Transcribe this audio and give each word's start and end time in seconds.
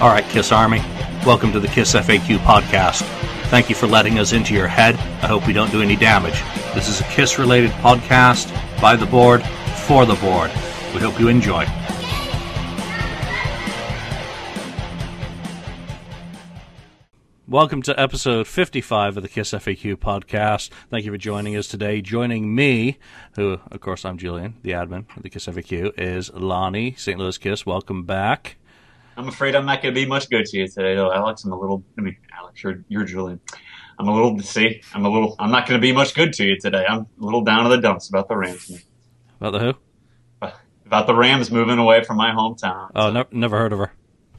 All 0.00 0.08
right, 0.08 0.24
Kiss 0.24 0.50
Army, 0.50 0.80
welcome 1.24 1.52
to 1.52 1.60
the 1.60 1.68
Kiss 1.68 1.94
FAQ 1.94 2.38
podcast. 2.38 3.02
Thank 3.48 3.68
you 3.68 3.76
for 3.76 3.86
letting 3.86 4.18
us 4.18 4.32
into 4.32 4.52
your 4.52 4.66
head. 4.66 4.96
I 5.22 5.28
hope 5.28 5.46
we 5.46 5.52
don't 5.52 5.70
do 5.70 5.82
any 5.82 5.94
damage. 5.94 6.42
This 6.74 6.88
is 6.88 7.00
a 7.00 7.04
Kiss 7.04 7.38
related 7.38 7.70
podcast 7.70 8.52
by 8.80 8.96
the 8.96 9.06
board, 9.06 9.44
for 9.86 10.04
the 10.04 10.16
board. 10.16 10.50
We 10.92 11.00
hope 11.00 11.20
you 11.20 11.28
enjoy. 11.28 11.64
Welcome 17.46 17.82
to 17.82 17.98
episode 17.98 18.48
55 18.48 19.18
of 19.18 19.22
the 19.22 19.28
Kiss 19.28 19.52
FAQ 19.52 19.94
podcast. 19.94 20.70
Thank 20.90 21.04
you 21.04 21.12
for 21.12 21.18
joining 21.18 21.56
us 21.56 21.68
today. 21.68 22.00
Joining 22.00 22.52
me, 22.52 22.98
who, 23.36 23.60
of 23.70 23.80
course, 23.80 24.04
I'm 24.04 24.18
Julian, 24.18 24.56
the 24.62 24.72
admin 24.72 25.16
of 25.16 25.22
the 25.22 25.30
Kiss 25.30 25.46
FAQ, 25.46 25.92
is 25.96 26.32
Lonnie, 26.32 26.96
St. 26.98 27.16
Louis 27.16 27.38
Kiss. 27.38 27.64
Welcome 27.64 28.02
back. 28.02 28.56
I'm 29.16 29.28
afraid 29.28 29.54
I'm 29.54 29.66
not 29.66 29.82
going 29.82 29.94
to 29.94 30.00
be 30.00 30.06
much 30.06 30.28
good 30.28 30.44
to 30.46 30.58
you 30.58 30.68
today, 30.68 30.94
though, 30.94 31.12
Alex. 31.12 31.44
I'm 31.44 31.52
a 31.52 31.58
little. 31.58 31.84
I 31.98 32.02
mean, 32.02 32.16
Alex, 32.36 32.62
you're, 32.62 32.84
you're 32.88 33.04
Julian. 33.04 33.40
I'm 33.98 34.08
a 34.08 34.14
little. 34.14 34.38
See, 34.40 34.82
I'm 34.92 35.04
a 35.04 35.10
little. 35.10 35.36
I'm 35.38 35.50
not 35.50 35.68
going 35.68 35.80
to 35.80 35.82
be 35.82 35.92
much 35.92 36.14
good 36.14 36.32
to 36.34 36.44
you 36.44 36.58
today. 36.58 36.84
I'm 36.88 37.00
a 37.00 37.24
little 37.24 37.42
down 37.42 37.64
in 37.64 37.70
the 37.70 37.78
dumps 37.78 38.08
about 38.08 38.28
the 38.28 38.36
Rams. 38.36 38.84
About 39.40 39.50
the 39.52 39.58
who? 39.60 39.74
Uh, 40.42 40.50
about 40.86 41.06
the 41.06 41.14
Rams 41.14 41.50
moving 41.50 41.78
away 41.78 42.02
from 42.02 42.16
my 42.16 42.30
hometown. 42.30 42.90
Oh, 42.94 43.10
never, 43.10 43.28
never 43.32 43.58
heard 43.58 43.72
of 43.72 43.78
her. 43.78 43.92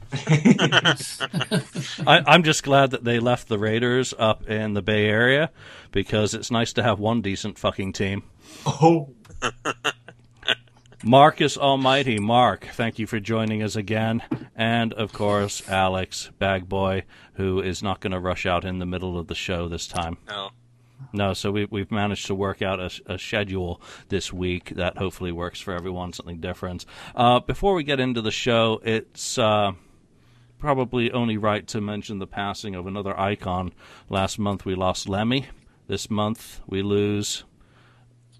I, 2.06 2.22
I'm 2.26 2.42
just 2.44 2.62
glad 2.62 2.92
that 2.92 3.02
they 3.04 3.18
left 3.18 3.48
the 3.48 3.58
Raiders 3.58 4.14
up 4.18 4.48
in 4.48 4.74
the 4.74 4.82
Bay 4.82 5.06
Area 5.06 5.50
because 5.90 6.32
it's 6.32 6.50
nice 6.50 6.72
to 6.74 6.82
have 6.82 7.00
one 7.00 7.22
decent 7.22 7.58
fucking 7.58 7.92
team. 7.92 8.22
Oh, 8.64 9.14
Marcus 11.08 11.56
Almighty, 11.56 12.18
Mark, 12.18 12.66
thank 12.72 12.98
you 12.98 13.06
for 13.06 13.20
joining 13.20 13.62
us 13.62 13.76
again. 13.76 14.24
And 14.56 14.92
of 14.92 15.12
course, 15.12 15.62
Alex, 15.68 16.32
Bagboy, 16.40 17.04
who 17.34 17.60
is 17.60 17.80
not 17.80 18.00
going 18.00 18.10
to 18.10 18.18
rush 18.18 18.44
out 18.44 18.64
in 18.64 18.80
the 18.80 18.86
middle 18.86 19.16
of 19.16 19.28
the 19.28 19.34
show 19.36 19.68
this 19.68 19.86
time. 19.86 20.16
No. 20.26 20.50
No, 21.12 21.32
so 21.32 21.52
we, 21.52 21.66
we've 21.66 21.92
managed 21.92 22.26
to 22.26 22.34
work 22.34 22.60
out 22.60 22.80
a, 22.80 22.90
a 23.06 23.18
schedule 23.20 23.80
this 24.08 24.32
week 24.32 24.70
that 24.70 24.98
hopefully 24.98 25.30
works 25.30 25.60
for 25.60 25.74
everyone, 25.74 26.12
something 26.12 26.40
different. 26.40 26.84
Uh, 27.14 27.38
before 27.38 27.74
we 27.74 27.84
get 27.84 28.00
into 28.00 28.20
the 28.20 28.32
show, 28.32 28.80
it's 28.82 29.38
uh, 29.38 29.74
probably 30.58 31.12
only 31.12 31.36
right 31.36 31.68
to 31.68 31.80
mention 31.80 32.18
the 32.18 32.26
passing 32.26 32.74
of 32.74 32.88
another 32.88 33.16
icon. 33.16 33.72
Last 34.08 34.40
month 34.40 34.64
we 34.64 34.74
lost 34.74 35.08
Lemmy. 35.08 35.46
This 35.86 36.10
month 36.10 36.62
we 36.66 36.82
lose 36.82 37.44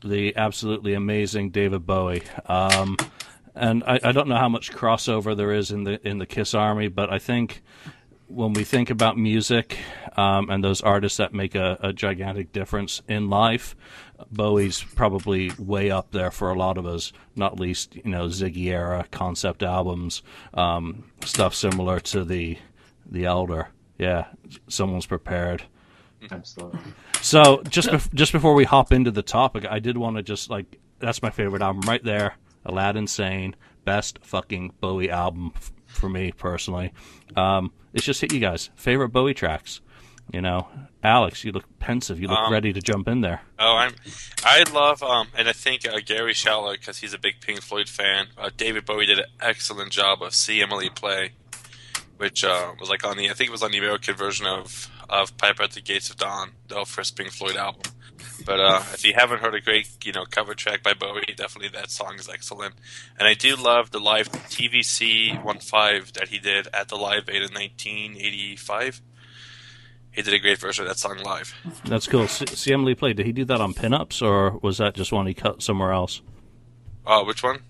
the 0.07 0.37
absolutely 0.37 0.95
amazing 0.95 1.51
David 1.51 1.87
Bowie. 1.87 2.23
Um, 2.47 2.97
and 3.55 3.83
I, 3.85 3.99
I 4.05 4.13
don't 4.13 4.29
know 4.29 4.37
how 4.37 4.49
much 4.49 4.73
crossover 4.73 5.37
there 5.37 5.53
is 5.53 5.71
in 5.71 5.85
the 5.85 6.07
in 6.07 6.19
the 6.19 6.27
Kiss 6.27 6.55
Army, 6.55 6.89
but 6.89 7.13
I 7.13 7.19
think 7.19 7.63
when 8.29 8.53
we 8.53 8.65
think 8.65 8.91
about 8.91 9.17
music 9.17 9.79
um, 10.17 10.51
and 10.51 10.63
those 10.63 10.81
artists 10.81 11.19
that 11.19 11.33
make 11.33 11.55
a, 11.55 11.79
a 11.81 11.93
gigantic 11.93 12.53
difference 12.53 13.01
in 13.09 13.31
life, 13.31 13.77
Bowie's 14.31 14.83
probably 14.83 15.53
way 15.59 15.91
up 15.91 16.11
there 16.11 16.31
for 16.31 16.51
a 16.51 16.59
lot 16.59 16.79
of 16.79 16.87
us. 16.87 17.13
Not 17.35 17.61
least, 17.61 17.95
you 17.97 18.11
know, 18.11 18.27
Ziggy 18.27 18.67
era 18.67 19.07
concept 19.11 19.63
albums, 19.63 20.23
um, 20.55 21.05
stuff 21.25 21.55
similar 21.55 22.01
to 22.01 22.25
the 22.25 22.59
the 23.05 23.25
Elder. 23.25 23.69
Yeah, 23.99 24.27
someone's 24.69 25.07
prepared. 25.07 25.65
Absolutely. 26.33 26.81
So 27.23 27.63
just 27.69 27.89
bef- 27.89 28.13
just 28.15 28.33
before 28.33 28.55
we 28.55 28.65
hop 28.65 28.93
into 28.93 29.11
the 29.11 29.23
topic, 29.23 29.65
I 29.69 29.79
did 29.79 29.97
want 29.99 30.17
to 30.17 30.23
just 30.23 30.51
like 30.51 30.79
that's 30.99 31.23
my 31.23 31.31
favorite 31.31 31.63
album 31.63 31.83
right 31.83 32.03
there, 32.03 32.35
Aladdin 32.65 33.07
Sane, 33.07 33.55
best 33.85 34.19
fucking 34.23 34.73
Bowie 34.81 35.11
album 35.11 35.53
f- 35.57 35.73
for 35.87 36.09
me 36.09 36.33
personally. 36.33 36.93
Um, 37.37 37.73
it's 37.93 38.05
just 38.05 38.21
hit 38.21 38.33
you 38.33 38.41
guys 38.41 38.71
favorite 38.77 39.11
Bowie 39.11 39.35
tracks. 39.35 39.81
You 40.33 40.41
know, 40.41 40.67
Alex, 41.05 41.45
you 41.45 41.53
look 41.53 41.65
pensive. 41.79 42.19
You 42.21 42.27
look 42.27 42.39
Um, 42.39 42.53
ready 42.53 42.73
to 42.73 42.81
jump 42.83 43.07
in 43.07 43.21
there. 43.21 43.43
Oh, 43.61 43.77
I'm. 43.77 43.95
I 44.45 44.65
love 44.73 45.01
um, 45.05 45.29
and 45.39 45.49
I 45.49 45.53
think 45.53 45.87
uh, 45.87 46.01
Gary 46.05 46.33
Schaller 46.33 46.73
because 46.73 46.99
he's 46.99 47.15
a 47.15 47.19
big 47.19 47.41
Pink 47.41 47.63
Floyd 47.63 47.89
fan. 47.89 48.27
Uh, 48.37 48.51
David 48.57 48.85
Bowie 48.85 49.07
did 49.07 49.21
an 49.21 49.27
excellent 49.41 49.93
job 49.93 50.23
of 50.23 50.35
"See 50.35 50.61
Emily 50.61 50.91
Play," 50.91 51.31
which 52.17 52.43
uh, 52.43 52.73
was 52.81 52.89
like 52.91 53.05
on 53.05 53.17
the 53.17 53.31
I 53.31 53.35
think 53.35 53.49
it 53.51 53.53
was 53.53 53.63
on 53.63 53.71
the 53.71 53.79
American 53.79 54.15
version 54.17 54.47
of 54.47 54.91
of 55.09 55.37
"Piper 55.37 55.65
at 55.65 55.73
the 55.73 55.81
Gates 55.81 56.11
of 56.11 56.17
Dawn," 56.17 56.53
the 56.69 56.85
first 56.85 57.17
Pink 57.17 57.31
Floyd 57.31 57.57
album. 57.57 57.93
But 58.45 58.61
uh, 58.61 58.83
if 58.93 59.05
you 59.05 59.13
haven't 59.15 59.41
heard 59.41 59.55
a 59.55 59.61
great 59.61 59.89
you 60.05 60.13
know 60.13 60.25
cover 60.31 60.55
track 60.55 60.83
by 60.83 60.95
Bowie, 60.95 61.35
definitely 61.37 61.69
that 61.79 61.91
song 61.91 62.15
is 62.19 62.29
excellent. 62.29 62.75
And 63.19 63.27
I 63.27 63.35
do 63.35 63.57
love 63.57 63.91
the 63.91 63.99
live 63.99 64.31
TVC 64.31 65.43
15 65.43 66.13
that 66.15 66.29
he 66.29 66.39
did 66.39 66.69
at 66.73 66.89
the 66.89 66.97
Live 66.97 67.29
Aid 67.29 67.43
in 67.43 67.53
1985. 67.53 69.03
He 70.13 70.23
did 70.23 70.33
a 70.33 70.39
great 70.39 70.59
version 70.59 70.85
of 70.85 70.89
that 70.89 70.99
song 70.99 71.19
live. 71.19 71.55
That's 71.85 72.07
cool. 72.07 72.27
See, 72.27 72.47
see 72.47 72.73
Emily 72.73 72.95
play. 72.95 73.13
Did 73.13 73.27
he 73.27 73.33
do 73.33 73.45
that 73.47 73.61
on 73.61 73.75
Pin 73.75 73.93
Ups 73.93 74.23
or 74.23 74.59
was 74.63 74.79
that 74.79 74.95
just 74.95 75.13
one 75.13 75.27
he 75.27 75.35
cut 75.35 75.63
somewhere 75.63 75.93
else? 75.93 76.23
Oh, 77.07 77.25
which 77.25 77.43
one? 77.43 77.61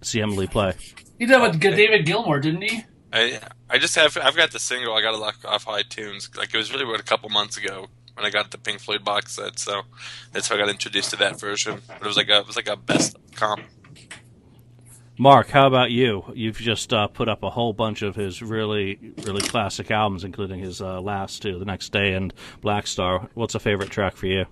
See 0.00 0.20
Emily 0.22 0.46
play. 0.46 0.72
He 1.18 1.26
did 1.26 1.34
that 1.34 1.42
with 1.42 1.60
David 1.60 2.06
Gilmour, 2.06 2.40
didn't 2.40 2.62
he? 2.62 2.84
I 3.14 3.40
I 3.70 3.78
just 3.78 3.94
have 3.94 4.18
I've 4.20 4.36
got 4.36 4.50
the 4.50 4.58
single. 4.58 4.94
I 4.94 5.00
got 5.00 5.14
it 5.14 5.18
locked 5.18 5.44
off 5.44 5.66
iTunes. 5.66 6.36
Like 6.36 6.52
it 6.52 6.56
was 6.56 6.72
really 6.72 6.84
what 6.84 7.00
a 7.00 7.04
couple 7.04 7.30
months 7.30 7.56
ago 7.56 7.86
when 8.14 8.26
I 8.26 8.30
got 8.30 8.50
the 8.50 8.58
Pink 8.58 8.80
Floyd 8.80 9.04
box 9.04 9.36
set. 9.36 9.58
So 9.58 9.82
that's 10.32 10.48
how 10.48 10.56
I 10.56 10.58
got 10.58 10.68
introduced 10.68 11.10
to 11.10 11.16
that 11.16 11.38
version. 11.38 11.80
But 11.86 12.02
it 12.02 12.06
was 12.06 12.16
like 12.16 12.28
a 12.28 12.38
it 12.38 12.46
was 12.46 12.56
like 12.56 12.68
a 12.68 12.76
best 12.76 13.16
comp. 13.34 13.62
Mark, 15.16 15.50
how 15.50 15.68
about 15.68 15.92
you? 15.92 16.24
You've 16.34 16.56
just 16.56 16.92
uh, 16.92 17.06
put 17.06 17.28
up 17.28 17.44
a 17.44 17.50
whole 17.50 17.72
bunch 17.72 18.02
of 18.02 18.16
his 18.16 18.42
really, 18.42 19.14
really 19.18 19.42
classic 19.42 19.92
albums, 19.92 20.24
including 20.24 20.58
his 20.58 20.82
uh, 20.82 21.00
last 21.00 21.40
two, 21.40 21.56
The 21.56 21.64
Next 21.64 21.92
Day 21.92 22.14
and 22.14 22.34
Blackstar. 22.60 23.28
What's 23.34 23.54
a 23.54 23.60
favorite 23.60 23.90
track 23.90 24.16
for 24.16 24.26
you? 24.26 24.46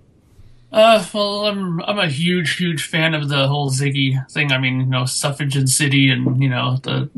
Uh, 0.71 1.05
well, 1.13 1.47
I'm 1.47 1.81
I'm 1.81 1.99
a 1.99 2.07
huge, 2.07 2.55
huge 2.55 2.87
fan 2.87 3.13
of 3.13 3.27
the 3.27 3.45
whole 3.47 3.71
Ziggy 3.71 4.15
thing. 4.31 4.53
I 4.53 4.57
mean, 4.57 4.79
you 4.79 4.85
know, 4.85 5.03
Suffragette 5.03 5.67
City, 5.67 6.09
and 6.09 6.41
you 6.41 6.49
know 6.49 6.77
the 6.81 7.09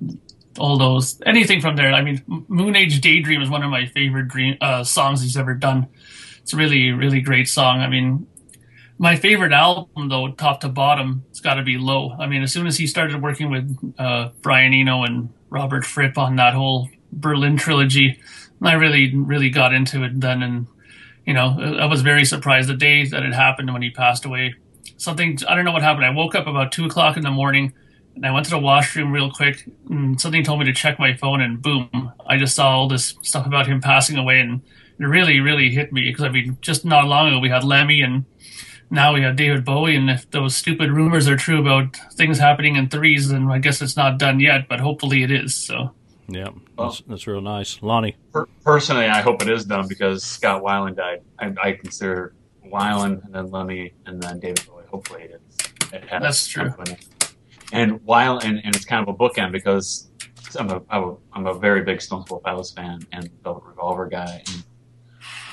all 0.58 0.78
those 0.78 1.22
anything 1.26 1.62
from 1.62 1.76
there. 1.76 1.94
I 1.94 2.02
mean, 2.02 2.22
Moon 2.48 2.76
Age 2.76 3.02
Daydream 3.02 3.42
is 3.42 3.50
one 3.50 3.64
of 3.64 3.70
my 3.70 3.86
favorite 3.88 4.28
dream 4.28 4.58
uh, 4.62 4.84
songs 4.84 5.22
he's 5.22 5.38
ever 5.38 5.54
done. 5.54 5.88
It's 6.42 6.54
a 6.54 6.58
really, 6.58 6.92
really 6.92 7.22
great 7.22 7.48
song. 7.48 7.80
I 7.80 7.88
mean, 7.88 8.28
my 8.98 9.16
favorite 9.16 9.52
album 9.52 10.10
though, 10.10 10.32
top 10.32 10.62
to 10.62 10.70
bottom, 10.70 11.26
it's 11.30 11.42
got 11.42 11.56
to 11.56 11.64
be 11.64 11.78
Low. 11.78 12.14
I 12.14 12.28
mean, 12.28 12.44
as 12.44 12.54
soon 12.54 12.68
as 12.68 12.78
he 12.78 12.88
started 12.88 13.22
working 13.22 13.50
with 13.50 13.96
uh, 13.98 14.30
Brian 14.42 14.74
Eno 14.74 15.04
and 15.04 15.30
Robert 15.50 15.86
Fripp 15.86 16.18
on 16.18 16.36
that 16.38 16.54
whole 16.54 16.90
Berlin 17.12 17.58
trilogy, 17.58 18.20
I 18.62 18.74
really, 18.74 19.16
really 19.16 19.50
got 19.50 19.74
into 19.74 20.04
it 20.04 20.20
then 20.20 20.42
and 20.44 20.68
you 21.26 21.34
know, 21.34 21.58
I 21.80 21.86
was 21.86 22.02
very 22.02 22.24
surprised 22.24 22.70
the 22.70 22.76
day 22.76 23.06
that 23.06 23.24
it 23.24 23.34
happened 23.34 23.74
when 23.74 23.82
he 23.82 23.90
passed 23.90 24.26
away. 24.26 24.54
Something 24.98 25.40
I 25.48 25.56
don't 25.56 25.66
know 25.66 25.72
what 25.72 25.82
happened. 25.82 26.06
I 26.06 26.12
woke 26.12 26.36
up 26.36 26.48
about 26.48 26.72
two 26.72 26.86
o'clock 26.86 27.18
in 27.18 27.24
the 27.24 27.32
morning, 27.32 27.74
and 28.16 28.26
I 28.26 28.32
went 28.32 28.46
to 28.46 28.52
the 28.52 28.60
washroom 28.60 29.12
real 29.12 29.32
quick. 29.32 29.68
And 29.90 30.20
something 30.20 30.44
told 30.44 30.60
me 30.60 30.66
to 30.66 30.74
check 30.74 31.00
my 31.00 31.16
phone, 31.16 31.42
and 31.42 31.62
boom, 31.62 32.12
I 32.26 32.38
just 32.38 32.56
saw 32.56 32.70
all 32.70 32.88
this 32.88 33.16
stuff 33.22 33.46
about 33.46 33.68
him 33.68 33.82
passing 33.82 34.18
away, 34.18 34.40
and 34.40 34.62
it 35.00 35.06
really, 35.06 35.40
really 35.40 35.70
hit 35.70 35.92
me 35.92 36.04
because 36.04 36.24
I 36.24 36.30
mean, 36.30 36.58
just 36.62 36.86
not 36.86 37.06
long 37.06 37.28
ago 37.28 37.40
we 37.40 37.50
had 37.50 37.64
Lemmy, 37.64 38.02
and 38.02 38.26
now 38.90 39.14
we 39.14 39.22
have 39.22 39.36
David 39.36 39.66
Bowie, 39.66 39.96
and 39.96 40.10
if 40.10 40.30
those 40.32 40.56
stupid 40.56 40.92
rumors 40.92 41.28
are 41.28 41.36
true 41.36 41.60
about 41.60 41.96
things 42.14 42.40
happening 42.40 42.76
in 42.76 42.90
threes, 42.90 43.30
then 43.30 43.50
I 43.52 43.60
guess 43.60 43.82
it's 43.82 43.98
not 43.98 44.18
done 44.20 44.40
yet, 44.40 44.68
but 44.68 44.80
hopefully 44.80 45.24
it 45.24 45.32
is. 45.32 45.56
So. 45.56 45.92
Yeah, 46.28 46.50
that's, 46.76 47.04
that's 47.08 47.28
real 47.28 47.42
nice. 47.42 47.80
Lonnie. 47.84 48.16
Per- 48.32 48.48
personally, 48.64 49.06
I 49.06 49.22
hope 49.22 49.44
it 49.44 49.50
is 49.50 49.66
done 49.66 49.88
because 49.88 50.24
Scott 50.24 50.64
Weiland 50.64 50.96
died. 50.96 51.22
I, 51.38 51.54
I 51.62 51.72
consider 51.74 52.34
Weiland 52.66 53.24
and 53.26 53.36
then 53.36 53.52
Lemmy 53.52 53.94
and 54.08 54.22
then 54.22 54.40
David 54.40 54.66
Bowie. 54.68 54.84
Hopefully, 54.90 55.24
it 55.24 55.42
is. 55.50 55.92
It 55.94 56.04
has 56.06 56.22
That's 56.22 56.48
true. 56.48 56.70
company. 56.70 56.98
And 57.72 58.02
while 58.04 58.38
and, 58.40 58.62
and 58.64 58.76
it's 58.76 58.86
kind 58.86 59.08
of 59.08 59.14
a 59.14 59.18
bookend 59.18 59.52
because 59.52 60.10
I'm 60.58 60.70
a, 60.70 60.82
I'm 60.90 61.04
a 61.04 61.16
I'm 61.34 61.48
a 61.48 61.54
very 61.54 61.84
big 61.84 62.02
Stone 62.02 62.22
Temple 62.22 62.42
Pilots 62.44 62.72
fan 62.72 63.02
and 63.12 63.30
Velvet 63.44 63.64
Revolver 63.66 64.08
guy. 64.08 64.44
And, 64.48 64.64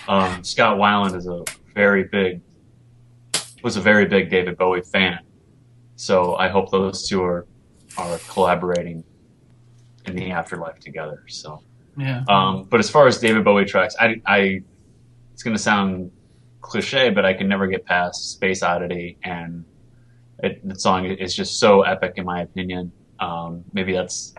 um, 0.08 0.44
Scott 0.44 0.78
Weiland 0.78 1.16
is 1.16 1.26
a 1.26 1.44
very 1.74 2.04
big 2.04 2.40
was 3.62 3.76
a 3.76 3.80
very 3.80 4.06
big 4.06 4.30
David 4.30 4.56
Bowie 4.58 4.82
fan. 4.82 5.20
So 5.96 6.36
I 6.36 6.48
hope 6.48 6.70
those 6.70 7.08
two 7.08 7.22
are 7.22 7.46
are 7.96 8.18
collaborating 8.28 9.04
in 10.06 10.16
the 10.16 10.30
afterlife 10.30 10.78
together. 10.80 11.24
So. 11.28 11.62
Yeah. 11.96 12.24
Um, 12.26 12.64
but 12.64 12.80
as 12.80 12.88
far 12.88 13.06
as 13.06 13.18
David 13.18 13.44
Bowie 13.44 13.66
tracks, 13.66 13.94
I, 14.00 14.20
I 14.24 14.62
it's 15.34 15.42
going 15.42 15.54
to 15.54 15.62
sound 15.62 16.10
cliche, 16.62 17.10
but 17.10 17.26
I 17.26 17.34
can 17.34 17.48
never 17.48 17.66
get 17.66 17.84
past 17.84 18.32
Space 18.32 18.62
Oddity, 18.62 19.18
and 19.22 19.64
it, 20.42 20.66
the 20.68 20.78
song 20.78 21.06
is 21.06 21.34
just 21.34 21.58
so 21.58 21.82
epic 21.82 22.14
in 22.16 22.24
my 22.24 22.42
opinion. 22.42 22.92
Um, 23.20 23.64
maybe 23.72 23.92
that's 23.92 24.34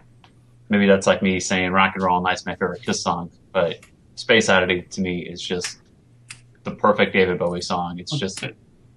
maybe 0.69 0.85
that's 0.88 1.07
like 1.07 1.21
me 1.21 1.39
saying 1.39 1.71
Rock 1.71 1.94
and 1.95 2.03
Roll 2.03 2.21
Night's 2.21 2.45
my 2.45 2.55
favorite 2.55 2.83
Kiss 2.83 3.01
song, 3.01 3.31
but 3.51 3.79
Space 4.15 4.50
Oddity 4.50 4.83
to 4.83 5.01
me 5.01 5.21
is 5.21 5.41
just 5.41 5.79
the 6.63 6.71
perfect 6.71 7.13
David 7.13 7.39
Bowie 7.39 7.61
song. 7.61 8.00
It's 8.00 8.17
just 8.17 8.44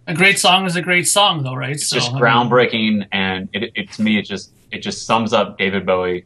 a 0.06 0.14
great 0.14 0.38
song 0.38 0.66
is 0.66 0.76
a 0.76 0.82
great 0.82 1.06
song, 1.06 1.42
though, 1.42 1.54
right? 1.54 1.70
it's 1.70 1.90
just 1.90 2.12
groundbreaking, 2.12 3.06
and 3.12 3.48
it, 3.52 3.72
it 3.74 3.92
to 3.92 4.02
me 4.02 4.18
it 4.18 4.22
just 4.22 4.52
it 4.70 4.78
just 4.78 5.06
sums 5.06 5.32
up 5.32 5.58
David 5.58 5.86
Bowie 5.86 6.24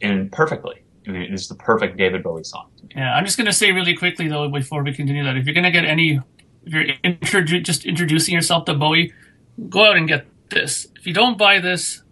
in 0.00 0.30
perfectly. 0.30 0.82
I 1.06 1.10
mean, 1.10 1.32
it's 1.32 1.48
the 1.48 1.54
perfect 1.54 1.96
David 1.96 2.22
Bowie 2.22 2.44
song. 2.44 2.68
to 2.76 2.82
me. 2.84 2.90
Yeah, 2.96 3.14
I'm 3.14 3.24
just 3.24 3.38
gonna 3.38 3.52
say 3.52 3.72
really 3.72 3.96
quickly 3.96 4.28
though 4.28 4.48
before 4.48 4.82
we 4.82 4.92
continue 4.92 5.24
that 5.24 5.36
if 5.36 5.46
you're 5.46 5.54
gonna 5.54 5.70
get 5.70 5.84
any, 5.84 6.20
if 6.64 6.72
you're 6.72 6.84
introdu- 7.04 7.64
just 7.64 7.86
introducing 7.86 8.34
yourself 8.34 8.64
to 8.66 8.74
Bowie, 8.74 9.12
go 9.68 9.84
out 9.84 9.96
and 9.96 10.08
get 10.08 10.26
this. 10.50 10.86
If 10.96 11.06
you 11.06 11.12
don't 11.14 11.38
buy 11.38 11.58
this, 11.60 12.02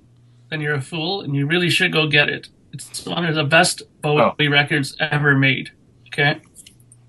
then 0.51 0.61
you're 0.61 0.75
a 0.75 0.81
fool, 0.83 1.23
and 1.23 1.35
you 1.35 1.47
really 1.47 1.71
should 1.71 1.93
go 1.93 2.07
get 2.09 2.29
it. 2.29 2.49
It's 2.73 3.07
one 3.07 3.25
of 3.25 3.35
the 3.35 3.45
best 3.45 3.83
Bowie 4.03 4.49
records 4.49 4.97
ever 5.01 5.35
made. 5.35 5.71
Okay. 6.09 6.41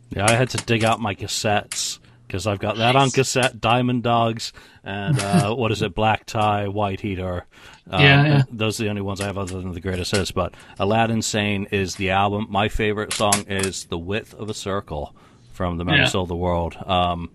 Yeah, 0.10 0.26
I 0.26 0.32
had 0.32 0.50
to 0.52 0.58
dig 0.58 0.84
out 0.84 1.00
my 1.00 1.14
cassettes 1.14 2.00
because 2.26 2.48
I've 2.48 2.60
got 2.60 2.78
that 2.78 2.96
on 2.96 3.10
cassette, 3.10 3.60
Diamond 3.62 4.04
Dogs, 4.04 4.54
and 4.84 5.20
uh, 5.20 5.54
what 5.56 5.72
is 5.72 5.82
it, 5.82 5.94
Black 5.94 6.26
Tie, 6.26 6.68
White 6.68 7.02
Heater. 7.02 7.46
Um, 7.90 8.02
Yeah, 8.02 8.26
yeah. 8.26 8.44
Those 8.52 8.80
are 8.80 8.84
the 8.84 8.90
only 8.90 9.02
ones 9.02 9.22
I 9.22 9.26
have 9.26 9.38
other 9.38 9.60
than 9.62 9.74
the 9.74 9.82
greatest 9.82 10.16
hits. 10.16 10.32
But 10.32 10.56
Aladdin 10.80 11.22
Sane 11.22 11.68
is 11.72 11.96
the 11.96 12.12
album. 12.12 12.48
My 12.50 12.70
favorite 12.70 13.14
song 13.14 13.46
is 13.48 13.86
"The 13.86 13.98
Width 13.98 14.34
of 14.34 14.50
a 14.50 14.54
Circle" 14.54 15.16
from 15.54 15.78
the 15.78 15.86
Man 15.86 15.98
Yeah. 15.98 16.04
Who 16.04 16.10
Sold 16.10 16.30
the 16.30 16.36
World. 16.36 16.76
Um, 16.86 17.32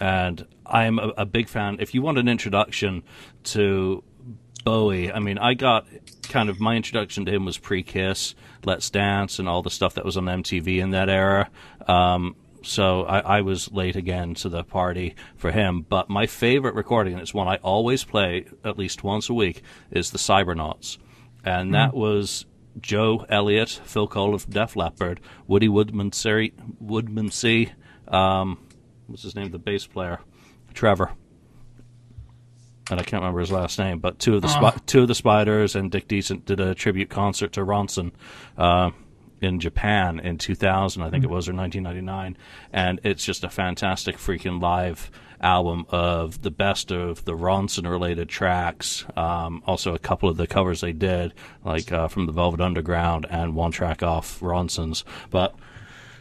and 0.00 0.46
I'm 0.66 0.98
a, 0.98 1.08
a 1.18 1.26
big 1.26 1.48
fan. 1.48 1.78
If 1.80 1.94
you 1.94 2.02
want 2.02 2.18
an 2.18 2.28
introduction 2.28 3.02
to 3.44 4.02
Bowie, 4.64 5.12
I 5.12 5.18
mean, 5.18 5.38
I 5.38 5.54
got 5.54 5.86
kind 6.22 6.48
of 6.48 6.60
my 6.60 6.76
introduction 6.76 7.24
to 7.24 7.32
him 7.32 7.44
was 7.44 7.58
pre 7.58 7.82
Kiss, 7.82 8.34
Let's 8.64 8.90
Dance, 8.90 9.38
and 9.38 9.48
all 9.48 9.62
the 9.62 9.70
stuff 9.70 9.94
that 9.94 10.04
was 10.04 10.16
on 10.16 10.24
MTV 10.24 10.78
in 10.78 10.90
that 10.90 11.08
era. 11.08 11.50
Um, 11.86 12.36
so 12.62 13.04
I, 13.04 13.38
I 13.38 13.40
was 13.40 13.70
late 13.72 13.96
again 13.96 14.34
to 14.34 14.48
the 14.48 14.64
party 14.64 15.14
for 15.36 15.50
him. 15.52 15.82
But 15.88 16.10
my 16.10 16.26
favorite 16.26 16.74
recording, 16.74 17.14
and 17.14 17.22
it's 17.22 17.32
one 17.32 17.48
I 17.48 17.56
always 17.56 18.04
play 18.04 18.46
at 18.64 18.78
least 18.78 19.04
once 19.04 19.28
a 19.28 19.34
week, 19.34 19.62
is 19.90 20.10
the 20.10 20.18
Cybernauts. 20.18 20.98
And 21.44 21.72
that 21.72 21.94
was 21.94 22.46
Joe 22.80 23.24
Elliott, 23.28 23.80
Phil 23.84 24.08
Collen 24.08 24.34
of 24.34 24.50
Def 24.50 24.76
Leppard, 24.76 25.20
Woody 25.46 25.68
Woodmansey, 25.68 26.52
Woodmansey 26.82 27.70
um, 28.08 28.58
what's 29.08 29.22
his 29.22 29.34
name, 29.34 29.50
the 29.50 29.58
bass 29.58 29.86
player, 29.86 30.20
Trevor. 30.74 31.10
And 32.90 32.98
I 32.98 33.02
can't 33.02 33.20
remember 33.22 33.40
his 33.40 33.52
last 33.52 33.78
name, 33.78 33.98
but 33.98 34.18
two 34.18 34.36
of 34.36 34.42
the 34.42 34.48
spi- 34.48 34.78
two 34.86 35.02
of 35.02 35.08
the 35.08 35.14
Spiders 35.14 35.74
and 35.76 35.90
Dick 35.90 36.08
Decent 36.08 36.46
did 36.46 36.60
a 36.60 36.74
tribute 36.74 37.10
concert 37.10 37.52
to 37.52 37.60
Ronson 37.60 38.12
uh, 38.56 38.92
in 39.42 39.60
Japan 39.60 40.20
in 40.20 40.38
2000, 40.38 41.02
I 41.02 41.10
think 41.10 41.24
it 41.24 41.30
was, 41.30 41.48
or 41.48 41.54
1999, 41.54 42.36
and 42.72 43.00
it's 43.04 43.24
just 43.24 43.44
a 43.44 43.50
fantastic 43.50 44.16
freaking 44.16 44.60
live 44.62 45.10
album 45.40 45.86
of 45.90 46.42
the 46.42 46.50
best 46.50 46.90
of 46.90 47.24
the 47.24 47.34
Ronson 47.34 47.88
related 47.88 48.28
tracks. 48.28 49.04
Um, 49.16 49.62
also, 49.66 49.94
a 49.94 49.98
couple 49.98 50.28
of 50.28 50.36
the 50.36 50.46
covers 50.46 50.80
they 50.80 50.92
did, 50.92 51.34
like 51.64 51.92
uh, 51.92 52.08
from 52.08 52.26
the 52.26 52.32
Velvet 52.32 52.60
Underground 52.60 53.26
and 53.30 53.54
one 53.54 53.70
track 53.70 54.02
off 54.02 54.40
Ronson's, 54.40 55.04
but 55.30 55.54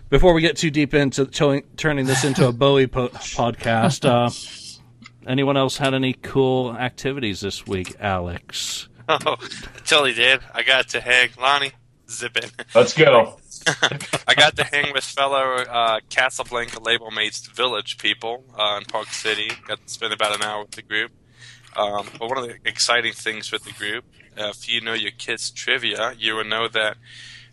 before 0.10 0.34
we 0.34 0.42
get 0.42 0.58
too 0.58 0.70
deep 0.72 0.94
into 0.94 1.26
to- 1.26 1.64
turning 1.76 2.06
this 2.06 2.24
into 2.24 2.48
a 2.48 2.52
Bowie 2.52 2.88
po- 2.88 3.10
podcast, 3.10 4.06
uh, 4.06 4.30
anyone 5.28 5.58
else 5.58 5.78
had 5.78 5.94
any 5.94 6.14
cool 6.14 6.74
activities 6.74 7.42
this 7.42 7.66
week, 7.68 7.96
Alex? 8.00 8.88
Oh, 9.10 9.38
I 9.40 9.80
totally 9.86 10.14
did. 10.14 10.42
I 10.54 10.64
got 10.64 10.90
to 10.90 11.00
hang 11.00 11.30
Lonnie. 11.40 11.72
Zip 12.10 12.36
in. 12.36 12.50
Let's 12.76 12.94
go. 12.94 13.38
I 14.28 14.34
got 14.36 14.58
to 14.58 14.66
hang 14.66 14.92
with 14.92 15.06
fellow 15.06 15.40
uh, 15.40 16.02
Casablanca 16.10 16.82
label 16.82 17.10
mates, 17.12 17.48
Village 17.48 17.98
people 18.00 18.44
uh, 18.58 18.78
in 18.80 18.84
Park 18.84 19.08
City. 19.08 19.50
Got 19.66 19.86
to 19.86 19.94
spend 19.94 20.12
about 20.12 20.36
an 20.36 20.44
hour 20.44 20.62
with 20.64 20.72
the 20.72 20.82
group. 20.82 21.12
Um, 21.78 22.06
but 22.20 22.28
one 22.30 22.38
of 22.38 22.46
the 22.48 22.56
exciting 22.66 23.14
things 23.14 23.50
with 23.50 23.64
the 23.64 23.72
group, 23.72 24.04
uh, 24.38 24.50
if 24.50 24.68
you 24.68 24.82
know 24.82 24.94
your 24.94 25.12
Kiss 25.12 25.52
trivia, 25.52 26.14
you 26.18 26.36
will 26.36 26.44
know 26.44 26.68
that 26.68 26.98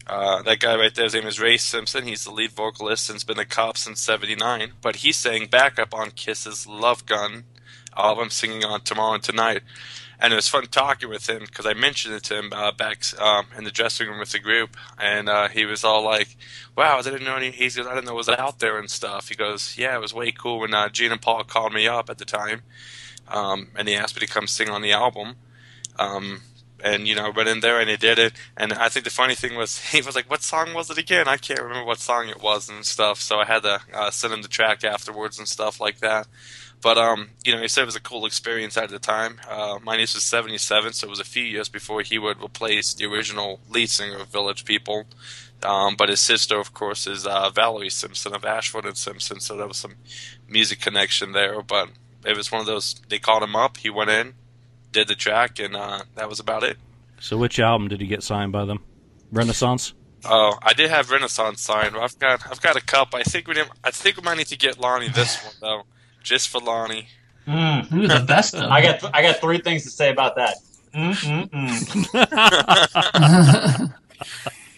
uh, 0.07 0.43
that 0.43 0.61
guy 0.61 0.77
right 0.77 0.95
there, 0.95 1.05
his 1.05 1.15
name 1.15 1.27
is 1.27 1.41
Ray 1.41 1.57
Simpson. 1.57 2.07
He's 2.07 2.25
the 2.25 2.31
lead 2.31 2.53
vocalist 2.53 3.09
and 3.09 3.15
has 3.15 3.25
been 3.25 3.39
a 3.39 3.45
cop 3.45 3.79
since 3.79 4.01
'79. 4.01 4.73
But 4.83 4.97
he's 4.97 5.17
sang 5.17 5.47
backup 5.47 5.95
on 5.95 6.11
Kiss's 6.11 6.67
Love 6.67 7.07
Gun 7.07 7.45
album, 7.97 8.31
singing 8.31 8.65
on 8.65 8.83
Tomorrow 8.83 9.15
and 9.15 9.23
Tonight. 9.23 9.63
And 10.21 10.33
it 10.33 10.37
was 10.37 10.49
fun 10.49 10.67
talking 10.67 11.09
with 11.09 11.29
him 11.29 11.41
because 11.41 11.67
I 11.67 11.75
mentioned 11.75 12.15
it 12.15 12.23
to 12.25 12.39
him 12.39 12.53
uh, 12.53 12.73
back 12.73 13.03
um, 13.19 13.47
in 13.57 13.65
the 13.65 13.71
dressing 13.71 14.09
room 14.09 14.19
with 14.21 14.33
the 14.33 14.39
group, 14.39 14.77
and 14.99 15.29
uh, 15.29 15.49
he 15.49 15.65
was 15.65 15.85
all 15.85 16.05
like, 16.05 16.37
"Wow, 16.77 16.99
I 16.99 17.03
didn't 17.03 17.25
know 17.25 17.37
any." 17.37 17.51
He 17.51 17.65
goes, 17.65 17.79
"I 17.79 17.95
didn't 17.95 18.05
know 18.05 18.13
it 18.13 18.17
was 18.17 18.29
out 18.29 18.61
there 18.61 18.79
and 18.79 18.91
stuff." 18.91 19.29
He 19.29 19.35
goes, 19.35 19.77
"Yeah, 19.77 19.97
it 19.97 20.01
was 20.01 20.15
way 20.15 20.33
cool 20.33 20.61
when 20.61 20.73
uh, 20.73 20.89
Gene 20.89 21.13
and 21.13 21.21
Paul 21.21 21.45
called 21.45 21.73
me 21.73 21.89
up 21.89 22.09
at 22.09 22.19
the 22.19 22.25
time, 22.25 22.63
um, 23.29 23.69
and 23.75 23.89
they 23.89 23.97
asked 23.97 24.15
me 24.15 24.27
to 24.27 24.33
come 24.33 24.47
sing 24.47 24.71
on 24.71 24.83
the 24.83 24.93
album." 24.93 25.35
Um, 25.99 26.43
and 26.85 27.09
you 27.09 27.15
know, 27.15 27.33
went 27.35 27.49
in 27.49 27.61
there 27.61 27.81
and 27.81 27.89
he 27.89 27.97
did 27.97 28.19
it. 28.19 28.35
And 28.57 28.75
I 28.75 28.91
think 28.91 29.05
the 29.05 29.11
funny 29.11 29.35
thing 29.35 29.57
was, 29.57 29.79
he 29.93 30.03
was 30.03 30.15
like, 30.15 30.31
"What 30.31 30.43
song 30.43 30.75
was 30.75 30.91
it 30.91 30.99
again?" 30.99 31.27
I 31.27 31.39
can't 31.39 31.61
remember 31.61 31.87
what 31.87 31.99
song 31.99 32.29
it 32.29 32.43
was 32.43 32.69
and 32.69 32.85
stuff. 32.85 33.21
So 33.21 33.39
I 33.39 33.47
had 33.47 33.63
to 33.63 33.81
uh, 33.93 34.11
send 34.11 34.35
him 34.35 34.43
the 34.43 34.49
track 34.49 34.85
afterwards 34.85 35.39
and 35.39 35.49
stuff 35.49 35.81
like 35.81 35.99
that. 36.01 36.29
But 36.83 36.99
um, 36.99 37.31
you 37.45 37.55
know, 37.55 37.63
he 37.63 37.69
said 37.69 37.83
it 37.83 37.87
was 37.87 37.97
a 37.97 38.01
cool 38.01 38.27
experience 38.27 38.77
at 38.77 38.91
the 38.91 38.99
time. 38.99 39.41
Uh, 39.49 39.79
my 39.83 39.97
niece 39.97 40.15
was 40.15 40.23
seventy-seven, 40.25 40.93
so 40.93 41.07
it 41.07 41.11
was 41.11 41.21
a 41.21 41.25
few 41.25 41.43
years 41.43 41.71
before 41.71 42.03
he 42.03 42.19
would 42.19 42.43
replace 42.43 42.93
the 42.93 43.07
original 43.07 43.61
lead 43.71 43.89
singer 43.89 44.19
of 44.19 44.29
Village 44.29 44.67
People. 44.67 45.07
Um, 45.63 45.97
but 45.97 46.11
his 46.11 46.21
sister, 46.21 46.59
of 46.59 46.75
course, 46.75 47.07
is 47.07 47.27
uh, 47.27 47.49
Valerie 47.49 47.89
Simpson 47.89 48.35
of 48.35 48.45
Ashford 48.45 48.85
and 48.85 48.99
Simpson, 48.99 49.41
so 49.41 49.57
there 49.57 49.67
was 49.67 49.79
some 49.79 49.95
music 50.47 50.83
connection 50.83 51.33
there. 51.33 51.63
But 51.63 51.89
it 52.27 52.37
was 52.37 52.53
one 52.53 52.61
of 52.61 52.67
those. 52.67 52.97
They 53.09 53.19
called 53.19 53.43
him 53.43 53.57
up. 53.57 53.79
He 53.79 53.89
went 53.89 54.11
in, 54.11 54.35
did 54.95 55.09
the 55.09 55.15
track, 55.15 55.59
and 55.59 55.77
uh, 55.77 56.05
that 56.15 56.29
was 56.31 56.41
about 56.41 56.63
it. 56.63 56.79
So, 57.21 57.37
which 57.37 57.59
album 57.61 57.89
did 57.89 58.01
you 58.01 58.07
get 58.07 58.23
signed 58.23 58.53
by 58.53 58.65
them? 58.65 58.83
Renaissance. 59.31 59.93
Oh, 60.25 60.57
I 60.63 60.73
did 60.73 60.89
have 60.91 61.11
Renaissance 61.11 61.61
signed. 61.61 61.97
I've 61.97 62.19
got 62.19 62.51
I've 62.51 62.63
got 62.63 62.77
a 62.77 62.81
cup. 62.81 63.15
I 63.15 63.23
think 63.25 63.47
we 63.47 63.55
didn't, 63.55 63.73
I 63.85 63.91
think 63.91 64.17
we 64.17 64.23
might 64.23 64.39
need 64.39 64.47
to 64.49 64.57
get 64.57 64.81
Lonnie 64.81 65.09
this 65.09 65.43
one 65.45 65.55
though, 65.61 65.83
just 66.23 66.49
for 66.49 66.61
Lonnie. 66.61 67.09
Mm. 67.47 67.93
Ooh, 67.93 68.07
the 68.07 68.25
best. 68.27 68.55
I 68.55 68.81
got 68.81 69.01
th- 69.01 69.13
I 69.15 69.21
got 69.21 69.37
three 69.37 69.59
things 69.59 69.83
to 69.83 69.91
say 69.91 70.11
about 70.11 70.37
that. 70.37 70.55
Mm-mm-mm. 70.95 72.15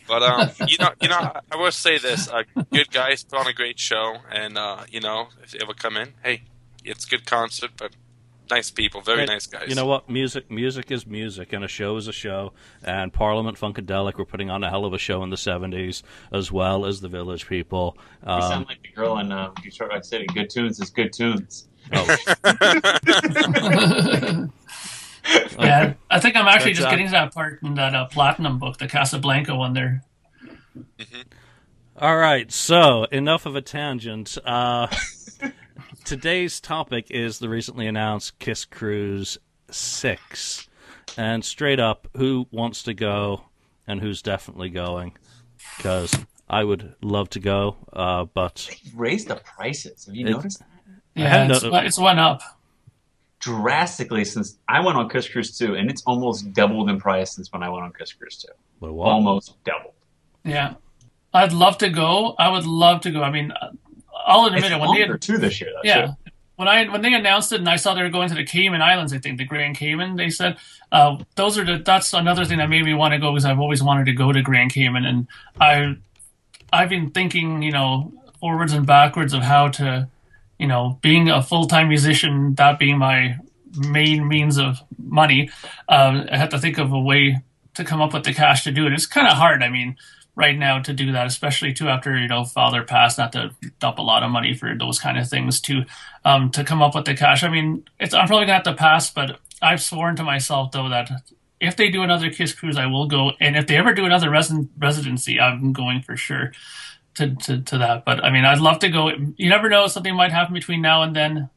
But 0.08 0.22
um, 0.22 0.50
you 0.68 0.76
know, 0.78 0.90
you 1.00 1.08
know, 1.08 1.16
I- 1.16 1.40
I 1.52 1.56
will 1.56 1.72
say 1.72 1.98
this: 1.98 2.28
uh, 2.28 2.42
good 2.72 2.90
guys 2.92 3.24
put 3.24 3.40
on 3.40 3.46
a 3.48 3.52
great 3.52 3.78
show, 3.78 4.18
and 4.32 4.56
uh, 4.56 4.84
you 4.88 5.00
know, 5.00 5.28
if 5.42 5.50
they 5.52 5.58
ever 5.60 5.74
come 5.74 5.96
in, 5.96 6.14
hey, 6.22 6.42
it's 6.84 7.04
a 7.04 7.08
good 7.08 7.26
concert, 7.26 7.72
but 7.76 7.92
nice 8.50 8.70
people, 8.70 9.00
very 9.00 9.20
Hey, 9.20 9.26
nice 9.26 9.46
guys. 9.46 9.68
You 9.68 9.74
know 9.74 9.86
what? 9.86 10.08
Music, 10.08 10.50
music 10.50 10.90
is 10.90 11.06
music, 11.06 11.52
and 11.52 11.64
a 11.64 11.68
show 11.68 11.96
is 11.96 12.08
a 12.08 12.12
show. 12.12 12.52
And 12.84 13.12
Parliament 13.12 13.58
Funkadelic 13.58 14.14
were 14.14 14.24
putting 14.24 14.50
on 14.50 14.62
a 14.64 14.70
hell 14.70 14.84
of 14.84 14.92
a 14.92 14.98
show 14.98 15.22
in 15.22 15.30
the 15.30 15.36
'70s, 15.36 16.02
as 16.32 16.50
well 16.52 16.86
as 16.86 17.00
the 17.00 17.08
Village 17.08 17.48
People. 17.48 17.96
You 18.24 18.32
Um, 18.32 18.42
sound 18.42 18.66
like 18.68 18.82
the 18.82 18.88
girl 18.88 19.18
in 19.18 19.32
uh, 19.32 19.50
Detroit 19.62 19.90
Rock 19.90 20.04
City. 20.04 20.26
Good 20.34 20.50
tunes 20.50 20.80
is 20.80 20.90
good 20.90 21.12
tunes. 21.12 21.68
oh, 21.92 22.04
yeah, 25.58 25.94
I 26.10 26.20
think 26.20 26.36
I'm 26.36 26.46
actually 26.46 26.72
That's, 26.72 26.80
just 26.80 26.90
getting 26.90 27.06
to 27.06 27.12
that 27.12 27.34
part 27.34 27.62
in 27.62 27.74
that 27.74 27.94
uh, 27.94 28.06
platinum 28.06 28.58
book, 28.58 28.78
the 28.78 28.88
Casablanca 28.88 29.54
one 29.54 29.72
there. 29.72 30.02
All 31.98 32.16
right, 32.16 32.50
so 32.52 33.04
enough 33.04 33.46
of 33.46 33.56
a 33.56 33.62
tangent. 33.62 34.36
Uh, 34.44 34.86
today's 36.06 36.60
topic 36.60 37.10
is 37.10 37.38
the 37.40 37.48
recently 37.48 37.86
announced 37.86 38.38
Kiss 38.38 38.64
Cruise 38.64 39.36
6. 39.70 40.68
And 41.18 41.44
straight 41.44 41.80
up, 41.80 42.08
who 42.16 42.46
wants 42.50 42.82
to 42.84 42.94
go 42.94 43.42
and 43.86 44.00
who's 44.00 44.22
definitely 44.22 44.70
going? 44.70 45.16
Because 45.76 46.14
I 46.48 46.62
would 46.64 46.94
love 47.02 47.28
to 47.30 47.40
go, 47.40 47.76
uh, 47.92 48.24
but 48.24 48.70
Raised 48.94 49.28
the 49.28 49.36
prices. 49.36 50.06
Have 50.06 50.14
you 50.14 50.26
It- 50.26 50.30
noticed 50.30 50.60
that? 50.60 50.68
Yeah, 51.14 51.48
it's, 51.50 51.62
no- 51.62 51.74
it's 51.76 51.98
one 51.98 52.18
up. 52.18 52.42
drastically 53.40 54.24
since 54.24 54.58
I 54.68 54.80
went 54.80 54.98
on 54.98 55.08
Kiss 55.08 55.28
Cruise 55.28 55.56
2, 55.56 55.74
and 55.74 55.90
it's 55.90 56.02
almost 56.06 56.52
doubled 56.52 56.90
in 56.90 56.98
price 57.00 57.34
since 57.34 57.50
when 57.52 57.62
I 57.62 57.68
went 57.70 57.84
on 57.84 57.92
Kiss 57.92 58.12
Cruise 58.12 58.36
2. 58.42 58.48
but 58.80 58.92
what? 58.92 59.08
Almost 59.08 59.62
doubled. 59.64 59.94
Yeah, 60.44 60.74
I'd 61.32 61.52
love 61.54 61.78
to 61.78 61.88
go. 61.88 62.34
I 62.38 62.50
would 62.50 62.66
love 62.66 63.00
to 63.02 63.10
go. 63.10 63.22
I 63.22 63.30
mean, 63.30 63.52
I'll 64.26 64.46
admit 64.46 64.64
It's 64.64 64.72
it 64.72 64.80
when 64.80 65.10
they 65.10 65.18
too 65.18 65.38
this 65.38 65.60
year. 65.60 65.70
Though, 65.72 65.88
yeah 65.88 66.06
too. 66.06 66.12
when 66.56 66.68
I 66.68 66.88
when 66.88 67.00
they 67.00 67.14
announced 67.14 67.52
it 67.52 67.60
and 67.60 67.68
I 67.68 67.76
saw 67.76 67.94
they 67.94 68.02
were 68.02 68.10
going 68.10 68.28
to 68.28 68.34
the 68.34 68.44
Cayman 68.44 68.82
Islands, 68.82 69.12
I 69.12 69.18
think 69.18 69.38
the 69.38 69.44
Grand 69.44 69.76
Cayman. 69.76 70.16
They 70.16 70.30
said 70.30 70.58
uh, 70.90 71.18
those 71.36 71.56
are 71.56 71.64
the 71.64 71.78
that's 71.78 72.12
another 72.12 72.44
thing 72.44 72.58
that 72.58 72.68
made 72.68 72.84
me 72.84 72.92
want 72.92 73.12
to 73.12 73.18
go 73.18 73.32
because 73.32 73.44
I've 73.44 73.60
always 73.60 73.82
wanted 73.82 74.06
to 74.06 74.12
go 74.12 74.32
to 74.32 74.42
Grand 74.42 74.72
Cayman 74.72 75.04
and 75.04 75.28
I 75.60 75.96
I've 76.72 76.88
been 76.88 77.10
thinking 77.10 77.62
you 77.62 77.72
know 77.72 78.12
forwards 78.40 78.72
and 78.72 78.84
backwards 78.86 79.32
of 79.32 79.42
how 79.42 79.68
to 79.68 80.08
you 80.58 80.66
know 80.66 80.98
being 81.02 81.28
a 81.28 81.42
full 81.42 81.66
time 81.66 81.88
musician 81.88 82.54
that 82.56 82.78
being 82.80 82.98
my 82.98 83.38
main 83.78 84.26
means 84.26 84.58
of 84.58 84.78
money. 84.98 85.50
Uh, 85.88 86.24
I 86.30 86.36
had 86.36 86.50
to 86.50 86.58
think 86.58 86.78
of 86.78 86.92
a 86.92 86.98
way 86.98 87.38
to 87.74 87.84
come 87.84 88.00
up 88.00 88.12
with 88.12 88.24
the 88.24 88.34
cash 88.34 88.64
to 88.64 88.72
do 88.72 88.86
it. 88.86 88.92
It's 88.92 89.06
kind 89.06 89.28
of 89.28 89.34
hard. 89.34 89.62
I 89.62 89.68
mean 89.68 89.96
right 90.36 90.56
now 90.56 90.78
to 90.80 90.92
do 90.92 91.12
that, 91.12 91.26
especially 91.26 91.72
too 91.72 91.88
after 91.88 92.16
you 92.16 92.28
know 92.28 92.44
father 92.44 92.84
passed, 92.84 93.18
not 93.18 93.32
to 93.32 93.50
dump 93.80 93.98
a 93.98 94.02
lot 94.02 94.22
of 94.22 94.30
money 94.30 94.54
for 94.54 94.76
those 94.78 95.00
kind 95.00 95.18
of 95.18 95.28
things 95.28 95.60
to 95.62 95.84
um 96.24 96.50
to 96.50 96.62
come 96.62 96.82
up 96.82 96.94
with 96.94 97.06
the 97.06 97.14
cash. 97.14 97.42
I 97.42 97.48
mean, 97.48 97.84
it's 97.98 98.14
I'm 98.14 98.26
probably 98.28 98.46
gonna 98.46 98.54
have 98.54 98.64
to 98.64 98.74
pass, 98.74 99.10
but 99.10 99.40
I've 99.60 99.82
sworn 99.82 100.16
to 100.16 100.22
myself 100.22 100.72
though 100.72 100.88
that 100.90 101.10
if 101.60 101.76
they 101.76 101.88
do 101.88 102.02
another 102.02 102.30
Kiss 102.30 102.52
Cruise, 102.54 102.76
I 102.76 102.86
will 102.86 103.06
go. 103.06 103.32
And 103.40 103.56
if 103.56 103.66
they 103.66 103.76
ever 103.76 103.94
do 103.94 104.04
another 104.04 104.28
resi- 104.28 104.68
residency, 104.78 105.40
I'm 105.40 105.72
going 105.72 106.02
for 106.02 106.16
sure 106.16 106.52
to, 107.14 107.34
to, 107.34 107.62
to 107.62 107.78
that. 107.78 108.04
But 108.04 108.24
I 108.24 108.30
mean, 108.30 108.44
I'd 108.44 108.60
love 108.60 108.78
to 108.80 108.88
go. 108.88 109.10
You 109.36 109.48
never 109.48 109.68
know, 109.68 109.86
something 109.86 110.14
might 110.14 110.32
happen 110.32 110.54
between 110.54 110.82
now 110.82 111.02
and 111.02 111.16
then. 111.16 111.50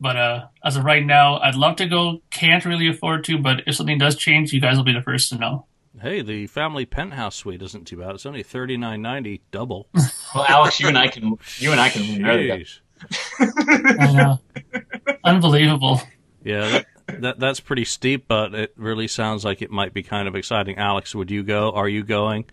But 0.00 0.16
uh, 0.16 0.46
as 0.64 0.76
of 0.76 0.84
right 0.84 1.04
now, 1.04 1.38
I'd 1.38 1.54
love 1.54 1.76
to 1.76 1.86
go. 1.86 2.20
Can't 2.30 2.64
really 2.64 2.88
afford 2.88 3.24
to, 3.24 3.38
but 3.38 3.62
if 3.66 3.76
something 3.76 3.96
does 3.96 4.16
change, 4.16 4.52
you 4.52 4.60
guys 4.60 4.76
will 4.76 4.84
be 4.84 4.92
the 4.92 5.00
first 5.00 5.28
to 5.30 5.38
know. 5.38 5.66
Hey, 6.00 6.22
the 6.22 6.46
family 6.48 6.86
penthouse 6.86 7.36
suite 7.36 7.62
isn't 7.62 7.86
too 7.86 7.98
bad. 7.98 8.14
It's 8.14 8.26
only 8.26 8.42
thirty 8.42 8.76
nine 8.76 9.02
ninety 9.02 9.42
double. 9.50 9.88
Well, 10.34 10.46
Alex, 10.48 10.80
you 10.80 10.88
and 10.88 10.98
I 10.98 11.06
can 11.06 11.38
you 11.58 11.70
and 11.70 11.80
I 11.80 11.88
can 11.90 12.02
win 12.02 12.22
there. 12.22 12.58
Jeez. 12.58 12.80
I 13.38 14.12
know. 14.12 14.40
Unbelievable. 15.22 16.00
Yeah, 16.42 16.82
that, 17.06 17.20
that 17.22 17.38
that's 17.38 17.60
pretty 17.60 17.84
steep, 17.84 18.26
but 18.26 18.52
it 18.52 18.72
really 18.76 19.06
sounds 19.06 19.44
like 19.44 19.62
it 19.62 19.70
might 19.70 19.94
be 19.94 20.02
kind 20.02 20.26
of 20.26 20.34
exciting. 20.34 20.76
Alex, 20.76 21.14
would 21.14 21.30
you 21.30 21.44
go? 21.44 21.70
Are 21.70 21.88
you 21.88 22.02
going? 22.02 22.46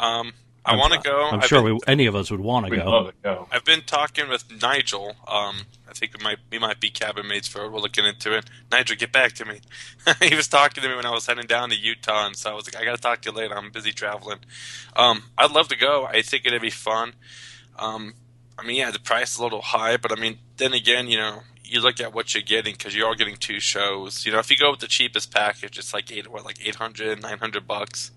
Um, 0.00 0.32
I 0.68 0.76
want 0.76 0.92
to 0.92 1.00
go. 1.00 1.28
I'm 1.32 1.40
I've 1.40 1.46
sure 1.46 1.62
been, 1.62 1.74
we, 1.74 1.80
any 1.86 2.06
of 2.06 2.14
us 2.14 2.30
would 2.30 2.40
want 2.40 2.66
to 2.66 2.76
go. 2.76 3.10
go. 3.22 3.48
I've 3.50 3.64
been 3.64 3.82
talking 3.82 4.28
with 4.28 4.44
Nigel. 4.62 5.16
Um, 5.26 5.66
I 5.88 5.92
think 5.94 6.16
we 6.16 6.22
might 6.22 6.38
we 6.50 6.58
might 6.58 6.80
be 6.80 6.90
cabin 6.90 7.26
mates 7.26 7.48
for. 7.48 7.64
it. 7.64 7.72
We're 7.72 7.80
looking 7.80 8.04
into 8.04 8.36
it. 8.36 8.44
Nigel, 8.70 8.96
get 8.96 9.12
back 9.12 9.32
to 9.34 9.44
me. 9.44 9.60
he 10.22 10.34
was 10.34 10.48
talking 10.48 10.82
to 10.82 10.88
me 10.88 10.94
when 10.94 11.06
I 11.06 11.10
was 11.10 11.26
heading 11.26 11.46
down 11.46 11.70
to 11.70 11.76
Utah, 11.76 12.26
and 12.26 12.36
so 12.36 12.50
I 12.50 12.54
was 12.54 12.66
like, 12.66 12.80
I 12.80 12.84
got 12.84 12.96
to 12.96 13.02
talk 13.02 13.22
to 13.22 13.30
you 13.30 13.36
later. 13.36 13.56
I'm 13.56 13.70
busy 13.70 13.92
traveling. 13.92 14.38
Um, 14.96 15.24
I'd 15.36 15.52
love 15.52 15.68
to 15.68 15.76
go. 15.76 16.04
I 16.04 16.22
think 16.22 16.46
it'd 16.46 16.60
be 16.62 16.70
fun. 16.70 17.14
Um, 17.78 18.14
I 18.58 18.66
mean, 18.66 18.76
yeah, 18.76 18.90
the 18.90 18.98
price 18.98 19.32
is 19.32 19.38
a 19.38 19.42
little 19.42 19.62
high, 19.62 19.96
but 19.96 20.10
I 20.10 20.20
mean, 20.20 20.38
then 20.56 20.72
again, 20.72 21.08
you 21.08 21.16
know, 21.16 21.42
you 21.68 21.80
look 21.80 22.00
at 22.00 22.14
what 22.14 22.34
you're 22.34 22.42
getting 22.42 22.74
because 22.74 22.94
you 22.94 23.04
are 23.04 23.08
all 23.08 23.14
getting 23.14 23.36
two 23.36 23.60
shows. 23.60 24.24
You 24.24 24.32
know, 24.32 24.38
if 24.38 24.50
you 24.50 24.56
go 24.56 24.70
with 24.70 24.80
the 24.80 24.88
cheapest 24.88 25.32
package, 25.32 25.78
it's 25.78 25.92
like 25.92 26.10
eight, 26.10 26.30
what, 26.30 26.44
like 26.44 26.66
800, 26.66 27.22
900 27.22 27.66
bucks. 27.66 28.10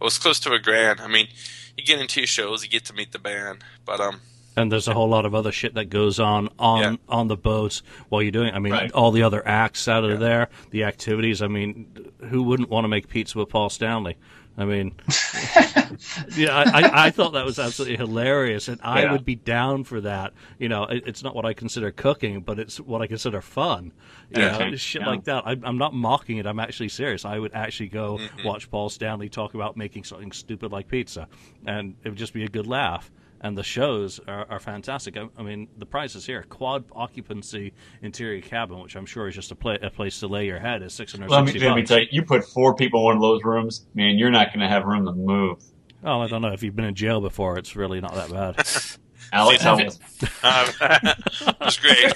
Well, 0.00 0.08
it's 0.08 0.18
close 0.18 0.38
to 0.40 0.52
a 0.52 0.58
grand. 0.58 1.00
I 1.00 1.08
mean, 1.08 1.28
you 1.78 1.84
get 1.84 2.00
in 2.00 2.06
two 2.08 2.26
shows, 2.26 2.62
you 2.62 2.68
get 2.68 2.84
to 2.86 2.92
meet 2.92 3.12
the 3.12 3.18
band, 3.18 3.64
but 3.86 4.00
um, 4.00 4.20
And 4.56 4.70
there's 4.72 4.88
a 4.88 4.94
whole 4.94 5.08
lot 5.08 5.24
of 5.24 5.34
other 5.34 5.52
shit 5.52 5.74
that 5.74 5.86
goes 5.88 6.18
on 6.18 6.48
on 6.58 6.80
Yeah. 6.82 6.96
on 7.08 7.28
the 7.28 7.36
boats 7.36 7.82
while 8.08 8.20
you're 8.20 8.32
doing. 8.32 8.48
it. 8.48 8.54
I 8.54 8.58
mean, 8.58 8.72
Right. 8.72 8.90
all 8.92 9.12
the 9.12 9.22
other 9.22 9.46
acts 9.46 9.86
out 9.86 10.02
of 10.04 10.18
there, 10.18 10.48
the 10.70 10.82
activities. 10.84 11.40
I 11.40 11.46
mean, 11.46 11.86
who 12.28 12.42
wouldn't 12.42 12.68
want 12.68 12.84
to 12.84 12.88
make 12.88 13.08
pizza 13.08 13.38
with 13.38 13.48
Paul 13.48 13.70
Stanley? 13.70 14.16
I 14.58 14.64
mean, 14.64 14.92
yeah, 16.36 16.56
I, 16.56 17.06
I, 17.06 17.10
thought 17.10 17.32
that 17.34 17.44
was 17.44 17.60
absolutely 17.60 17.96
hilarious, 17.96 18.66
and 18.66 18.80
I 18.82 19.02
Yeah. 19.02 19.12
would 19.12 19.24
be 19.24 19.36
down 19.36 19.84
for 19.84 20.00
that. 20.00 20.32
You 20.58 20.68
know, 20.68 20.82
it, 20.84 21.04
it's 21.06 21.22
not 21.22 21.34
what 21.36 21.44
I 21.46 21.52
consider 21.54 21.92
cooking, 21.92 22.40
but 22.40 22.58
it's 22.58 22.80
what 22.80 23.00
I 23.00 23.06
consider 23.06 23.40
fun. 23.40 23.92
You 24.30 24.42
Yeah. 24.42 24.58
know, 24.70 24.76
shit 24.76 25.02
Yeah. 25.02 25.08
like 25.08 25.24
that. 25.24 25.46
I, 25.46 25.52
I'm 25.62 25.78
not 25.78 25.94
mocking 25.94 26.38
it. 26.38 26.46
I'm 26.46 26.58
actually 26.58 26.88
serious. 26.88 27.24
I 27.24 27.38
would 27.38 27.54
actually 27.54 27.88
go 27.88 28.18
Mm-hmm. 28.18 28.42
watch 28.46 28.68
Paul 28.70 28.88
Stanley 28.88 29.28
talk 29.28 29.54
about 29.54 29.76
making 29.76 30.02
something 30.04 30.32
stupid 30.32 30.72
like 30.72 30.88
pizza, 30.88 31.28
and 31.64 31.94
it 32.02 32.08
would 32.08 32.18
just 32.18 32.32
be 32.32 32.44
a 32.44 32.48
good 32.48 32.66
laugh. 32.66 33.10
And 33.40 33.56
the 33.56 33.62
shows 33.62 34.20
are, 34.26 34.46
are 34.50 34.58
fantastic. 34.58 35.16
I, 35.16 35.28
I 35.38 35.42
mean, 35.42 35.68
the 35.78 35.86
prices 35.86 36.26
here: 36.26 36.44
quad 36.48 36.84
occupancy 36.92 37.72
interior 38.02 38.40
cabin, 38.40 38.80
which 38.80 38.96
I'm 38.96 39.06
sure 39.06 39.28
is 39.28 39.34
just 39.34 39.52
a, 39.52 39.54
pla 39.54 39.76
a 39.80 39.90
place 39.90 40.18
to 40.20 40.26
lay 40.26 40.46
your 40.46 40.58
head, 40.58 40.82
is 40.82 40.92
six 40.92 41.12
hundred 41.12 41.30
Let 41.30 41.44
me, 41.44 41.52
let 41.60 41.76
me 41.76 41.82
tell 41.84 42.00
you, 42.00 42.06
you 42.10 42.22
put 42.22 42.44
four 42.44 42.74
people 42.74 43.00
in 43.00 43.04
one 43.06 43.16
of 43.16 43.22
those 43.22 43.44
rooms, 43.44 43.86
man, 43.94 44.18
you're 44.18 44.30
not 44.30 44.48
going 44.48 44.60
to 44.60 44.68
have 44.68 44.84
room 44.84 45.06
to 45.06 45.12
move. 45.12 45.62
Oh, 46.04 46.20
I 46.20 46.28
don't 46.28 46.42
know. 46.42 46.52
If 46.52 46.62
you've 46.62 46.76
been 46.76 46.84
in 46.84 46.94
jail 46.94 47.20
before, 47.20 47.58
it's 47.58 47.74
really 47.74 48.00
not 48.00 48.14
that 48.14 48.30
bad. 48.30 48.66
Alex, 49.32 49.62
how 49.62 49.76
Have 49.76 49.86
was 49.86 50.00
uh, 50.42 50.98
it 51.42 51.56
was 51.60 51.76
great. 51.76 52.12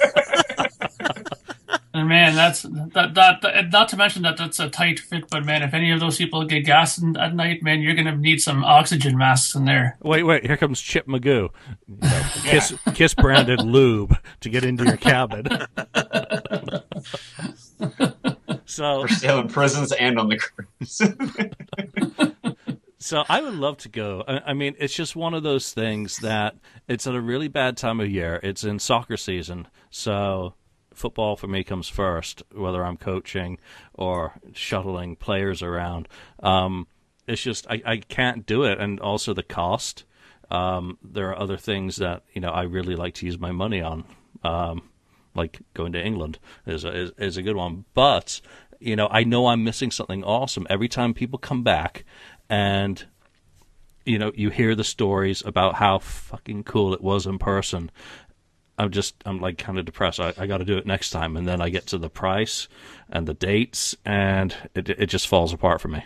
And 1.95 2.09
man, 2.09 2.35
that's 2.35 2.63
that, 2.63 3.13
that 3.15 3.43
that 3.43 3.71
not 3.71 3.89
to 3.91 3.99
mention 3.99 4.23
that 4.23 4.39
that's 4.39 4.59
a 4.59 4.71
tight 4.71 4.99
fit. 4.99 5.29
But 5.29 5.45
man, 5.45 5.63
if 5.63 5.75
any 5.75 5.91
of 5.91 6.01
those 6.01 6.17
people 6.17 6.43
get 6.47 6.65
gas 6.65 6.97
in, 6.97 7.17
at 7.19 7.35
night, 7.35 7.63
man, 7.63 7.83
you're 7.83 7.95
gonna 7.95 8.17
need 8.17 8.41
some 8.41 8.65
oxygen 8.65 9.19
masks 9.19 9.55
in 9.55 9.67
there. 9.67 9.99
wait, 10.01 10.23
wait. 10.23 10.47
Here 10.47 10.57
comes 10.57 10.81
Chip 10.81 11.07
Magoo. 11.07 11.51
You 11.87 11.97
know, 12.01 12.23
kiss, 12.45 12.75
kiss 12.95 13.13
branded 13.15 13.61
lube 13.61 14.17
to 14.41 14.49
get 14.49 14.65
into 14.65 14.85
your 14.85 14.97
cabin. 14.97 15.47
so, 18.65 19.03
for 19.03 19.09
sale 19.09 19.41
in 19.41 19.49
prisons 19.49 19.93
and 19.93 20.19
on 20.19 20.29
the 20.29 20.39
cruise? 20.39 21.03
So 23.03 23.25
I 23.29 23.41
would 23.43 23.55
love 23.55 23.79
to 23.79 23.89
go. 23.89 24.23
I, 24.29 24.51
I 24.51 24.55
mean, 24.55 24.77
it's 24.79 24.95
just 24.95 25.17
one 25.17 25.35
of 25.35 25.43
those 25.43 25.73
things 25.73 26.19
that 26.19 26.55
it's 26.87 27.05
at 27.05 27.17
a 27.17 27.21
really 27.21 27.49
bad 27.49 27.77
time 27.77 27.99
of 27.99 28.09
year. 28.09 28.39
It's 28.45 28.63
in 28.63 28.79
soccer 28.79 29.17
season, 29.17 29.67
so 29.91 30.55
football 30.97 31.37
for 31.37 31.47
me 31.47 31.65
comes 31.65 31.89
first, 31.89 32.43
whether 32.53 32.85
I'm 32.85 32.97
coaching 32.97 33.59
or 33.95 34.35
shuttling 34.53 35.17
players 35.17 35.63
around. 35.63 36.09
Um, 36.43 36.87
it's 37.27 37.43
just 37.43 37.67
I, 37.71 37.83
I 37.85 37.97
can't 37.99 38.47
do 38.47 38.65
it, 38.65 38.79
and 38.79 39.01
also 39.01 39.35
the 39.35 39.43
cost. 39.43 40.05
Um, 40.51 40.99
there 41.03 41.31
are 41.31 41.39
other 41.39 41.57
things 41.57 41.97
that 41.97 42.25
you 42.33 42.41
know 42.41 42.51
I 42.51 42.63
really 42.63 42.97
like 42.97 43.15
to 43.15 43.27
use 43.27 43.39
my 43.39 43.53
money 43.53 43.81
on, 43.81 44.05
um, 44.43 44.91
like 45.35 45.61
going 45.75 45.93
to 45.93 46.05
England 46.05 46.39
is 46.67 46.85
a, 46.85 46.95
is, 46.95 47.13
is 47.19 47.37
a 47.37 47.43
good 47.43 47.57
one. 47.57 47.85
But 47.95 48.41
you 48.81 48.97
know, 48.97 49.09
I 49.11 49.25
know 49.25 49.47
I'm 49.47 49.65
missing 49.65 49.91
something 49.91 50.25
awesome 50.25 50.67
every 50.69 50.89
time 50.89 51.15
people 51.15 51.39
come 51.39 51.63
back, 51.63 52.05
and 52.51 53.05
you 54.05 54.19
know, 54.19 54.33
you 54.35 54.51
hear 54.51 54.75
the 54.75 54.85
stories 54.85 55.43
about 55.45 55.77
how 55.77 55.99
fucking 55.99 56.65
cool 56.65 56.93
it 56.95 57.01
was 57.01 57.27
in 57.27 57.39
person. 57.39 57.91
I'm 58.79 58.91
just, 58.91 59.15
I'm 59.27 59.41
like 59.41 59.59
kind 59.59 59.79
of 59.79 59.85
depressed. 59.85 60.19
I, 60.19 60.33
I 60.39 60.47
got 60.47 60.59
to 60.59 60.65
do 60.65 60.77
it 60.79 60.87
next 60.87 61.11
time, 61.11 61.37
and 61.37 61.47
then 61.47 61.61
I 61.61 61.69
get 61.69 61.87
to 61.89 61.99
the 61.99 62.09
price 62.09 62.69
and 63.11 63.27
the 63.29 63.35
dates, 63.35 63.95
and 64.05 64.55
it 64.75 64.89
it 64.89 65.07
just 65.07 65.29
falls 65.29 65.53
apart 65.53 65.81
for 65.81 65.89
me. 65.89 66.05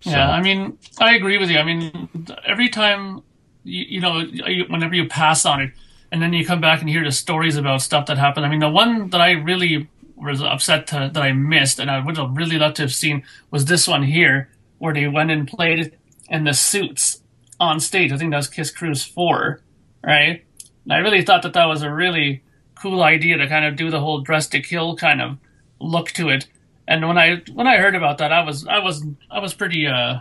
So- 0.00 0.10
Yeah, 0.10 0.30
I 0.30 0.42
mean, 0.42 0.78
I 0.98 1.14
agree 1.14 1.38
with 1.38 1.50
you. 1.50 1.58
I 1.58 1.62
mean, 1.64 2.08
every 2.44 2.68
time 2.68 3.22
you, 3.62 3.84
you 3.88 4.00
know, 4.00 4.18
you, 4.18 4.64
whenever 4.68 4.94
you 4.94 5.08
pass 5.08 5.46
on 5.46 5.60
it, 5.62 5.72
and 6.12 6.20
then 6.20 6.32
you 6.32 6.44
come 6.44 6.60
back 6.60 6.80
and 6.80 6.90
hear 6.90 7.04
the 7.04 7.12
stories 7.12 7.56
about 7.56 7.82
stuff 7.82 8.06
that 8.06 8.18
happened. 8.18 8.44
I 8.46 8.48
mean, 8.48 8.60
the 8.60 8.68
one 8.68 9.10
that 9.10 9.20
I 9.20 9.32
really 9.32 9.88
was 10.16 10.42
upset 10.42 10.86
to, 10.88 11.10
that 11.12 11.22
I 11.22 11.32
missed, 11.32 11.78
and 11.80 11.90
I 11.90 11.98
would 12.04 12.16
have 12.18 12.36
really 12.36 12.58
loved 12.58 12.76
to 12.76 12.82
have 12.82 12.92
seen, 12.94 13.22
was 13.50 13.64
this 13.64 13.88
one 13.88 14.02
here, 14.02 14.48
where 14.78 14.92
they 14.94 15.08
went 15.08 15.30
and 15.30 15.48
played 15.48 15.96
in 16.28 16.44
the 16.44 16.52
suits 16.54 17.20
on 17.58 17.80
stage. 17.80 18.12
I 18.12 18.16
think 18.18 18.30
that 18.32 18.36
was 18.36 18.48
Kiss 18.48 18.70
Cruise 18.70 19.04
Four, 19.04 19.60
right? 20.04 20.44
And 20.84 20.92
I 20.92 20.98
really 20.98 21.22
thought 21.22 21.42
that 21.42 21.54
that 21.54 21.64
was 21.66 21.82
a 21.82 21.90
really 21.92 22.42
cool 22.74 23.02
idea 23.02 23.36
to 23.38 23.48
kind 23.48 23.64
of 23.64 23.76
do 23.76 23.90
the 23.90 24.00
whole 24.00 24.20
dress 24.20 24.46
to 24.48 24.60
kill 24.60 24.96
kind 24.96 25.20
of 25.22 25.38
look 25.80 26.10
to 26.12 26.28
it. 26.28 26.46
And 26.86 27.06
when 27.08 27.16
I 27.16 27.36
when 27.52 27.66
I 27.66 27.78
heard 27.78 27.94
about 27.94 28.18
that, 28.18 28.32
I 28.32 28.42
was 28.42 28.66
I 28.66 28.78
was 28.80 29.04
I 29.30 29.38
was 29.38 29.54
pretty 29.54 29.86
uh 29.86 30.18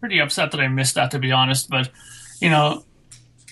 pretty 0.00 0.20
upset 0.20 0.50
that 0.50 0.60
I 0.60 0.68
missed 0.68 0.96
that 0.96 1.12
to 1.12 1.18
be 1.18 1.30
honest. 1.30 1.70
But 1.70 1.90
you 2.40 2.50
know, 2.50 2.84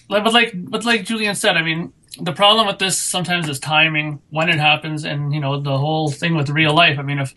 like 0.08 0.24
but 0.24 0.32
like 0.32 0.52
but 0.54 0.84
like 0.84 1.04
Julian 1.04 1.36
said, 1.36 1.56
I 1.56 1.62
mean, 1.62 1.92
the 2.20 2.32
problem 2.32 2.66
with 2.66 2.78
this 2.80 2.98
sometimes 2.98 3.48
is 3.48 3.60
timing 3.60 4.20
when 4.30 4.48
it 4.48 4.58
happens, 4.58 5.04
and 5.04 5.32
you 5.32 5.40
know 5.40 5.60
the 5.60 5.78
whole 5.78 6.10
thing 6.10 6.34
with 6.34 6.50
real 6.50 6.74
life. 6.74 6.98
I 6.98 7.02
mean, 7.02 7.20
if 7.20 7.32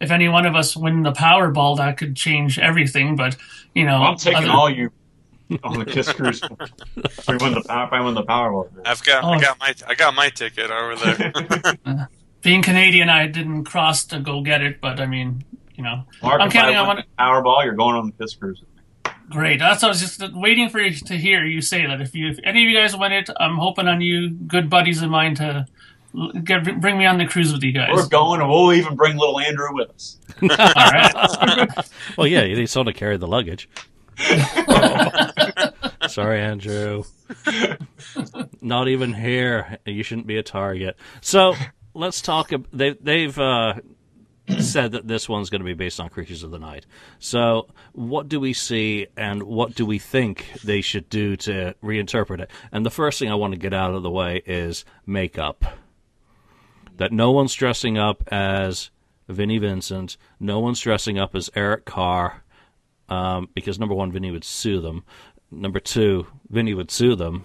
if 0.00 0.10
any 0.10 0.28
one 0.28 0.44
of 0.46 0.56
us 0.56 0.76
win 0.76 1.04
the 1.04 1.12
Powerball, 1.12 1.76
that 1.76 1.96
could 1.96 2.16
change 2.16 2.58
everything. 2.58 3.14
But 3.14 3.36
you 3.74 3.84
know, 3.84 4.02
I'm 4.02 4.16
taking 4.16 4.44
other- 4.44 4.50
all 4.50 4.68
you 4.70 4.90
on 5.62 5.78
the 5.78 5.84
Kiss 5.84 6.12
Cruise. 6.12 6.40
we 6.42 7.36
win 7.36 7.54
the 7.54 7.62
power, 7.66 7.88
I 7.92 8.00
won 8.00 8.14
the 8.14 8.22
Powerball. 8.24 8.68
I've 8.84 9.02
got 9.04 9.24
I 9.24 9.36
Oh. 9.36 9.40
got 9.40 9.58
my 9.60 9.74
I 9.86 9.94
got 9.94 10.14
my 10.14 10.28
ticket 10.30 10.70
over 10.70 10.96
there. 10.96 11.32
Uh, 11.86 12.06
being 12.42 12.62
Canadian, 12.62 13.08
I 13.08 13.26
didn't 13.26 13.64
cross 13.64 14.04
to 14.06 14.20
go 14.20 14.40
get 14.40 14.60
it, 14.62 14.80
but 14.80 15.00
I 15.00 15.06
mean, 15.06 15.42
you 15.74 15.82
know, 15.82 16.04
Mark, 16.22 16.40
I'm 16.40 16.46
if 16.48 16.52
counting 16.52 16.76
I 16.76 16.80
on 16.80 16.88
win 16.88 16.96
one. 16.98 17.04
the 17.16 17.22
Powerball, 17.22 17.64
you're 17.64 17.74
going 17.74 17.96
on 17.96 18.06
the 18.06 18.12
Kiss 18.24 18.34
Cruise. 18.36 18.62
Great. 19.28 19.58
That's 19.58 19.82
what 19.82 19.88
I 19.88 19.90
was 19.90 20.00
just 20.00 20.22
waiting 20.34 20.68
for 20.68 20.80
you 20.80 20.92
to 20.94 21.16
hear 21.16 21.44
you 21.44 21.60
say 21.60 21.84
that. 21.86 22.00
If 22.00 22.14
you, 22.14 22.28
if 22.28 22.38
any 22.44 22.62
of 22.64 22.70
you 22.70 22.76
guys 22.76 22.96
win 22.96 23.12
it, 23.12 23.28
I'm 23.38 23.56
hoping 23.56 23.88
on 23.88 24.00
you, 24.00 24.30
good 24.30 24.70
buddies 24.70 25.02
of 25.02 25.10
mine, 25.10 25.34
to 25.36 25.66
get 26.44 26.80
bring 26.80 26.96
me 26.96 27.04
on 27.06 27.18
the 27.18 27.26
cruise 27.26 27.52
with 27.52 27.62
you 27.64 27.72
guys. 27.72 27.90
We're 27.92 28.06
going, 28.08 28.40
and 28.40 28.48
we'll 28.48 28.72
even 28.72 28.94
bring 28.94 29.16
little 29.16 29.40
Andrew 29.40 29.74
with 29.74 29.90
us. 29.90 30.18
All 30.42 30.48
right. 30.48 31.68
Well, 32.16 32.26
yeah, 32.28 32.44
he's 32.44 32.70
sort 32.70 32.86
of 32.88 32.94
carry 32.94 33.16
the 33.16 33.26
luggage. 33.26 33.68
Sorry, 36.08 36.40
Andrew. 36.40 37.04
Not 38.60 38.88
even 38.88 39.12
here. 39.14 39.78
You 39.84 40.02
shouldn't 40.02 40.26
be 40.26 40.38
a 40.38 40.42
target. 40.42 40.96
So 41.20 41.54
let's 41.94 42.20
talk. 42.22 42.50
They, 42.72 42.96
they've 43.00 43.38
uh, 43.38 43.74
said 44.60 44.92
that 44.92 45.08
this 45.08 45.28
one's 45.28 45.50
going 45.50 45.60
to 45.60 45.66
be 45.66 45.74
based 45.74 46.00
on 46.00 46.08
Creatures 46.08 46.42
of 46.42 46.50
the 46.50 46.58
Night. 46.58 46.86
So 47.18 47.68
what 47.92 48.28
do 48.28 48.40
we 48.40 48.52
see, 48.52 49.08
and 49.16 49.42
what 49.42 49.74
do 49.74 49.84
we 49.84 49.98
think 49.98 50.46
they 50.64 50.80
should 50.80 51.08
do 51.08 51.36
to 51.36 51.74
reinterpret 51.82 52.40
it? 52.40 52.50
And 52.72 52.86
the 52.86 52.90
first 52.90 53.18
thing 53.18 53.30
I 53.30 53.34
want 53.34 53.52
to 53.52 53.58
get 53.58 53.74
out 53.74 53.94
of 53.94 54.02
the 54.02 54.10
way 54.10 54.42
is 54.46 54.84
makeup. 55.04 55.64
That 56.96 57.12
no 57.12 57.30
one's 57.30 57.54
dressing 57.54 57.98
up 57.98 58.22
as 58.28 58.90
Vinnie 59.28 59.58
Vincent. 59.58 60.16
No 60.40 60.60
one's 60.60 60.80
dressing 60.80 61.18
up 61.18 61.34
as 61.34 61.50
Eric 61.54 61.84
Carr 61.84 62.42
um, 63.08 63.48
because 63.54 63.78
number 63.78 63.94
one, 63.94 64.12
Vinnie 64.12 64.30
would 64.30 64.44
sue 64.44 64.80
them. 64.80 65.04
Number 65.50 65.80
two, 65.80 66.26
Vinnie 66.48 66.74
would 66.74 66.90
sue 66.90 67.14
them, 67.14 67.44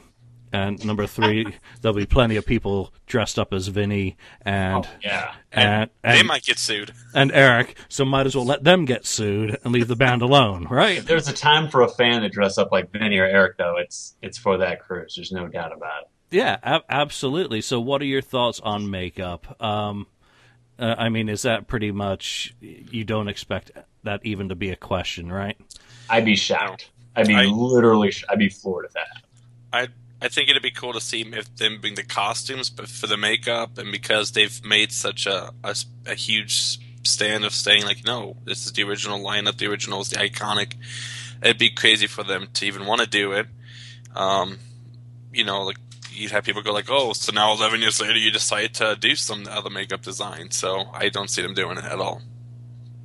And 0.53 0.83
number 0.83 1.05
three, 1.07 1.45
there'll 1.81 1.95
be 1.95 2.05
plenty 2.05 2.35
of 2.35 2.45
people 2.45 2.93
dressed 3.05 3.37
up 3.39 3.53
as 3.53 3.67
Vinnie 3.67 4.17
and 4.41 4.85
Oh, 4.85 4.89
yeah. 5.03 5.33
and 5.51 5.89
they 6.03 6.19
and, 6.19 6.27
might 6.27 6.43
get 6.43 6.57
sued. 6.59 6.91
and 7.13 7.31
Eric. 7.31 7.77
So 7.89 8.03
might 8.03 8.25
as 8.25 8.35
well 8.35 8.45
let 8.45 8.63
them 8.63 8.85
get 8.85 9.05
sued 9.05 9.57
and 9.63 9.71
leave 9.71 9.87
the 9.87 9.95
band 9.95 10.21
alone, 10.23 10.67
right? 10.69 10.97
If 10.97 11.05
there's 11.05 11.27
a 11.29 11.33
time 11.33 11.69
for 11.69 11.81
a 11.83 11.87
fan 11.87 12.21
to 12.23 12.29
dress 12.29 12.57
up 12.57 12.71
like 12.71 12.91
Vinnie 12.91 13.19
or 13.19 13.25
Eric, 13.25 13.57
though, 13.57 13.77
it's 13.77 14.15
it's 14.21 14.37
for 14.37 14.57
that 14.57 14.81
cruise. 14.81 15.13
There's 15.15 15.31
no 15.31 15.47
doubt 15.47 15.71
about 15.71 16.01
it. 16.03 16.07
Yeah, 16.35 16.57
ab- 16.63 16.83
absolutely. 16.89 17.61
So, 17.61 17.79
what 17.79 18.01
are 18.01 18.05
your 18.05 18.21
thoughts 18.21 18.59
on 18.61 18.89
makeup? 18.89 19.61
Um, 19.61 20.07
uh, 20.79 20.95
I 20.97 21.09
mean, 21.09 21.29
is 21.29 21.41
that 21.43 21.67
pretty 21.67 21.91
much 21.91 22.55
you 22.59 23.03
don't 23.03 23.27
expect 23.27 23.71
that 24.03 24.21
even 24.23 24.49
to 24.49 24.55
be 24.55 24.69
a 24.69 24.75
question, 24.75 25.31
right? 25.31 25.57
I'd 26.09 26.25
be 26.25 26.35
shocked. 26.35 26.89
I'd 27.15 27.27
be 27.27 27.35
I- 27.35 27.45
literally. 27.45 28.11
sh- 28.11 28.25
I'd 28.29 28.39
be 28.39 28.49
floored 28.49 28.85
if 28.85 28.93
that. 28.93 29.07
happened. 29.07 29.23
I 29.73 29.87
I 30.23 30.27
think 30.27 30.49
it'd 30.49 30.61
be 30.61 30.71
cool 30.71 30.93
to 30.93 31.01
see 31.01 31.21
if 31.21 31.55
them 31.55 31.79
bring 31.81 31.95
the 31.95 32.03
costumes, 32.03 32.69
but 32.69 32.87
for 32.87 33.07
the 33.07 33.17
makeup, 33.17 33.77
and 33.77 33.91
because 33.91 34.31
they've 34.33 34.63
made 34.63 34.91
such 34.91 35.25
a 35.25 35.51
a 35.63 36.13
huge 36.15 36.79
stand 37.03 37.43
of 37.45 37.53
saying 37.53 37.83
like, 37.85 38.05
no, 38.05 38.37
this 38.45 38.65
is 38.65 38.71
the 38.73 38.83
original 38.83 39.19
lineup, 39.19 39.57
the 39.57 39.65
original 39.67 40.01
is 40.01 40.09
the 40.09 40.17
iconic. 40.17 40.73
It'd 41.41 41.57
be 41.57 41.71
crazy 41.71 42.05
for 42.05 42.23
them 42.23 42.49
to 42.53 42.65
even 42.67 42.85
want 42.85 43.01
to 43.01 43.07
do 43.07 43.31
it. 43.31 43.47
Um, 44.15 44.59
you 45.33 45.43
know, 45.43 45.63
like 45.63 45.77
you'd 46.11 46.29
have 46.31 46.43
people 46.43 46.61
go 46.61 46.71
like, 46.73 46.89
oh, 46.89 47.13
so 47.13 47.31
now 47.31 47.51
eleven 47.53 47.81
years 47.81 47.99
later 47.99 48.17
you 48.19 48.29
decide 48.31 48.75
to 48.75 48.95
do 48.99 49.15
some 49.15 49.47
other 49.49 49.69
makeup 49.71 50.01
design. 50.03 50.51
So 50.51 50.85
I 50.93 51.09
don't 51.09 51.29
see 51.31 51.41
them 51.41 51.55
doing 51.55 51.77
it 51.79 51.85
at 51.85 51.99
all. 51.99 52.21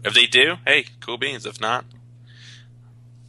If 0.06 0.14
they 0.14 0.26
do, 0.26 0.56
hey, 0.64 0.86
cool 1.00 1.18
beans. 1.18 1.44
If 1.44 1.60
not, 1.60 1.84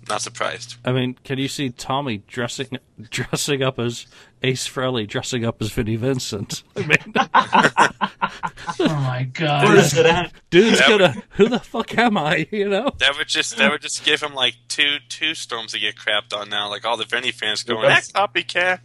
not 0.07 0.21
surprised. 0.21 0.75
I 0.85 0.91
mean, 0.91 1.17
can 1.23 1.37
you 1.37 1.47
see 1.47 1.69
Tommy 1.69 2.19
dressing 2.27 2.77
dressing 3.09 3.63
up 3.63 3.79
as 3.79 4.05
Ace 4.43 4.67
Frehley, 4.67 5.07
dressing 5.07 5.43
up 5.43 5.61
as 5.61 5.71
Vinnie 5.71 5.95
Vincent? 5.95 6.63
I 6.75 6.81
mean, 6.81 6.97
Oh 8.79 8.87
my 8.95 9.23
god. 9.33 9.73
does 9.75 9.97
it 9.97 10.05
end? 10.05 10.31
dude's 10.49 10.79
That 10.79 10.89
gonna, 10.89 11.23
who 11.31 11.49
the 11.49 11.59
fuck 11.59 11.97
am 11.97 12.17
I? 12.17 12.47
You 12.51 12.69
know? 12.69 12.91
That 12.99 13.17
would 13.17 13.27
just 13.27 13.57
that 13.57 13.71
would 13.71 13.81
just 13.81 14.05
give 14.05 14.21
him 14.21 14.33
like 14.33 14.55
two 14.67 14.97
two 15.09 15.33
storms 15.33 15.71
to 15.71 15.79
get 15.79 15.95
crapped 15.95 16.37
on 16.37 16.49
now. 16.49 16.69
Like 16.69 16.85
all 16.85 16.97
the 16.97 17.05
Vinnie 17.05 17.31
fans 17.31 17.63
going, 17.63 17.87
that 17.87 18.03
copycat. 18.03 18.79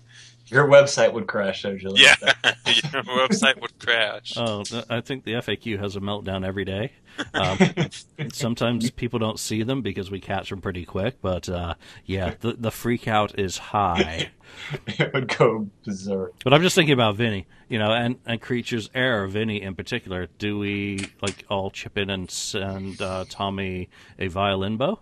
Your 0.52 0.68
website 0.68 1.14
would 1.14 1.26
crash, 1.26 1.62
though, 1.62 1.76
Julie. 1.76 2.02
Yeah, 2.02 2.14
your 2.66 3.02
website 3.04 3.59
would 3.61 3.78
crash. 3.78 4.35
Oh, 4.37 4.62
I 4.90 5.00
think 5.00 5.25
the 5.25 5.32
FAQ 5.32 5.78
has 5.78 5.97
a 5.97 6.00
meltdown 6.00 6.47
every 6.47 6.66
day. 6.66 6.92
Um, 7.32 7.59
sometimes 8.32 8.90
people 8.90 9.18
don't 9.18 9.38
see 9.38 9.62
them 9.62 9.80
because 9.80 10.11
we 10.11 10.21
catch 10.21 10.50
them 10.50 10.61
pretty 10.61 10.85
quick, 10.85 11.23
but 11.23 11.49
uh, 11.49 11.75
yeah, 12.04 12.35
the 12.40 12.52
the 12.52 12.71
freak 12.71 13.09
out 13.09 13.38
is 13.38 13.56
high. 13.56 14.30
it 14.87 15.12
would 15.14 15.28
go 15.37 15.68
berserk. 15.85 16.35
But 16.44 16.52
I'm 16.52 16.61
just 16.61 16.75
thinking 16.75 16.92
about 16.92 17.16
Vinnie, 17.16 17.47
you 17.68 17.78
know, 17.78 17.90
and, 17.92 18.16
and 18.26 18.40
Creature's 18.40 18.90
Air, 18.94 19.26
Vinnie 19.26 19.62
in 19.62 19.75
particular. 19.75 20.28
Do 20.38 20.59
we 20.59 21.06
like 21.23 21.44
all 21.49 21.71
chip 21.71 21.97
in 21.97 22.11
and 22.11 22.30
send 22.30 23.00
uh, 23.00 23.25
Tommy 23.28 23.88
a 24.18 24.28
violin 24.28 24.76
bow? 24.76 25.00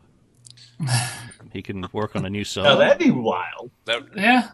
He 1.52 1.62
can 1.62 1.88
work 1.92 2.14
on 2.14 2.24
a 2.24 2.30
new 2.30 2.44
song. 2.44 2.64
Oh, 2.66 2.78
that'd 2.78 2.98
be 2.98 3.10
wild. 3.10 3.72
That, 3.86 4.02
Yeah. 4.14 4.50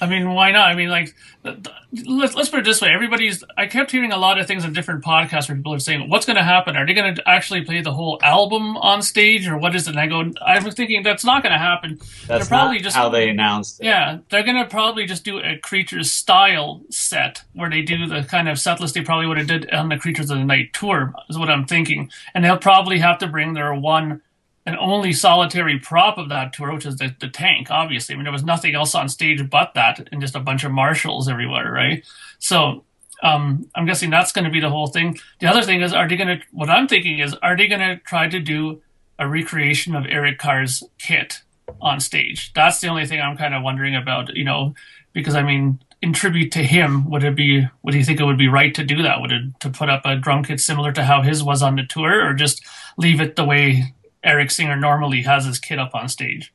I 0.00 0.06
mean, 0.06 0.32
why 0.32 0.50
not? 0.52 0.70
I 0.70 0.74
mean, 0.74 0.88
like, 0.88 1.14
let's 1.44 2.34
let's 2.34 2.48
put 2.48 2.60
it 2.60 2.64
this 2.64 2.80
way: 2.80 2.88
everybody's. 2.88 3.44
I 3.56 3.66
kept 3.66 3.90
hearing 3.90 4.12
a 4.12 4.16
lot 4.16 4.38
of 4.38 4.46
things 4.46 4.64
in 4.64 4.72
different 4.72 5.04
podcasts 5.04 5.48
where 5.48 5.56
people 5.56 5.74
are 5.74 5.78
saying, 5.78 6.08
"What's 6.08 6.26
going 6.26 6.36
to 6.36 6.42
happen? 6.42 6.76
Are 6.76 6.86
they 6.86 6.94
going 6.94 7.14
to 7.14 7.28
actually 7.28 7.64
play 7.64 7.82
the 7.82 7.92
whole 7.92 8.18
album 8.22 8.76
on 8.78 9.02
stage, 9.02 9.46
or 9.46 9.58
what 9.58 9.74
is 9.74 9.86
it?" 9.86 9.90
And 9.90 10.00
I 10.00 10.06
go, 10.06 10.32
I 10.44 10.58
was 10.62 10.74
thinking 10.74 11.02
that's 11.02 11.24
not 11.24 11.42
going 11.42 11.52
to 11.52 11.58
happen. 11.58 11.98
That's 12.26 12.48
They're 12.48 12.58
probably 12.58 12.76
not 12.76 12.84
just 12.84 12.96
how 12.96 13.08
they 13.08 13.28
announced 13.28 13.80
it. 13.80 13.86
Yeah, 13.86 14.18
they're 14.30 14.42
gonna 14.42 14.66
probably 14.66 15.06
just 15.06 15.24
do 15.24 15.38
a 15.38 15.56
Creatures 15.58 16.10
style 16.10 16.82
set 16.90 17.42
where 17.54 17.68
they 17.68 17.82
do 17.82 18.06
the 18.06 18.22
kind 18.22 18.48
of 18.48 18.58
set 18.58 18.80
list 18.80 18.94
they 18.94 19.02
probably 19.02 19.26
would 19.26 19.38
have 19.38 19.46
did 19.46 19.70
on 19.70 19.88
the 19.88 19.98
Creatures 19.98 20.30
of 20.30 20.38
the 20.38 20.44
Night 20.44 20.72
tour 20.72 21.14
is 21.28 21.38
what 21.38 21.50
I'm 21.50 21.66
thinking, 21.66 22.10
and 22.34 22.44
they'll 22.44 22.58
probably 22.58 22.98
have 22.98 23.18
to 23.18 23.26
bring 23.26 23.54
their 23.54 23.74
one 23.74 24.22
and 24.70 24.78
only 24.78 25.12
solitary 25.12 25.78
prop 25.78 26.18
of 26.18 26.28
that 26.28 26.52
tour, 26.52 26.72
which 26.72 26.86
is 26.86 26.96
the, 26.96 27.14
the 27.20 27.28
tank. 27.28 27.70
Obviously, 27.70 28.14
I 28.14 28.16
mean 28.16 28.24
there 28.24 28.32
was 28.32 28.44
nothing 28.44 28.74
else 28.74 28.94
on 28.94 29.08
stage 29.08 29.48
but 29.50 29.74
that, 29.74 30.08
and 30.12 30.20
just 30.20 30.36
a 30.36 30.40
bunch 30.40 30.64
of 30.64 30.72
marshals 30.72 31.28
everywhere, 31.28 31.70
right? 31.70 32.04
So. 32.38 32.84
Um, 33.22 33.68
I'm 33.74 33.84
guessing 33.84 34.08
that's 34.08 34.32
going 34.32 34.46
to 34.46 34.50
be 34.50 34.60
the 34.60 34.70
whole 34.70 34.86
thing. 34.86 35.18
The 35.40 35.46
other 35.46 35.60
thing 35.60 35.82
is, 35.82 35.92
are 35.92 36.08
they 36.08 36.16
going 36.16 36.38
to? 36.38 36.46
What 36.52 36.70
I'm 36.70 36.88
thinking 36.88 37.18
is, 37.18 37.34
are 37.42 37.54
they 37.54 37.66
going 37.66 37.82
to 37.82 37.98
try 37.98 38.30
to 38.30 38.40
do 38.40 38.80
a 39.20 39.28
recreation 39.28 39.94
of 39.94 40.06
Eric 40.08 40.38
Carr's 40.38 40.82
kit 40.98 41.42
on 41.80 42.00
stage. 42.00 42.52
That's 42.54 42.80
the 42.80 42.88
only 42.88 43.06
thing 43.06 43.20
I'm 43.20 43.36
kind 43.36 43.54
of 43.54 43.62
wondering 43.62 43.94
about, 43.94 44.34
you 44.34 44.44
know, 44.44 44.74
because 45.12 45.34
I 45.34 45.42
mean, 45.42 45.78
in 46.02 46.14
tribute 46.14 46.50
to 46.52 46.64
him, 46.64 47.08
would 47.10 47.22
it 47.22 47.36
be, 47.36 47.68
would 47.82 47.94
you 47.94 48.02
think 48.02 48.18
it 48.18 48.24
would 48.24 48.38
be 48.38 48.48
right 48.48 48.74
to 48.74 48.82
do 48.82 49.02
that? 49.02 49.20
Would 49.20 49.32
it, 49.32 49.60
to 49.60 49.70
put 49.70 49.90
up 49.90 50.02
a 50.06 50.16
drum 50.16 50.42
kit 50.42 50.58
similar 50.58 50.90
to 50.92 51.04
how 51.04 51.22
his 51.22 51.44
was 51.44 51.62
on 51.62 51.76
the 51.76 51.84
tour 51.84 52.26
or 52.26 52.32
just 52.32 52.64
leave 52.96 53.20
it 53.20 53.36
the 53.36 53.44
way 53.44 53.94
Eric 54.22 54.50
Singer 54.50 54.76
normally 54.76 55.22
has 55.22 55.46
his 55.46 55.58
kit 55.58 55.78
up 55.78 55.94
on 55.94 56.08
stage? 56.08 56.52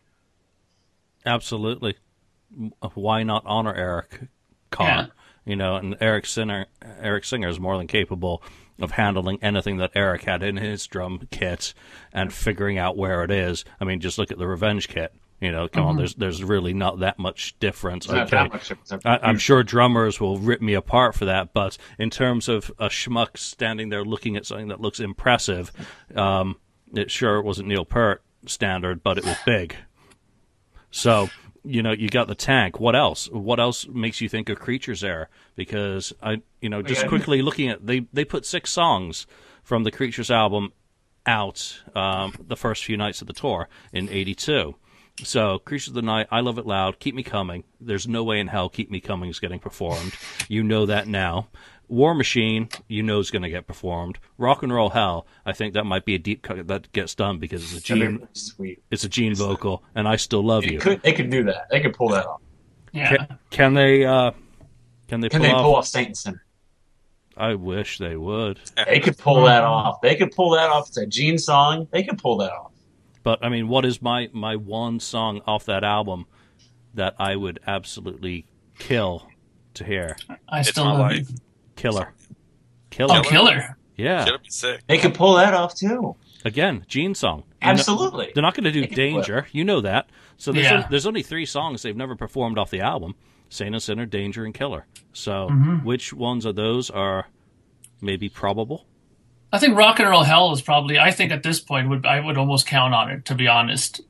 Absolutely. 1.25 1.95
Why 2.93 3.23
not 3.23 3.43
honor 3.45 3.73
Eric 3.73 4.27
Carr? 4.69 4.87
Yeah. 4.87 5.05
You 5.45 5.55
know, 5.55 5.75
and 5.75 5.95
Eric 5.99 6.25
Singer, 6.25 6.65
Eric 6.81 7.23
Singer 7.25 7.47
is 7.47 7.59
more 7.59 7.77
than 7.77 7.87
capable 7.87 8.41
of 8.79 8.91
handling 8.91 9.39
anything 9.41 9.77
that 9.77 9.91
Eric 9.95 10.23
had 10.23 10.43
in 10.43 10.57
his 10.57 10.85
drum 10.87 11.27
kit 11.31 11.73
and 12.11 12.33
figuring 12.33 12.77
out 12.77 12.97
where 12.97 13.23
it 13.23 13.31
is. 13.31 13.63
I 13.79 13.85
mean, 13.85 13.99
just 13.99 14.17
look 14.17 14.31
at 14.31 14.37
the 14.37 14.47
Revenge 14.47 14.87
kit. 14.87 15.13
You 15.41 15.51
know, 15.51 15.67
come 15.67 15.85
on, 15.85 15.97
there's 15.97 16.15
there's 16.15 16.43
really 16.43 16.73
not 16.73 16.99
that 16.99 17.19
much 17.19 17.59
difference. 17.59 18.05
It's 18.05 18.13
not 18.13 18.27
okay, 18.27 18.37
that 18.37 18.53
much 18.53 18.69
difference. 18.69 19.05
I, 19.05 19.19
I'm 19.21 19.37
sure 19.37 19.63
drummers 19.63 20.19
will 20.19 20.39
rip 20.39 20.61
me 20.61 20.73
apart 20.73 21.13
for 21.13 21.25
that, 21.25 21.53
but 21.53 21.77
in 21.99 22.09
terms 22.09 22.47
of 22.47 22.71
a 22.79 22.87
schmuck 22.87 23.37
standing 23.37 23.89
there 23.89 24.05
looking 24.05 24.37
at 24.37 24.45
something 24.45 24.69
that 24.69 24.79
looks 24.79 25.01
impressive, 25.01 25.73
um, 26.15 26.55
it 26.95 27.11
sure 27.11 27.41
wasn't 27.41 27.67
Neil 27.67 27.85
Peart 27.85 28.23
standard, 28.45 29.03
but 29.03 29.17
it 29.17 29.25
was 29.25 29.37
big. 29.45 29.75
So 30.91 31.29
you 31.65 31.81
know, 31.81 31.91
you 31.91 32.09
got 32.09 32.27
the 32.27 32.35
tank. 32.35 32.79
What 32.79 32.95
else? 32.95 33.27
What 33.29 33.59
else 33.59 33.87
makes 33.87 34.21
you 34.21 34.29
think 34.29 34.49
of 34.49 34.59
Creatures 34.59 35.03
Air? 35.03 35.29
Because 35.55 36.13
I, 36.21 36.41
you 36.61 36.69
know, 36.69 36.81
just 36.81 37.07
quickly 37.07 37.41
looking 37.41 37.69
at 37.69 37.85
they 37.85 38.07
they 38.13 38.23
put 38.23 38.45
six 38.45 38.71
songs 38.71 39.25
from 39.63 39.83
the 39.83 39.91
Creatures 39.91 40.29
album 40.29 40.73
out 41.25 41.81
um, 41.95 42.33
the 42.39 42.55
first 42.55 42.85
few 42.85 42.97
nights 42.97 43.21
of 43.21 43.27
the 43.27 43.33
tour 43.33 43.67
in 43.91 44.09
'82. 44.09 44.75
So, 45.23 45.59
Creatures 45.59 45.89
of 45.89 45.93
the 45.93 46.01
Night, 46.01 46.27
I 46.29 46.41
Love 46.41 46.57
It 46.57 46.65
Loud, 46.65 46.99
Keep 46.99 47.15
Me 47.15 47.23
Coming. 47.23 47.63
There's 47.79 48.05
no 48.05 48.21
way 48.25 48.37
in 48.37 48.47
hell 48.47 48.67
Keep 48.67 48.91
Me 48.91 48.99
Coming 48.99 49.29
is 49.29 49.39
getting 49.39 49.59
performed. 49.59 50.13
You 50.49 50.61
know 50.61 50.85
that 50.85 51.07
now. 51.07 51.47
War 51.87 52.13
Machine, 52.13 52.69
you 52.87 53.03
know 53.03 53.19
is 53.19 53.31
going 53.31 53.43
to 53.43 53.49
get 53.49 53.67
performed. 53.67 54.17
Rock 54.37 54.63
and 54.63 54.73
Roll 54.73 54.89
Hell, 54.89 55.27
I 55.45 55.53
think 55.53 55.73
that 55.75 55.83
might 55.85 56.05
be 56.05 56.15
a 56.15 56.19
deep 56.19 56.41
cut 56.41 56.67
that 56.67 56.91
gets 56.91 57.15
done 57.15 57.39
because 57.39 57.63
it's 57.73 57.81
a 57.89 57.93
Gene, 57.95 58.27
sweet. 58.33 58.81
it's 58.91 59.03
a 59.03 59.09
Gene 59.09 59.35
vocal, 59.35 59.83
and 59.95 60.07
I 60.07 60.15
still 60.15 60.43
love 60.43 60.63
They 60.63 60.71
you. 60.73 60.79
could, 60.79 61.01
they 61.01 61.13
could 61.13 61.29
do 61.29 61.43
that. 61.45 61.67
They 61.69 61.79
could 61.81 61.93
pull 61.93 62.09
that 62.09 62.25
off. 62.25 62.41
Yeah. 62.91 63.15
Can, 63.15 63.39
can 63.49 63.73
they? 63.73 64.05
Uh, 64.05 64.31
can 65.07 65.19
they 65.21 65.29
Can 65.29 65.41
pull 65.41 65.47
they 65.49 65.53
off? 65.53 65.61
pull 65.63 65.75
off 65.75 65.87
Saint 65.87 66.07
and 66.07 66.17
Sinner? 66.17 66.45
I 67.37 67.55
wish 67.55 67.97
they 67.97 68.15
would. 68.15 68.59
They 68.87 68.99
could 69.01 69.17
pull 69.17 69.43
that 69.43 69.63
off. 69.63 69.99
They 70.01 70.15
could 70.15 70.31
pull 70.31 70.51
that 70.51 70.69
off. 70.69 70.87
It's 70.87 70.97
a 70.97 71.05
Gene 71.05 71.37
song. 71.37 71.87
They 71.91 72.03
could 72.03 72.17
pull 72.17 72.37
that 72.37 72.51
off. 72.53 72.71
But 73.23 73.43
I 73.43 73.49
mean, 73.49 73.67
what 73.67 73.83
is 73.85 74.01
my 74.01 74.29
my 74.31 74.55
one 74.55 74.99
song 75.01 75.41
off 75.45 75.65
that 75.65 75.83
album 75.83 76.27
that 76.93 77.15
I 77.19 77.35
would 77.35 77.59
absolutely 77.67 78.45
kill 78.79 79.27
to 79.73 79.83
hear? 79.83 80.15
I 80.47 80.61
It's 80.61 80.69
still 80.69 80.85
my 80.85 80.91
love 80.91 80.99
life. 81.11 81.27
You. 81.77 81.81
Killer, 81.81 82.13
killer. 82.89 83.15
Oh, 83.17 83.21
killer. 83.21 83.77
Yeah, 83.97 84.23
It'll 84.23 84.39
be 84.39 84.49
sick. 84.49 84.81
They 84.87 84.97
could 84.97 85.13
pull 85.13 85.35
that 85.35 85.53
off 85.53 85.73
too. 85.75 86.15
again, 86.43 86.85
Gene 86.87 87.15
song. 87.15 87.43
Absolutely. 87.61 88.31
they're 88.35 88.43
not 88.43 88.53
going 88.53 88.65
to 88.65 88.71
do 88.71 88.81
They 88.81 88.87
can 88.87 88.95
do 88.95 89.01
it. 89.01 89.11
Danger. 89.13 89.47
You 89.53 89.63
know 89.63 89.81
that. 89.81 90.09
So 90.37 90.51
there's 90.51 90.65
Yeah. 90.65 90.81
on- 90.83 90.87
there's 90.89 91.05
only 91.07 91.23
three 91.23 91.45
songs 91.45 91.81
they've 91.81 91.95
never 91.95 92.15
performed 92.15 92.57
off 92.57 92.69
the 92.69 92.81
album: 92.81 93.15
Saint 93.49 93.73
and 93.73 93.81
Sinner, 93.81 94.05
Danger, 94.05 94.43
and 94.43 94.53
Killer. 94.53 94.85
So 95.13 95.47
Mm-hmm. 95.49 95.85
which 95.85 96.11
ones 96.13 96.43
of 96.45 96.55
those 96.55 96.89
are 96.89 97.27
maybe 98.01 98.27
probable? 98.29 98.85
I 99.53 99.59
think 99.59 99.77
Rock 99.77 99.99
and 99.99 100.09
Roll 100.09 100.23
Hell 100.23 100.51
is 100.51 100.61
probably, 100.61 100.99
I 100.99 101.11
think 101.11 101.31
at 101.31 101.41
this 101.43 101.61
point, 101.61 101.87
would 101.87 102.05
I 102.05 102.19
would 102.19 102.37
almost 102.37 102.67
count 102.67 102.93
on 102.93 103.09
it, 103.09 103.23
to 103.25 103.35
be 103.35 103.47
honest. 103.47 104.01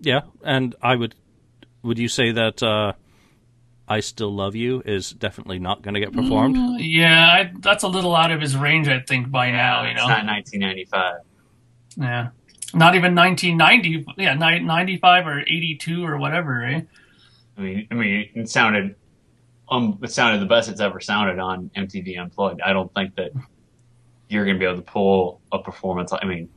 Yeah, 0.00 0.20
and 0.44 0.74
I 0.80 0.96
would. 0.96 1.14
Would 1.82 1.98
you 1.98 2.08
say 2.08 2.32
that 2.32 2.62
uh, 2.62 2.92
"I 3.88 4.00
Still 4.00 4.34
Love 4.34 4.54
You" 4.54 4.82
is 4.84 5.10
definitely 5.12 5.58
not 5.58 5.82
going 5.82 5.94
to 5.94 6.00
get 6.00 6.12
performed? 6.12 6.80
Yeah, 6.80 7.26
I, 7.26 7.52
that's 7.58 7.82
a 7.84 7.88
little 7.88 8.14
out 8.14 8.30
of 8.30 8.40
his 8.40 8.56
range, 8.56 8.88
I 8.88 9.00
think, 9.00 9.30
by 9.30 9.50
now, 9.50 9.82
you 9.84 9.90
It's 9.90 9.96
know? 10.00 10.08
not 10.08 10.26
1995. 10.26 11.16
Yeah. 11.96 12.28
Not 12.74 12.94
even 12.94 13.14
1990, 13.14 14.06
yeah, 14.22 14.34
ni- 14.34 14.60
95 14.60 15.26
or 15.26 15.40
82 15.40 16.04
or 16.04 16.18
whatever, 16.18 16.64
eh? 16.64 16.80
I 17.56 17.60
mean, 17.60 17.88
I 17.90 17.94
mean, 17.94 18.28
it 18.34 18.48
sounded, 18.50 18.94
um, 19.70 19.98
it 20.02 20.10
sounded 20.12 20.40
the 20.40 20.46
best 20.46 20.68
it's 20.68 20.80
ever 20.80 21.00
sounded 21.00 21.38
on 21.38 21.70
MTV 21.74 22.18
Unplugged. 22.20 22.60
I 22.60 22.72
don't 22.74 22.92
think 22.94 23.16
that 23.16 23.32
you're 24.28 24.44
going 24.44 24.56
to 24.56 24.60
be 24.60 24.66
able 24.66 24.76
to 24.76 24.82
pull 24.82 25.40
a 25.50 25.58
performance. 25.58 26.12
I 26.12 26.24
mean, 26.26 26.50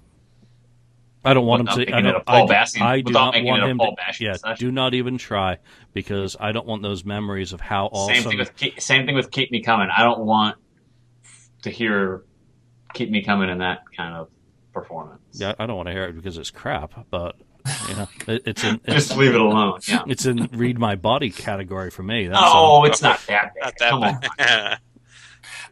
I 1.24 1.34
don't 1.34 1.46
want 1.46 1.62
him 1.62 1.68
to. 1.68 1.74
I 1.74 2.02
making 2.02 2.04
don't. 2.04 2.24
I, 2.28 2.42
Bassian- 2.42 2.82
I 2.82 3.02
do 3.02 3.12
not 3.12 3.36
want 3.44 3.64
him 3.64 3.78
Paul 3.78 3.96
to. 3.96 4.02
Bassian 4.02 4.20
Yeah, 4.22 4.34
session. 4.34 4.68
do 4.68 4.72
not 4.72 4.94
even 4.94 5.18
try 5.18 5.60
because 5.94 6.36
I 6.40 6.52
don't 6.52 6.66
want 6.66 6.82
those 6.82 7.06
memories 7.06 7.54
of 7.54 7.62
how 7.62 7.88
awesome. 7.88 8.16
Same 8.16 8.24
thing 8.24 8.38
with 8.40 8.56
keep, 8.56 8.82
same 8.82 9.06
thing 9.06 9.16
with 9.16 9.30
keep 9.30 9.52
me 9.52 9.62
coming. 9.62 9.90
I 9.96 10.04
don't 10.04 10.22
want 10.22 10.58
to 11.64 11.70
hear 11.70 12.24
keep 12.94 13.12
me 13.12 13.24
coming 13.24 13.50
in 13.50 13.60
that 13.60 13.82
kind 13.96 14.16
of 14.16 14.30
performance. 14.74 15.22
yeah, 15.34 15.54
I 15.60 15.66
don't 15.66 15.76
want 15.76 15.88
to 15.88 15.94
hear 15.94 16.06
it 16.06 16.16
because 16.16 16.38
it's 16.38 16.50
crap. 16.52 17.06
But 17.12 17.36
you 17.88 17.96
know, 17.96 18.08
it, 18.28 18.42
it's 18.48 18.64
in. 18.64 18.82
It's, 18.86 18.94
Just 19.08 19.18
leave 19.18 19.36
it 19.36 19.42
alone. 19.42 19.80
Yeah. 19.88 20.04
it's 20.08 20.26
in 20.26 20.50
read 20.54 20.80
my 20.80 20.96
body 20.96 21.30
category 21.30 21.92
for 21.92 22.02
me. 22.04 22.28
That's 22.28 22.40
Oh, 22.44 22.84
it's 22.86 23.02
not 23.02 23.20
that 23.28 23.54
bad. 23.56 23.64
Not 23.64 23.74
that 23.78 23.90
Come 23.90 24.04
on. 24.04 24.78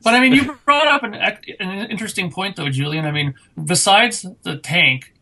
But 0.01 0.13
I 0.15 0.21
mean, 0.21 0.33
you 0.33 0.57
brought 0.65 0.87
up 0.87 1.03
an, 1.03 1.13
an 1.13 1.91
interesting 1.91 2.31
point, 2.31 2.55
though, 2.55 2.69
Julian. 2.69 3.05
I 3.05 3.11
mean, 3.11 3.35
besides 3.61 4.25
the 4.43 4.57
tank, 4.57 5.13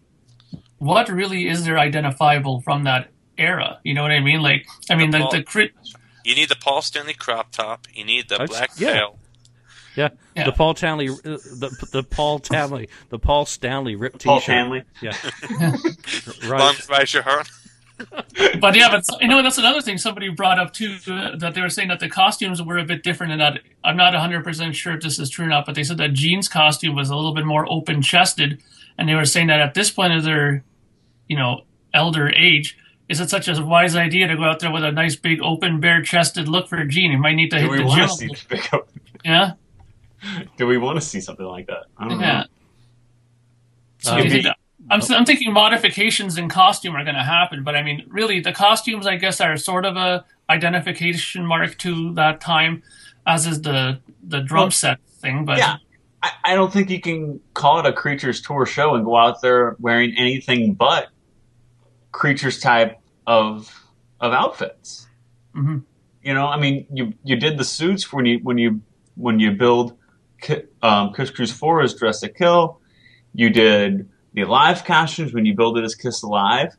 what 0.79 1.09
really 1.09 1.47
is 1.47 1.65
there 1.65 1.77
identifiable 1.79 2.61
from 2.61 2.83
that 2.85 3.09
era? 3.37 3.79
You 3.83 3.93
know 3.93 4.01
what 4.01 4.11
I 4.11 4.19
mean? 4.19 4.41
Like, 4.41 4.67
I 4.89 4.95
mean, 4.95 5.11
the, 5.11 5.19
Paul- 5.19 5.31
the 5.31 5.43
crit. 5.43 5.71
you 6.23 6.35
need 6.35 6.49
the 6.49 6.55
Paul 6.55 6.81
Stanley 6.81 7.13
crop 7.13 7.51
top. 7.51 7.87
You 7.93 8.05
need 8.05 8.29
the 8.29 8.37
That's- 8.37 8.49
black 8.49 8.71
yeah. 8.77 8.93
veil. 8.93 9.19
yeah. 9.95 10.09
Yeah. 10.35 10.45
The 10.45 10.51
Paul 10.51 10.75
Stanley, 10.75 11.09
uh, 11.09 11.13
the 11.23 11.87
the 11.91 12.03
Paul 12.03 12.39
Stanley, 12.43 12.89
the 13.09 13.17
Paul 13.17 13.45
Stanley 13.47 13.95
rip 13.95 14.21
Paul 14.21 14.39
T-shirt. 14.39 14.43
Stanley. 14.43 14.83
Yeah, 15.01 15.13
Long 16.43 16.51
right. 16.51 16.89
right 16.89 17.13
your 17.13 17.23
heart. 17.23 17.49
But 18.61 18.75
yeah, 18.75 18.91
but 18.91 19.03
you 19.21 19.27
know, 19.27 19.41
that's 19.41 19.57
another 19.57 19.81
thing 19.81 19.97
somebody 19.97 20.29
brought 20.29 20.59
up 20.59 20.71
too. 20.71 20.97
Uh, 21.07 21.35
that 21.37 21.55
they 21.55 21.61
were 21.61 21.69
saying 21.69 21.87
that 21.87 21.99
the 21.99 22.07
costumes 22.07 22.61
were 22.61 22.77
a 22.77 22.83
bit 22.83 23.01
different, 23.01 23.31
and 23.31 23.41
that 23.41 23.61
I'm 23.83 23.97
not 23.97 24.13
100 24.13 24.43
percent 24.43 24.75
sure 24.75 24.93
if 24.93 25.01
this 25.01 25.17
is 25.17 25.31
true 25.31 25.45
or 25.45 25.49
not. 25.49 25.65
But 25.65 25.73
they 25.73 25.83
said 25.83 25.97
that 25.97 26.13
Gene's 26.13 26.47
costume 26.47 26.93
was 26.93 27.09
a 27.09 27.15
little 27.15 27.33
bit 27.33 27.43
more 27.47 27.65
open 27.67 28.03
chested, 28.03 28.61
and 28.97 29.07
they 29.07 29.15
were 29.15 29.25
saying 29.25 29.47
that 29.47 29.59
at 29.59 29.73
this 29.73 29.91
point 29.91 30.13
of 30.13 30.23
their, 30.23 30.63
you 31.27 31.37
know, 31.37 31.61
elder 31.93 32.29
age. 32.29 32.77
Is 33.09 33.21
it 33.21 33.29
such 33.29 33.47
a 33.47 33.63
wise 33.63 33.95
idea 33.95 34.27
to 34.27 34.35
go 34.35 34.43
out 34.43 34.59
there 34.59 34.69
with 34.71 34.83
a 34.83 34.91
nice 34.91 35.15
big 35.15 35.41
open 35.41 35.79
bare 35.79 36.01
chested 36.01 36.49
look 36.49 36.67
for 36.67 36.75
a 36.77 36.85
Gene? 36.85 37.11
You 37.11 37.17
might 37.17 37.35
need 37.35 37.49
to 37.51 37.57
Do 37.57 37.61
hit 37.63 37.71
we 37.71 37.77
the 37.77 37.85
want 37.85 37.99
gym. 37.99 38.07
to 38.09 38.13
see 38.15 38.27
the 38.27 38.45
big 38.49 38.73
up? 38.73 38.89
Yeah, 39.25 39.53
Do 40.57 40.67
we 40.67 40.77
want 40.77 40.99
to 40.99 41.05
see 41.05 41.19
something 41.21 41.45
like 41.45 41.67
that? 41.67 41.85
I 41.97 42.07
don't 42.07 42.19
yeah. 42.19 42.39
know. 42.41 42.45
So 43.99 44.21
be, 44.21 44.29
think, 44.29 44.47
I'm, 44.89 45.01
I'm 45.09 45.25
thinking 45.25 45.51
modifications 45.53 46.37
in 46.37 46.49
costume 46.49 46.95
are 46.95 47.03
going 47.03 47.15
to 47.15 47.23
happen, 47.23 47.63
but 47.63 47.75
I 47.75 47.83
mean, 47.83 48.05
really, 48.09 48.39
the 48.39 48.53
costumes, 48.53 49.07
I 49.07 49.15
guess, 49.17 49.41
are 49.41 49.57
sort 49.57 49.85
of 49.85 49.97
a 49.97 50.23
identification 50.49 51.45
mark 51.45 51.77
to 51.79 52.13
that 52.13 52.39
time, 52.41 52.83
as 53.25 53.47
is 53.47 53.61
the 53.61 53.99
the 54.23 54.39
drum 54.41 54.63
Well, 54.63 54.71
set 54.71 54.99
thing. 55.21 55.45
But 55.45 55.57
Yeah. 55.57 55.77
I, 56.23 56.31
I 56.43 56.55
don't 56.55 56.71
think 56.71 56.89
you 56.89 56.99
can 57.01 57.39
call 57.53 57.79
it 57.79 57.85
a 57.85 57.93
Creatures 57.93 58.41
Tour 58.41 58.65
show 58.65 58.95
and 58.95 59.05
go 59.05 59.15
out 59.15 59.41
there 59.41 59.75
wearing 59.79 60.15
anything 60.17 60.73
but 60.73 61.09
Creatures 62.11 62.59
type 62.59 62.99
of 63.27 63.71
of 64.19 64.33
outfits. 64.33 65.07
Mhm. 65.55 65.83
You 66.23 66.33
know, 66.33 66.47
I 66.47 66.59
mean, 66.59 66.87
you 66.91 67.13
you 67.23 67.35
did 67.35 67.57
the 67.57 67.63
suits 67.63 68.11
when 68.11 68.25
you 68.25 68.39
when 68.41 68.57
you 68.57 68.81
when 69.15 69.39
you 69.39 69.51
build 69.51 69.97
um, 70.81 71.13
Kiss 71.13 71.29
Cruise 71.29 71.51
Four 71.51 71.81
as 71.81 71.93
Dress 71.93 72.21
to 72.21 72.29
Kill. 72.29 72.79
You 73.33 73.49
did 73.49 74.09
the 74.33 74.45
live 74.45 74.83
costumes 74.85 75.33
when 75.33 75.45
you 75.45 75.55
build 75.55 75.77
it 75.77 75.83
as 75.83 75.95
Kiss 75.95 76.23
Alive. 76.23 76.75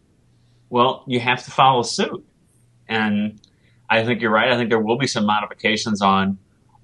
Well, 0.70 1.04
you 1.06 1.20
have 1.20 1.44
to 1.44 1.50
follow 1.50 1.82
suit, 1.82 2.24
and 2.88 3.40
I 3.88 4.04
think 4.04 4.20
you're 4.20 4.30
right. 4.30 4.50
I 4.50 4.56
think 4.56 4.70
there 4.70 4.80
will 4.80 4.98
be 4.98 5.06
some 5.06 5.24
modifications 5.24 6.02
on 6.02 6.38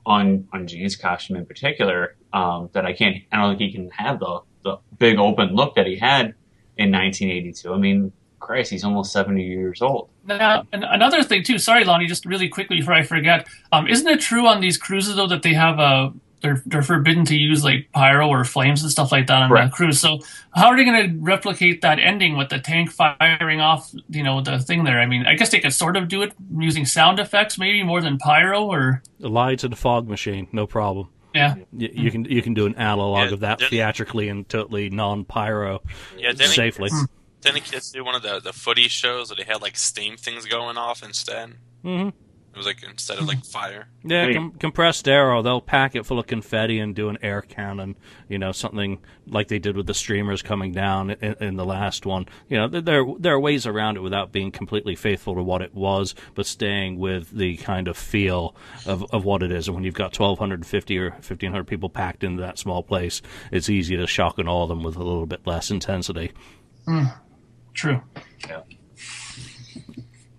on 0.07 0.47
on 0.53 0.67
Gene's 0.67 0.97
costume 0.97 1.37
in 1.37 1.47
particular 1.47 2.17
um, 2.35 2.69
that 2.73 2.85
I 2.85 2.93
can't. 2.93 3.17
I 3.33 3.37
don't 3.39 3.57
think 3.57 3.71
he 3.71 3.77
can 3.77 3.91
have 3.91 4.19
the 4.19 4.41
the 4.65 4.77
big 4.99 5.19
open 5.19 5.55
look 5.55 5.77
that 5.77 5.87
he 5.87 5.97
had 5.97 6.35
in 6.77 6.91
1982. 6.91 7.73
I 7.73 7.79
mean, 7.79 8.13
Christ, 8.41 8.71
he's 8.71 8.83
almost 8.83 9.13
70 9.13 9.43
years 9.43 9.81
old. 9.81 10.09
now, 10.27 10.65
and 10.73 10.85
another 10.85 11.23
thing 11.23 11.45
too. 11.45 11.59
Sorry, 11.59 11.85
Lonnie, 11.85 12.07
just 12.07 12.27
really 12.27 12.49
quickly 12.49 12.79
before 12.79 12.95
I 12.95 13.03
forget. 13.03 13.47
Um, 13.73 13.87
isn't 13.87 14.07
it 14.09 14.21
true 14.21 14.47
on 14.47 14.61
these 14.61 14.77
cruises 14.77 15.17
though 15.17 15.29
that 15.29 15.43
they 15.43 15.55
have 15.55 15.79
a 15.79 16.13
they're 16.43 16.63
they're 16.67 16.83
forbidden 16.83 17.25
to 17.27 17.37
use 17.37 17.65
like 17.65 17.89
pyro 17.93 18.29
or 18.29 18.45
flames 18.45 18.83
and 18.83 18.91
stuff 18.91 19.11
like 19.13 19.29
that 19.29 19.43
on 19.43 19.49
Correct. 19.49 19.71
the 19.71 19.77
cruise. 19.77 19.99
So 20.01 20.19
how 20.55 20.67
are 20.67 20.77
they 20.77 20.85
going 20.85 21.11
to 21.11 21.17
replicate 21.21 21.81
that 21.83 21.99
ending 21.99 22.37
with 22.37 22.51
the 22.51 22.59
tank 22.59 22.91
firing 22.91 23.61
off? 23.61 23.91
You 24.11 24.23
know 24.23 24.43
the 24.43 24.59
thing 24.59 24.85
there. 24.85 25.01
I 25.01 25.07
mean, 25.07 25.25
I 25.27 25.37
guess 25.37 25.51
they 25.51 25.61
could 25.61 25.73
sort 25.73 25.97
of 25.97 26.09
do 26.09 26.21
it 26.23 26.33
using 26.59 26.85
sound 26.85 27.19
effects, 27.19 27.59
maybe 27.59 27.83
more 27.83 28.03
than 28.03 28.19
pyro 28.19 28.65
or 28.65 29.03
Lie 29.21 29.55
to 29.57 29.69
the 29.69 29.77
fog 29.77 30.07
machine, 30.09 30.49
no 30.53 30.67
problem. 30.67 31.09
Yeah. 31.35 31.55
You, 31.73 31.91
you 31.93 32.11
can 32.11 32.25
you 32.27 32.43
can 32.43 32.55
do 32.55 32.67
an 32.67 32.75
analog 32.77 33.29
Yeah, 33.29 33.35
of 33.35 33.41
that 33.41 33.59
then- 33.59 33.69
theatrically 33.71 34.29
and 34.29 34.49
totally 34.49 34.91
non 34.91 35.25
pyro 35.25 35.81
Yeah, 36.17 36.33
then 36.33 36.49
safely. 36.49 36.91
then 37.43 37.55
he 37.57 37.61
gets 37.61 37.91
to 37.91 37.99
do 37.99 38.05
one 38.05 38.15
of 38.15 38.23
the 38.23 38.41
the 38.41 38.53
footy 38.53 38.89
shows 38.89 39.31
where 39.31 39.37
they 39.37 39.45
had 39.51 39.61
like 39.63 39.77
steam 39.77 40.17
things 40.17 40.47
going 40.47 40.77
off 40.77 41.03
instead. 41.03 41.55
hmm 41.83 42.11
It 42.55 42.59
was 42.59 42.67
like 42.67 42.85
instead 42.89 43.19
of 43.19 43.27
like 43.27 43.45
fire. 43.45 43.89
Yeah, 44.05 44.27
Hey. 44.27 44.35
com- 44.35 44.53
compressed 44.53 45.09
air, 45.09 45.33
or 45.33 45.43
they'll 45.43 45.61
pack 45.61 45.97
it 45.97 46.07
full 46.07 46.21
of 46.21 46.29
confetti 46.29 46.79
and 46.79 46.95
do 46.95 47.09
an 47.09 47.19
air 47.21 47.43
cannon. 47.43 47.97
You 48.29 48.39
know, 48.39 48.53
something 48.53 49.01
like 49.27 49.49
they 49.49 49.59
did 49.59 49.77
with 49.77 49.89
the 49.89 49.95
streamers 49.95 50.41
coming 50.41 50.71
down 50.71 51.11
in, 51.11 51.35
in 51.41 51.57
the 51.57 51.65
last 51.65 52.07
one. 52.07 52.27
You 52.49 52.59
know, 52.59 52.69
there 52.69 53.05
there 53.19 53.35
are 53.35 53.41
ways 53.41 53.67
around 53.67 53.97
it 53.97 54.03
without 54.03 54.31
being 54.31 54.53
completely 54.53 54.95
faithful 54.95 55.35
to 55.35 55.43
what 55.43 55.63
it 55.63 55.75
was, 55.75 56.15
but 56.37 56.47
staying 56.47 56.97
with 57.01 57.31
the 57.33 57.57
kind 57.57 57.89
of 57.89 57.97
feel 57.97 58.55
of, 58.87 59.03
of 59.13 59.25
what 59.25 59.43
it 59.43 59.51
is. 59.51 59.67
And 59.67 59.75
when 59.75 59.83
you've 59.83 59.95
got 59.95 60.17
1,250 60.17 60.99
or 60.99 61.11
1,500 61.11 61.65
people 61.67 61.89
packed 61.91 62.23
into 62.23 62.41
that 62.43 62.61
small 62.61 62.85
place, 62.85 63.21
it's 63.51 63.69
easy 63.69 63.97
to 63.97 64.07
shock 64.07 64.39
and 64.39 64.49
awe 64.49 64.67
them 64.69 64.85
with 64.85 64.95
a 64.95 65.03
little 65.03 65.27
bit 65.27 65.45
less 65.45 65.73
intensity. 65.73 66.31
Hmm. 66.87 67.07
True. 67.73 68.01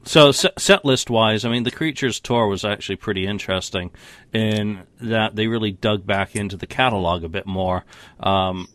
So 0.05 0.31
set, 0.31 0.85
list 0.85 1.09
wise, 1.09 1.45
I 1.45 1.49
mean, 1.49 1.63
the 1.63 1.71
Creatures 1.71 2.19
tour 2.19 2.47
was 2.47 2.63
actually 2.63 2.97
pretty 2.97 3.25
interesting 3.25 3.91
in 4.31 4.83
that 5.01 5.35
they 5.35 5.47
really 5.47 5.71
dug 5.71 6.05
back 6.05 6.35
into 6.35 6.55
the 6.55 6.67
catalog 6.67 7.23
a 7.23 7.29
bit 7.29 7.47
more. 7.47 7.85
Um, 8.19 8.67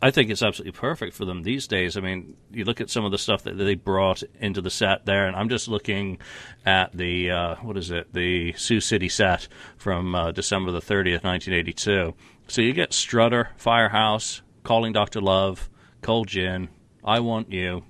I 0.00 0.10
think 0.10 0.30
it's 0.30 0.42
absolutely 0.42 0.72
perfect 0.72 1.14
for 1.14 1.26
them 1.26 1.42
these 1.42 1.68
days. 1.68 1.96
I 1.96 2.00
mean, 2.00 2.36
you 2.50 2.64
look 2.64 2.80
at 2.80 2.90
some 2.90 3.04
of 3.04 3.12
the 3.12 3.18
stuff 3.18 3.44
that 3.44 3.54
they 3.54 3.74
brought 3.74 4.22
into 4.40 4.62
the 4.62 4.70
set 4.70 5.04
there, 5.04 5.28
and 5.28 5.36
I'm 5.36 5.50
just 5.50 5.68
looking 5.68 6.18
at 6.64 6.96
the 6.96 7.30
uh, 7.30 7.54
what 7.56 7.76
is 7.76 7.90
it, 7.90 8.12
the 8.12 8.54
Sioux 8.54 8.80
City 8.80 9.08
set 9.10 9.46
from 9.76 10.14
uh, 10.14 10.32
December 10.32 10.72
the 10.72 10.80
30th, 10.80 11.22
1982. 11.22 12.14
So 12.48 12.62
you 12.62 12.72
get 12.72 12.94
Strutter, 12.94 13.50
Firehouse, 13.58 14.40
Calling 14.64 14.92
Dr. 14.92 15.20
Love, 15.20 15.68
Cold 16.00 16.28
Gin, 16.28 16.68
I 17.04 17.20
Want 17.20 17.52
You, 17.52 17.84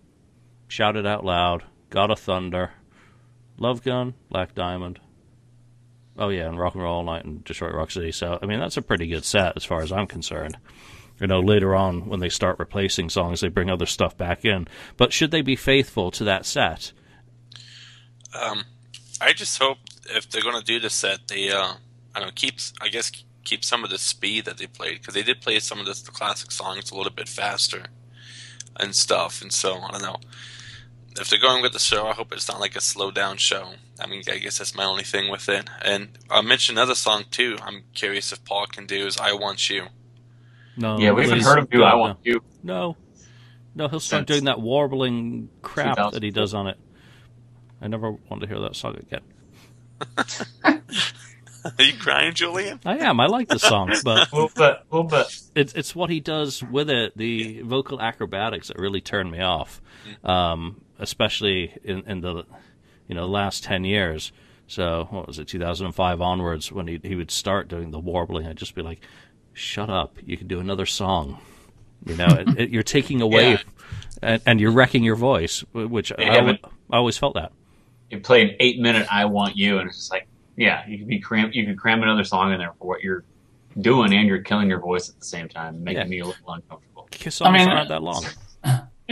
Shout 0.68 0.96
It 0.96 1.06
Out 1.06 1.24
Loud, 1.24 1.64
God 1.92 2.11
of 2.11 2.18
Thunder, 2.18 2.70
Love 3.59 3.85
Gun, 3.85 4.14
Black 4.31 4.55
Diamond. 4.55 4.98
Oh 6.18 6.31
yeah, 6.31 6.48
and 6.48 6.59
Rock 6.59 6.74
and 6.74 6.83
Roll 6.83 6.96
All 6.96 7.05
Night 7.05 7.24
and 7.24 7.44
Detroit 7.44 7.74
Rock 7.74 7.90
City. 7.90 8.12
So 8.12 8.38
I 8.42 8.46
mean, 8.46 8.59
that's 8.59 8.78
a 8.78 8.83
pretty 8.83 9.07
good 9.07 9.24
set 9.24 9.52
as 9.57 9.64
far 9.64 9.83
as 9.83 9.92
I'm 9.92 10.07
concerned. 10.07 10.57
You 11.20 11.26
know, 11.26 11.40
later 11.40 11.76
on 11.76 12.09
when 12.09 12.20
they 12.20 12.31
start 12.31 12.59
replacing 12.59 13.11
songs, 13.11 13.40
they 13.42 13.48
bring 13.48 13.70
other 13.70 13.87
stuff 13.87 14.16
back 14.16 14.44
in. 14.44 14.66
But 14.96 15.12
should 15.12 15.31
they 15.31 15.42
be 15.42 15.55
faithful 15.55 16.11
to 16.12 16.24
that 16.24 16.46
set? 16.46 16.92
Um, 18.35 18.64
I 19.20 19.35
just 19.35 19.59
hope 19.59 19.78
if 20.07 20.28
they're 20.31 20.42
going 20.42 20.59
to 20.59 20.64
do 20.64 20.81
the 20.81 20.90
set, 20.90 21.28
they 21.28 21.50
uh, 21.50 21.74
I 22.14 22.20
don't 22.20 22.35
keeps 22.35 22.72
I 22.81 22.88
guess 22.88 23.12
keep 23.44 23.64
some 23.64 23.85
of 23.85 23.90
the 23.90 23.98
speed 23.98 24.46
that 24.46 24.57
they 24.57 24.66
played 24.66 24.98
because 24.98 25.12
they 25.12 25.22
did 25.22 25.42
play 25.42 25.59
some 25.61 25.78
of 25.78 25.85
the, 25.85 25.92
the 25.92 26.11
classic 26.11 26.50
songs 26.52 26.90
a 26.90 26.96
little 26.96 27.12
bit 27.12 27.28
faster 27.28 27.85
and 28.81 28.96
stuff. 28.96 29.42
And 29.42 29.52
so 29.52 29.76
I 29.76 29.90
don't 29.90 30.02
know 30.02 30.16
if 31.20 31.29
they're 31.31 31.38
going 31.38 31.62
with 31.62 31.72
the 31.72 31.79
show. 31.79 32.07
I 32.07 32.12
hope 32.12 32.33
it's 32.33 32.48
not 32.48 32.61
like 32.61 32.77
a 32.77 32.81
slow 32.81 33.11
down 33.11 33.37
show. 33.37 33.70
I 34.01 34.07
mean, 34.07 34.22
I 34.29 34.38
guess 34.38 34.59
that's 34.59 34.75
my 34.75 34.85
only 34.85 35.05
thing 35.05 35.31
with 35.31 35.48
it. 35.48 35.68
And 35.83 36.11
I'll 36.31 36.42
mention 36.42 36.77
another 36.77 36.94
song 36.94 37.25
too. 37.31 37.57
I'm 37.62 37.85
curious 37.94 38.33
if 38.33 38.44
Paul 38.44 38.66
can 38.66 38.87
do 38.87 39.07
is 39.07 39.18
"I 39.18 39.33
Want 39.35 39.68
You." 39.70 39.87
No. 40.77 40.98
yeah, 40.98 41.12
we 41.12 41.22
haven't 41.22 41.42
heard 41.44 41.59
him 41.59 41.68
do 41.70 41.79
God, 41.79 41.87
I 41.87 41.90
no. 41.92 41.98
Want 41.98 42.18
You. 42.25 42.42
No, 42.62 42.96
no, 43.75 43.88
he'll 43.88 44.01
start 44.01 44.20
Since 44.20 44.29
doing 44.29 44.44
that 44.44 44.61
warbling 44.61 45.48
crap 45.61 46.12
that 46.12 46.22
he 46.22 46.31
does 46.31 46.55
on 46.55 46.66
it. 46.66 46.79
I 47.81 47.88
never 47.88 48.12
want 48.12 48.40
to 48.42 48.46
hear 48.48 48.61
that 48.61 48.77
song 48.77 48.96
again. 48.96 49.22
Are 51.79 51.85
you 51.85 51.96
crying, 51.96 52.35
Julian? 52.35 52.81
I 52.85 52.98
am. 52.98 53.20
I 53.20 53.27
like 53.27 53.48
the 53.48 53.59
song, 53.59 53.92
but 54.05 54.33
A 54.33 54.35
little 54.35 54.51
bit, 54.55 54.64
a 54.64 54.83
little 54.90 55.09
bit. 55.09 55.27
it's 55.55 55.72
it's 55.75 55.94
what 55.94 56.11
he 56.11 56.18
does 56.18 56.62
with 56.62 56.90
it, 56.90 57.16
the 57.16 57.61
vocal 57.62 58.01
acrobatics 58.01 58.68
that 58.68 58.79
really 58.79 59.01
turn 59.01 59.31
me 59.31 59.40
off, 59.40 59.81
um, 60.25 60.81
especially 61.02 61.72
in, 61.84 62.00
in 62.06 62.20
the 62.22 62.44
you 63.08 63.14
know 63.14 63.26
last 63.26 63.64
ten 63.64 63.84
years. 63.84 64.32
So 64.68 65.06
what 65.10 65.26
was 65.26 65.38
it, 65.38 65.48
2005 65.48 66.20
onwards, 66.22 66.72
when 66.72 66.86
he 66.86 66.98
he 67.02 67.14
would 67.14 67.30
start 67.30 67.68
doing 67.68 67.90
the 67.90 67.98
warbling, 67.98 68.46
I'd 68.46 68.56
just 68.56 68.74
be 68.74 68.80
like, 68.82 69.00
"Shut 69.52 69.90
up! 69.90 70.16
You 70.24 70.36
can 70.38 70.46
do 70.46 70.60
another 70.60 70.86
song." 70.86 71.38
You 72.06 72.16
know, 72.16 72.26
it, 72.28 72.48
it, 72.58 72.70
you're 72.70 72.82
taking 72.82 73.20
away, 73.28 73.50
Yeah. 73.52 73.58
and, 74.22 74.42
and 74.46 74.60
you're 74.60 74.72
wrecking 74.72 75.04
your 75.04 75.16
voice, 75.16 75.62
which 75.74 76.10
I, 76.12 76.22
Yeah, 76.22 76.56
I 76.90 76.96
always 76.96 77.18
felt 77.18 77.34
that. 77.34 77.52
You 78.10 78.18
play 78.20 78.42
an 78.42 78.56
eight 78.60 78.80
minute 78.80 79.06
I 79.12 79.26
Want 79.26 79.56
You, 79.56 79.78
and 79.78 79.88
it's 79.88 79.98
just 79.98 80.10
like, 80.10 80.26
yeah, 80.56 80.86
you 80.88 80.98
could 80.98 81.06
be 81.08 81.20
cram, 81.20 81.50
you 81.52 81.64
could 81.66 81.78
cram 81.78 82.02
another 82.02 82.24
song 82.24 82.52
in 82.52 82.58
there 82.58 82.72
for 82.78 82.88
what 82.88 83.02
you're 83.02 83.24
doing, 83.78 84.12
and 84.14 84.26
you're 84.26 84.42
killing 84.42 84.68
your 84.68 84.80
voice 84.80 85.08
at 85.10 85.18
the 85.18 85.24
same 85.24 85.48
time, 85.48 85.82
making 85.84 86.02
Yeah. 86.02 86.08
me 86.08 86.18
a 86.20 86.24
little 86.26 86.48
uncomfortable. 86.52 87.08
Kiss 87.10 87.36
songs 87.36 87.48
I 87.54 87.58
mean, 87.58 87.68
aren't 87.68 87.88
that 87.90 88.02
long. 88.02 88.24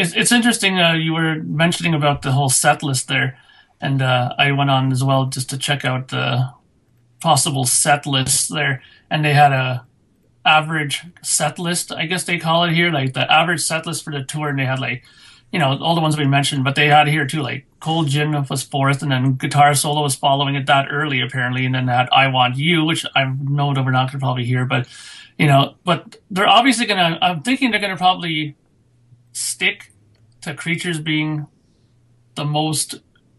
It's 0.01 0.15
it's 0.15 0.33
interesting. 0.33 0.79
Uh, 0.79 0.95
you 0.95 1.13
were 1.13 1.37
mentioning 1.43 1.95
about 1.95 2.23
the 2.23 2.33
whole 2.33 2.49
set 2.49 2.83
list 2.83 3.09
there, 3.09 3.39
and 3.81 4.03
uh, 4.03 4.35
I 4.39 4.53
went 4.53 4.71
on 4.71 4.93
as 4.93 5.05
well 5.05 5.27
just 5.27 5.51
to 5.51 5.59
check 5.59 5.85
out 5.85 6.09
the 6.09 6.51
possible 7.21 7.65
set 7.65 8.07
lists 8.07 8.49
there, 8.49 8.83
and 9.11 9.25
they 9.25 9.35
had 9.35 9.53
a 9.53 9.87
average 10.45 11.05
set 11.23 11.59
list, 11.59 11.93
I 11.93 12.07
guess 12.07 12.25
they 12.25 12.39
call 12.39 12.65
it 12.65 12.73
here, 12.73 12.91
like 12.91 13.13
the 13.13 13.31
average 13.31 13.61
set 13.61 13.87
list 13.87 14.05
for 14.05 14.13
the 14.13 14.25
tour, 14.25 14.49
and 14.49 14.59
they 14.59 14.65
had 14.65 14.81
like, 14.81 15.05
you 15.53 15.59
know, 15.59 15.79
all 15.79 15.95
the 15.95 16.01
ones 16.01 16.17
we 16.17 16.27
mentioned, 16.27 16.65
but 16.65 16.75
they 16.75 16.89
had 16.89 17.09
here 17.09 17.27
too, 17.27 17.43
like 17.43 17.67
Cold 17.81 18.09
Gin 18.09 18.33
was 18.49 18.63
fourth, 18.63 19.03
and 19.03 19.13
then 19.13 19.35
Guitar 19.35 19.75
Solo 19.75 20.03
was 20.03 20.15
following 20.15 20.55
it 20.55 20.67
that 20.67 20.87
early 20.91 21.21
apparently, 21.21 21.67
and 21.67 21.75
then 21.75 21.89
had 21.89 22.09
I 22.11 22.29
Want 22.29 22.57
You, 22.57 22.85
which 22.85 23.05
I 23.15 23.25
know 23.25 23.75
that 23.75 23.85
we're 23.85 23.91
not 23.91 24.11
gonna 24.11 24.21
probably 24.21 24.45
hear, 24.45 24.65
but 24.65 24.87
you 25.39 25.47
know, 25.47 25.75
but 25.85 26.17
they're 26.31 26.49
obviously 26.49 26.87
gonna. 26.87 27.19
I'm 27.23 27.43
thinking 27.43 27.71
they're 27.71 27.81
gonna 27.81 27.97
probably 27.97 28.57
stick 29.33 29.93
to 30.43 30.55
creatures 30.55 30.99
being 31.01 31.47
the 32.35 32.45
most 32.45 32.97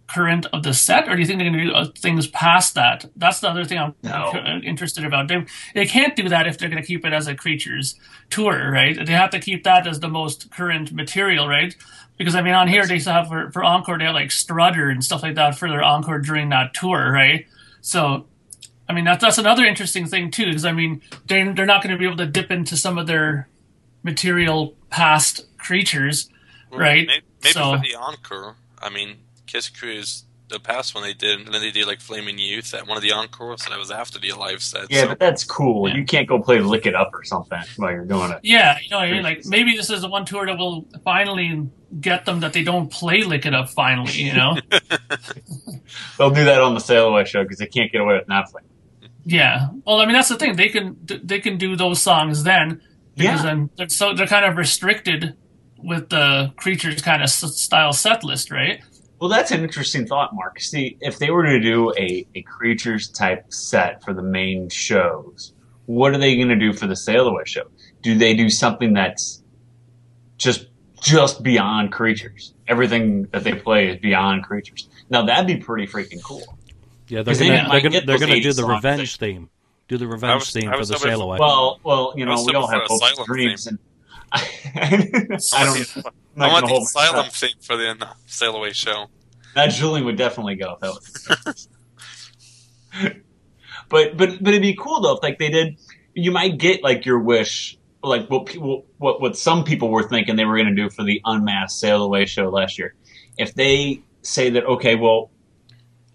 current 0.07 0.45
of 0.51 0.63
the 0.63 0.73
set, 0.73 1.07
or 1.07 1.15
do 1.15 1.21
you 1.21 1.25
think 1.25 1.39
they're 1.39 1.49
going 1.49 1.59
to 1.59 1.65
do 1.67 1.71
uh, 1.73 1.85
things 1.97 2.27
past 2.27 2.75
that? 2.75 3.05
That's 3.15 3.39
the 3.39 3.49
other 3.49 3.63
thing 3.63 3.77
I'm 3.79 3.95
No. 4.03 4.33
interested 4.63 5.05
about. 5.05 5.29
They 5.29 5.45
they 5.73 5.85
can't 5.85 6.15
do 6.15 6.27
that 6.29 6.47
if 6.47 6.57
they're 6.57 6.69
going 6.69 6.81
to 6.81 6.85
keep 6.87 7.05
it 7.05 7.13
as 7.13 7.27
a 7.27 7.35
creatures 7.35 7.95
tour, 8.29 8.69
right? 8.71 9.05
They 9.05 9.13
have 9.13 9.29
to 9.31 9.39
keep 9.39 9.63
that 9.63 9.87
as 9.87 9.99
the 10.01 10.09
most 10.09 10.51
current 10.51 10.91
material, 10.91 11.47
right? 11.47 11.73
Because 12.17 12.35
I 12.35 12.41
mean, 12.41 12.53
on 12.53 12.67
here 12.67 12.85
they 12.85 12.99
still 12.99 13.13
have 13.13 13.29
for, 13.29 13.51
for 13.51 13.63
encore 13.63 13.97
they 13.97 14.03
have 14.05 14.13
like 14.13 14.31
Strutter 14.31 14.89
and 14.89 15.03
stuff 15.03 15.23
like 15.23 15.35
that 15.35 15.57
for 15.57 15.69
their 15.69 15.81
encore 15.83 16.19
during 16.19 16.49
that 16.49 16.73
tour, 16.73 17.11
right? 17.11 17.47
So. 17.81 18.27
I 18.89 18.93
mean 18.93 19.05
that's 19.05 19.21
that's 19.23 19.37
another 19.37 19.63
interesting 19.63 20.05
thing 20.05 20.31
too, 20.31 20.47
because 20.47 20.65
I 20.65 20.73
mean 20.73 21.01
they're 21.25 21.53
they're 21.53 21.65
not 21.65 21.81
going 21.81 21.93
to 21.93 21.97
be 21.97 22.03
able 22.05 22.17
to 22.17 22.25
dip 22.25 22.51
into 22.51 22.75
some 22.75 22.97
of 22.97 23.07
their 23.07 23.47
material 24.03 24.75
past 24.89 25.45
creatures, 25.57 26.29
right? 26.71 27.07
Maybe, 27.07 27.21
maybe 27.43 27.53
So- 27.53 27.75
for 27.77 27.81
the 27.83 27.95
encore. 27.95 28.55
I 28.81 28.89
mean, 28.89 29.17
Kiss 29.45 29.69
Cruise, 29.69 30.23
the 30.49 30.59
past 30.59 30.95
one 30.95 31.03
they 31.03 31.13
did, 31.13 31.39
and 31.39 31.53
then 31.53 31.61
they 31.61 31.71
did 31.71 31.85
like 31.87 32.01
Flaming 32.01 32.37
Youth 32.39 32.73
at 32.73 32.87
one 32.87 32.97
of 32.97 33.03
the 33.03 33.11
encores, 33.13 33.63
so 33.63 33.69
that 33.69 33.77
was 33.79 33.91
after 33.91 34.19
the 34.19 34.31
live 34.33 34.61
set. 34.63 34.87
Yeah, 34.89 35.01
so 35.03 35.07
but 35.09 35.19
that's 35.19 35.43
cool. 35.43 35.87
Yeah. 35.87 35.95
You 35.97 36.03
can't 36.03 36.27
go 36.27 36.39
play 36.41 36.59
Lick 36.59 36.85
It 36.87 36.95
Up 36.95 37.11
or 37.13 37.23
something 37.23 37.59
while 37.77 37.91
you're 37.91 38.05
doing 38.05 38.31
it. 38.31 38.39
Yeah, 38.43 38.77
you 38.81 38.89
know 38.89 38.97
I 38.97 39.11
mean? 39.11 39.23
Like 39.23 39.45
maybe 39.45 39.75
this 39.77 39.89
is 39.89 40.01
the 40.01 40.09
one 40.09 40.25
tour 40.25 40.45
that 40.47 40.57
will 40.57 40.87
finally 41.05 41.69
get 41.99 42.25
them 42.25 42.39
that 42.41 42.53
they 42.53 42.63
don't 42.63 42.89
play 42.91 43.23
Lick 43.23 43.45
It 43.45 43.53
Up 43.53 43.69
finally, 43.69 44.13
you 44.13 44.33
know? 44.33 44.57
They'll 46.17 46.29
do 46.31 46.45
that 46.45 46.61
on 46.61 46.73
the 46.73 46.79
Sail 46.79 47.07
Away 47.07 47.25
show 47.25 47.43
because 47.43 47.57
they 47.59 47.67
can't 47.67 47.91
get 47.91 48.01
away 48.01 48.15
with 48.15 48.27
not 48.27 48.49
playing. 48.51 48.67
yeah. 49.25 49.67
Well, 49.85 49.99
I 50.01 50.05
mean 50.05 50.13
that's 50.13 50.29
the 50.29 50.37
thing. 50.37 50.55
They 50.55 50.69
can 50.69 50.97
they 51.23 51.39
can 51.39 51.57
do 51.57 51.75
those 51.75 52.01
songs 52.01 52.43
then 52.43 52.81
because 53.15 53.39
Yeah. 53.43 53.49
then 53.49 53.69
they're, 53.77 53.89
so 53.89 54.13
they're 54.13 54.27
kind 54.27 54.45
of 54.45 54.57
restricted 54.57 55.35
with 55.77 56.09
the 56.09 56.53
creatures 56.57 57.01
kind 57.01 57.23
of 57.23 57.29
style 57.29 57.93
set 57.93 58.23
list, 58.23 58.51
right? 58.51 58.81
Well, 59.19 59.29
that's 59.29 59.51
an 59.51 59.61
interesting 59.63 60.07
thought, 60.07 60.33
Mark. 60.33 60.59
See, 60.59 60.97
if 60.99 61.19
they 61.19 61.29
were 61.29 61.45
to 61.45 61.59
do 61.59 61.93
a, 61.97 62.25
a 62.33 62.41
creatures 62.41 63.07
type 63.09 63.53
set 63.53 64.03
for 64.03 64.13
the 64.13 64.23
main 64.23 64.69
shows, 64.69 65.53
what 65.85 66.13
are 66.13 66.17
they 66.17 66.35
going 66.35 66.49
to 66.49 66.55
do 66.55 66.73
for 66.73 66.87
the 66.87 66.95
Sail 66.95 67.27
Away 67.27 67.43
show? 67.45 67.63
Do 68.01 68.17
they 68.17 68.33
do 68.35 68.49
something 68.49 68.93
that's 68.93 69.43
just 70.37 70.67
just 71.01 71.43
beyond 71.43 71.91
creatures? 71.91 72.53
Everything 72.67 73.23
that 73.31 73.43
they 73.43 73.53
play 73.53 73.89
is 73.89 73.99
beyond 73.99 74.43
creatures. 74.43 74.89
Now 75.09 75.23
that'd 75.25 75.45
be 75.47 75.57
pretty 75.57 75.91
freaking 75.91 76.21
cool. 76.23 76.57
Yeah, 77.07 77.23
they're 77.23 77.35
gonna, 77.35 77.49
they 77.69 77.77
are 77.77 77.81
gonna 77.81 78.01
they're 78.05 78.17
gonna 78.19 78.39
do 78.39 78.53
the 78.53 78.61
songs 78.61 78.69
revenge 78.83 79.17
theme. 79.17 79.49
Do 79.91 79.97
the 79.97 80.07
revenge 80.07 80.39
was- 80.39 80.51
theme 80.51 80.71
for 80.71 80.85
the 80.85 80.93
hoping 80.93 81.11
sail 81.11 81.21
away. 81.21 81.37
Well, 81.37 81.81
well, 81.83 82.13
you 82.15 82.25
know, 82.25 82.41
we 82.47 82.53
all 82.53 82.65
have 82.67 82.83
hopes 82.85 83.17
and 83.17 83.27
dreams, 83.27 83.65
theme. 83.65 83.77
and 84.73 85.33
I 85.53 85.65
don't. 85.65 85.97
I'm 85.97 86.03
not 86.37 86.49
I 86.49 86.53
want 86.53 86.67
the 86.67 86.75
Asylum 86.75 87.15
breath. 87.25 87.35
thing 87.35 87.53
for 87.59 87.75
the 87.75 87.97
uh, 87.99 88.13
Sail 88.25 88.55
Away 88.55 88.71
show. 88.71 89.07
That 89.53 89.67
Julian 89.67 90.05
would 90.05 90.15
definitely 90.15 90.55
go. 90.55 90.77
That 90.79 90.91
was. 90.91 91.67
but 93.89 94.15
but 94.15 94.41
but 94.41 94.47
it'd 94.47 94.61
be 94.61 94.77
cool 94.79 95.01
though 95.01 95.17
if 95.17 95.23
like 95.23 95.39
they 95.39 95.49
did. 95.49 95.75
You 96.13 96.31
might 96.31 96.57
get 96.57 96.83
like 96.83 97.05
your 97.05 97.19
wish, 97.19 97.77
like 98.01 98.29
what 98.29 98.45
people 98.45 98.85
what 98.97 99.19
what 99.19 99.37
some 99.37 99.65
people 99.65 99.89
were 99.89 100.07
thinking 100.07 100.37
they 100.37 100.45
were 100.45 100.55
going 100.55 100.73
to 100.73 100.81
do 100.81 100.89
for 100.89 101.03
the 101.03 101.19
Unmasked 101.25 101.77
Sail 101.77 102.01
Away 102.01 102.27
show 102.27 102.47
last 102.47 102.79
year. 102.79 102.95
If 103.37 103.55
they 103.55 104.03
say 104.21 104.51
that 104.51 104.63
okay, 104.63 104.95
well, 104.95 105.31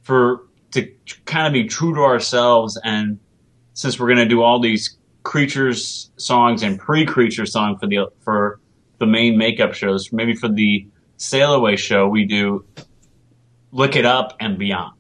for 0.02 0.46
to 0.70 0.90
kind 1.26 1.46
of 1.46 1.52
be 1.52 1.64
true 1.68 1.94
to 1.94 2.00
ourselves 2.00 2.80
and 2.82 3.18
since 3.76 4.00
we're 4.00 4.06
going 4.06 4.18
to 4.18 4.26
do 4.26 4.42
all 4.42 4.58
these 4.58 4.96
creatures 5.22 6.10
songs 6.16 6.62
and 6.62 6.78
pre-creature 6.78 7.44
song 7.44 7.78
for 7.78 7.86
the 7.86 7.98
for 8.20 8.58
the 8.98 9.06
main 9.06 9.36
makeup 9.36 9.74
shows, 9.74 10.12
maybe 10.12 10.34
for 10.34 10.48
the 10.48 10.88
Sail 11.18 11.54
Away 11.54 11.76
show 11.76 12.08
we 12.08 12.24
do 12.24 12.64
Lick 13.70 13.94
It 13.94 14.06
Up 14.06 14.34
and 14.40 14.58
Beyond. 14.58 14.94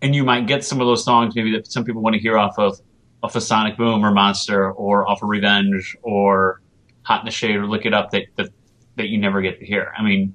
And 0.00 0.14
you 0.14 0.24
might 0.24 0.46
get 0.46 0.64
some 0.64 0.80
of 0.80 0.86
those 0.86 1.04
songs 1.04 1.36
maybe 1.36 1.52
that 1.52 1.70
some 1.70 1.84
people 1.84 2.02
want 2.02 2.14
to 2.14 2.20
hear 2.20 2.38
off 2.38 2.58
of 2.58 2.80
off 3.22 3.36
of 3.36 3.42
Sonic 3.42 3.76
Boom 3.76 4.04
or 4.04 4.10
Monster 4.10 4.72
or 4.72 5.08
off 5.08 5.22
of 5.22 5.28
Revenge 5.28 5.96
or 6.02 6.62
Hot 7.02 7.20
in 7.20 7.26
the 7.26 7.30
Shade 7.30 7.56
or 7.56 7.66
Lick 7.66 7.84
It 7.84 7.92
Up 7.92 8.10
that 8.12 8.24
that, 8.36 8.48
that 8.96 9.08
you 9.08 9.18
never 9.18 9.42
get 9.42 9.60
to 9.60 9.66
hear. 9.66 9.92
I 9.96 10.02
mean, 10.02 10.34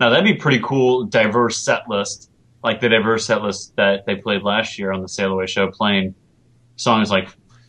now 0.00 0.10
that'd 0.10 0.24
be 0.24 0.34
pretty 0.34 0.60
cool, 0.64 1.04
diverse 1.04 1.58
set 1.58 1.88
list, 1.88 2.28
like 2.64 2.80
the 2.80 2.88
diverse 2.88 3.24
set 3.24 3.42
list 3.42 3.76
that 3.76 4.04
they 4.04 4.16
played 4.16 4.42
last 4.42 4.80
year 4.80 4.90
on 4.90 5.00
the 5.00 5.08
Sail 5.08 5.32
Away 5.32 5.46
show, 5.46 5.70
playing 5.70 6.16
songs 6.76 7.10
like, 7.10 7.28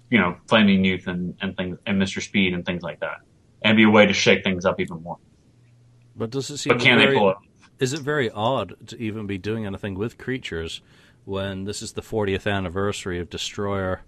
you 0.09 0.19
know, 0.19 0.37
Flaming 0.47 0.83
Youth 0.85 1.07
and, 1.07 1.35
and 1.41 1.55
things 1.57 1.77
and 1.85 2.01
Mr. 2.01 2.21
Speed 2.21 2.53
and 2.53 2.65
things 2.65 2.83
like 2.83 2.99
that. 3.01 3.17
And 3.61 3.75
be 3.75 3.83
a 3.83 3.89
way 3.89 4.05
to 4.05 4.13
shake 4.13 4.43
things 4.43 4.65
up 4.65 4.79
even 4.79 5.01
more. 5.01 5.17
But 6.15 6.29
does 6.29 6.49
it 6.49 6.57
seem 6.57 6.73
But 6.73 6.81
can 6.83 6.97
very, 6.97 7.13
they 7.13 7.17
pull 7.19 7.31
it? 7.31 7.37
Is 7.79 7.93
it 7.93 8.01
very 8.01 8.29
odd 8.31 8.75
to 8.87 8.97
even 9.01 9.27
be 9.27 9.37
doing 9.37 9.65
anything 9.65 9.95
with 9.95 10.17
creatures 10.17 10.81
when 11.25 11.65
this 11.65 11.81
is 11.81 11.93
the 11.93 12.01
40th 12.01 12.51
anniversary 12.51 13.19
of 13.19 13.29
Destroyer 13.29 14.01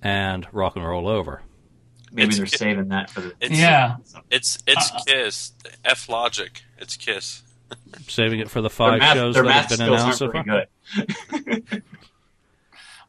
and 0.00 0.46
Rock 0.52 0.76
and 0.76 0.84
Roll 0.84 1.06
Over? 1.08 1.42
Maybe 2.12 2.24
It's- 2.28 2.36
they're 2.38 2.46
saving 2.46 2.88
that 2.88 3.10
for 3.10 3.20
the. 3.22 3.32
It's, 3.40 3.58
Yeah. 3.58 3.96
It's 4.30 4.58
it's 4.66 4.90
Uh, 4.92 5.00
Kiss. 5.06 5.52
F 5.84 6.08
Logic. 6.08 6.62
It's 6.78 6.96
Kiss. 6.96 7.42
Saving 8.06 8.40
it 8.40 8.50
for 8.50 8.60
the 8.60 8.68
five 8.68 8.98
math, 8.98 9.16
shows 9.16 9.34
that 9.34 9.46
have 9.46 9.68
been 9.70 9.80
announced 9.80 10.18
so 10.18 10.30
far. 10.30 10.44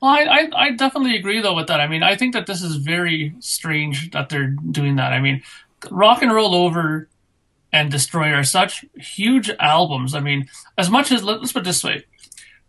Well, 0.04 0.12
I, 0.12 0.24
I, 0.24 0.50
I 0.54 0.72
definitely 0.72 1.16
agree 1.16 1.40
though 1.40 1.56
with 1.56 1.68
that. 1.68 1.80
I 1.80 1.88
mean, 1.88 2.04
I 2.04 2.18
think 2.18 2.34
that 2.34 2.46
this 2.46 2.62
is 2.62 2.76
very 2.76 3.34
strange 3.40 4.12
that 4.12 4.28
they're 4.28 4.48
doing 4.48 4.98
that. 4.98 5.14
I 5.14 5.22
mean, 5.22 5.42
Rock 5.90 6.22
and 6.22 6.34
Roll 6.34 6.54
Over 6.54 7.08
and 7.72 7.90
Destroyer 7.90 8.36
are 8.36 8.44
such 8.44 8.84
huge 8.96 9.50
albums. 9.62 10.14
I 10.14 10.20
mean, 10.20 10.50
as 10.78 10.90
much 10.90 11.10
as 11.14 11.24
let's 11.24 11.54
put 11.54 11.62
it 11.62 11.64
this 11.64 11.86
way, 11.86 12.04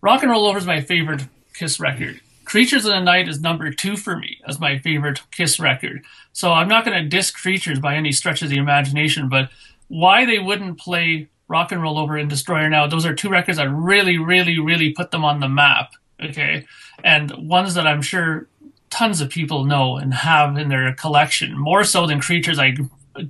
Rock 0.00 0.22
and 0.22 0.30
Roll 0.30 0.46
Over 0.46 0.58
is 0.58 0.64
my 0.64 0.80
favorite 0.80 1.22
Kiss 1.54 1.80
record. 1.80 2.20
Creatures 2.44 2.84
of 2.84 2.92
the 2.92 3.00
Night 3.00 3.28
is 3.28 3.40
number 3.40 3.72
two 3.72 3.96
for 3.96 4.16
me 4.16 4.38
as 4.46 4.60
my 4.60 4.78
favorite 4.78 5.20
Kiss 5.32 5.58
record. 5.58 6.04
So 6.32 6.52
I'm 6.52 6.68
not 6.68 6.84
going 6.84 7.02
to 7.02 7.08
diss 7.08 7.32
Creatures 7.32 7.80
by 7.80 7.96
any 7.96 8.12
stretch 8.12 8.42
of 8.42 8.48
the 8.48 8.58
imagination, 8.58 9.28
but 9.28 9.50
why 9.88 10.24
they 10.24 10.38
wouldn't 10.38 10.78
play 10.78 11.26
Rock 11.48 11.72
and 11.72 11.82
Roll 11.82 11.98
Over 11.98 12.16
and 12.16 12.30
Destroyer 12.30 12.70
now, 12.70 12.86
those 12.86 13.04
are 13.04 13.12
two 13.12 13.28
records 13.28 13.58
that 13.58 13.68
really, 13.68 14.18
really, 14.18 14.60
really 14.60 14.92
put 14.92 15.10
them 15.10 15.24
on 15.24 15.40
the 15.40 15.48
map. 15.48 15.94
Okay. 16.22 16.66
And 17.02 17.32
ones 17.48 17.74
that 17.74 17.86
I'm 17.86 18.02
sure 18.02 18.48
tons 18.90 19.20
of 19.20 19.30
people 19.30 19.64
know 19.64 19.96
and 19.96 20.14
have 20.14 20.56
in 20.56 20.68
their 20.68 20.94
collection, 20.94 21.58
more 21.58 21.84
so 21.84 22.06
than 22.06 22.20
Creatures, 22.20 22.58
I 22.58 22.76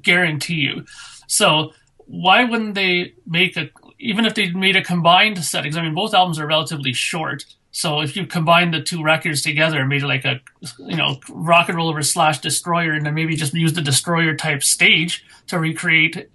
guarantee 0.03 0.57
you. 0.57 0.85
So 1.27 1.73
why 2.07 2.45
wouldn't 2.45 2.75
they 2.75 3.15
make 3.27 3.57
a, 3.57 3.71
even 3.99 4.27
if 4.27 4.35
they 4.35 4.51
made 4.51 4.77
a 4.77 4.85
combined 4.85 5.43
set, 5.43 5.63
because 5.63 5.79
I 5.79 5.83
mean, 5.83 5.95
both 5.95 6.13
albums 6.13 6.39
are 6.39 6.47
relatively 6.47 6.93
short. 6.93 7.47
So 7.71 8.01
if 8.03 8.15
you 8.15 8.27
combine 8.27 8.71
the 8.71 8.83
two 8.83 9.03
records 9.03 9.43
together 9.43 9.81
and 9.81 9.89
made 9.89 10.03
like 10.03 10.25
a, 10.25 10.41
you 10.79 10.97
know, 10.97 11.19
rock 11.31 11.69
and 11.69 11.77
roll 11.77 11.89
over 11.89 12.03
slash 12.03 12.39
destroyer, 12.41 12.93
and 12.93 13.07
then 13.07 13.15
maybe 13.15 13.35
just 13.35 13.55
use 13.55 13.73
the 13.73 13.81
destroyer 13.81 14.37
type 14.37 14.63
stage 14.63 15.25
to 15.47 15.59
recreate, 15.59 16.29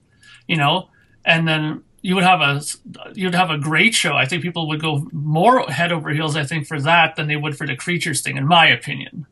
you 0.48 0.58
know, 0.58 0.90
and 1.24 1.48
then 1.48 1.84
you 2.02 2.16
would 2.16 2.24
have 2.24 2.42
a 2.42 2.62
you'd 3.14 3.36
have 3.36 3.50
a 3.50 3.58
great 3.58 3.94
show. 3.94 4.14
I 4.14 4.26
think 4.26 4.42
people 4.42 4.68
would 4.68 4.82
go 4.82 5.08
more 5.12 5.62
head 5.70 5.92
over 5.92 6.10
heels, 6.10 6.36
I 6.36 6.44
think, 6.44 6.68
for 6.68 6.80
that 6.82 7.16
than 7.16 7.28
they 7.28 7.36
would 7.36 7.58
for 7.58 7.68
the 7.68 7.76
creatures 7.76 8.22
thing, 8.22 8.38
in 8.38 8.48
my 8.48 8.68
opinion. 8.68 9.26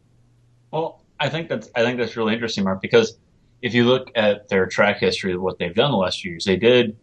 Well, 0.72 1.02
I 1.20 1.30
think 1.30 1.50
that's 1.50 1.70
I 1.76 1.84
think 1.84 1.98
that's 1.98 2.18
really 2.18 2.34
interesting, 2.34 2.64
Mark, 2.64 2.82
because 2.82 3.18
if 3.62 3.74
you 3.74 3.86
look 3.86 4.12
at 4.16 4.50
their 4.50 4.68
track 4.68 5.00
history 5.00 5.34
of 5.34 5.42
what 5.42 5.58
they've 5.58 5.74
done 5.74 5.92
the 5.92 5.98
last 5.98 6.22
few 6.22 6.32
years, 6.32 6.46
they 6.46 6.58
did 6.58 6.98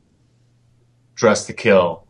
Dress 1.15 1.47
to 1.47 1.53
Kill 1.53 2.07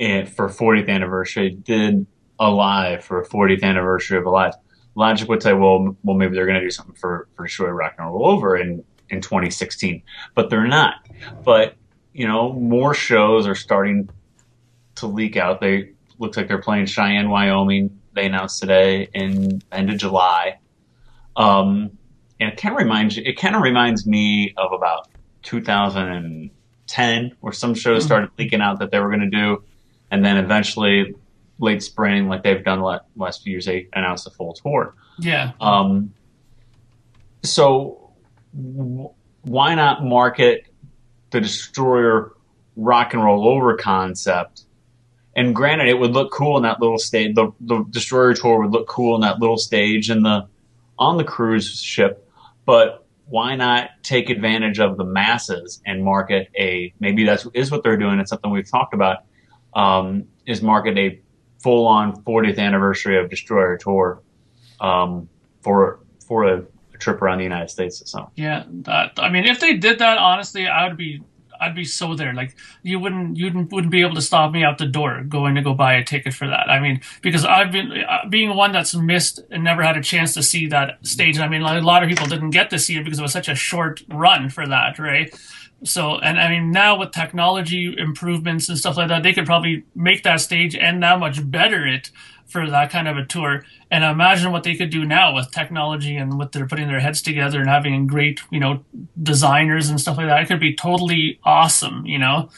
and 0.00 0.28
for 0.28 0.48
40th 0.48 0.88
anniversary, 0.88 1.50
did 1.50 2.06
Alive 2.40 3.04
for 3.04 3.24
40th 3.24 3.64
anniversary 3.64 4.16
of 4.16 4.24
Alive. 4.24 4.54
Logic 4.94 5.28
would 5.28 5.42
say, 5.42 5.52
well, 5.54 5.96
well, 6.04 6.16
maybe 6.16 6.34
they're 6.34 6.46
going 6.46 6.58
to 6.58 6.64
do 6.64 6.70
something 6.70 6.94
for 6.94 7.28
for 7.34 7.46
Destroy 7.46 7.68
Rock 7.70 7.94
and 7.98 8.06
Roll 8.06 8.26
Over 8.26 8.56
in 8.56 8.84
in 9.10 9.20
2016, 9.20 10.02
but 10.34 10.50
they're 10.50 10.66
not. 10.66 10.96
But 11.44 11.74
you 12.18 12.26
know, 12.26 12.52
more 12.52 12.94
shows 12.94 13.46
are 13.46 13.54
starting 13.54 14.10
to 14.96 15.06
leak 15.06 15.36
out. 15.36 15.60
They 15.60 15.90
looks 16.18 16.36
like 16.36 16.48
they're 16.48 16.60
playing 16.60 16.86
Cheyenne, 16.86 17.30
Wyoming. 17.30 18.00
They 18.12 18.26
announced 18.26 18.60
today 18.60 19.08
in 19.14 19.62
end 19.70 19.88
of 19.88 19.98
July. 19.98 20.58
Um, 21.36 21.96
and 22.40 22.52
it 22.52 22.60
kind 22.60 22.74
of 22.74 22.80
reminds 22.80 23.16
it 23.18 23.38
kind 23.38 23.54
of 23.54 23.62
reminds 23.62 24.04
me 24.04 24.52
of 24.56 24.72
about 24.72 25.06
2010, 25.44 27.36
where 27.38 27.52
some 27.52 27.74
shows 27.74 28.04
started 28.04 28.30
leaking 28.36 28.60
out 28.60 28.80
that 28.80 28.90
they 28.90 28.98
were 28.98 29.10
going 29.10 29.20
to 29.20 29.30
do, 29.30 29.62
and 30.10 30.24
then 30.24 30.38
eventually 30.38 31.14
late 31.60 31.84
spring, 31.84 32.26
like 32.26 32.42
they've 32.42 32.64
done 32.64 32.80
the 32.80 33.00
last 33.14 33.44
few 33.44 33.52
years, 33.52 33.66
they 33.66 33.86
announced 33.92 34.26
a 34.26 34.30
full 34.30 34.54
tour. 34.54 34.96
Yeah. 35.20 35.52
Um, 35.60 36.14
so 37.44 38.10
w- 38.56 39.10
why 39.42 39.76
not 39.76 40.04
market 40.04 40.67
the 41.30 41.40
Destroyer 41.40 42.32
rock 42.76 43.14
and 43.14 43.24
roll 43.24 43.48
over 43.48 43.76
concept? 43.76 44.62
And 45.36 45.54
granted, 45.54 45.88
it 45.88 45.98
would 45.98 46.12
look 46.12 46.32
cool 46.32 46.56
in 46.56 46.64
that 46.64 46.80
little 46.80 46.98
stage. 46.98 47.34
The, 47.34 47.52
the 47.60 47.84
Destroyer 47.90 48.34
tour 48.34 48.62
would 48.62 48.72
look 48.72 48.88
cool 48.88 49.14
in 49.14 49.20
that 49.20 49.38
little 49.38 49.58
stage 49.58 50.10
and 50.10 50.24
the 50.24 50.48
on 50.98 51.16
the 51.16 51.24
cruise 51.24 51.80
ship. 51.80 52.28
But 52.64 53.06
why 53.26 53.54
not 53.56 53.90
take 54.02 54.30
advantage 54.30 54.80
of 54.80 54.96
the 54.96 55.04
masses 55.04 55.80
and 55.84 56.02
market 56.02 56.48
a 56.58 56.92
maybe 56.98 57.24
that's 57.24 57.46
is 57.54 57.70
what 57.70 57.82
they're 57.82 57.96
doing. 57.96 58.18
It's 58.18 58.30
something 58.30 58.50
we've 58.50 58.68
talked 58.68 58.94
about. 58.94 59.24
Um, 59.74 60.24
is 60.46 60.62
market 60.62 60.98
a 60.98 61.20
full 61.62 61.86
on 61.86 62.22
40th 62.24 62.58
anniversary 62.58 63.18
of 63.18 63.28
Destroyer 63.28 63.76
tour 63.76 64.22
um, 64.80 65.28
for 65.60 66.00
for 66.26 66.44
a, 66.44 66.64
trip 66.98 67.22
around 67.22 67.38
the 67.38 67.44
United 67.44 67.70
States. 67.70 68.02
So 68.06 68.30
yeah, 68.34 68.64
that 68.82 69.12
I 69.18 69.30
mean, 69.30 69.44
if 69.44 69.60
they 69.60 69.74
did 69.76 69.98
that, 70.00 70.18
honestly, 70.18 70.66
I 70.66 70.88
would 70.88 70.96
be 70.96 71.22
I'd 71.60 71.74
be 71.74 71.84
so 71.84 72.14
there. 72.14 72.32
Like 72.32 72.54
you 72.82 72.98
wouldn't 72.98 73.36
you 73.36 73.66
wouldn't 73.70 73.90
be 73.90 74.00
able 74.02 74.14
to 74.14 74.22
stop 74.22 74.52
me 74.52 74.64
out 74.64 74.78
the 74.78 74.86
door 74.86 75.22
going 75.22 75.54
to 75.54 75.62
go 75.62 75.74
buy 75.74 75.94
a 75.94 76.04
ticket 76.04 76.34
for 76.34 76.46
that. 76.46 76.70
I 76.70 76.80
mean, 76.80 77.00
because 77.22 77.44
I've 77.44 77.72
been 77.72 77.92
uh, 77.92 78.28
being 78.28 78.54
one 78.54 78.72
that's 78.72 78.94
missed 78.94 79.40
and 79.50 79.64
never 79.64 79.82
had 79.82 79.96
a 79.96 80.02
chance 80.02 80.34
to 80.34 80.42
see 80.42 80.66
that 80.68 81.04
stage. 81.06 81.38
I 81.38 81.48
mean, 81.48 81.62
a 81.62 81.80
lot 81.80 82.02
of 82.02 82.08
people 82.08 82.26
didn't 82.26 82.50
get 82.50 82.70
to 82.70 82.78
see 82.78 82.96
it 82.96 83.04
because 83.04 83.18
it 83.18 83.22
was 83.22 83.32
such 83.32 83.48
a 83.48 83.54
short 83.54 84.02
run 84.08 84.48
for 84.48 84.66
that, 84.66 84.98
right? 84.98 85.34
So, 85.84 86.18
and 86.18 86.40
I 86.40 86.48
mean, 86.48 86.72
now 86.72 86.98
with 86.98 87.12
technology 87.12 87.94
improvements 87.96 88.68
and 88.68 88.76
stuff 88.76 88.96
like 88.96 89.08
that, 89.08 89.22
they 89.22 89.32
could 89.32 89.46
probably 89.46 89.84
make 89.94 90.24
that 90.24 90.40
stage 90.40 90.74
and 90.74 91.02
that 91.02 91.20
much 91.20 91.48
better 91.48 91.86
it 91.86 92.10
for 92.46 92.68
that 92.68 92.90
kind 92.90 93.06
of 93.06 93.16
a 93.16 93.24
tour. 93.24 93.64
And 93.90 94.02
imagine 94.02 94.50
what 94.50 94.64
they 94.64 94.74
could 94.74 94.90
do 94.90 95.04
now 95.04 95.34
with 95.34 95.52
technology 95.52 96.16
and 96.16 96.38
what 96.38 96.52
they're 96.52 96.66
putting 96.66 96.88
their 96.88 97.00
heads 97.00 97.22
together 97.22 97.60
and 97.60 97.68
having 97.68 98.06
great, 98.06 98.40
you 98.50 98.58
know, 98.58 98.84
designers 99.22 99.88
and 99.88 100.00
stuff 100.00 100.16
like 100.16 100.26
that. 100.26 100.42
It 100.42 100.46
could 100.46 100.60
be 100.60 100.74
totally 100.74 101.38
awesome, 101.44 102.04
you 102.06 102.18
know. 102.18 102.48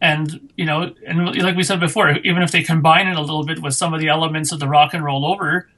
And 0.00 0.50
you 0.56 0.66
know, 0.66 0.92
and 1.06 1.34
like 1.42 1.56
we 1.56 1.62
said 1.62 1.80
before, 1.80 2.10
even 2.10 2.42
if 2.42 2.52
they 2.52 2.62
combine 2.62 3.08
it 3.08 3.16
a 3.16 3.20
little 3.20 3.44
bit 3.44 3.62
with 3.62 3.74
some 3.74 3.94
of 3.94 4.00
the 4.00 4.08
elements 4.08 4.52
of 4.52 4.60
the 4.60 4.68
rock 4.68 4.92
and 4.92 5.02
roll 5.02 5.24
over, 5.24 5.70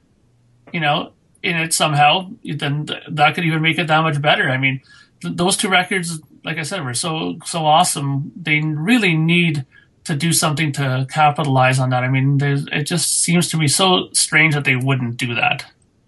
you 0.73 0.81
know, 0.81 1.13
in 1.41 1.55
it 1.55 1.73
somehow, 1.73 2.29
then 2.43 2.87
that 3.09 3.35
could 3.35 3.45
even 3.45 3.61
make 3.61 3.77
it 3.77 3.87
that 3.87 4.01
much 4.01 4.21
better. 4.21 4.49
I 4.49 4.57
mean, 4.57 4.81
th- 5.21 5.35
those 5.37 5.55
two 5.55 5.69
records, 5.69 6.19
like 6.43 6.57
I 6.57 6.63
said, 6.63 6.83
were 6.83 6.93
so 6.93 7.37
so 7.45 7.65
awesome. 7.65 8.31
They 8.35 8.59
really 8.61 9.15
need 9.15 9.65
to 10.05 10.15
do 10.15 10.33
something 10.33 10.71
to 10.73 11.05
capitalize 11.09 11.79
on 11.79 11.89
that. 11.91 12.03
I 12.03 12.09
mean, 12.09 12.39
it 12.41 12.83
just 12.83 13.23
seems 13.23 13.49
to 13.49 13.57
me 13.57 13.67
so 13.67 14.09
strange 14.13 14.55
that 14.55 14.63
they 14.63 14.75
wouldn't 14.75 15.17
do 15.17 15.35
that. 15.35 15.65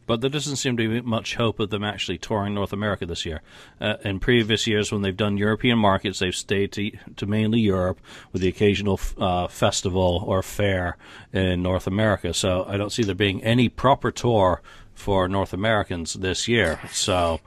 But 0.08 0.22
there 0.22 0.30
doesn't 0.30 0.58
seem 0.58 0.76
to 0.76 0.90
be 0.90 1.02
much 1.02 1.36
hope 1.36 1.60
of 1.60 1.70
them 1.70 1.84
actually 1.84 2.18
touring 2.18 2.54
North 2.54 2.74
America 2.74 3.06
this 3.06 3.26
year. 3.26 3.42
Uh, 3.80 3.96
in 4.04 4.20
previous 4.20 4.68
years, 4.68 4.92
when 4.92 5.04
they've 5.04 5.16
done 5.16 5.38
European 5.38 5.78
markets, 5.78 6.20
they've 6.20 6.36
stayed 6.36 6.72
to, 6.74 6.92
to 7.16 7.26
mainly 7.26 7.62
Europe 7.62 8.02
with 8.34 8.42
the 8.42 8.50
occasional 8.50 9.00
uh, 9.18 9.48
festival 9.48 10.24
or 10.28 10.42
fair 10.42 10.98
in 11.32 11.62
North 11.62 11.88
America. 11.88 12.34
So 12.34 12.66
I 12.68 12.76
don't 12.78 12.90
see 12.90 13.04
there 13.04 13.16
being 13.16 13.44
any 13.44 13.70
proper 13.70 14.12
tour 14.12 14.62
for 14.94 15.30
North 15.30 15.54
Americans 15.54 16.16
this 16.16 16.48
year. 16.48 16.80
So 16.92 17.40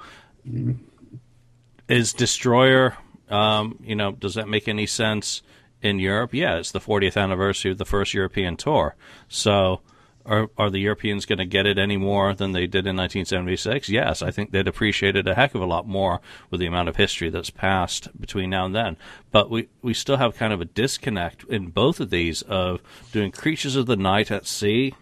is 1.88 2.12
Destroyer, 2.12 2.97
um, 3.29 3.79
you 3.83 3.97
know, 3.97 4.12
does 4.12 4.35
that 4.35 4.49
make 4.49 4.68
any 4.68 4.87
sense? 4.87 5.42
in 5.85 5.99
Europe, 5.99 6.33
yeah, 6.33 6.57
it's 6.57 6.73
the 6.73 6.81
40th 6.81 7.20
anniversary 7.23 7.70
of 7.70 7.77
the 7.77 7.85
first 7.85 8.14
European 8.14 8.57
tour. 8.57 8.97
So, 9.29 9.83
are 10.27 10.49
are 10.57 10.70
the 10.70 10.79
Europeans 10.79 11.27
going 11.27 11.38
to 11.38 11.44
get 11.44 11.66
it 11.66 11.77
any 11.77 11.99
more 11.99 12.33
than 12.33 12.53
they 12.53 12.66
did 12.66 12.87
in 12.87 12.97
1976? 12.97 13.90
Yes, 13.90 14.23
I 14.23 14.31
think 14.31 14.51
they'd 14.51 14.66
appreciate 14.66 15.16
it 15.16 15.29
a 15.29 15.35
heck 15.35 15.55
of 15.55 15.61
a 15.61 15.66
lot 15.66 15.87
more 15.87 16.23
with 16.51 16.61
the 16.61 16.66
amount 16.66 16.88
of 16.88 16.97
history 16.97 17.29
that's 17.29 17.51
passed 17.51 18.09
between 18.18 18.49
now 18.49 18.64
and 18.64 18.75
then. 18.75 18.97
But 19.31 19.51
we 19.51 19.68
we 19.83 19.92
still 19.92 20.16
have 20.16 20.35
kind 20.35 20.55
of 20.55 20.62
a 20.62 20.64
disconnect 20.64 21.44
in 21.44 21.66
both 21.66 22.01
of 22.01 22.09
these 22.09 22.40
of 22.40 22.81
doing 23.12 23.31
Creatures 23.31 23.77
of 23.77 23.85
the 23.85 23.97
Night 23.97 24.31
at 24.31 24.47
Sea 24.47 24.94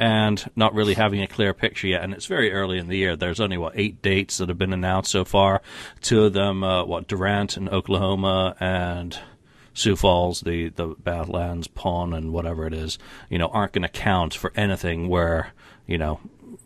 and 0.00 0.50
not 0.56 0.74
really 0.74 0.94
having 0.94 1.22
a 1.22 1.26
clear 1.26 1.54
picture 1.54 1.86
yet. 1.86 2.02
And 2.02 2.12
it's 2.12 2.26
very 2.26 2.52
early 2.52 2.78
in 2.78 2.88
the 2.88 2.96
year. 2.96 3.16
There's 3.16 3.40
only 3.40 3.58
what 3.58 3.74
eight 3.76 4.02
dates 4.02 4.38
that 4.38 4.48
have 4.48 4.58
been 4.58 4.72
announced 4.72 5.10
so 5.10 5.24
far. 5.24 5.62
Two 6.00 6.24
of 6.24 6.32
them, 6.32 6.64
uh, 6.64 6.84
what 6.84 7.06
Durant 7.06 7.56
in 7.56 7.68
Oklahoma 7.68 8.56
and 8.58 9.18
Sioux 9.72 9.96
Falls, 9.96 10.40
the 10.40 10.68
the 10.70 10.94
Badlands, 10.98 11.66
Pawn, 11.66 12.12
and 12.14 12.32
whatever 12.32 12.66
it 12.66 12.74
is, 12.74 12.98
you 13.28 13.38
know, 13.38 13.48
aren't 13.48 13.72
going 13.72 13.82
to 13.82 13.88
count 13.88 14.34
for 14.34 14.52
anything 14.56 15.08
where 15.08 15.52
you 15.86 15.98
know 15.98 16.20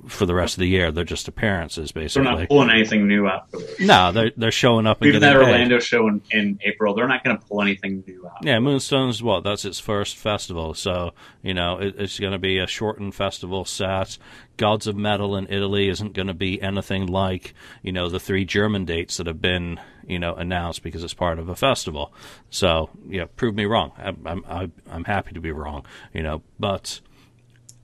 for 0.09 0.27
the 0.27 0.35
rest 0.35 0.55
of 0.55 0.61
the 0.61 0.69
year. 0.69 0.91
They're 0.91 1.05
just 1.05 1.29
appearances, 1.29 1.93
basically. 1.93 2.25
They're 2.25 2.39
not 2.39 2.49
pulling 2.49 2.71
anything 2.71 3.07
new 3.07 3.29
out. 3.29 3.49
No, 3.79 4.13
they're 4.13 4.33
they're 4.37 4.51
showing 4.51 4.87
up. 4.87 5.05
Even 5.05 5.21
that 5.21 5.37
Orlando 5.37 5.79
show 5.79 6.09
in, 6.09 6.23
in, 6.31 6.59
April, 6.65 6.95
they're 6.95 7.09
not 7.09 7.23
going 7.25 7.39
to 7.39 7.45
pull 7.47 7.63
anything 7.63 8.03
new 8.07 8.27
out. 8.27 8.45
Yeah, 8.45 8.59
Moonstone's 8.59 9.23
what? 9.23 9.45
That's 9.45 9.65
its 9.65 9.79
first 9.79 10.17
festival, 10.17 10.75
so 10.75 11.13
you 11.43 11.55
know 11.55 11.79
it, 11.79 11.95
it's 11.99 12.19
going 12.19 12.33
to 12.33 12.39
be 12.39 12.59
a 12.59 12.67
shortened 12.67 13.15
festival 13.15 13.65
set. 13.65 14.19
Gods 14.57 14.89
of 14.89 14.97
Metal 14.97 15.37
in 15.37 15.47
Italy 15.49 15.89
isn't 15.89 16.15
going 16.15 16.27
to 16.27 16.35
be 16.35 16.61
anything 16.61 17.07
like 17.07 17.55
you 17.83 17.93
know 17.93 18.09
the 18.09 18.21
three 18.21 18.45
German 18.45 18.85
dates 18.85 19.19
that 19.19 19.27
have 19.27 19.41
been 19.41 19.81
you 20.07 20.19
know 20.19 20.35
announced 20.35 20.83
because 20.83 21.05
it's 21.05 21.15
part 21.15 21.39
of 21.39 21.49
a 21.49 21.57
festival. 21.57 22.13
So 22.51 22.91
yeah, 23.09 23.27
prove 23.37 23.55
me 23.55 23.67
wrong. 23.67 23.93
I'm 23.99 24.45
I'm 24.47 24.73
I'm 24.91 25.05
happy 25.05 25.35
to 25.35 25.41
be 25.41 25.53
wrong, 25.53 25.87
you 26.13 26.23
know, 26.23 26.43
but 26.59 27.01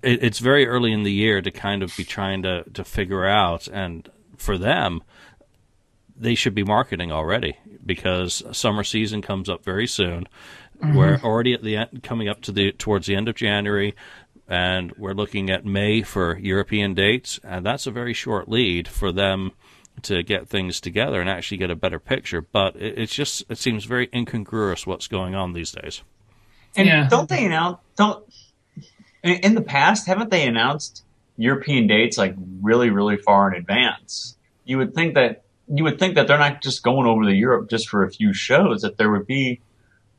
it, 0.05 0.23
it's 0.23 0.39
very 0.39 0.67
early 0.67 0.93
in 0.93 1.03
the 1.03 1.13
year 1.13 1.41
to 1.41 1.51
kind 1.51 1.83
of 1.83 1.97
be 1.97 2.05
trying 2.05 2.43
to 2.43 2.65
to 2.75 2.85
figure 2.85 3.25
out, 3.25 3.69
and 3.69 4.09
for 4.37 4.59
them, 4.59 5.03
they 6.17 6.35
should 6.35 6.55
be 6.55 6.65
marketing 6.65 7.13
already 7.13 7.57
because 7.85 8.43
summer 8.53 8.85
season 8.85 9.23
comes 9.23 9.49
up 9.49 9.65
very 9.65 9.87
soon. 9.87 10.29
Mm-hmm. 10.83 10.97
We're 10.97 11.21
already 11.23 11.55
at 11.55 11.63
the 11.63 11.77
end, 11.77 12.03
coming 12.03 12.29
up 12.29 12.41
to 12.43 12.53
the 12.53 12.73
towards 12.73 13.07
the 13.07 13.15
end 13.15 13.29
of 13.29 13.35
January 13.35 13.95
and 14.47 14.93
we're 14.97 15.15
looking 15.15 15.51
at 15.51 15.65
May 15.65 16.03
for 16.03 16.39
European 16.39 16.95
dates, 16.95 17.41
and 17.43 17.65
that's 17.65 17.87
a 17.87 17.91
very 17.91 18.13
short 18.13 18.49
lead 18.49 18.87
for 18.89 19.11
them 19.11 19.53
to 20.03 20.23
get 20.23 20.49
things 20.49 20.81
together 20.81 21.21
and 21.21 21.31
actually 21.31 21.57
get 21.57 21.71
a 21.71 21.77
better 21.77 21.99
picture. 21.99 22.41
But 22.41 22.77
it, 22.77 22.99
it's 22.99 23.15
just 23.15 23.45
it 23.49 23.59
seems 23.59 23.85
very 23.85 24.09
incongruous 24.13 24.87
what's 24.87 25.07
going 25.07 25.35
on 25.35 25.53
these 25.53 25.73
days. 25.73 26.03
And 26.77 26.89
yeah. 26.89 27.09
don't 27.09 27.29
they 27.29 27.47
announce 27.47 27.79
don't 27.97 28.25
in 29.25 29.55
the 29.55 29.63
past 29.63 30.07
haven't 30.07 30.31
they 30.31 30.47
announced 30.47 31.05
European 31.37 31.87
dates 31.87 32.17
like 32.17 32.35
really 32.61 32.91
really 32.91 33.17
far 33.17 33.53
in 33.53 33.59
advance? 33.59 34.37
You 34.65 34.79
would 34.79 34.95
think 34.95 35.15
that 35.15 35.45
you 35.73 35.85
would 35.85 35.99
think 35.99 36.15
that 36.15 36.29
they're 36.29 36.39
not 36.39 36.63
just 36.63 36.83
going 36.83 37.07
over 37.07 37.25
to 37.25 37.33
Europe 37.33 37.71
just 37.71 37.89
for 37.89 38.05
a 38.05 38.11
few 38.11 38.33
shows. 38.33 38.83
That 38.83 38.99
there 38.99 39.11
would 39.11 39.27
be 39.27 39.61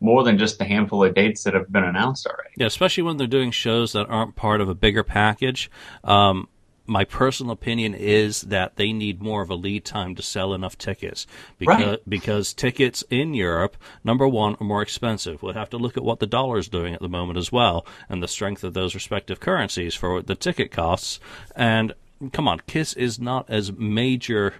more 0.01 0.23
than 0.23 0.37
just 0.37 0.59
a 0.61 0.65
handful 0.65 1.03
of 1.03 1.15
dates 1.15 1.43
that 1.43 1.53
have 1.53 1.71
been 1.71 1.83
announced 1.83 2.27
already. 2.27 2.49
Yeah, 2.57 2.67
especially 2.67 3.03
when 3.03 3.17
they're 3.17 3.27
doing 3.27 3.51
shows 3.51 3.93
that 3.93 4.07
aren't 4.09 4.35
part 4.35 4.61
of 4.61 4.69
a 4.69 4.75
bigger 4.75 5.03
package. 5.03 5.69
Um, 6.03 6.47
my 6.87 7.03
personal 7.03 7.51
opinion 7.51 7.93
is 7.93 8.41
that 8.41 8.75
they 8.75 8.93
need 8.93 9.21
more 9.21 9.41
of 9.41 9.49
a 9.49 9.55
lead 9.55 9.85
time 9.85 10.15
to 10.15 10.21
sell 10.21 10.53
enough 10.53 10.77
tickets 10.77 11.25
because 11.57 11.85
right. 11.85 12.09
because 12.09 12.53
tickets 12.53 13.03
in 13.09 13.33
Europe, 13.33 13.75
number 14.03 14.27
one, 14.27 14.55
are 14.59 14.65
more 14.65 14.81
expensive. 14.81 15.41
We'll 15.41 15.53
have 15.53 15.69
to 15.71 15.77
look 15.77 15.97
at 15.97 16.03
what 16.03 16.19
the 16.19 16.27
dollar 16.27 16.57
is 16.57 16.67
doing 16.67 16.93
at 16.93 17.01
the 17.01 17.09
moment 17.09 17.37
as 17.37 17.51
well, 17.51 17.85
and 18.07 18.21
the 18.21 18.27
strength 18.27 18.63
of 18.63 18.73
those 18.73 18.95
respective 18.95 19.39
currencies 19.39 19.95
for 19.95 20.21
the 20.21 20.35
ticket 20.35 20.71
costs. 20.71 21.19
And 21.55 21.93
come 22.31 22.47
on, 22.47 22.61
Kiss 22.67 22.93
is 22.93 23.19
not 23.19 23.49
as 23.49 23.71
major 23.71 24.55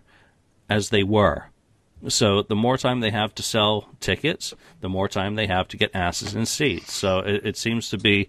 as 0.70 0.90
they 0.90 1.04
were. 1.04 1.50
So 2.08 2.42
the 2.42 2.56
more 2.56 2.78
time 2.78 3.00
they 3.00 3.12
have 3.12 3.34
to 3.36 3.44
sell 3.44 3.90
tickets, 4.00 4.54
the 4.82 4.90
more 4.90 5.08
time 5.08 5.36
they 5.36 5.48
have 5.48 5.68
to 5.70 5.78
get 5.78 5.96
asses 5.96 6.36
in 6.36 6.46
seats. 6.46 6.94
So 6.94 7.20
it, 7.20 7.46
it 7.46 7.58
seems 7.58 7.90
to 7.90 7.98
be 7.98 8.28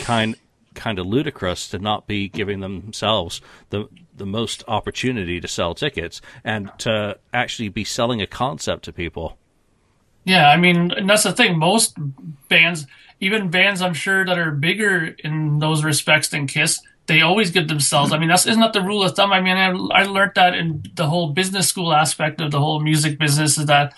kind 0.00 0.36
kind 0.74 0.98
of 0.98 1.06
ludicrous 1.06 1.68
to 1.68 1.78
not 1.78 2.06
be 2.06 2.28
giving 2.28 2.60
themselves 2.60 3.40
the 3.70 3.88
the 4.16 4.26
most 4.26 4.62
opportunity 4.68 5.40
to 5.40 5.48
sell 5.48 5.74
tickets 5.74 6.20
and 6.44 6.70
to 6.78 7.18
actually 7.32 7.68
be 7.68 7.84
selling 7.84 8.20
a 8.20 8.26
concept 8.26 8.84
to 8.84 8.92
people. 8.92 9.38
Yeah, 10.24 10.48
I 10.48 10.56
mean, 10.58 10.92
and 10.92 11.08
that's 11.08 11.22
the 11.22 11.32
thing. 11.32 11.58
Most 11.58 11.96
bands, 12.48 12.86
even 13.18 13.50
bands 13.50 13.80
I'm 13.80 13.94
sure 13.94 14.24
that 14.24 14.38
are 14.38 14.50
bigger 14.50 15.16
in 15.24 15.58
those 15.58 15.82
respects 15.82 16.28
than 16.28 16.46
Kiss, 16.46 16.80
they 17.06 17.22
always 17.22 17.50
give 17.50 17.68
themselves. 17.68 18.12
I 18.12 18.18
mean, 18.18 18.28
that's 18.28 18.46
isn't 18.46 18.60
that 18.60 18.74
the 18.74 18.82
rule 18.82 19.02
of 19.02 19.16
thumb? 19.16 19.32
I 19.32 19.40
mean, 19.40 19.56
I, 19.56 19.70
I 19.70 20.04
learned 20.04 20.32
that 20.36 20.54
in 20.54 20.84
the 20.94 21.06
whole 21.06 21.30
business 21.30 21.68
school 21.68 21.92
aspect 21.92 22.40
of 22.40 22.50
the 22.50 22.60
whole 22.60 22.80
music 22.80 23.18
business 23.18 23.58
is 23.58 23.66
that 23.66 23.94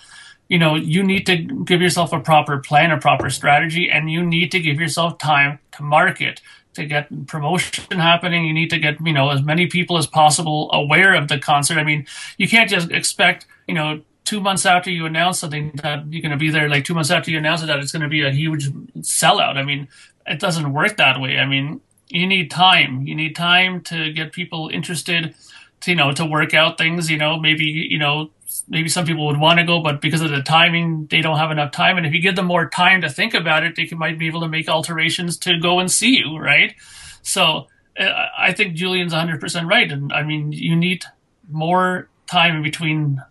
you 0.47 0.57
know 0.57 0.75
you 0.75 1.03
need 1.03 1.25
to 1.25 1.35
give 1.37 1.81
yourself 1.81 2.13
a 2.13 2.19
proper 2.19 2.57
plan, 2.59 2.91
a 2.91 2.99
proper 2.99 3.29
strategy, 3.29 3.89
and 3.91 4.09
you 4.09 4.25
need 4.25 4.51
to 4.53 4.59
give 4.59 4.79
yourself 4.79 5.17
time 5.17 5.59
to 5.73 5.83
market 5.83 6.41
to 6.75 6.85
get 6.85 7.27
promotion 7.27 7.99
happening. 7.99 8.45
You 8.45 8.53
need 8.53 8.69
to 8.69 8.79
get, 8.79 8.99
you 9.05 9.13
know, 9.13 9.29
as 9.29 9.41
many 9.41 9.67
people 9.67 9.97
as 9.97 10.07
possible 10.07 10.69
aware 10.71 11.15
of 11.15 11.27
the 11.27 11.39
concert. 11.39 11.77
I 11.77 11.83
mean, 11.83 12.05
you 12.37 12.47
can't 12.47 12.69
just 12.69 12.91
expect, 12.91 13.45
you 13.67 13.73
know, 13.73 14.01
two 14.25 14.39
months 14.39 14.65
after 14.65 14.89
you 14.89 15.05
announce 15.05 15.39
something 15.39 15.71
that 15.83 16.05
you're 16.11 16.21
going 16.21 16.31
to 16.31 16.37
be 16.37 16.49
there, 16.49 16.69
like 16.69 16.85
two 16.85 16.93
months 16.93 17.11
after 17.11 17.29
you 17.29 17.37
announce 17.37 17.61
it, 17.61 17.67
that 17.67 17.79
it's 17.79 17.91
going 17.91 18.01
to 18.01 18.07
be 18.07 18.23
a 18.23 18.31
huge 18.31 18.69
sellout. 18.99 19.57
I 19.57 19.63
mean, 19.63 19.87
it 20.25 20.39
doesn't 20.39 20.71
work 20.71 20.97
that 20.97 21.19
way. 21.19 21.37
I 21.37 21.45
mean, 21.45 21.81
you 22.09 22.27
need 22.27 22.49
time. 22.49 23.05
You 23.05 23.15
need 23.15 23.35
time 23.35 23.81
to 23.81 24.13
get 24.13 24.31
people 24.31 24.69
interested, 24.71 25.35
to, 25.81 25.91
you 25.91 25.97
know, 25.97 26.11
to 26.13 26.25
work 26.25 26.53
out 26.53 26.77
things. 26.77 27.09
You 27.09 27.17
know, 27.17 27.39
maybe 27.39 27.65
you 27.65 27.97
know, 27.97 28.29
maybe 28.67 28.89
some 28.89 29.05
people 29.05 29.25
would 29.27 29.39
want 29.39 29.59
to 29.59 29.65
go, 29.65 29.81
but 29.81 30.01
because 30.01 30.21
of 30.21 30.31
the 30.31 30.41
timing, 30.41 31.07
they 31.07 31.21
don't 31.21 31.37
have 31.37 31.51
enough 31.51 31.71
time. 31.71 31.97
And 31.97 32.05
if 32.05 32.13
you 32.13 32.21
give 32.21 32.35
them 32.35 32.45
more 32.45 32.69
time 32.69 33.01
to 33.01 33.09
think 33.09 33.33
about 33.33 33.63
it, 33.63 33.75
they 33.75 33.85
can, 33.85 33.97
might 33.97 34.17
be 34.17 34.27
able 34.27 34.41
to 34.41 34.47
make 34.47 34.69
alterations 34.69 35.37
to 35.39 35.59
go 35.59 35.79
and 35.79 35.91
see 35.91 36.17
you, 36.17 36.37
right? 36.37 36.73
So 37.21 37.67
uh, 37.99 38.09
I 38.37 38.53
think 38.53 38.75
Julian's 38.75 39.13
100% 39.13 39.69
right. 39.69 39.91
And 39.91 40.11
I 40.13 40.23
mean, 40.23 40.51
you 40.51 40.75
need 40.75 41.03
more 41.49 42.09
time 42.27 42.63
between 42.63 43.21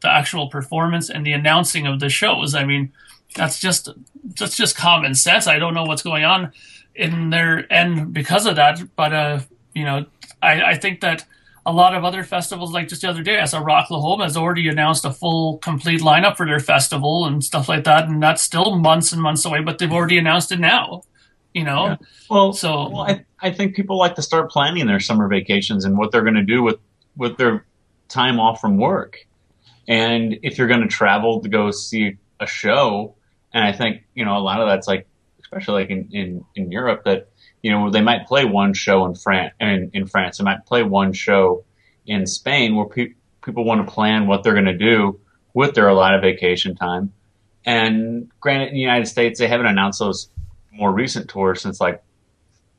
the 0.00 0.10
actual 0.10 0.48
performance 0.48 1.08
and 1.10 1.24
the 1.24 1.32
announcing 1.32 1.86
of 1.86 2.00
the 2.00 2.08
shows. 2.08 2.54
I 2.54 2.64
mean, 2.64 2.92
that's 3.34 3.58
just 3.58 3.88
that's 4.36 4.56
just 4.56 4.76
common 4.76 5.14
sense. 5.14 5.46
I 5.46 5.58
don't 5.58 5.74
know 5.74 5.84
what's 5.84 6.02
going 6.02 6.24
on 6.24 6.52
in 6.94 7.30
their 7.30 7.70
end 7.72 8.12
because 8.12 8.46
of 8.46 8.56
that, 8.56 8.80
but 8.94 9.12
uh, 9.12 9.40
you 9.74 9.84
know, 9.84 10.06
I, 10.42 10.62
I 10.62 10.74
think 10.74 11.00
that 11.00 11.24
a 11.64 11.72
lot 11.72 11.94
of 11.94 12.04
other 12.04 12.24
festivals, 12.24 12.72
like 12.72 12.88
just 12.88 13.02
the 13.02 13.08
other 13.08 13.22
day, 13.22 13.38
I 13.38 13.44
saw 13.44 13.62
Rocklahoma 13.62 14.24
has 14.24 14.36
already 14.36 14.68
announced 14.68 15.04
a 15.04 15.12
full, 15.12 15.58
complete 15.58 16.00
lineup 16.00 16.36
for 16.36 16.44
their 16.44 16.58
festival 16.58 17.26
and 17.26 17.42
stuff 17.42 17.68
like 17.68 17.84
that, 17.84 18.08
and 18.08 18.22
that's 18.22 18.42
still 18.42 18.76
months 18.76 19.12
and 19.12 19.22
months 19.22 19.44
away, 19.44 19.60
but 19.60 19.78
they've 19.78 19.92
already 19.92 20.18
announced 20.18 20.50
it 20.50 20.58
now. 20.58 21.02
You 21.54 21.64
know, 21.64 21.86
yeah. 21.86 21.96
well, 22.30 22.52
so 22.54 22.88
well, 22.88 23.02
I, 23.02 23.24
I 23.40 23.52
think 23.52 23.76
people 23.76 23.98
like 23.98 24.14
to 24.14 24.22
start 24.22 24.50
planning 24.50 24.86
their 24.86 25.00
summer 25.00 25.28
vacations 25.28 25.84
and 25.84 25.98
what 25.98 26.10
they're 26.10 26.22
going 26.22 26.34
to 26.34 26.42
do 26.42 26.62
with 26.62 26.78
with 27.14 27.36
their 27.36 27.66
time 28.08 28.40
off 28.40 28.60
from 28.60 28.78
work. 28.78 29.18
And 29.86 30.38
if 30.42 30.56
you're 30.56 30.68
going 30.68 30.80
to 30.80 30.88
travel 30.88 31.42
to 31.42 31.48
go 31.48 31.70
see 31.70 32.16
a 32.40 32.46
show, 32.46 33.16
and 33.52 33.62
I 33.62 33.72
think 33.72 34.02
you 34.14 34.24
know 34.24 34.36
a 34.36 34.40
lot 34.40 34.62
of 34.62 34.68
that's 34.68 34.88
like, 34.88 35.06
especially 35.42 35.82
like 35.82 35.90
in 35.90 36.08
in, 36.10 36.44
in 36.56 36.72
Europe, 36.72 37.04
that 37.04 37.28
you 37.62 37.70
know 37.70 37.90
they 37.90 38.00
might 38.00 38.26
play 38.26 38.44
one 38.44 38.74
show 38.74 39.06
in 39.06 39.14
France, 39.14 39.54
in, 39.60 39.90
in 39.94 40.06
France, 40.06 40.38
they 40.38 40.44
might 40.44 40.66
play 40.66 40.82
one 40.82 41.12
show 41.12 41.64
in 42.06 42.26
Spain, 42.26 42.74
where 42.74 42.86
pe- 42.86 43.14
people 43.44 43.64
want 43.64 43.86
to 43.86 43.92
plan 43.92 44.26
what 44.26 44.42
they're 44.42 44.52
going 44.54 44.64
to 44.66 44.76
do 44.76 45.20
with 45.54 45.74
their 45.74 45.88
allotted 45.88 46.20
vacation 46.20 46.74
time. 46.74 47.12
And 47.64 48.30
granted, 48.40 48.68
in 48.68 48.74
the 48.74 48.80
United 48.80 49.06
States, 49.06 49.38
they 49.38 49.46
haven't 49.46 49.66
announced 49.66 50.00
those 50.00 50.28
more 50.72 50.92
recent 50.92 51.28
tours 51.28 51.60
since 51.60 51.80
like 51.80 52.02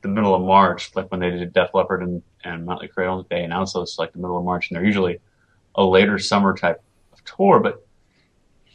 the 0.02 0.08
middle 0.08 0.34
of 0.34 0.42
March, 0.42 0.94
like 0.94 1.10
when 1.10 1.20
they 1.20 1.30
did 1.30 1.52
Def 1.52 1.70
Leppard 1.72 2.02
and, 2.02 2.22
and 2.44 2.66
Motley 2.66 2.88
Crue, 2.88 3.26
they 3.28 3.42
announced 3.42 3.74
those 3.74 3.98
like 3.98 4.12
the 4.12 4.18
middle 4.18 4.36
of 4.36 4.44
March, 4.44 4.68
and 4.68 4.76
they're 4.76 4.84
usually 4.84 5.18
a 5.74 5.84
later 5.84 6.18
summer 6.18 6.54
type 6.54 6.82
of 7.12 7.24
tour. 7.24 7.58
But 7.60 7.86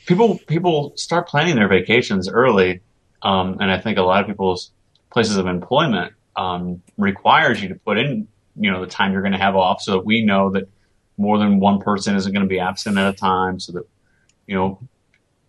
people 0.07 0.39
people 0.47 0.93
start 0.95 1.28
planning 1.28 1.55
their 1.55 1.68
vacations 1.68 2.28
early, 2.28 2.82
um, 3.22 3.57
and 3.60 3.72
I 3.72 3.80
think 3.80 3.97
a 3.97 4.01
lot 4.01 4.22
of 4.22 4.28
people's 4.28 4.72
places 5.12 5.38
of 5.38 5.47
employment 5.47 6.14
um, 6.36 6.82
requires 6.97 7.62
you 7.62 7.70
to 7.70 7.76
put 7.76 7.97
in 7.97 8.28
you 8.55 8.72
know 8.72 8.82
the 8.82 8.88
time 8.88 9.14
you're 9.14 9.22
going 9.22 9.34
to 9.34 9.39
have 9.39 9.55
off, 9.55 9.82
so 9.82 9.91
that 9.93 10.05
we 10.05 10.24
know 10.24 10.49
that 10.51 10.70
more 11.18 11.38
than 11.38 11.60
one 11.60 11.80
person 11.80 12.16
isn't 12.16 12.32
going 12.32 12.43
to 12.43 12.49
be 12.49 12.60
absent 12.60 12.97
at 12.97 13.14
a 13.14 13.16
time, 13.16 13.60
so 13.60 13.72
that 13.74 13.88
you 14.47 14.55
know 14.55 14.80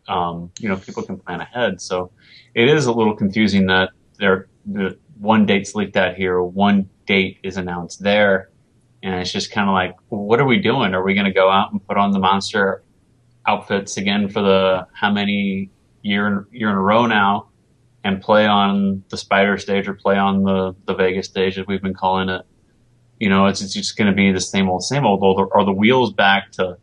um, 0.09 0.51
you 0.59 0.69
know 0.69 0.77
people 0.77 1.03
can 1.03 1.19
plan 1.19 1.41
ahead. 1.41 1.81
So 1.81 2.13
it 2.55 2.69
is 2.69 2.87
a 2.87 2.93
little 2.93 3.15
confusing 3.17 3.67
that 3.67 3.91
there 4.19 4.49
the 4.67 4.99
one 5.19 5.45
date's 5.45 5.75
leaked 5.75 5.97
out 5.97 6.15
here, 6.15 6.43
one 6.43 6.89
date 7.07 7.39
is 7.43 7.57
announced 7.57 8.03
there, 8.03 8.51
and 9.03 9.15
it's 9.17 9.33
just 9.33 9.51
kind 9.51 9.69
of 9.69 9.75
like, 9.75 9.97
what 10.09 10.41
are 10.41 10.47
we 10.47 10.59
doing? 10.59 10.95
Are 10.95 11.03
we 11.03 11.15
going 11.15 11.27
to 11.27 11.33
go 11.33 11.51
out 11.51 11.73
and 11.73 11.87
put 11.87 11.97
on 11.97 12.13
the 12.13 12.19
monster 12.19 12.83
outfits 13.47 13.97
again 13.97 14.29
for 14.29 14.43
the 14.43 14.87
how 14.93 15.11
many 15.11 15.71
year 16.03 16.47
year 16.53 16.71
in 16.71 16.77
a 16.77 16.81
row 16.81 17.07
now, 17.07 17.49
and 18.03 18.21
play 18.21 18.47
on 18.47 19.05
the 19.09 19.17
Spider 19.17 19.59
stage 19.59 19.89
or 19.89 19.95
play 19.95 20.17
on 20.17 20.45
the 20.45 20.75
the 20.87 20.95
Vegas 20.95 21.27
stage 21.27 21.59
as 21.59 21.67
we've 21.67 21.83
been 21.83 21.95
calling 21.95 22.29
it? 22.29 22.43
You 23.19 23.29
know, 23.29 23.47
it's, 23.47 23.61
it's 23.61 23.75
just 23.75 23.97
going 23.97 24.09
to 24.11 24.17
be 24.17 24.33
the 24.33 24.41
same 24.41 24.69
old, 24.69 24.83
same 24.83 25.05
old. 25.05 25.23
Or 25.23 25.35
the, 25.35 25.55
are 25.55 25.65
the 25.65 25.73
wheels 25.73 26.13
back 26.13 26.53
to 26.53 26.79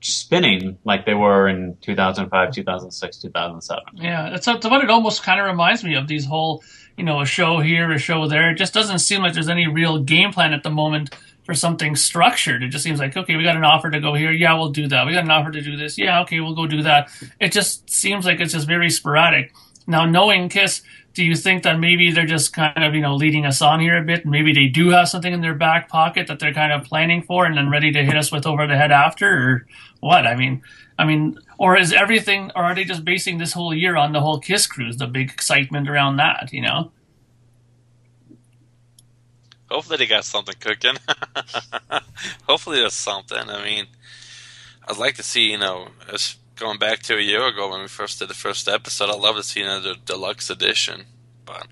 spinning 0.00 0.78
like 0.84 1.04
they 1.04 1.14
were 1.14 1.46
in 1.48 1.76
2005, 1.82 2.52
2006, 2.52 3.16
2007? 3.18 3.84
Yeah, 3.96 4.34
it's, 4.34 4.46
that's 4.46 4.66
what 4.66 4.82
it 4.82 4.90
almost 4.90 5.22
kind 5.22 5.40
of 5.40 5.46
reminds 5.46 5.84
me 5.84 5.94
of. 5.94 6.08
These 6.08 6.24
whole, 6.24 6.62
you 6.96 7.04
know, 7.04 7.20
a 7.20 7.26
show 7.26 7.60
here, 7.60 7.92
a 7.92 7.98
show 7.98 8.26
there. 8.28 8.50
It 8.50 8.56
just 8.56 8.72
doesn't 8.72 9.00
seem 9.00 9.22
like 9.22 9.34
there's 9.34 9.50
any 9.50 9.66
real 9.66 9.98
game 9.98 10.32
plan 10.32 10.54
at 10.54 10.62
the 10.62 10.70
moment 10.70 11.14
for 11.44 11.54
something 11.54 11.96
structured. 11.96 12.62
It 12.62 12.68
just 12.68 12.84
seems 12.84 13.00
like, 13.00 13.16
okay, 13.16 13.36
we 13.36 13.42
got 13.42 13.56
an 13.56 13.64
offer 13.64 13.90
to 13.90 14.00
go 14.00 14.14
here. 14.14 14.30
Yeah, 14.30 14.54
we'll 14.54 14.70
do 14.70 14.88
that. 14.88 15.06
We 15.06 15.12
got 15.12 15.24
an 15.24 15.30
offer 15.30 15.50
to 15.50 15.60
do 15.60 15.76
this. 15.76 15.98
Yeah, 15.98 16.22
okay, 16.22 16.40
we'll 16.40 16.54
go 16.54 16.66
do 16.66 16.82
that. 16.82 17.10
It 17.40 17.52
just 17.52 17.90
seems 17.90 18.24
like 18.24 18.40
it's 18.40 18.52
just 18.52 18.66
very 18.66 18.90
sporadic. 18.90 19.52
Now, 19.86 20.04
knowing 20.04 20.48
Kiss, 20.48 20.82
do 21.14 21.24
you 21.24 21.36
think 21.36 21.62
that 21.64 21.78
maybe 21.78 22.10
they're 22.10 22.26
just 22.26 22.52
kind 22.52 22.84
of, 22.84 22.94
you 22.94 23.00
know, 23.00 23.14
leading 23.14 23.44
us 23.44 23.60
on 23.60 23.80
here 23.80 23.98
a 23.98 24.02
bit? 24.02 24.24
Maybe 24.24 24.52
they 24.52 24.66
do 24.66 24.90
have 24.90 25.08
something 25.08 25.32
in 25.32 25.40
their 25.40 25.54
back 25.54 25.88
pocket 25.88 26.26
that 26.28 26.38
they're 26.38 26.54
kind 26.54 26.72
of 26.72 26.84
planning 26.84 27.22
for 27.22 27.44
and 27.44 27.56
then 27.56 27.70
ready 27.70 27.92
to 27.92 28.04
hit 28.04 28.16
us 28.16 28.32
with 28.32 28.46
over 28.46 28.66
the 28.66 28.76
head 28.76 28.92
after 28.92 29.26
or 29.26 29.66
what? 30.00 30.26
I 30.26 30.34
mean, 30.34 30.62
I 30.98 31.04
mean, 31.04 31.38
or 31.58 31.76
is 31.76 31.92
everything, 31.92 32.50
or 32.56 32.64
are 32.64 32.74
they 32.74 32.84
just 32.84 33.04
basing 33.04 33.38
this 33.38 33.52
whole 33.52 33.74
year 33.74 33.96
on 33.96 34.12
the 34.12 34.20
whole 34.20 34.40
Kiss 34.40 34.66
cruise, 34.66 34.96
the 34.96 35.06
big 35.06 35.30
excitement 35.30 35.88
around 35.88 36.16
that, 36.16 36.52
you 36.52 36.62
know? 36.62 36.92
Hopefully 39.70 39.96
they 39.96 40.06
got 40.06 40.24
something 40.24 40.54
cooking. 40.60 40.96
Hopefully 42.48 42.78
there's 42.78 42.94
something. 42.94 43.38
I 43.38 43.64
mean, 43.64 43.86
I'd 44.86 44.98
like 44.98 45.14
to 45.16 45.22
see, 45.22 45.50
you 45.50 45.58
know, 45.58 45.88
us 46.12 46.36
going 46.62 46.78
back 46.78 47.00
to 47.00 47.16
a 47.16 47.20
year 47.20 47.44
ago 47.46 47.70
when 47.70 47.80
we 47.80 47.88
first 47.88 48.20
did 48.20 48.28
the 48.28 48.34
first 48.34 48.68
episode. 48.68 49.10
I'd 49.10 49.18
love 49.18 49.36
to 49.36 49.42
see 49.42 49.60
another 49.62 49.94
deluxe 50.06 50.48
edition, 50.48 51.06
but 51.44 51.66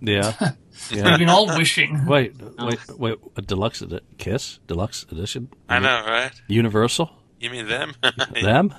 yeah, 0.00 0.32
yeah. 0.90 1.10
We've 1.10 1.20
been 1.20 1.28
all 1.28 1.46
wishing. 1.46 2.04
Wait, 2.04 2.34
wait, 2.58 2.80
wait! 2.98 3.18
A 3.36 3.42
deluxe 3.42 3.82
edi- 3.82 4.00
Kiss 4.18 4.58
deluxe 4.66 5.06
edition? 5.10 5.48
I 5.68 5.78
know, 5.78 6.02
right? 6.04 6.32
Universal? 6.48 7.10
You 7.38 7.50
mean 7.50 7.68
them? 7.68 7.94
them? 8.42 8.74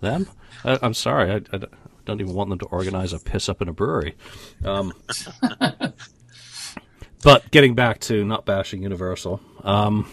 Them? 0.00 0.26
I, 0.64 0.78
am 0.82 0.94
sorry, 0.94 1.30
I, 1.30 1.56
I, 1.56 1.60
don't 2.04 2.20
even 2.20 2.34
want 2.34 2.50
them 2.50 2.58
to 2.58 2.66
organize 2.66 3.12
a 3.12 3.20
piss 3.20 3.48
up 3.48 3.62
in 3.62 3.68
a 3.68 3.72
brewery. 3.72 4.16
Um, 4.64 4.92
but 7.22 7.50
getting 7.52 7.74
back 7.74 8.00
to 8.00 8.24
not 8.24 8.46
bashing 8.46 8.82
Universal, 8.82 9.40
um, 9.62 10.10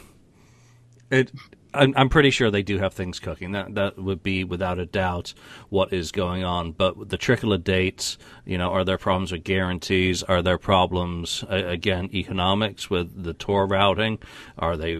it 1.09 1.31
I'm, 1.73 1.93
I'm 1.95 2.09
pretty 2.09 2.29
sure 2.29 2.51
they 2.51 2.63
do 2.63 2.77
have 2.79 2.93
things 2.93 3.19
cooking. 3.19 3.51
That 3.51 3.75
that 3.75 3.97
would 3.97 4.23
be 4.23 4.43
without 4.43 4.79
a 4.79 4.85
doubt 4.85 5.33
what 5.69 5.93
is 5.93 6.11
going 6.11 6.43
on. 6.43 6.71
But 6.71 7.09
the 7.09 7.17
trickle 7.17 7.53
of 7.53 7.63
dates, 7.63 8.17
you 8.45 8.57
know, 8.57 8.71
are 8.71 8.83
there 8.83 8.97
problems 8.97 9.31
with 9.31 9.43
guarantees? 9.43 10.23
Are 10.23 10.41
there 10.41 10.57
problems 10.57 11.43
uh, 11.49 11.55
again 11.55 12.09
economics 12.13 12.89
with 12.89 13.23
the 13.23 13.33
tour 13.33 13.65
routing? 13.65 14.19
Are 14.57 14.77
they, 14.77 14.91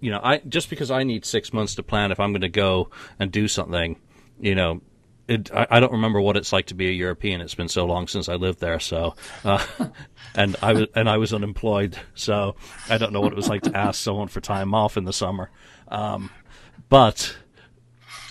you 0.00 0.10
know, 0.10 0.20
I 0.22 0.38
just 0.38 0.70
because 0.70 0.90
I 0.90 1.04
need 1.04 1.24
six 1.24 1.52
months 1.52 1.74
to 1.76 1.82
plan 1.82 2.12
if 2.12 2.20
I'm 2.20 2.32
going 2.32 2.42
to 2.42 2.48
go 2.48 2.90
and 3.18 3.30
do 3.30 3.48
something, 3.48 3.98
you 4.40 4.54
know, 4.54 4.80
it, 5.28 5.52
I, 5.52 5.66
I, 5.70 5.80
don't 5.80 5.92
remember 5.92 6.20
what 6.20 6.38
it's 6.38 6.52
like 6.52 6.66
to 6.66 6.74
be 6.74 6.88
a 6.88 6.92
European. 6.92 7.42
It's 7.42 7.54
been 7.54 7.68
so 7.68 7.84
long 7.84 8.08
since 8.08 8.28
I 8.30 8.34
lived 8.34 8.60
there. 8.60 8.80
So, 8.80 9.14
uh, 9.44 9.64
and 10.34 10.56
I 10.62 10.72
was 10.72 10.86
and 10.94 11.08
I 11.08 11.18
was 11.18 11.34
unemployed, 11.34 11.96
so 12.14 12.56
I 12.88 12.96
don't 12.96 13.12
know 13.12 13.20
what 13.20 13.32
it 13.32 13.36
was 13.36 13.48
like 13.48 13.62
to 13.62 13.76
ask 13.76 14.00
someone 14.00 14.28
for 14.28 14.40
time 14.40 14.74
off 14.74 14.96
in 14.96 15.04
the 15.04 15.12
summer. 15.12 15.50
Um, 15.88 16.30
but 16.88 17.36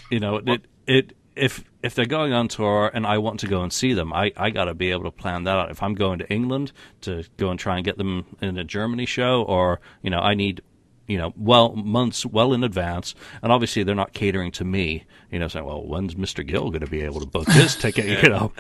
you 0.10 0.20
know, 0.20 0.38
it 0.38 0.62
it 0.86 1.14
if 1.36 1.64
if 1.84 1.96
they're 1.96 2.06
going 2.06 2.34
on 2.34 2.48
tour 2.48 2.90
and 2.94 3.06
I 3.06 3.18
want 3.20 3.40
to 3.42 3.48
go 3.48 3.62
and 3.62 3.72
see 3.72 3.94
them, 3.94 4.12
I, 4.12 4.34
I 4.36 4.50
got 4.50 4.66
to 4.66 4.74
be 4.74 4.92
able 4.92 5.04
to 5.04 5.12
plan 5.12 5.44
that 5.44 5.58
out. 5.58 5.72
If 5.72 5.84
I'm 5.84 5.94
going 5.94 6.20
to 6.20 6.30
England 6.30 6.72
to 7.02 7.24
go 7.38 7.50
and 7.50 7.60
try 7.60 7.76
and 7.78 7.86
get 7.86 7.98
them 7.98 8.26
in 8.42 8.58
a 8.58 8.64
Germany 8.64 9.06
show, 9.06 9.44
or 9.44 9.80
you 10.02 10.10
know, 10.10 10.20
I 10.20 10.34
need 10.34 10.62
you 11.08 11.18
know, 11.18 11.34
well 11.38 11.74
months 11.74 12.26
well 12.26 12.54
in 12.54 12.64
advance, 12.64 13.16
and 13.42 13.52
obviously 13.52 13.84
they're 13.84 13.96
not 13.96 14.14
catering 14.14 14.52
to 14.52 14.66
me. 14.66 15.06
You 15.32 15.40
know, 15.40 15.48
saying, 15.48 15.66
"Well, 15.66 15.86
when's 15.86 16.18
Mister 16.18 16.44
Gill 16.44 16.70
going 16.70 16.82
to 16.82 16.88
be 16.88 17.02
able 17.02 17.22
to 17.22 17.26
book 17.26 17.48
his 17.48 17.76
ticket?" 17.82 18.24
You 18.24 18.30
know, 18.30 18.52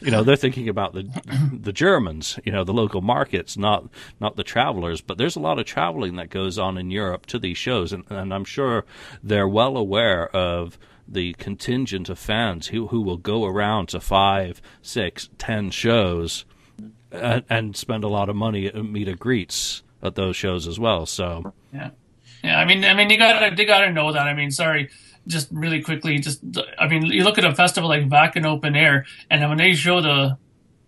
you 0.00 0.10
know, 0.10 0.22
they're 0.22 0.36
thinking 0.36 0.68
about 0.68 0.94
the 0.94 1.08
the 1.52 1.72
Germans, 1.72 2.38
you 2.44 2.52
know, 2.52 2.64
the 2.64 2.72
local 2.72 3.02
markets, 3.02 3.56
not 3.56 3.88
not 4.18 4.36
the 4.36 4.44
travelers. 4.44 5.00
But 5.02 5.18
there's 5.18 5.36
a 5.36 5.40
lot 5.40 5.58
of 5.58 5.66
traveling 5.66 6.16
that 6.16 6.30
goes 6.30 6.58
on 6.58 6.78
in 6.78 6.90
Europe 6.90 7.26
to 7.26 7.38
these 7.38 7.58
shows, 7.58 7.92
and, 7.92 8.04
and 8.08 8.32
I'm 8.32 8.44
sure 8.44 8.84
they're 9.22 9.48
well 9.48 9.76
aware 9.76 10.34
of 10.34 10.78
the 11.06 11.34
contingent 11.34 12.08
of 12.08 12.18
fans 12.18 12.68
who 12.68 12.88
who 12.88 13.02
will 13.02 13.18
go 13.18 13.44
around 13.44 13.90
to 13.90 14.00
five, 14.00 14.62
six, 14.80 15.28
ten 15.36 15.70
shows, 15.70 16.46
and, 17.12 17.44
and 17.50 17.76
spend 17.76 18.04
a 18.04 18.08
lot 18.08 18.30
of 18.30 18.36
money 18.36 18.66
at 18.66 18.74
meet 18.74 19.08
and 19.08 19.18
greets 19.18 19.82
at 20.02 20.14
those 20.14 20.36
shows 20.36 20.66
as 20.66 20.78
well. 20.78 21.06
So 21.06 21.52
yeah, 21.72 21.90
yeah. 22.42 22.58
I 22.58 22.64
mean, 22.64 22.84
I 22.84 22.94
mean, 22.94 23.10
you 23.10 23.18
gotta 23.18 23.54
they 23.54 23.64
gotta 23.64 23.92
know 23.92 24.12
that. 24.12 24.26
I 24.26 24.34
mean, 24.34 24.50
sorry, 24.50 24.90
just 25.26 25.48
really 25.50 25.82
quickly, 25.82 26.18
just 26.18 26.40
I 26.78 26.88
mean, 26.88 27.06
you 27.06 27.24
look 27.24 27.38
at 27.38 27.44
a 27.44 27.54
festival 27.54 27.88
like 27.88 28.08
Wacken 28.08 28.44
Open 28.44 28.76
Air, 28.76 29.06
and 29.30 29.46
when 29.48 29.58
they 29.58 29.74
show 29.74 30.00
the 30.00 30.38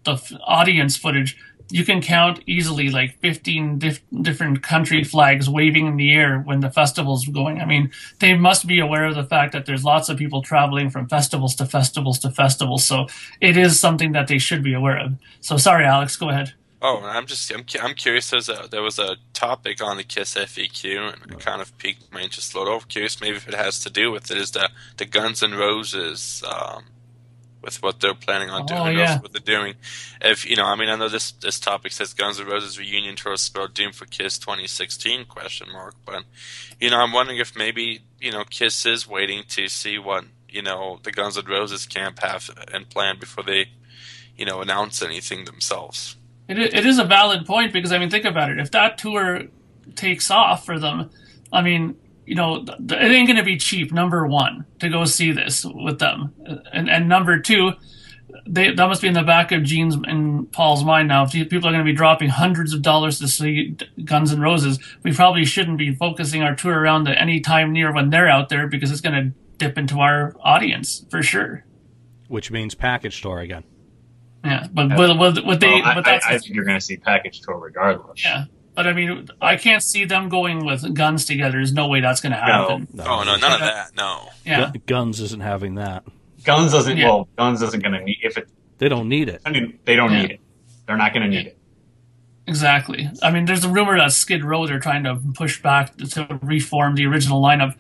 the 0.04 0.38
audience 0.44 0.96
footage, 0.96 1.36
you 1.70 1.84
can 1.84 2.00
count 2.00 2.40
easily 2.46 2.90
like 2.90 3.18
15 3.20 3.78
dif- 3.78 4.02
different 4.22 4.62
country 4.62 5.04
flags 5.04 5.48
waving 5.48 5.86
in 5.86 5.96
the 5.96 6.12
air 6.12 6.40
when 6.40 6.60
the 6.60 6.70
festival's 6.70 7.26
going. 7.26 7.60
I 7.60 7.64
mean, 7.64 7.90
they 8.18 8.34
must 8.34 8.66
be 8.66 8.80
aware 8.80 9.04
of 9.06 9.14
the 9.14 9.24
fact 9.24 9.52
that 9.52 9.66
there's 9.66 9.84
lots 9.84 10.08
of 10.08 10.18
people 10.18 10.42
traveling 10.42 10.90
from 10.90 11.08
festivals 11.08 11.54
to 11.56 11.66
festivals 11.66 12.18
to 12.20 12.30
festivals. 12.30 12.84
So 12.84 13.06
it 13.40 13.56
is 13.56 13.78
something 13.78 14.12
that 14.12 14.26
they 14.26 14.38
should 14.38 14.62
be 14.62 14.74
aware 14.74 14.98
of. 14.98 15.14
So 15.40 15.56
sorry, 15.56 15.84
Alex, 15.84 16.16
go 16.16 16.28
ahead. 16.28 16.54
Oh, 16.82 17.02
I'm 17.04 17.26
just 17.26 17.50
I'm, 17.52 17.64
I'm 17.82 17.94
curious. 17.94 18.30
There's 18.30 18.48
a 18.48 18.66
there 18.70 18.82
was 18.82 18.98
a 18.98 19.16
topic 19.34 19.82
on 19.82 19.98
the 19.98 20.04
Kiss 20.04 20.34
FAQ, 20.34 21.12
and 21.22 21.32
it 21.32 21.38
kind 21.40 21.60
of 21.60 21.76
piqued 21.76 22.10
my 22.12 22.20
interest 22.22 22.54
a 22.54 22.58
little. 22.58 22.80
Curious, 22.80 23.20
maybe 23.20 23.36
if 23.36 23.46
it 23.46 23.54
has 23.54 23.80
to 23.80 23.90
do 23.90 24.10
with 24.10 24.30
it, 24.30 24.38
is 24.38 24.52
the 24.52 24.70
the 24.96 25.04
Guns 25.04 25.42
N' 25.42 25.52
Roses 25.54 26.42
um, 26.48 26.84
with 27.62 27.82
what 27.82 28.00
they're 28.00 28.14
planning 28.14 28.48
on 28.48 28.64
doing, 28.64 28.80
Oh, 28.80 28.84
or 28.86 28.92
yeah. 28.92 29.18
what 29.20 29.32
they're 29.32 29.42
doing. 29.58 29.74
If 30.22 30.48
you 30.48 30.56
know, 30.56 30.64
I 30.64 30.74
mean, 30.74 30.88
I 30.88 30.96
know 30.96 31.10
this 31.10 31.32
this 31.32 31.60
topic 31.60 31.92
says 31.92 32.14
Guns 32.14 32.40
N' 32.40 32.46
Roses 32.46 32.78
reunion 32.78 33.14
tour 33.14 33.36
spelled 33.36 33.74
doom 33.74 33.92
for 33.92 34.06
Kiss 34.06 34.38
2016 34.38 35.26
question 35.26 35.70
mark, 35.70 35.96
but 36.06 36.24
you 36.80 36.88
know, 36.88 36.96
I'm 36.98 37.12
wondering 37.12 37.38
if 37.38 37.54
maybe 37.54 38.00
you 38.20 38.32
know 38.32 38.44
Kiss 38.48 38.86
is 38.86 39.06
waiting 39.06 39.42
to 39.48 39.68
see 39.68 39.98
what 39.98 40.24
you 40.48 40.62
know 40.62 40.98
the 41.02 41.12
Guns 41.12 41.36
N' 41.36 41.44
Roses 41.44 41.84
camp 41.84 42.20
have 42.20 42.48
and 42.72 42.88
plan 42.88 43.18
before 43.20 43.44
they 43.44 43.66
you 44.34 44.46
know 44.46 44.62
announce 44.62 45.02
anything 45.02 45.44
themselves. 45.44 46.16
It, 46.50 46.58
it 46.74 46.84
is 46.84 46.98
a 46.98 47.04
valid 47.04 47.46
point 47.46 47.72
because 47.72 47.92
I 47.92 47.98
mean, 47.98 48.10
think 48.10 48.24
about 48.24 48.50
it. 48.50 48.58
If 48.58 48.72
that 48.72 48.98
tour 48.98 49.44
takes 49.94 50.30
off 50.30 50.66
for 50.66 50.78
them, 50.78 51.10
I 51.52 51.62
mean, 51.62 51.96
you 52.26 52.34
know, 52.34 52.56
it 52.56 52.92
ain't 52.92 53.26
going 53.28 53.36
to 53.38 53.42
be 53.44 53.56
cheap. 53.56 53.92
Number 53.92 54.26
one, 54.26 54.66
to 54.80 54.88
go 54.88 55.04
see 55.04 55.32
this 55.32 55.64
with 55.64 55.98
them, 55.98 56.34
and 56.72 56.90
and 56.90 57.08
number 57.08 57.38
two, 57.38 57.72
they 58.46 58.72
that 58.72 58.86
must 58.88 59.02
be 59.02 59.08
in 59.08 59.14
the 59.14 59.22
back 59.22 59.52
of 59.52 59.62
Gene's 59.62 59.94
and 59.94 60.50
Paul's 60.52 60.84
mind 60.84 61.08
now. 61.08 61.24
If 61.24 61.32
people 61.32 61.68
are 61.68 61.72
going 61.72 61.84
to 61.84 61.84
be 61.84 61.92
dropping 61.92 62.28
hundreds 62.30 62.72
of 62.74 62.82
dollars 62.82 63.18
to 63.20 63.28
see 63.28 63.76
Guns 64.04 64.32
N' 64.32 64.40
Roses, 64.40 64.78
we 65.02 65.12
probably 65.12 65.44
shouldn't 65.44 65.78
be 65.78 65.94
focusing 65.94 66.42
our 66.42 66.54
tour 66.54 66.78
around 66.80 67.08
at 67.08 67.20
any 67.20 67.40
time 67.40 67.72
near 67.72 67.92
when 67.92 68.10
they're 68.10 68.28
out 68.28 68.48
there 68.48 68.66
because 68.66 68.90
it's 68.90 69.00
going 69.00 69.14
to 69.14 69.32
dip 69.58 69.76
into 69.78 69.98
our 69.98 70.34
audience 70.40 71.04
for 71.10 71.22
sure. 71.22 71.64
which 72.28 72.50
means 72.50 72.74
package 72.74 73.20
tour 73.20 73.40
again. 73.40 73.64
Yeah, 74.44 74.66
but 74.72 74.92
uh, 74.92 74.96
but, 74.96 75.18
but, 75.18 75.44
but 75.44 75.60
they 75.60 75.68
Well, 75.68 75.84
I, 75.84 75.94
but 75.94 76.04
that's 76.04 76.24
I, 76.26 76.34
I 76.34 76.38
think 76.38 76.54
you're 76.54 76.64
going 76.64 76.78
to 76.78 76.84
see 76.84 76.96
package 76.96 77.40
tour 77.42 77.58
regardless. 77.58 78.24
Yeah, 78.24 78.44
but 78.74 78.86
I 78.86 78.92
mean, 78.94 79.28
I 79.40 79.56
can't 79.56 79.82
see 79.82 80.04
them 80.06 80.28
going 80.28 80.64
with 80.64 80.94
guns 80.94 81.26
together. 81.26 81.52
There's 81.58 81.72
no 81.74 81.88
way 81.88 82.00
that's 82.00 82.20
going 82.22 82.32
to 82.32 82.38
happen. 82.38 82.88
Oh 83.00 83.22
no, 83.22 83.36
none 83.36 83.52
of 83.52 83.60
that. 83.60 83.94
No. 83.96 84.28
Yeah, 84.46 84.72
Guns 84.86 85.20
isn't 85.20 85.42
having 85.42 85.74
that. 85.74 86.04
Guns 86.44 86.72
doesn't. 86.72 86.96
Yeah. 86.96 87.08
Well, 87.08 87.28
Guns 87.36 87.60
isn't 87.60 87.82
going 87.82 87.92
to 87.92 88.02
need 88.02 88.18
if 88.22 88.38
it. 88.38 88.48
They 88.78 88.88
don't 88.88 89.08
need 89.10 89.28
it. 89.28 89.42
I 89.44 89.50
mean, 89.50 89.78
they 89.84 89.94
don't 89.94 90.10
Yeah. 90.12 90.22
need 90.22 90.30
it. 90.32 90.40
They're 90.86 90.96
not 90.96 91.12
going 91.12 91.24
to 91.24 91.28
need 91.28 91.46
it. 91.48 91.58
exactly. 92.46 93.08
I 93.22 93.30
mean, 93.30 93.44
there's 93.44 93.64
a 93.64 93.68
rumor 93.68 93.96
that 93.98 94.12
Skid 94.12 94.42
Row 94.42 94.66
they're 94.66 94.80
trying 94.80 95.04
to 95.04 95.18
push 95.34 95.62
back 95.62 95.96
to 95.98 96.38
reform 96.42 96.94
the 96.94 97.04
original 97.06 97.42
lineup 97.42 97.74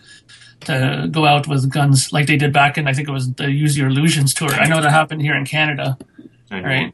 to 0.66 1.08
go 1.10 1.24
out 1.24 1.48
with 1.48 1.72
guns 1.72 2.12
like 2.12 2.26
they 2.26 2.36
did 2.36 2.52
back 2.52 2.76
in 2.76 2.86
I 2.86 2.92
think 2.92 3.08
it 3.08 3.12
was 3.12 3.32
the 3.32 3.50
Use 3.50 3.78
Your 3.78 3.88
Illusions 3.88 4.34
tour. 4.34 4.50
I 4.50 4.68
know 4.68 4.82
that 4.82 4.90
happened 4.90 5.22
here 5.22 5.34
in 5.34 5.46
Canada, 5.46 5.96
I 5.98 6.02
know. 6.02 6.19
Right? 6.50 6.92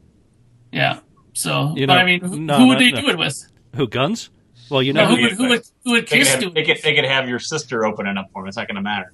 Yeah. 0.71 0.99
So, 1.33 1.73
You 1.75 1.87
but 1.87 1.93
know, 1.95 1.99
I 1.99 2.05
mean, 2.05 2.21
who, 2.21 2.39
no, 2.39 2.57
who 2.57 2.67
would 2.67 2.73
no, 2.75 2.79
they 2.79 2.91
no. 2.91 3.01
do 3.01 3.09
it 3.09 3.17
with? 3.17 3.51
Who 3.75 3.87
guns? 3.87 4.29
Well, 4.69 4.81
you 4.81 4.91
No, 4.93 5.03
know, 5.09 5.15
who 5.15 5.21
would 5.21 5.31
who 5.33 5.49
would 5.49 5.61
who 5.85 5.91
would 5.91 6.03
They 6.07 6.17
could, 6.17 6.19
kiss 6.19 6.31
have, 6.31 6.39
do 6.41 6.49
they, 6.49 6.63
could, 6.63 6.81
they 6.83 6.95
could 6.95 7.05
have 7.05 7.29
your 7.29 7.39
sister 7.39 7.85
opening 7.85 8.17
up 8.17 8.29
for 8.33 8.41
them. 8.41 8.47
It's 8.49 8.57
not 8.57 8.67
going 8.67 8.75
to 8.75 8.81
matter. 8.81 9.13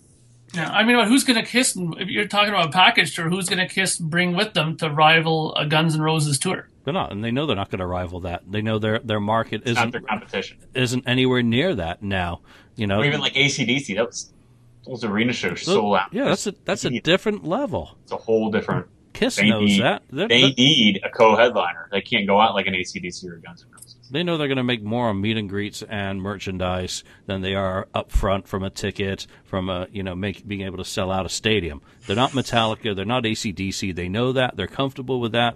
Yeah, 0.53 0.69
I 0.69 0.83
mean, 0.83 1.03
who's 1.07 1.23
going 1.23 1.43
to 1.43 1.49
kiss? 1.49 1.75
If 1.77 2.09
you're 2.09 2.27
talking 2.27 2.49
about 2.49 2.67
a 2.67 2.71
package 2.71 3.15
tour, 3.15 3.27
who's 3.29 3.49
going 3.49 3.59
to 3.67 3.71
kiss? 3.73 3.97
Bring 3.97 4.35
with 4.35 4.53
them 4.53 4.77
to 4.77 4.89
rival 4.89 5.55
a 5.55 5.65
Guns 5.65 5.95
N' 5.95 6.01
Roses 6.01 6.37
tour. 6.39 6.69
they're 6.85 6.93
not, 6.93 7.11
and 7.11 7.23
they 7.23 7.31
know 7.31 7.45
they're 7.47 7.55
not 7.55 7.71
going 7.71 7.79
to 7.79 7.87
rival 7.87 8.19
that. 8.21 8.43
They 8.51 8.61
know 8.61 8.77
their 8.79 8.99
their 8.99 9.19
market 9.19 9.61
It's 9.65 9.71
isn't 9.71 9.91
their 9.91 10.01
competition. 10.01 10.57
isn't 10.75 11.07
anywhere 11.07 11.41
near 11.43 11.75
that 11.75 12.01
now. 12.03 12.41
You 12.75 12.87
know, 12.87 12.99
Or 12.99 13.05
even 13.05 13.19
like 13.19 13.33
ACDC. 13.33 13.95
That 13.95 14.07
was 14.07 14.31
those 14.87 15.03
arena 15.03 15.33
shows 15.33 15.61
sold 15.63 15.95
out. 15.97 16.13
yeah, 16.13 16.25
that's 16.25 16.45
a 16.47 16.53
that's 16.65 16.85
a 16.85 16.89
different 17.01 17.43
level. 17.45 17.97
It's 18.03 18.11
a 18.11 18.17
whole 18.17 18.49
different. 18.51 18.87
Kiss 19.13 19.35
They 19.37 19.49
knows 19.49 19.69
need- 19.69 19.81
that. 19.81 20.03
They're- 20.11 20.27
They 20.27 20.41
they're- 20.41 20.53
need 20.57 20.99
a 21.03 21.09
co-headliner. 21.09 21.87
They 21.91 22.01
can't 22.01 22.25
go 22.27 22.39
out 22.41 22.53
like 22.55 22.67
an 22.67 22.73
ACDC 22.75 23.27
or 23.29 23.37
Guns 23.37 23.63
N' 23.63 23.71
Roses. 23.71 23.95
they 24.11 24.23
know 24.23 24.37
they're 24.37 24.47
going 24.47 24.57
to 24.57 24.63
make 24.63 24.83
more 24.83 25.09
on 25.09 25.21
meet 25.21 25.37
and 25.37 25.47
greets 25.49 25.81
and 25.83 26.21
merchandise 26.21 27.03
than 27.25 27.41
they 27.41 27.55
are 27.55 27.87
up 27.93 28.11
front 28.11 28.47
from 28.47 28.63
a 28.63 28.69
ticket, 28.69 29.25
from 29.43 29.69
a 29.69 29.87
you 29.91 30.03
know 30.03 30.15
make, 30.15 30.47
being 30.47 30.61
able 30.61 30.77
to 30.77 30.85
sell 30.85 31.11
out 31.11 31.25
a 31.25 31.29
stadium. 31.29 31.81
They're 32.05 32.15
not 32.15 32.31
Metallica, 32.31 32.95
they're 32.95 33.05
not 33.05 33.23
ACDC. 33.25 33.91
They 33.95 34.09
know 34.09 34.31
that, 34.33 34.57
they're 34.57 34.67
comfortable 34.67 35.19
with 35.19 35.31
that, 35.31 35.55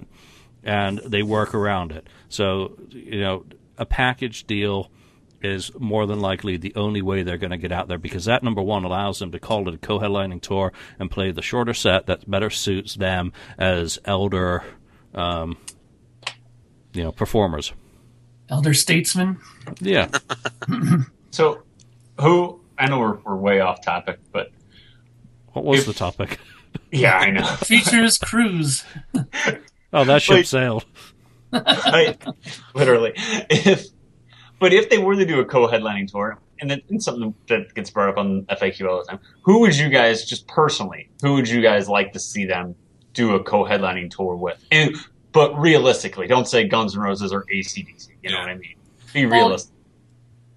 and 0.64 1.00
they 1.00 1.24
work 1.24 1.54
around 1.54 1.92
it. 1.92 2.08
So 2.30 2.78
you 2.90 3.22
know, 3.22 3.46
a 3.78 3.86
package 3.86 4.46
deal 4.46 4.90
is 5.42 5.72
more 5.78 6.06
than 6.06 6.20
likely 6.20 6.58
the 6.58 6.74
only 6.76 7.02
way 7.02 7.24
they're 7.24 7.38
going 7.38 7.52
to 7.52 7.58
get 7.58 7.72
out 7.72 7.88
there 7.88 7.98
because 7.98 8.26
that 8.26 8.44
number 8.44 8.62
one 8.62 8.84
allows 8.84 9.20
them 9.20 9.32
to 9.32 9.40
call 9.40 9.68
it 9.68 9.74
a 9.76 9.78
co-headlining 9.78 10.42
tour 10.42 10.74
and 11.00 11.12
play 11.12 11.32
the 11.32 11.42
shorter 11.42 11.74
set 11.74 12.08
that 12.08 12.30
better 12.30 12.50
suits 12.50 12.96
them 12.96 13.32
as 13.58 14.00
elder, 14.06 14.64
um, 15.14 15.58
you 16.94 17.04
know, 17.04 17.12
performers. 17.12 17.74
Elder 18.50 18.74
statesmen. 18.74 19.40
Yeah. 19.80 20.10
So, 21.32 21.62
who? 22.20 22.62
I 22.80 22.88
know 22.90 23.00
we're, 23.00 23.18
we're 23.26 23.36
way 23.36 23.60
off 23.60 23.82
topic, 23.84 24.20
but 24.32 24.50
What 25.54 25.66
was 25.66 25.82
If- 25.82 25.86
the 25.88 25.94
topic? 25.94 26.40
yeah, 26.92 27.16
I 27.18 27.30
know. 27.32 27.46
Features 27.46 28.18
Cruise. 28.18 28.84
Oh, 29.94 30.04
that 30.06 30.22
ship 30.22 30.36
Wait. 30.38 30.48
sailed. 30.48 30.86
Like, 31.52 32.24
literally. 32.74 33.12
If, 33.50 33.88
but 34.60 34.74
if 34.74 34.90
they 34.90 34.98
were 34.98 35.16
to 35.16 35.26
do 35.26 35.40
a 35.40 35.46
co-headlining 35.46 36.12
tour, 36.12 36.40
and 36.60 36.72
that- 36.72 36.82
and 36.90 37.02
something 37.02 37.34
that 37.48 37.74
gets 37.76 37.90
brought 37.92 38.10
up 38.10 38.18
on 38.18 38.44
FAQ 38.50 38.88
all 38.90 38.98
the 39.00 39.06
time, 39.06 39.20
who 39.44 39.60
would 39.60 39.76
you 39.78 39.90
guys 39.90 40.26
just 40.26 40.48
personally? 40.48 41.10
Who 41.22 41.34
would 41.36 41.48
you 41.48 41.62
guys 41.62 41.88
like 41.88 42.14
to 42.14 42.20
see 42.20 42.46
them 42.46 42.76
do 43.14 43.36
a 43.36 43.44
co-headlining 43.44 44.10
tour 44.12 44.36
with? 44.36 44.64
And 44.72 44.96
but 45.34 45.54
realistically, 45.60 46.26
don't 46.28 46.48
say 46.48 46.68
Guns 46.68 46.96
N' 46.96 47.02
Roses 47.02 47.32
or 47.32 47.46
ACDC. 47.54 48.10
You 48.24 48.32
know 48.32 48.38
Yeah. 48.38 48.42
what 48.42 48.50
I 48.50 48.56
mean? 48.56 48.76
Be 49.14 49.26
realistic. 49.28 49.74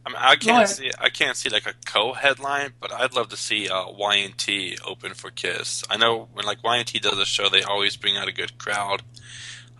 I 0.07 0.09
mean, 0.09 0.19
I 0.19 0.37
can't 0.37 0.69
see 0.69 0.91
I 0.99 1.11
can't 1.11 1.37
see 1.37 1.51
like 1.51 1.67
a 1.67 1.75
co-headline, 1.85 2.73
but 2.81 2.91
I'd 2.93 3.13
love 3.15 3.29
to 3.29 3.37
see 3.37 3.69
uh, 3.69 3.85
Y&T 3.91 4.79
open 4.87 5.13
for 5.13 5.31
Kiss. 5.31 5.85
I 5.91 5.99
know 5.99 6.29
when 6.33 6.47
like 6.47 6.65
Y&T 6.65 6.99
does 7.01 7.19
a 7.19 7.27
show, 7.27 7.51
they 7.51 7.63
always 7.63 7.97
bring 7.97 8.17
out 8.17 8.27
a 8.27 8.33
good 8.33 8.57
crowd. 8.57 9.03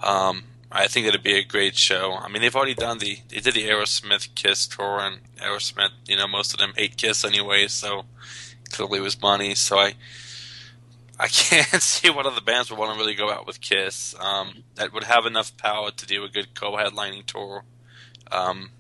Um, 0.03 0.45
I 0.73 0.87
think 0.87 1.07
it'd 1.07 1.23
be 1.23 1.37
a 1.37 1.45
great 1.45 1.77
show. 1.77 2.15
I 2.15 2.29
mean, 2.29 2.43
they've 2.43 2.55
already 2.55 2.75
done 2.75 2.99
the 2.99 3.19
they 3.29 3.41
did 3.41 3.55
the 3.55 3.69
Aerosmith 3.69 4.35
Kiss 4.35 4.67
tour, 4.67 5.01
and 5.01 5.21
Aerosmith, 5.37 5.91
you 6.07 6.17
know, 6.17 6.29
most 6.29 6.53
of 6.53 6.61
them 6.61 6.73
hate 6.77 6.97
Kiss 6.97 7.25
anyway, 7.25 7.67
so 7.67 8.05
clearly 8.71 8.99
it 8.99 9.03
was 9.03 9.21
money. 9.21 9.55
So 9.55 9.79
I 9.79 9.95
I 11.19 11.29
can't 11.29 11.83
see 11.83 12.11
what 12.11 12.27
other 12.27 12.41
bands 12.41 12.71
would 12.71 12.79
want 12.79 12.93
to 12.93 12.99
really 12.99 13.15
go 13.15 13.31
out 13.31 13.47
with 13.47 13.61
Kiss 13.61 14.15
um, 14.21 14.63
that 14.77 14.93
would 14.93 15.05
have 15.05 15.27
enough 15.27 15.57
power 15.57 15.91
to 15.91 16.07
do 16.07 16.25
a 16.25 16.29
good 16.29 16.55
co-headlining 16.55 17.27
tour. 17.27 17.65
Um, 18.31 18.71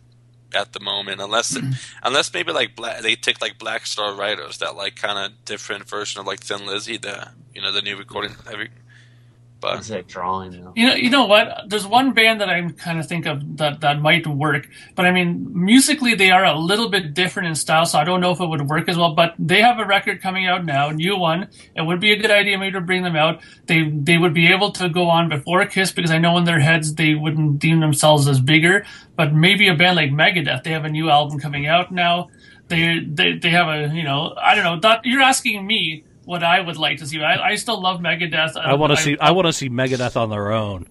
at 0.55 0.73
the 0.73 0.81
moment, 0.81 1.21
unless 1.21 1.57
unless 2.03 2.33
maybe 2.33 2.53
like 2.53 2.75
Black, 2.75 3.03
they 3.03 3.15
take 3.15 3.41
like 3.41 3.59
Black 3.59 3.87
Star 3.87 4.15
Riders, 4.15 4.59
that 4.59 4.77
like 4.77 4.97
kind 4.97 5.19
of 5.19 5.45
different 5.45 5.89
version 5.89 6.21
of 6.21 6.27
like 6.27 6.41
Thin 6.41 6.67
Lizzy, 6.67 6.97
the 6.97 7.29
you 7.55 7.63
know 7.63 7.73
the 7.73 7.83
new 7.83 7.97
recording. 7.97 8.35
Every, 8.51 8.71
but 9.61 9.75
What's 9.75 9.89
that 9.89 10.07
drawing? 10.07 10.53
Though? 10.53 10.73
You 10.75 10.87
know, 10.89 10.95
you 10.95 11.11
know 11.11 11.27
what? 11.27 11.69
There's 11.69 11.87
one 11.87 12.13
band 12.13 12.41
that 12.41 12.49
I 12.49 12.67
kind 12.71 12.99
of 12.99 13.07
think 13.07 13.27
of 13.27 13.59
that 13.59 13.81
that 13.81 14.01
might 14.01 14.27
work, 14.27 14.67
but 14.95 15.05
I 15.05 15.11
mean, 15.11 15.47
musically 15.53 16.15
they 16.15 16.31
are 16.31 16.45
a 16.45 16.59
little 16.59 16.89
bit 16.89 17.13
different 17.13 17.49
in 17.49 17.55
style, 17.55 17.85
so 17.85 17.99
I 17.99 18.05
don't 18.05 18.21
know 18.21 18.31
if 18.31 18.41
it 18.41 18.47
would 18.47 18.69
work 18.69 18.89
as 18.89 18.97
well. 18.97 19.15
But 19.15 19.35
they 19.39 19.61
have 19.61 19.79
a 19.79 19.85
record 19.85 20.23
coming 20.23 20.47
out 20.47 20.65
now, 20.65 20.89
a 20.89 20.95
new 20.95 21.17
one. 21.17 21.49
It 21.77 21.83
would 21.83 22.01
be 22.01 22.13
a 22.13 22.17
good 22.17 22.31
idea 22.31 22.57
maybe 22.57 22.73
to 22.73 22.81
bring 22.81 23.03
them 23.03 23.17
out. 23.17 23.43
They 23.67 23.91
they 23.91 24.17
would 24.17 24.33
be 24.33 24.51
able 24.51 24.73
to 24.73 24.89
go 24.89 25.09
on 25.11 25.29
before 25.29 25.65
Kiss 25.67 25.93
because 25.93 26.11
I 26.11 26.19
know 26.19 26.39
in 26.39 26.45
their 26.45 26.61
heads 26.61 26.95
they 26.95 27.15
wouldn't 27.15 27.59
deem 27.59 27.81
themselves 27.81 28.29
as 28.29 28.41
bigger. 28.41 28.87
But 29.17 29.35
maybe 29.35 29.69
a 29.69 29.75
band 29.75 29.97
like 29.97 30.11
Megadeth, 30.11 30.63
they 30.63 30.71
have 30.71 30.87
a 30.87 30.91
new 30.91 31.11
album 31.11 31.39
coming 31.39 31.67
out 31.67 31.93
now. 31.93 32.31
They 32.69 33.01
they 33.07 33.37
they 33.37 33.51
have 33.51 33.69
a 33.69 33.95
you 33.95 34.05
know 34.05 34.35
I 34.41 34.55
don't 34.55 34.65
know. 34.65 34.81
That, 34.81 35.05
you're 35.05 35.21
asking 35.21 35.67
me 35.67 36.05
what 36.31 36.45
I 36.45 36.61
would 36.61 36.77
like 36.77 36.99
to 36.99 37.07
see. 37.09 37.21
I, 37.21 37.51
I 37.51 37.55
still 37.57 37.83
love 37.83 37.99
Megadeth. 38.01 38.57
I 38.57 38.75
want 38.75 38.93
to 38.93 38.97
see. 38.97 39.19
I 39.19 39.33
want 39.33 39.47
to 39.47 39.53
see 39.53 39.69
Megadeth 39.69 40.17
on 40.17 40.31
their 40.31 40.53
own. 40.53 40.87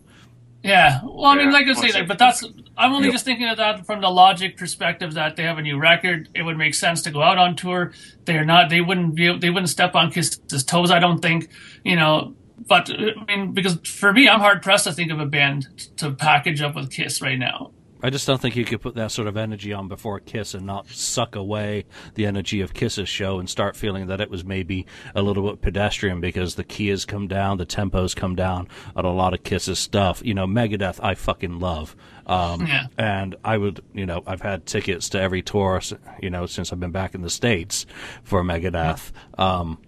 Yeah, 0.63 0.99
well, 1.05 1.27
I 1.27 1.35
mean, 1.35 1.45
Yeah, 1.47 1.53
like 1.53 1.63
I 1.63 1.69
let's 1.69 1.79
say, 1.79 1.97
like, 1.97 2.09
but 2.09 2.17
that's 2.19 2.43
I'm 2.77 2.91
only 2.91 3.07
Yeah. 3.07 3.13
just 3.13 3.23
thinking 3.23 3.47
of 3.47 3.55
that 3.55 3.85
from 3.85 4.01
the 4.01 4.09
logic 4.09 4.57
perspective 4.57 5.13
that 5.13 5.37
they 5.37 5.43
have 5.43 5.57
a 5.57 5.61
new 5.61 5.79
record. 5.79 6.27
It 6.35 6.41
would 6.41 6.57
make 6.57 6.75
sense 6.75 7.01
to 7.03 7.11
go 7.11 7.21
out 7.23 7.37
on 7.37 7.55
tour. 7.55 7.93
They're 8.25 8.43
not. 8.43 8.69
They 8.69 8.81
wouldn't 8.81 9.15
be. 9.15 9.37
They 9.37 9.49
wouldn't 9.49 9.69
step 9.69 9.95
on 9.95 10.11
Kiss's 10.11 10.65
toes. 10.65 10.91
I 10.91 10.99
don't 10.99 11.19
think. 11.21 11.47
You 11.85 11.95
know. 11.95 12.35
But 12.67 12.91
I 12.91 13.23
mean, 13.25 13.53
because 13.53 13.79
for 13.85 14.11
me, 14.11 14.27
I'm 14.27 14.41
hard 14.41 14.61
pressed 14.61 14.83
to 14.83 14.91
think 14.91 15.09
of 15.13 15.21
a 15.21 15.25
band 15.25 15.67
to 15.97 16.11
package 16.11 16.61
up 16.61 16.75
with 16.75 16.91
Kiss 16.91 17.21
right 17.21 17.39
now. 17.39 17.71
I 18.01 18.09
just 18.09 18.25
don't 18.25 18.39
think 18.41 18.55
you 18.55 18.65
could 18.65 18.81
put 18.81 18.95
that 18.95 19.11
sort 19.11 19.27
of 19.27 19.35
energy 19.35 19.73
on 19.73 19.87
before 19.87 20.19
Kiss 20.19 20.53
and 20.53 20.65
not 20.65 20.87
suck 20.87 21.35
away 21.35 21.85
the 22.15 22.25
energy 22.25 22.61
of 22.61 22.73
Kiss's 22.73 23.09
show 23.09 23.39
and 23.39 23.49
start 23.49 23.75
feeling 23.75 24.07
that 24.07 24.21
it 24.21 24.29
was 24.29 24.45
maybe 24.45 24.85
a 25.13 25.21
little 25.21 25.49
bit 25.49 25.61
pedestrian 25.61 26.21
because 26.21 26.55
the 26.55 26.63
key 26.63 26.87
has 26.87 27.05
come 27.05 27.27
down, 27.27 27.57
the 27.57 27.65
tempo's 27.65 28.15
come 28.15 28.35
down 28.35 28.67
on 28.95 29.05
a 29.05 29.11
lot 29.11 29.33
of 29.33 29.43
Kiss's 29.43 29.79
stuff. 29.79 30.21
You 30.23 30.33
know, 30.33 30.47
Megadeth, 30.47 30.99
I 31.03 31.15
fucking 31.15 31.59
love. 31.59 31.95
Um, 32.25 32.65
Yeah. 32.67 32.87
And 32.97 33.35
I 33.43 33.57
would, 33.57 33.83
you 33.93 34.05
know, 34.05 34.23
I've 34.25 34.41
had 34.41 34.65
tickets 34.65 35.09
to 35.09 35.19
every 35.19 35.41
tour, 35.41 35.81
you 36.21 36.29
know, 36.29 36.45
since 36.45 36.71
I've 36.71 36.79
been 36.79 36.91
back 36.91 37.15
in 37.15 37.21
the 37.21 37.29
States 37.29 37.85
for 38.23 38.43
Megadeth. 38.43 39.11
Um, 39.37 39.79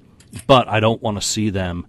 but 0.48 0.68
I 0.68 0.80
don't 0.80 1.02
want 1.02 1.22
to 1.22 1.28
see 1.28 1.50
them 1.50 1.86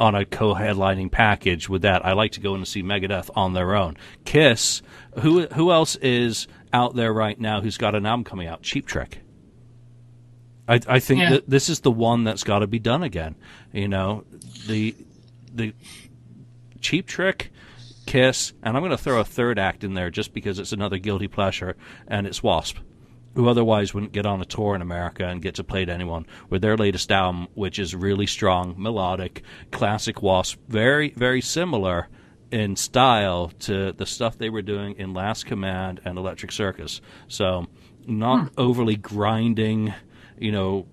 on 0.00 0.14
a 0.14 0.24
co-headlining 0.24 1.12
package 1.12 1.68
with 1.68 1.82
that. 1.82 2.04
I 2.04 2.12
like 2.14 2.32
to 2.32 2.40
go 2.40 2.54
in 2.54 2.60
and 2.60 2.66
see 2.68 2.82
Megadeth 2.82 3.30
on 3.36 3.52
their 3.52 3.74
own. 3.76 3.96
Kiss, 4.24 4.82
who 5.20 5.46
who 5.48 5.70
else 5.70 5.94
is 5.96 6.48
out 6.72 6.96
there 6.96 7.12
right 7.12 7.38
now 7.38 7.60
who's 7.60 7.76
got 7.76 7.94
an 7.94 8.06
album 8.06 8.24
coming 8.24 8.48
out? 8.48 8.62
Cheap 8.62 8.86
Trick. 8.86 9.20
I 10.66 10.80
I 10.88 10.98
think 11.00 11.20
Yeah. 11.20 11.30
that 11.30 11.50
this 11.50 11.68
is 11.68 11.80
the 11.80 11.90
one 11.90 12.24
that's 12.24 12.44
got 12.44 12.60
to 12.60 12.66
be 12.66 12.78
done 12.78 13.02
again. 13.02 13.34
You 13.72 13.88
know, 13.88 14.24
the 14.66 14.94
the 15.52 15.74
Cheap 16.80 17.06
Trick, 17.06 17.52
Kiss, 18.06 18.52
and 18.62 18.76
I'm 18.76 18.82
going 18.82 18.90
to 18.96 18.96
throw 19.02 19.20
a 19.20 19.24
third 19.24 19.58
act 19.58 19.84
in 19.84 19.94
there 19.94 20.10
just 20.10 20.32
because 20.32 20.58
it's 20.58 20.72
another 20.72 20.96
guilty 20.98 21.28
pleasure, 21.28 21.76
and 22.08 22.26
it's 22.26 22.42
Wasp, 22.42 22.78
who 23.34 23.48
otherwise 23.48 23.94
wouldn't 23.94 24.12
get 24.12 24.26
on 24.26 24.40
a 24.40 24.44
tour 24.44 24.74
in 24.74 24.82
America 24.82 25.26
and 25.26 25.40
get 25.40 25.54
to 25.54 25.64
play 25.64 25.84
to 25.84 25.92
anyone 25.92 26.26
with 26.48 26.62
their 26.62 26.76
latest 26.76 27.12
album, 27.12 27.48
which 27.54 27.78
is 27.78 27.94
really 27.94 28.26
strong, 28.26 28.74
melodic, 28.76 29.42
classic 29.70 30.22
Wasp, 30.22 30.58
very 30.68 31.10
very 31.10 31.40
similar 31.40 32.08
in 32.50 32.74
style 32.76 33.52
to 33.60 33.92
the 33.92 34.06
stuff 34.06 34.36
they 34.38 34.50
were 34.50 34.62
doing 34.62 34.96
in 34.98 35.14
Last 35.14 35.46
Command 35.46 36.00
and 36.04 36.18
Electric 36.18 36.52
Circus. 36.52 37.00
So 37.28 37.66
not 38.06 38.48
hmm. 38.48 38.60
overly 38.60 38.96
grinding, 38.96 39.94
you 40.38 40.52
know, 40.52 40.86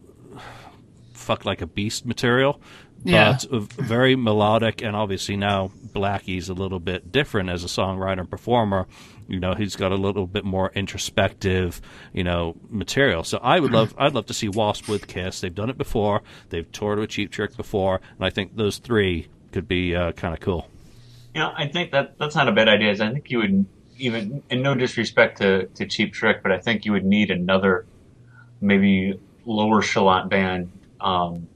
fuck 1.14 1.46
like 1.46 1.62
a 1.62 1.68
beast 1.68 2.06
material, 2.06 2.62
Yeah. 3.04 3.38
but 3.50 3.72
very 3.74 4.16
melodic. 4.16 4.82
And 4.82 4.96
obviously 4.96 5.38
now 5.38 5.72
Blackie's 5.94 6.50
a 6.50 6.54
little 6.54 6.80
bit 6.80 7.12
different 7.12 7.50
as 7.50 7.64
a 7.64 7.68
songwriter 7.68 8.20
and 8.20 8.30
performer. 8.30 8.88
You 9.28 9.40
know, 9.40 9.56
he's 9.56 9.76
got 9.76 9.92
a 9.92 9.96
little 9.96 10.26
bit 10.26 10.46
more 10.46 10.72
introspective, 10.74 11.82
you 12.14 12.24
know, 12.24 12.56
material. 12.70 13.24
So 13.24 13.40
I 13.42 13.60
would 13.60 13.72
love, 13.72 13.94
I'd 13.98 14.14
love 14.14 14.28
to 14.28 14.34
see 14.34 14.48
Wasp 14.48 14.88
with 14.88 15.08
Kiss. 15.08 15.42
They've 15.42 15.54
done 15.54 15.70
it 15.70 15.78
before. 15.78 16.22
They've 16.50 16.72
toured 16.72 17.00
with 17.00 17.10
Cheap 17.10 17.32
Trick 17.32 17.58
before, 17.58 18.00
and 18.18 18.26
I 18.26 18.30
think 18.30 18.56
those 18.56 18.78
three 18.78 19.28
could 19.52 19.68
be 19.68 19.96
uh, 19.96 20.14
kind 20.14 20.34
of 20.34 20.40
cool. 20.40 20.70
You 21.36 21.42
know, 21.42 21.52
I 21.56 21.68
think 21.68 21.92
that 21.92 22.18
that's 22.18 22.36
not 22.36 22.48
a 22.48 22.54
bad 22.54 22.70
idea. 22.70 22.92
I 22.92 23.12
think 23.12 23.30
you 23.30 23.40
would 23.40 23.66
even, 23.98 24.44
in 24.50 24.62
no 24.62 24.76
disrespect 24.76 25.40
to, 25.40 25.66
to 25.68 25.86
Cheap 25.86 26.14
Trick, 26.14 26.42
but 26.42 26.52
I 26.54 26.60
think 26.60 26.86
you 26.86 26.94
would 26.94 27.06
need 27.06 27.30
another 27.30 27.86
maybe 28.62 29.20
lower 29.46 29.80
echelon 29.80 30.30
band 30.30 30.72
um, 31.02 31.48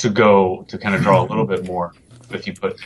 to 0.00 0.08
go 0.08 0.64
to 0.68 0.78
kind 0.78 0.94
of 0.94 1.02
draw 1.02 1.22
a 1.22 1.26
little 1.26 1.46
bit 1.46 1.64
more. 1.64 1.92
If 2.30 2.46
you 2.46 2.54
put 2.54 2.80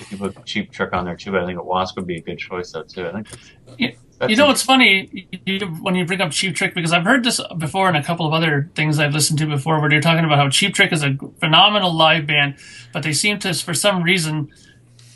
if 0.00 0.10
you 0.12 0.18
put 0.18 0.44
Cheap 0.44 0.72
Trick 0.72 0.92
on 0.92 1.04
there 1.04 1.16
too, 1.16 1.32
but 1.32 1.42
I 1.42 1.46
think 1.46 1.58
a 1.58 1.62
Wasp 1.62 1.96
would 1.96 2.06
be 2.06 2.16
a 2.16 2.20
good 2.20 2.38
choice 2.38 2.72
though 2.72 2.82
too. 2.82 3.06
I 3.06 3.12
think 3.12 3.28
that's, 3.30 3.50
Yeah, 3.78 3.90
that's 4.18 4.30
you 4.30 4.36
know 4.36 4.46
what's 4.46 4.62
funny 4.62 5.28
you, 5.46 5.60
when 5.80 5.94
you 5.94 6.04
bring 6.04 6.20
up 6.20 6.32
Cheap 6.32 6.54
Trick 6.54 6.74
because 6.74 6.92
I've 6.92 7.04
heard 7.04 7.24
this 7.24 7.40
before 7.58 7.88
in 7.88 7.96
a 7.96 8.04
couple 8.04 8.26
of 8.26 8.34
other 8.34 8.70
things 8.74 8.98
I've 8.98 9.14
listened 9.14 9.38
to 9.38 9.46
before 9.46 9.80
where 9.80 9.88
they're 9.88 10.00
talking 10.00 10.24
about 10.24 10.38
how 10.38 10.48
Cheap 10.50 10.74
Trick 10.74 10.92
is 10.92 11.02
a 11.02 11.16
phenomenal 11.38 11.94
live 11.94 12.26
band, 12.26 12.56
but 12.92 13.02
they 13.02 13.12
seem 13.12 13.38
to 13.40 13.54
for 13.54 13.74
some 13.74 14.02
reason 14.02 14.50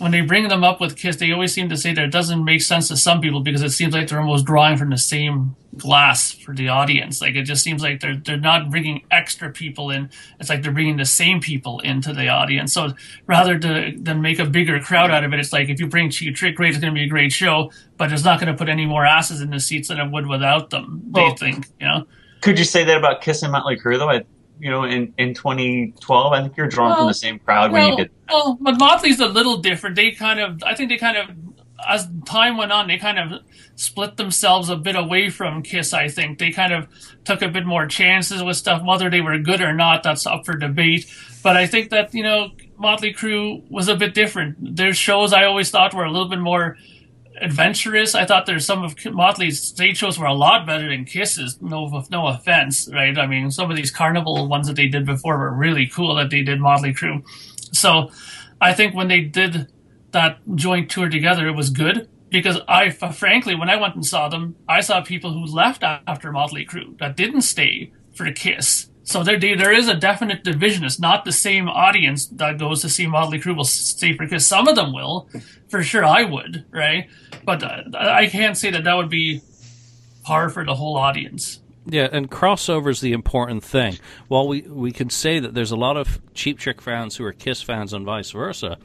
when 0.04 0.12
they 0.12 0.20
bring 0.20 0.48
them 0.48 0.62
up 0.62 0.82
with 0.82 0.96
Kiss, 0.96 1.16
they 1.16 1.32
always 1.32 1.54
seem 1.54 1.70
to 1.70 1.78
say 1.78 1.94
that 1.94 2.04
it 2.04 2.10
doesn't 2.10 2.44
make 2.44 2.60
sense 2.60 2.88
to 2.88 2.96
some 2.98 3.22
people 3.22 3.40
because 3.40 3.62
it 3.62 3.70
seems 3.70 3.94
like 3.94 4.06
they're 4.06 4.20
almost 4.20 4.44
drawing 4.44 4.76
from 4.76 4.90
the 4.90 4.98
same 4.98 5.56
glass 5.78 6.30
for 6.30 6.54
the 6.54 6.68
audience. 6.68 7.22
Like 7.22 7.36
it 7.36 7.44
just 7.44 7.64
seems 7.64 7.80
like 7.82 8.00
they're 8.00 8.18
they're 8.18 8.36
not 8.36 8.68
bringing 8.68 9.06
extra 9.10 9.50
people 9.50 9.90
in. 9.90 10.10
It's 10.38 10.50
like 10.50 10.62
they're 10.62 10.72
bringing 10.72 10.98
the 10.98 11.06
same 11.06 11.40
people 11.40 11.80
into 11.80 12.12
the 12.12 12.28
audience. 12.28 12.74
So 12.74 12.92
rather 13.26 13.58
to, 13.58 13.94
than 13.96 14.20
make 14.20 14.38
a 14.38 14.44
bigger 14.44 14.78
crowd 14.78 15.10
out 15.10 15.24
of 15.24 15.32
it, 15.32 15.40
it's 15.40 15.54
like 15.54 15.70
if 15.70 15.80
you 15.80 15.86
bring 15.86 16.10
Cheap 16.10 16.36
Trick, 16.36 16.54
great, 16.56 16.72
it's 16.72 16.78
going 16.78 16.92
to 16.92 16.98
be 16.98 17.06
a 17.06 17.08
great 17.08 17.32
show, 17.32 17.72
but 17.96 18.12
it's 18.12 18.24
not 18.24 18.38
going 18.38 18.52
to 18.52 18.58
put 18.58 18.68
any 18.68 18.84
more 18.84 19.06
asses 19.06 19.40
in 19.40 19.48
the 19.48 19.58
seats 19.58 19.88
than 19.88 19.98
it 19.98 20.10
would 20.12 20.26
without 20.26 20.68
them. 20.68 21.00
They 21.14 21.22
Well- 21.22 21.34
think, 21.36 21.66
you 21.80 21.86
know. 21.86 22.06
Could 22.42 22.58
you 22.58 22.66
say 22.66 22.84
that 22.84 22.98
about 22.98 23.22
Kiss 23.22 23.42
and 23.42 23.52
Motley 23.52 23.78
Crue 23.78 23.96
though? 23.96 24.10
I, 24.10 24.24
you 24.58 24.70
know, 24.70 24.84
in, 24.84 25.12
in 25.18 25.34
2012, 25.34 26.32
I 26.32 26.42
think 26.42 26.56
you're 26.56 26.68
drawn 26.68 26.96
from 26.96 27.06
the 27.06 27.14
same 27.14 27.38
crowd 27.38 27.72
when 27.72 27.82
you 27.82 27.88
Well, 27.88 27.96
did. 27.96 28.10
well, 28.30 28.58
but 28.60 28.78
Motley's 28.78 29.20
a 29.20 29.26
little 29.26 29.58
different. 29.58 29.96
They 29.96 30.12
kind 30.12 30.40
of, 30.40 30.62
I 30.62 30.74
think 30.74 30.90
they 30.90 30.96
kind 30.96 31.16
of, 31.16 31.30
as 31.86 32.08
time 32.24 32.56
went 32.56 32.72
on, 32.72 32.86
they 32.88 32.96
kind 32.98 33.18
of 33.18 33.40
split 33.76 34.16
themselves 34.16 34.70
a 34.70 34.76
bit 34.76 34.96
away 34.96 35.28
from 35.30 35.62
Kiss. 35.62 35.92
I 35.92 36.08
think 36.08 36.38
they 36.38 36.50
kind 36.50 36.72
of 36.72 36.88
took 37.24 37.42
a 37.42 37.48
bit 37.48 37.66
more 37.66 37.86
chances 37.86 38.42
with 38.42 38.56
stuff. 38.56 38.82
Whether 38.84 39.10
they 39.10 39.20
were 39.20 39.38
good 39.38 39.60
or 39.60 39.74
not, 39.74 40.02
that's 40.02 40.26
up 40.26 40.46
for 40.46 40.56
debate. 40.56 41.06
But 41.42 41.56
I 41.56 41.66
think 41.66 41.90
that 41.90 42.14
you 42.14 42.22
know, 42.22 42.52
Motley 42.78 43.12
Crue 43.12 43.68
was 43.70 43.88
a 43.88 43.96
bit 43.96 44.14
different. 44.14 44.76
Their 44.76 44.94
shows 44.94 45.32
I 45.34 45.44
always 45.44 45.70
thought 45.70 45.92
were 45.92 46.04
a 46.04 46.10
little 46.10 46.28
bit 46.28 46.38
more 46.40 46.78
adventurous. 47.40 48.14
I 48.14 48.24
thought 48.24 48.46
there's 48.46 48.66
some 48.66 48.84
of 48.84 48.94
Motley's 49.06 49.60
stage 49.60 49.98
shows 49.98 50.18
were 50.18 50.26
a 50.26 50.34
lot 50.34 50.66
better 50.66 50.88
than 50.88 51.04
Kisses. 51.04 51.60
No, 51.60 52.04
no 52.10 52.26
offense, 52.28 52.88
right? 52.92 53.16
I 53.18 53.26
mean, 53.26 53.50
some 53.50 53.70
of 53.70 53.76
these 53.76 53.90
carnival 53.90 54.48
ones 54.48 54.66
that 54.66 54.76
they 54.76 54.88
did 54.88 55.04
before 55.06 55.38
were 55.38 55.52
really 55.52 55.86
cool 55.86 56.14
that 56.16 56.30
they 56.30 56.42
did 56.42 56.60
Motley 56.60 56.94
Crue. 56.94 57.22
So, 57.72 58.10
I 58.60 58.72
think 58.72 58.94
when 58.94 59.08
they 59.08 59.20
did 59.20 59.68
that 60.12 60.38
joint 60.54 60.90
tour 60.90 61.08
together, 61.08 61.46
it 61.48 61.56
was 61.56 61.70
good 61.70 62.08
because 62.30 62.58
I, 62.66 62.90
frankly, 62.90 63.54
when 63.54 63.68
I 63.68 63.76
went 63.76 63.94
and 63.94 64.06
saw 64.06 64.28
them, 64.28 64.56
I 64.68 64.80
saw 64.80 65.02
people 65.02 65.32
who 65.32 65.44
left 65.44 65.82
after 65.82 66.32
Motley 66.32 66.64
Crue 66.64 66.98
that 66.98 67.16
didn't 67.16 67.42
stay 67.42 67.92
for 68.14 68.30
Kiss. 68.32 68.88
So 69.02 69.22
there, 69.22 69.38
there 69.38 69.72
is 69.72 69.88
a 69.88 69.94
definite 69.94 70.44
division. 70.44 70.82
It's 70.84 70.98
not 70.98 71.24
the 71.26 71.32
same 71.32 71.68
audience 71.68 72.26
that 72.28 72.58
goes 72.58 72.80
to 72.80 72.88
see 72.88 73.06
Motley 73.06 73.38
Crue 73.38 73.54
will 73.54 73.64
stay 73.64 74.16
for 74.16 74.26
Kiss. 74.26 74.46
Some 74.46 74.66
of 74.66 74.76
them 74.76 74.94
will, 74.94 75.28
for 75.74 75.82
sure. 75.82 76.04
I 76.04 76.22
would, 76.22 76.64
right? 76.70 77.08
But 77.44 77.64
uh, 77.64 77.82
I 77.98 78.28
can't 78.28 78.56
say 78.56 78.70
that 78.70 78.84
that 78.84 78.94
would 78.94 79.10
be 79.10 79.40
par 80.22 80.48
for 80.48 80.64
the 80.64 80.76
whole 80.76 80.96
audience. 80.96 81.58
Yeah, 81.84 82.08
and 82.12 82.30
crossover 82.30 82.90
is 82.90 83.00
the 83.00 83.12
important 83.12 83.64
thing. 83.64 83.98
While 84.28 84.46
we, 84.46 84.62
we 84.62 84.92
can 84.92 85.10
say 85.10 85.40
that 85.40 85.52
there's 85.54 85.72
a 85.72 85.76
lot 85.76 85.96
of 85.96 86.20
Cheap 86.32 86.60
Trick 86.60 86.80
fans 86.80 87.16
who 87.16 87.24
are 87.24 87.32
Kiss 87.32 87.60
fans 87.60 87.92
and 87.92 88.06
vice 88.06 88.30
versa, 88.30 88.78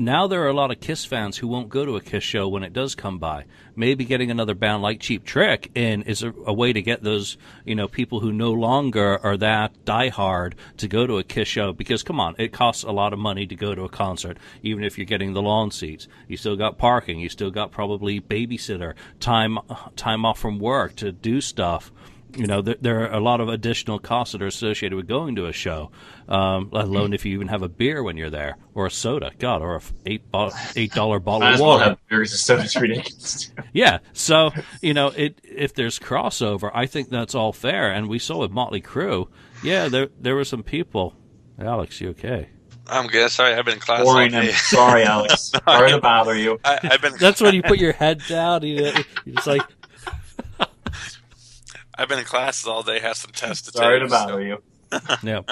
now 0.00 0.26
there 0.26 0.42
are 0.42 0.48
a 0.48 0.54
lot 0.54 0.70
of 0.70 0.80
Kiss 0.80 1.04
fans 1.04 1.36
who 1.36 1.46
won't 1.46 1.68
go 1.68 1.84
to 1.84 1.96
a 1.96 2.00
Kiss 2.00 2.24
show 2.24 2.48
when 2.48 2.62
it 2.62 2.72
does 2.72 2.94
come 2.94 3.18
by. 3.18 3.44
Maybe 3.76 4.04
getting 4.04 4.30
another 4.30 4.54
band 4.54 4.82
like 4.82 5.00
Cheap 5.00 5.24
Trick 5.24 5.70
in 5.74 6.02
is 6.02 6.22
a, 6.22 6.32
a 6.46 6.52
way 6.52 6.72
to 6.72 6.82
get 6.82 7.02
those, 7.02 7.36
you 7.64 7.74
know, 7.74 7.86
people 7.86 8.20
who 8.20 8.32
no 8.32 8.52
longer 8.52 9.18
are 9.24 9.36
that 9.36 9.84
diehard 9.84 10.54
to 10.78 10.88
go 10.88 11.06
to 11.06 11.18
a 11.18 11.24
Kiss 11.24 11.48
show. 11.48 11.72
Because 11.72 12.02
come 12.02 12.18
on, 12.18 12.34
it 12.38 12.52
costs 12.52 12.82
a 12.82 12.92
lot 12.92 13.12
of 13.12 13.18
money 13.18 13.46
to 13.46 13.54
go 13.54 13.74
to 13.74 13.84
a 13.84 13.88
concert, 13.88 14.38
even 14.62 14.84
if 14.84 14.96
you're 14.96 15.04
getting 15.04 15.34
the 15.34 15.42
lawn 15.42 15.70
seats. 15.70 16.08
You 16.28 16.36
still 16.36 16.56
got 16.56 16.78
parking. 16.78 17.20
You 17.20 17.28
still 17.28 17.50
got 17.50 17.70
probably 17.70 18.20
babysitter 18.20 18.94
time 19.20 19.58
time 19.96 20.24
off 20.24 20.38
from 20.38 20.58
work 20.58 20.96
to 20.96 21.12
do 21.12 21.40
stuff 21.40 21.92
you 22.36 22.46
know, 22.46 22.62
there, 22.62 22.76
there 22.80 23.00
are 23.10 23.12
a 23.12 23.20
lot 23.20 23.40
of 23.40 23.48
additional 23.48 23.98
costs 23.98 24.32
that 24.32 24.42
are 24.42 24.46
associated 24.46 24.96
with 24.96 25.06
going 25.08 25.36
to 25.36 25.46
a 25.46 25.52
show, 25.52 25.90
um, 26.28 26.68
let 26.72 26.84
alone 26.86 27.12
if 27.12 27.24
you 27.24 27.34
even 27.34 27.48
have 27.48 27.62
a 27.62 27.68
beer 27.68 28.02
when 28.02 28.16
you're 28.16 28.30
there 28.30 28.56
or 28.74 28.86
a 28.86 28.90
soda, 28.90 29.32
God, 29.38 29.62
or 29.62 29.76
a 29.76 29.80
eight 30.06 30.30
bo- 30.30 30.50
eight 30.76 30.92
dollar 30.92 31.18
bottle 31.20 31.46
of 31.48 31.54
as 31.54 31.60
well 31.60 31.70
water. 31.70 31.84
have 31.84 32.08
beers 32.08 32.32
and 32.32 32.38
soda. 32.40 32.62
It's 32.62 32.76
ridiculous. 32.76 33.52
Yeah, 33.72 33.98
so 34.12 34.50
you 34.82 34.94
know, 34.94 35.08
it 35.08 35.40
if 35.44 35.74
there's 35.74 35.98
crossover, 35.98 36.70
I 36.74 36.86
think 36.86 37.08
that's 37.10 37.34
all 37.34 37.52
fair. 37.52 37.92
And 37.92 38.08
we 38.08 38.18
saw 38.18 38.38
with 38.38 38.50
Motley 38.50 38.82
Crue, 38.82 39.28
yeah, 39.62 39.88
there 39.88 40.08
there 40.20 40.34
were 40.34 40.44
some 40.44 40.62
people. 40.62 41.14
Alex, 41.58 42.00
you 42.00 42.08
okay? 42.10 42.48
I'm 42.88 43.06
good. 43.06 43.30
Sorry, 43.30 43.54
I've 43.54 43.64
been 43.64 43.74
in 43.74 43.80
class 43.80 44.00
all 44.00 44.06
Boring. 44.14 44.34
I'm 44.34 44.46
day. 44.46 44.52
sorry, 44.52 45.02
Alex. 45.04 45.52
Sorry 45.64 45.90
to 45.92 46.00
bother 46.00 46.34
you. 46.36 46.58
I, 46.64 46.78
I've 46.82 47.00
been 47.00 47.12
That's 47.20 47.40
when 47.40 47.54
you 47.54 47.62
put 47.62 47.78
your 47.78 47.92
head 47.92 48.20
down. 48.28 48.62
You, 48.64 48.90
you're 49.24 49.34
just 49.36 49.46
like, 49.46 49.62
I've 52.00 52.08
been 52.08 52.18
in 52.18 52.24
classes 52.24 52.66
all 52.66 52.82
day. 52.82 52.98
Have 53.00 53.16
some 53.16 53.30
tests 53.32 53.70
to 53.70 53.76
Sorry 53.76 54.00
take. 54.00 54.08
to 54.08 54.10
bother 54.10 54.40
you. 54.42 54.62
yeah. 55.22 55.42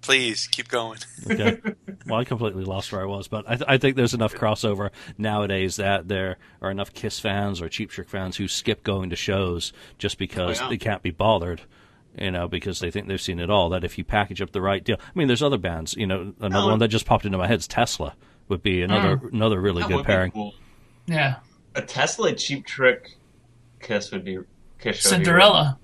Please 0.00 0.46
keep 0.48 0.68
going. 0.68 0.98
Okay. 1.30 1.60
Well, 2.06 2.18
I 2.20 2.24
completely 2.24 2.64
lost 2.64 2.90
where 2.92 3.02
I 3.02 3.04
was, 3.04 3.28
but 3.28 3.44
I, 3.46 3.54
th- 3.56 3.68
I 3.68 3.78
think 3.78 3.96
there's 3.96 4.14
enough 4.14 4.34
crossover 4.34 4.90
nowadays 5.18 5.76
that 5.76 6.08
there 6.08 6.38
are 6.60 6.70
enough 6.70 6.92
Kiss 6.92 7.20
fans 7.20 7.60
or 7.62 7.68
Cheap 7.68 7.90
Trick 7.90 8.08
fans 8.08 8.36
who 8.36 8.48
skip 8.48 8.82
going 8.82 9.10
to 9.10 9.16
shows 9.16 9.72
just 9.98 10.18
because 10.18 10.60
Oh, 10.60 10.64
yeah. 10.64 10.70
they 10.70 10.76
can't 10.76 11.02
be 11.02 11.10
bothered. 11.10 11.62
You 12.18 12.30
know, 12.30 12.46
because 12.46 12.78
they 12.80 12.90
think 12.90 13.08
they've 13.08 13.20
seen 13.20 13.40
it 13.40 13.48
all. 13.48 13.70
That 13.70 13.84
if 13.84 13.96
you 13.96 14.04
package 14.04 14.42
up 14.42 14.52
the 14.52 14.60
right 14.60 14.84
deal, 14.84 14.96
I 15.00 15.18
mean, 15.18 15.28
there's 15.28 15.42
other 15.42 15.56
bands. 15.56 15.94
You 15.96 16.06
know, 16.06 16.34
another 16.40 16.66
Oh. 16.66 16.70
one 16.70 16.78
that 16.80 16.88
just 16.88 17.06
popped 17.06 17.24
into 17.24 17.38
my 17.38 17.46
head 17.46 17.60
is 17.60 17.66
Tesla. 17.66 18.14
Would 18.48 18.62
be 18.62 18.78
hmm. 18.84 18.90
another 18.90 19.20
another 19.32 19.60
really 19.60 19.82
That 19.82 19.90
good 19.90 20.04
pairing. 20.04 20.30
cool. 20.32 20.54
Yeah, 21.06 21.36
A 21.74 21.80
Tesla 21.82 22.34
cheap 22.34 22.66
trick 22.66 23.16
kiss 23.80 24.10
would 24.12 24.24
be 24.24 24.38
kiss 24.82 25.00
show 25.00 25.10
would 25.10 25.18
be 25.20 25.24
Cinderella. 25.24 25.78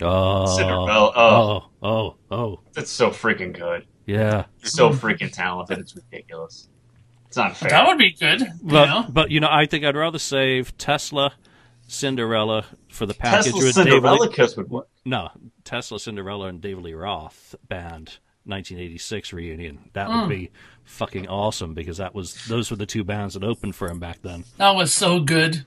Oh, 0.00 0.56
Cinderella. 0.56 1.12
oh, 1.16 1.64
oh, 1.82 2.14
oh, 2.30 2.60
It's 2.76 2.90
so 2.90 3.10
freaking 3.10 3.52
good. 3.52 3.86
yeah. 4.06 4.44
So 4.62 4.90
freaking 4.90 5.32
talented. 5.32 5.78
It's 5.78 5.94
ridiculous. 5.96 6.68
It's 7.26 7.36
not 7.36 7.56
fair. 7.56 7.70
That 7.70 7.86
would 7.86 7.98
be 7.98 8.12
good. 8.12 8.40
You 8.40 8.46
But 8.62 8.86
know? 8.86 9.06
but 9.08 9.30
you 9.30 9.40
know, 9.40 9.48
I 9.50 9.66
think 9.66 9.84
I'd 9.84 9.96
rather 9.96 10.18
save 10.18 10.76
Tesla, 10.78 11.32
Cinderella 11.88 12.64
for 12.90 13.06
the 13.06 13.14
package 13.14 13.46
Tesla 13.52 13.58
with 13.64 13.74
David 13.74 13.90
Cinderella 13.92 14.22
Lee- 14.26 14.32
Kiss 14.32 14.56
would 14.56 14.70
work. 14.70 14.88
No, 15.04 15.28
Tesla, 15.64 15.98
Cinderella, 15.98 16.46
and 16.46 16.60
David 16.60 16.84
Lee 16.84 16.94
Roth 16.94 17.54
band 17.68 18.18
1986 18.44 19.32
reunion. 19.32 19.90
That 19.94 20.08
Hmm. 20.08 20.20
would 20.20 20.28
be 20.28 20.50
fucking 20.84 21.28
awesome 21.28 21.74
because 21.74 21.98
that 21.98 22.14
was 22.14 22.46
those 22.46 22.70
were 22.70 22.76
the 22.76 22.86
two 22.86 23.04
bands 23.04 23.34
that 23.34 23.44
opened 23.44 23.74
for 23.74 23.88
him 23.90 23.98
back 23.98 24.22
then. 24.22 24.44
That 24.58 24.74
was 24.74 24.92
so 24.94 25.20
good. 25.20 25.66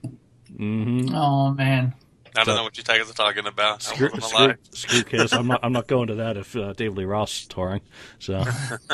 Mm-hmm. 0.52 1.14
Oh 1.16 1.52
man. 1.52 1.94
I 2.36 2.44
don't 2.44 2.56
know 2.56 2.64
what 2.64 2.78
you 2.78 2.84
guys 2.84 3.10
are 3.10 3.14
talking 3.14 3.46
about. 3.46 3.88
I 3.88 3.96
Screw, 3.96 4.10
wasn't 4.14 4.76
screw, 4.76 5.00
screw 5.02 5.20
Kiss. 5.20 5.34
I'm 5.34 5.48
not. 5.48 5.60
I'm 5.64 5.74
not 5.74 5.88
going 5.88 6.08
to 6.08 6.16
that 6.16 6.38
if 6.38 6.56
uh, 6.56 6.74
David 6.74 6.98
Lee 6.98 7.06
Roth's 7.06 7.46
touring. 7.48 7.82
So. 8.20 8.38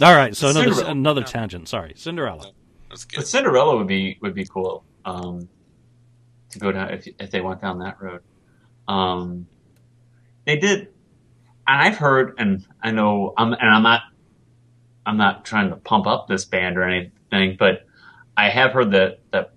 All 0.00 0.14
right. 0.14 0.36
So 0.36 0.48
another 0.48 0.72
Cinderella. 0.72 0.90
another 0.90 1.22
tangent. 1.22 1.68
Sorry, 1.68 1.92
Cinderella. 1.96 2.52
That's 2.88 3.04
But. 3.04 3.26
Cinderella 3.26 3.76
would 3.76 3.86
be 3.86 4.18
would 4.22 4.34
be 4.34 4.44
cool 4.46 4.84
um, 5.04 5.48
to 6.50 6.58
go 6.58 6.72
down 6.72 6.90
if 6.90 7.06
if 7.18 7.30
they 7.30 7.40
went 7.40 7.60
down 7.60 7.78
that 7.80 8.00
road. 8.00 8.22
Um, 8.86 9.46
they 10.44 10.56
did, 10.56 10.88
and 11.66 11.82
I've 11.82 11.98
heard, 11.98 12.34
and 12.38 12.66
I 12.82 12.90
know, 12.90 13.34
I'm 13.36 13.52
and 13.52 13.68
I'm 13.70 13.82
not, 13.82 14.02
I'm 15.04 15.16
not 15.18 15.44
trying 15.44 15.70
to 15.70 15.76
pump 15.76 16.06
up 16.06 16.26
this 16.26 16.44
band 16.46 16.78
or 16.78 16.84
anything, 16.84 17.56
but 17.58 17.84
I 18.36 18.48
have 18.48 18.72
heard 18.72 18.92
that 18.92 19.20
that 19.32 19.52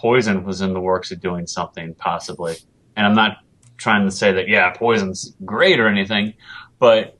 Poison 0.00 0.44
was 0.44 0.62
in 0.62 0.72
the 0.72 0.80
works 0.80 1.10
of 1.12 1.20
doing 1.20 1.46
something 1.46 1.94
possibly, 1.94 2.56
and 2.96 3.06
I'm 3.06 3.14
not 3.14 3.36
trying 3.76 4.06
to 4.06 4.10
say 4.10 4.32
that 4.32 4.48
yeah, 4.48 4.70
Poison's 4.70 5.34
great 5.44 5.78
or 5.78 5.88
anything, 5.88 6.32
but 6.78 7.18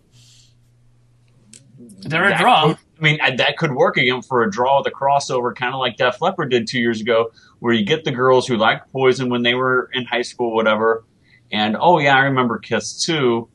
They're 1.78 2.32
a 2.32 2.38
draw. 2.38 2.68
could- 2.68 2.76
I 2.98 3.02
mean, 3.02 3.18
that 3.36 3.56
could 3.56 3.72
work 3.74 3.96
again 3.96 4.20
for 4.20 4.42
a 4.42 4.50
draw 4.50 4.78
with 4.78 4.86
a 4.86 4.90
crossover, 4.90 5.54
kind 5.54 5.72
of 5.74 5.80
like 5.80 5.96
Def 5.96 6.20
Leppard 6.20 6.50
did 6.50 6.66
two 6.66 6.78
years 6.78 7.00
ago, 7.00 7.30
where 7.58 7.72
you 7.72 7.82
get 7.84 8.04
the 8.04 8.10
girls 8.12 8.46
who 8.46 8.56
liked 8.58 8.92
Poison 8.92 9.30
when 9.30 9.42
they 9.42 9.54
were 9.54 9.88
in 9.94 10.04
high 10.04 10.20
school, 10.22 10.54
whatever, 10.54 11.04
and 11.50 11.76
oh 11.80 11.98
yeah, 11.98 12.14
I 12.16 12.20
remember 12.20 12.58
Kiss 12.58 13.02
too, 13.04 13.48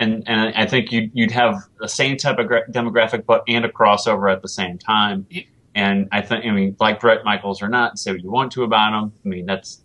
and 0.00 0.24
and 0.28 0.54
I 0.56 0.66
think 0.66 0.90
you'd 0.92 1.10
you'd 1.14 1.30
have 1.30 1.62
the 1.80 1.88
same 1.88 2.16
type 2.16 2.38
of 2.38 2.48
gra- 2.48 2.68
demographic, 2.70 3.26
but 3.26 3.42
and 3.48 3.64
a 3.64 3.68
crossover 3.68 4.32
at 4.32 4.42
the 4.42 4.48
same 4.48 4.76
time. 4.78 5.26
And 5.74 6.08
I 6.10 6.22
think, 6.22 6.44
I 6.44 6.50
mean, 6.50 6.76
like 6.80 7.00
Bret 7.00 7.24
Michaels 7.24 7.62
or 7.62 7.68
not, 7.68 7.98
say 7.98 8.12
what 8.12 8.22
you 8.22 8.30
want 8.30 8.52
to 8.52 8.64
about 8.64 8.92
him. 8.92 9.12
I 9.24 9.28
mean, 9.28 9.46
that's 9.46 9.80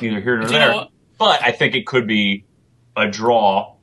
neither 0.00 0.20
here 0.20 0.36
nor 0.36 0.46
you 0.46 0.52
there. 0.52 0.70
know? 0.70 0.88
But 1.18 1.42
I 1.42 1.50
think 1.52 1.74
it 1.74 1.86
could 1.86 2.06
be 2.06 2.44
a 2.96 3.08
draw 3.08 3.74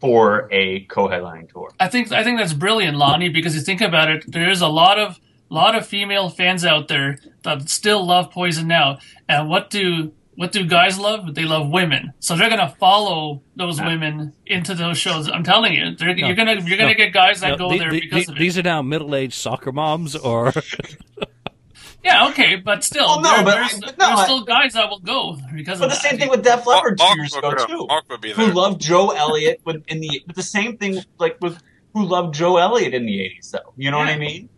for 0.00 0.48
a 0.52 0.80
co-headlining 0.86 1.50
tour. 1.50 1.70
I 1.78 1.88
think 1.88 2.12
I 2.12 2.24
think 2.24 2.38
that's 2.38 2.52
brilliant, 2.52 2.98
Lonnie, 2.98 3.28
because 3.28 3.54
you 3.54 3.60
think 3.60 3.80
about 3.80 4.10
it, 4.10 4.24
there 4.26 4.50
is 4.50 4.60
a 4.60 4.68
lot 4.68 4.98
of 4.98 5.18
lot 5.48 5.74
of 5.74 5.86
female 5.86 6.28
fans 6.28 6.64
out 6.64 6.88
there 6.88 7.18
that 7.42 7.68
still 7.68 8.04
love 8.06 8.30
Poison 8.30 8.66
now. 8.66 8.98
And 9.28 9.48
what 9.48 9.70
do 9.70 10.12
what 10.36 10.52
do 10.52 10.64
guys 10.64 10.98
love? 10.98 11.34
They 11.34 11.44
love 11.44 11.68
women. 11.68 12.12
So 12.20 12.36
they're 12.36 12.48
gonna 12.50 12.74
follow 12.80 13.42
those 13.56 13.78
Yeah. 13.78 13.86
women 13.88 14.32
into 14.46 14.74
those 14.74 14.98
shows. 14.98 15.28
I'm 15.30 15.44
telling 15.44 15.74
you, 15.74 15.90
No. 16.00 16.12
you're 16.26 16.34
gonna 16.34 16.54
you're 16.60 16.78
gonna 16.78 16.90
No. 16.90 16.94
get 16.94 17.12
guys 17.12 17.40
that 17.40 17.50
No, 17.50 17.56
go 17.56 17.70
the- 17.72 17.78
there 17.78 17.90
the- 17.90 18.00
because 18.00 18.26
the- 18.26 18.32
of 18.32 18.36
it. 18.38 18.40
these 18.40 18.58
are 18.58 18.62
now 18.62 18.82
middle-aged 18.82 19.34
soccer 19.34 19.72
moms, 19.72 20.16
or 20.16 20.52
Yeah, 22.04 22.28
okay, 22.30 22.56
but 22.56 22.82
still, 22.82 23.06
Well, 23.06 23.20
no, 23.20 23.30
there- 23.36 23.44
but 23.44 23.54
there's, 23.54 23.74
I- 23.74 23.78
but 23.86 23.98
no, 23.98 24.06
there's 24.08 24.18
I- 24.20 24.24
still 24.24 24.44
guys 24.44 24.72
that 24.72 24.88
will 24.90 24.98
go 24.98 25.38
because 25.54 25.78
But 25.78 25.84
of 25.84 25.90
the 25.90 25.94
that. 26.02 26.10
same 26.10 26.18
thing 26.18 26.30
with 26.30 26.42
Def 26.42 26.66
Leppard 26.66 26.98
two 26.98 27.14
years 27.16 27.34
ago 27.36 27.54
too. 27.54 27.86
Mark 27.88 28.04
would 28.10 28.20
be 28.20 28.32
Who 28.32 28.46
loved 28.46 28.80
Joe 28.80 29.10
Elliott 29.10 29.60
with 29.64 29.84
in 29.86 30.00
the 30.00 30.20
but 30.26 30.34
the 30.34 30.42
same 30.42 30.76
thing 30.78 30.98
like 31.18 31.36
with 31.40 31.58
who 31.94 32.04
loved 32.04 32.34
Joe 32.34 32.56
Elliott 32.56 32.94
in 32.94 33.06
the 33.06 33.20
eighties 33.22 33.50
though. 33.52 33.72
You 33.76 33.90
know 33.92 33.98
what 33.98 34.08
I 34.08 34.16
mean? 34.18 34.48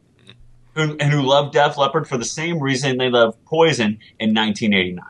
Who, 0.75 0.97
and 0.99 1.03
who 1.13 1.21
loved 1.23 1.53
Def 1.53 1.77
Leppard 1.77 2.09
for 2.09 2.17
the 2.17 2.25
same 2.25 2.59
reason 2.61 2.97
they 2.97 3.11
loved 3.11 3.37
Poison 3.45 3.99
in 4.19 4.33
nineteen 4.33 4.73
eighty 4.73 4.93
nine. 4.93 5.05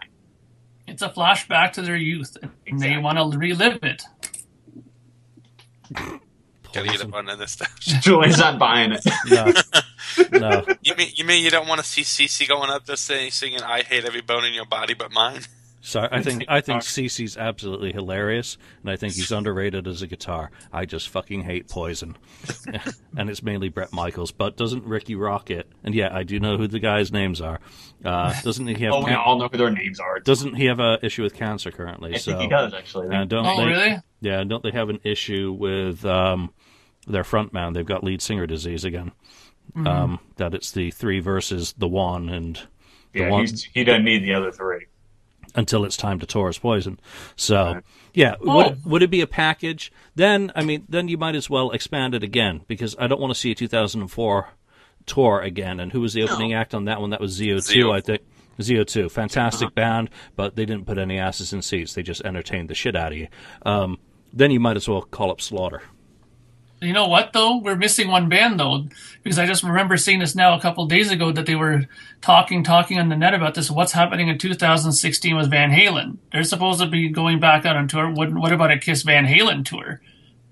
It's 0.95 1.03
a 1.03 1.09
flashback 1.09 1.72
to 1.72 1.82
their 1.82 1.97
youth, 1.97 2.36
and 2.68 2.78
they 2.78 2.97
want 2.99 3.18
to 3.18 3.36
relive 3.36 3.82
it. 3.82 4.05
Gotta 6.72 6.86
get 6.86 7.03
up 7.03 7.12
on 7.12 7.26
this. 7.36 7.57
Julian's 7.80 8.38
not 8.38 8.61
buying 8.61 8.92
it. 8.92 9.05
no, 9.26 10.38
no. 10.38 10.64
You 10.82 10.95
mean 10.95 11.09
you 11.16 11.24
mean 11.24 11.42
you 11.42 11.51
don't 11.51 11.66
want 11.66 11.80
to 11.80 11.84
see 11.84 12.05
C.C. 12.05 12.47
going 12.47 12.70
up 12.70 12.86
there 12.86 12.95
saying, 12.95 13.32
singing 13.32 13.61
"I 13.61 13.82
hate 13.82 14.05
every 14.05 14.20
bone 14.20 14.45
in 14.45 14.55
your 14.55 14.66
body 14.66 14.95
but 14.95 15.11
mine"? 15.11 15.40
Sorry, 15.87 16.09
I 16.11 16.22
think 16.22 16.45
I 16.49 16.62
think 16.62 16.82
C.C.'s 16.82 17.37
absolutely 17.37 17.93
hilarious, 17.93 18.57
and 18.80 18.91
I 18.91 18.97
think 18.97 19.12
he's 19.12 19.30
underrated 19.30 19.87
as 19.87 20.01
a 20.01 20.07
guitar. 20.07 20.51
I 20.72 20.87
just 20.87 21.11
fucking 21.11 21.43
hate 21.43 21.68
Poison, 21.68 22.16
and 23.16 23.28
it's 23.28 23.43
mainly 23.43 23.68
Bret 23.68 23.93
Michaels. 23.93 24.32
But 24.32 24.57
doesn't 24.57 24.85
Rikki 24.85 25.14
Rockett? 25.14 25.64
And 25.85 25.95
yeah, 25.95 26.09
I 26.11 26.22
do 26.22 26.41
know 26.41 26.57
who 26.57 26.66
the 26.66 26.78
guys' 26.78 27.12
names 27.12 27.43
are. 27.43 27.61
Uh, 28.03 28.32
doesn't 28.41 28.66
he 28.66 28.82
have? 28.85 28.95
Oh, 28.95 29.01
we 29.01 29.07
can- 29.07 29.16
all 29.16 29.39
know 29.39 29.49
who 29.49 29.59
their 29.59 29.70
names 29.70 30.01
are. 30.01 30.20
doesn't 30.20 30.55
he 30.55 30.64
have 30.66 30.80
a 30.80 30.99
issue 31.03 31.22
with 31.22 31.35
cancer 31.35 31.70
currently? 31.70 32.14
I 32.14 32.16
so 32.18 32.32
think 32.32 32.43
he 32.45 32.49
does 32.49 32.72
actually. 32.72 33.14
And 33.14 33.28
don't 33.28 33.45
Oh, 33.45 33.57
they? 33.59 33.66
really? 33.66 33.97
Yeah, 34.22 34.43
don't 34.45 34.62
they 34.62 34.70
have 34.70 34.89
an 34.89 35.01
issue 35.05 35.53
with 35.53 36.03
um, 36.07 36.55
their 37.07 37.24
frontman? 37.24 37.74
They've 37.74 37.85
got 37.85 38.03
lead 38.03 38.22
singer 38.22 38.47
disease 38.47 38.85
again. 38.87 39.12
Mm-hmm. 39.76 39.87
Um, 39.87 40.20
that 40.37 40.55
it's 40.55 40.70
the 40.72 40.91
three 40.91 41.20
versus 41.20 41.74
the 41.76 41.89
one, 41.89 42.28
and 42.30 42.57
the 43.12 43.20
yeah, 43.20 43.28
one 43.30 43.47
he 43.74 43.85
doesn't 43.85 44.05
need 44.05 44.22
the 44.22 44.32
other 44.35 44.51
three. 44.51 44.87
Until 45.55 45.85
it's 45.85 45.97
time 45.97 46.19
to 46.21 46.27
Taurus 46.27 46.59
poison. 46.59 46.99
So, 47.37 47.75
Right. 47.75 47.83
yeah, 48.13 48.35
Oh. 48.41 48.57
would 48.57 48.85
would 48.85 49.03
it 49.03 49.11
be 49.11 49.21
a 49.21 49.27
package? 49.27 49.93
Then, 50.15 50.51
I 50.55 50.65
mean, 50.65 50.85
then 50.89 51.09
you 51.09 51.17
might 51.19 51.35
as 51.35 51.49
well 51.51 51.71
expand 51.71 52.15
it 52.15 52.23
again 52.23 52.63
because 52.69 52.97
I 52.99 53.07
don't 53.07 53.21
want 53.21 53.33
to 53.33 53.39
see 53.39 53.51
a 53.51 53.55
2004 53.55 54.49
tour 55.07 55.41
again. 55.41 55.81
And 55.81 55.93
who 55.93 56.01
was 56.01 56.13
the 56.15 56.23
opening 56.23 56.53
act 56.55 56.75
on 56.75 56.87
that 56.87 57.01
one? 57.01 57.11
That 57.11 57.21
was 57.21 57.39
ZO2, 57.39 57.61
Zio. 57.61 57.93
I 57.93 58.01
think. 58.01 58.23
ZO2, 58.61 59.11
fantastic 59.11 59.67
Uh-huh. 59.67 59.75
band, 59.75 60.11
but 60.37 60.55
they 60.55 60.65
didn't 60.65 60.87
put 60.87 60.97
any 60.97 61.19
asses 61.19 61.53
in 61.53 61.61
seats. 61.61 61.95
They 61.95 62.05
just 62.05 62.23
entertained 62.25 62.69
the 62.71 62.75
shit 62.75 62.95
out 62.95 63.11
of 63.11 63.19
you. 63.19 63.27
Um, 63.67 63.99
then 64.33 64.53
you 64.53 64.61
might 64.61 64.77
as 64.77 64.89
well 64.89 65.03
call 65.03 65.31
up 65.33 65.41
Slaughter. 65.41 65.83
You 66.85 66.93
know 66.93 67.09
what 67.09 67.32
though? 67.32 67.59
We're 67.59 67.76
missing 67.76 68.09
one 68.09 68.28
band 68.28 68.61
though, 68.61 68.87
because 69.22 69.39
I 69.39 69.47
just 69.47 69.62
remember 69.62 69.97
seeing 69.97 70.18
this 70.18 70.35
now 70.35 70.57
a 70.57 70.61
couple 70.61 70.87
days 70.87 71.11
ago 71.11 71.32
that 71.32 71.47
they 71.47 71.55
were 71.55 71.87
talking, 72.20 72.62
talking 72.62 72.99
on 72.99 73.09
the 73.09 73.16
net 73.16 73.35
about 73.35 73.55
this. 73.55 73.70
What's 73.70 73.93
happening 73.93 74.28
in 74.28 74.39
2016 74.39 75.37
with 75.37 75.51
Van 75.51 75.70
Halen? 75.70 76.18
They're 76.32 76.45
supposed 76.45 76.80
to 76.80 76.87
be 76.87 77.09
going 77.09 77.41
back 77.41 77.64
out 77.64 77.76
on 77.76 77.89
tour. 77.89 78.11
What, 78.11 78.32
what 78.35 78.53
about 78.53 78.70
a 78.70 78.78
Kiss 78.78 79.03
Van 79.03 79.26
Halen 79.26 79.64
tour? 79.64 80.01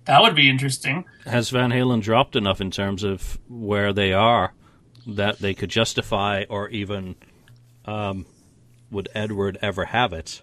That 0.05 0.23
would 0.23 0.35
be 0.35 0.51
interesting. 0.51 1.05
Has 1.25 1.51
Van 1.51 1.71
Halen 1.71 2.03
dropped 2.03 2.35
enough 2.35 2.61
in 2.61 2.71
terms 2.71 3.05
of 3.05 3.39
where 3.49 3.93
they 3.93 4.13
are 4.13 4.53
that 5.07 5.39
they 5.39 5.55
could 5.55 5.71
justify 5.71 6.45
or 6.49 6.69
even 6.71 7.15
um, 7.85 8.27
would 8.91 9.09
Edward 9.15 9.59
ever 9.63 9.87
have 9.87 10.13
it? 10.13 10.43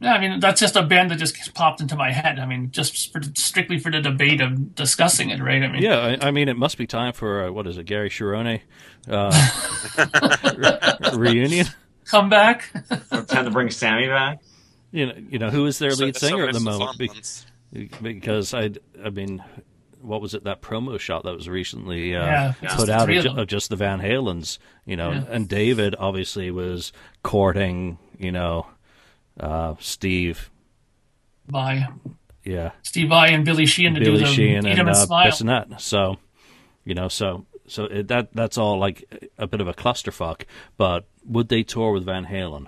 Yeah, 0.00 0.12
I 0.14 0.20
mean 0.20 0.38
that's 0.40 0.60
just 0.60 0.76
a 0.76 0.82
band 0.82 1.10
that 1.10 1.16
just 1.16 1.54
popped 1.54 1.80
into 1.80 1.96
my 1.96 2.12
head. 2.12 2.38
I 2.38 2.46
mean, 2.46 2.70
just 2.70 3.12
for, 3.12 3.20
strictly 3.34 3.78
for 3.78 3.90
the 3.90 4.00
debate 4.00 4.40
of 4.40 4.74
discussing 4.74 5.30
it, 5.30 5.40
right? 5.42 5.62
I 5.62 5.68
mean, 5.68 5.82
Yeah, 5.82 6.16
I, 6.20 6.28
I 6.28 6.30
mean, 6.30 6.48
it 6.48 6.56
must 6.56 6.78
be 6.78 6.86
time 6.86 7.12
for 7.12 7.46
uh, 7.46 7.50
what 7.52 7.66
is 7.66 7.78
it, 7.78 7.84
Gary 7.86 8.08
Cherone 8.08 8.60
uh, 9.08 9.32
re- 10.56 11.16
reunion? 11.18 11.66
come 12.04 12.28
back. 12.28 12.70
Time 13.26 13.44
to 13.44 13.50
bring 13.50 13.70
Sammy 13.70 14.06
back. 14.06 14.40
You 14.92 15.06
know, 15.06 15.12
you 15.28 15.38
know 15.38 15.50
who 15.50 15.66
is 15.66 15.78
their 15.78 15.90
So- 15.90 16.04
lead 16.04 16.16
so 16.16 16.28
singer 16.28 16.46
at 16.48 16.54
the 16.54 16.60
moment? 16.60 16.98
Be- 16.98 17.90
because 18.00 18.54
I, 18.54 18.70
I 19.04 19.10
mean, 19.10 19.44
what 20.00 20.22
was 20.22 20.32
it 20.32 20.44
that 20.44 20.62
promo 20.62 20.98
shot 20.98 21.24
that 21.24 21.34
was 21.34 21.48
recently 21.48 22.16
uh, 22.16 22.24
Yeah, 22.24 22.52
put 22.76 22.88
out 22.88 23.10
of, 23.10 23.16
of 23.16 23.22
ju- 23.24 23.40
of 23.42 23.46
just 23.46 23.68
the 23.68 23.76
Van 23.76 24.00
Halens? 24.00 24.58
You 24.86 24.96
know, 24.96 25.10
Yeah. 25.10 25.24
and 25.28 25.46
David 25.48 25.94
obviously 25.98 26.50
was 26.50 26.92
courting, 27.22 27.98
you 28.18 28.32
know, 28.32 28.66
uh, 29.40 29.74
Steve. 29.80 30.50
By 31.48 31.86
Yeah, 32.44 32.72
Steve 32.82 33.08
Vai 33.08 33.28
and 33.28 33.44
Billy 33.44 33.64
Sheehan 33.66 33.94
to 33.94 34.00
Billy 34.00 34.18
do 34.20 34.24
the 34.26 34.30
Sheehan 34.32 34.66
Eat 34.66 34.70
and 34.70 34.80
'em 34.80 34.88
and 34.88 34.96
uh, 34.96 35.06
Smile. 35.06 35.26
Bissonette. 35.30 35.80
So, 35.80 36.18
you 36.84 36.94
know, 36.94 37.08
so 37.08 37.46
so 37.66 37.84
it, 37.84 38.08
that 38.08 38.32
that's 38.34 38.58
all 38.58 38.78
like 38.78 39.04
a 39.38 39.46
bit 39.46 39.60
of 39.60 39.68
a 39.68 39.74
clusterfuck. 39.74 40.42
But 40.76 41.06
would 41.24 41.48
they 41.48 41.62
tour 41.62 41.92
with 41.92 42.04
Van 42.04 42.26
Halen? 42.26 42.66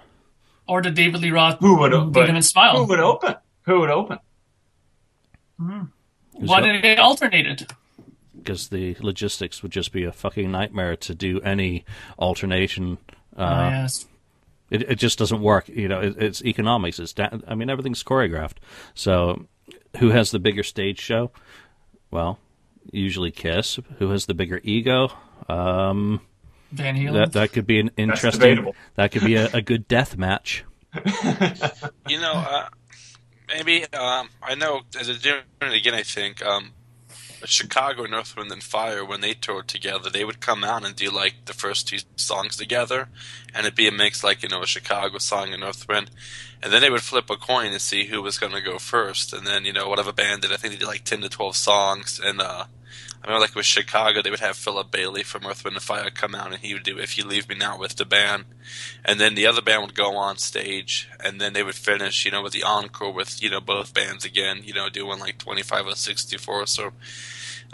or 0.69 0.81
the 0.83 0.91
David 0.91 1.21
Lee 1.21 1.31
Roth 1.33 1.59
Who 1.61 1.77
would 1.81 1.91
Beat 1.91 1.97
open? 1.97 2.23
'em 2.31 2.37
and 2.37 2.45
Smile. 2.45 2.77
Who 2.77 2.85
would 2.85 3.01
open? 3.01 3.35
Who 3.63 3.81
would 3.81 3.91
open? 3.91 4.19
Why 6.33 6.61
did 6.61 6.83
they 6.83 6.97
alternate 6.97 7.47
it? 7.47 7.73
Because 8.37 8.69
the 8.69 8.97
logistics 9.01 9.63
would 9.63 9.73
just 9.73 9.93
be 9.93 10.05
a 10.05 10.13
fucking 10.13 10.51
nightmare 10.51 10.97
to 10.97 11.15
do 11.15 11.41
any 11.43 11.85
alternation. 12.19 12.99
oh, 13.37 13.43
Uh, 13.45 13.71
yes. 13.71 14.07
It, 14.71 14.83
it 14.83 14.95
just 14.97 15.19
doesn't 15.19 15.41
work. 15.43 15.69
You 15.69 15.89
know, 15.89 16.01
it, 16.01 16.17
it's 16.19 16.43
economics. 16.45 16.99
It's 16.99 17.13
da- 17.13 17.31
I 17.47 17.55
mean, 17.55 17.69
everything's 17.71 18.03
choreographed. 18.03 18.57
So, 18.95 19.47
who 19.99 20.11
has 20.11 20.31
the 20.31 20.39
bigger 20.39 20.63
stage 20.63 20.99
show? 21.01 21.33
Well, 22.11 22.39
usually 22.93 23.31
Kiss. 23.31 23.79
Who 23.99 24.11
has 24.11 24.27
the 24.27 24.35
bigger 24.35 24.61
ego? 24.65 25.11
Um, 25.49 26.21
Van 26.73 26.97
Halen. 26.97 27.13
that 27.15 27.33
that 27.33 27.53
could 27.53 27.67
be 27.67 27.81
an 27.81 27.91
interesting. 27.97 28.41
debatable. 28.41 28.75
That 28.95 29.11
could 29.13 29.25
be 29.25 29.35
a, 29.37 29.49
a 29.53 29.61
good 29.63 29.89
death 29.89 30.17
match. 30.17 30.65
You 32.09 32.21
know, 32.21 32.33
uh, 32.33 32.69
maybe 33.49 33.85
um, 33.93 34.29
I 34.43 34.57
know 34.57 34.81
as 34.99 35.09
a 35.09 35.17
doing 35.17 35.43
it 35.63 35.73
again. 35.75 35.95
I 35.95 36.03
think 36.03 36.45
um, 36.45 36.73
Chicago 37.45 38.05
and 38.05 38.15
Earth, 38.15 38.37
Wind 38.37 38.53
and 38.53 38.63
Fire 38.63 39.05
when 39.05 39.21
they 39.21 39.35
toured 39.35 39.69
together, 39.69 40.11
they 40.11 40.25
would 40.25 40.41
come 40.41 40.65
out 40.65 40.85
and 40.85 40.95
do 40.95 41.11
like 41.11 41.35
the 41.47 41.53
first 41.53 41.89
two 41.89 41.99
songs 42.17 42.57
together, 42.57 43.09
and 43.55 43.67
it'd 43.67 43.77
be 43.77 43.89
a 43.89 43.93
mix 43.93 44.23
like 44.23 44.43
you 44.43 44.49
know 44.49 44.63
a 44.63 44.67
Chicago 44.67 45.19
song 45.19 45.53
and 45.53 45.63
Earth 45.63 45.89
Wind, 45.89 46.11
and 46.63 46.73
then 46.73 46.81
they 46.81 46.91
would 46.91 47.03
flip 47.03 47.31
a 47.31 47.37
coin 47.37 47.73
to 47.73 47.79
see 47.79 48.07
who 48.07 48.23
was 48.23 48.39
going 48.39 48.53
to 48.53 48.61
go 48.61 48.79
first, 48.79 49.33
and 49.33 49.47
then 49.47 49.65
you 49.65 49.73
know 49.73 49.89
whatever 49.89 50.13
band 50.13 50.43
did, 50.43 50.53
I 50.53 50.57
think 50.57 50.75
they 50.75 50.79
did 50.79 50.89
like 50.89 51.05
ten 51.05 51.21
to 51.23 51.29
twelve 51.29 51.57
songs, 51.57 52.21
and 52.23 52.41
uh, 52.41 52.65
I 53.23 53.27
remember 53.27 53.43
like 53.43 53.55
with 53.55 53.67
Chicago, 53.67 54.23
they 54.23 54.31
would 54.31 54.41
have 54.41 54.57
Philip 54.57 54.91
Bailey 54.91 55.23
from 55.23 55.45
Earth, 55.45 55.63
Wind 55.63 55.77
and 55.77 55.83
Fire 55.83 56.09
come 56.11 56.35
out, 56.35 56.53
and 56.53 56.63
he 56.63 56.73
would 56.73 56.83
do 56.83 56.99
"If 56.99 57.19
You 57.19 57.25
Leave 57.25 57.51
Me 57.51 57.55
Now" 57.55 57.79
with 57.79 57.97
the 57.97 58.07
band, 58.07 58.47
and 59.05 59.21
then 59.21 59.35
the 59.35 59.47
other 59.47 59.61
band 59.61 59.83
would 59.83 59.95
go 59.95 60.17
on 60.17 60.39
stage, 60.39 61.07
and 61.23 61.39
then 61.39 61.53
they 61.53 61.63
would 61.63 61.75
finish, 61.75 62.25
you 62.25 62.31
know, 62.31 62.43
with 62.43 62.55
the 62.55 62.63
encore 62.63 63.13
with 63.13 63.43
you 63.43 63.51
know 63.51 63.61
both 63.61 63.93
bands 63.93 64.25
again, 64.25 64.63
you 64.65 64.73
know, 64.73 64.89
doing 64.89 65.19
like 65.19 65.37
twenty 65.37 65.63
five 65.63 65.87
or 65.87 65.97
sixty 65.97 66.39
four. 66.39 66.65
So, 66.65 66.93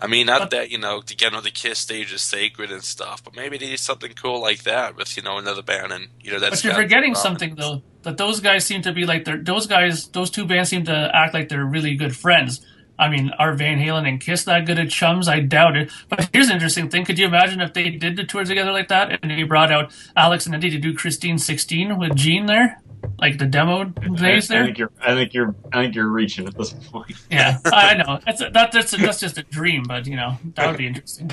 I 0.01 0.09
mean, 0.09 0.26
not 0.26 0.51
that 0.51 0.70
you 0.72 0.78
know, 0.78 0.99
again, 0.99 1.32
the 1.40 1.53
Kiss 1.53 1.78
stage 1.78 2.12
is 2.12 2.22
sacred 2.22 2.72
and 2.72 2.82
stuff, 2.82 3.22
but 3.22 3.36
maybe 3.36 3.57
they 3.57 3.66
do 3.66 3.76
something 3.76 4.14
cool 4.14 4.40
like 4.40 4.64
that 4.64 4.97
with 4.97 5.16
you 5.16 5.22
know 5.22 5.38
another 5.38 5.62
band, 5.62 5.92
and 5.92 6.09
you 6.20 6.32
know 6.32 6.40
that's. 6.40 6.62
But 6.62 6.64
you're 6.64 6.74
forgetting 6.74 7.14
something 7.14 7.55
though. 7.55 7.82
That 8.03 8.16
those 8.16 8.40
guys 8.40 8.66
seem 8.66 8.82
to 8.82 8.92
be 8.92 9.07
like 9.07 9.24
they're 9.24 9.38
those 9.38 9.68
guys. 9.68 10.09
Those 10.09 10.30
two 10.30 10.44
bands 10.44 10.70
seem 10.70 10.84
to 10.86 11.11
act 11.14 11.34
like 11.34 11.49
they're 11.49 11.64
really 11.64 11.94
good 11.94 12.16
friends. 12.16 12.66
I 12.99 13.09
mean, 13.09 13.30
are 13.38 13.53
Van 13.55 13.78
Halen 13.78 14.09
and 14.09 14.20
Kiss 14.20 14.44
that 14.44 14.66
good 14.66 14.78
at 14.78 14.90
chums? 14.90 15.28
I 15.28 15.40
doubt 15.40 15.76
it. 15.76 15.90
But 16.09 16.28
here's 16.32 16.49
an 16.49 16.55
interesting 16.55 16.88
thing. 16.88 17.05
Could 17.05 17.18
you 17.18 17.26
imagine 17.26 17.61
if 17.61 17.74
they 17.74 17.90
did 17.90 18.16
the 18.16 18.24
tour 18.24 18.44
together 18.44 18.72
like 18.72 18.88
that 18.88 19.18
and 19.22 19.30
they 19.30 19.42
brought 19.42 19.70
out 19.70 19.92
Alex 20.16 20.47
and 20.47 20.55
Eddie 20.55 20.70
to 20.70 20.78
do 20.78 20.94
Christine 20.94 21.38
16 21.38 21.99
with 21.99 22.16
Gene 22.16 22.47
there? 22.47 22.80
Like 23.18 23.38
the 23.38 23.47
demo 23.47 23.84
days 23.84 24.49
there? 24.49 24.62
I 24.62 24.66
think 24.66 24.78
you're. 24.78 24.92
I 25.01 25.14
think 25.14 25.34
you're. 25.34 25.55
I 25.72 25.82
think 25.82 25.94
you're 25.94 26.09
reaching 26.09 26.47
at 26.47 26.57
this 26.57 26.72
point. 26.72 27.12
Yeah, 27.30 27.59
I 27.66 27.94
know. 28.07 28.18
That's, 28.24 28.40
a, 28.40 28.51
that, 28.51 28.72
that's, 28.72 28.92
a, 28.92 28.97
that's 28.97 29.20
just 29.20 29.38
a 29.38 29.42
dream, 29.44 29.84
but, 29.86 30.07
you 30.07 30.16
know, 30.16 30.38
that 30.55 30.66
would 30.66 30.76
be 30.76 30.86
interesting. 30.86 31.30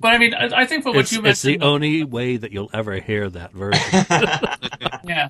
But 0.00 0.14
I 0.14 0.18
mean, 0.18 0.34
I, 0.34 0.62
I 0.62 0.66
think 0.66 0.82
for 0.82 0.90
what 0.90 1.00
It's, 1.00 1.12
you 1.12 1.20
mentioned, 1.20 1.54
it's 1.54 1.60
the 1.62 1.66
only 1.66 2.04
way 2.04 2.38
that 2.38 2.52
you'll 2.52 2.70
ever 2.72 2.98
hear 3.00 3.28
that 3.30 3.52
version. 3.52 4.06
Yeah, 5.02 5.28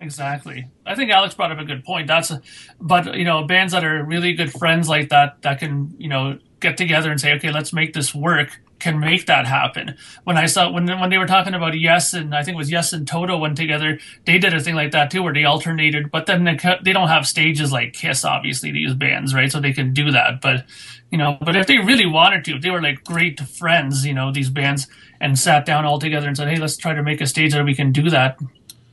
exactly. 0.00 0.66
I 0.84 0.94
think 0.94 1.10
Alex 1.10 1.34
brought 1.34 1.52
up 1.52 1.58
a 1.58 1.64
good 1.64 1.84
point. 1.84 2.08
That's, 2.08 2.32
but 2.80 3.16
you 3.16 3.24
know, 3.24 3.44
bands 3.44 3.72
that 3.72 3.84
are 3.84 4.04
really 4.04 4.34
good 4.34 4.52
friends 4.52 4.88
like 4.88 5.10
that, 5.10 5.40
that 5.42 5.60
can 5.60 5.94
you 5.98 6.08
know 6.08 6.38
get 6.60 6.76
together 6.76 7.10
and 7.10 7.20
say, 7.20 7.32
okay, 7.34 7.52
let's 7.52 7.72
make 7.72 7.92
this 7.94 8.14
work, 8.14 8.60
can 8.84 9.00
make 9.00 9.26
that 9.26 9.46
happen. 9.46 9.96
When 10.22 10.36
I 10.36 10.46
saw 10.46 10.70
when 10.70 10.86
when 10.86 11.10
they 11.10 11.18
were 11.18 11.26
talking 11.26 11.54
about 11.54 11.76
Yes 11.76 12.14
and 12.14 12.34
I 12.34 12.44
think 12.44 12.54
it 12.54 12.58
was 12.58 12.70
Yes 12.70 12.92
and 12.92 13.08
Toto 13.08 13.36
went 13.36 13.56
together, 13.56 13.98
they 14.26 14.38
did 14.38 14.54
a 14.54 14.60
thing 14.60 14.76
like 14.76 14.92
that 14.92 15.10
too, 15.10 15.22
where 15.22 15.34
they 15.34 15.44
alternated. 15.44 16.10
But 16.10 16.26
then 16.26 16.44
they 16.44 16.56
they 16.84 16.92
don't 16.92 17.08
have 17.08 17.26
stages 17.26 17.72
like 17.72 17.94
Kiss, 17.94 18.24
obviously 18.24 18.70
these 18.70 18.94
bands, 18.94 19.34
right? 19.34 19.50
So 19.50 19.60
they 19.60 19.72
can 19.72 19.92
do 19.92 20.12
that, 20.12 20.40
but. 20.40 20.64
You 21.10 21.18
know, 21.18 21.38
but 21.40 21.54
if 21.54 21.68
they 21.68 21.78
really 21.78 22.06
wanted 22.06 22.44
to, 22.46 22.56
if 22.56 22.62
they 22.62 22.72
were 22.72 22.82
like 22.82 23.04
great 23.04 23.38
friends, 23.38 24.04
you 24.04 24.14
know, 24.14 24.32
these 24.32 24.50
bands, 24.50 24.88
and 25.20 25.38
sat 25.38 25.64
down 25.64 25.84
all 25.84 26.00
together 26.00 26.26
and 26.26 26.36
said, 26.36 26.48
"Hey, 26.48 26.56
let's 26.56 26.76
try 26.76 26.92
to 26.92 27.04
make 27.04 27.20
a 27.20 27.26
stage 27.28 27.52
that 27.52 27.64
we 27.64 27.74
can 27.74 27.92
do 27.92 28.10
that." 28.10 28.36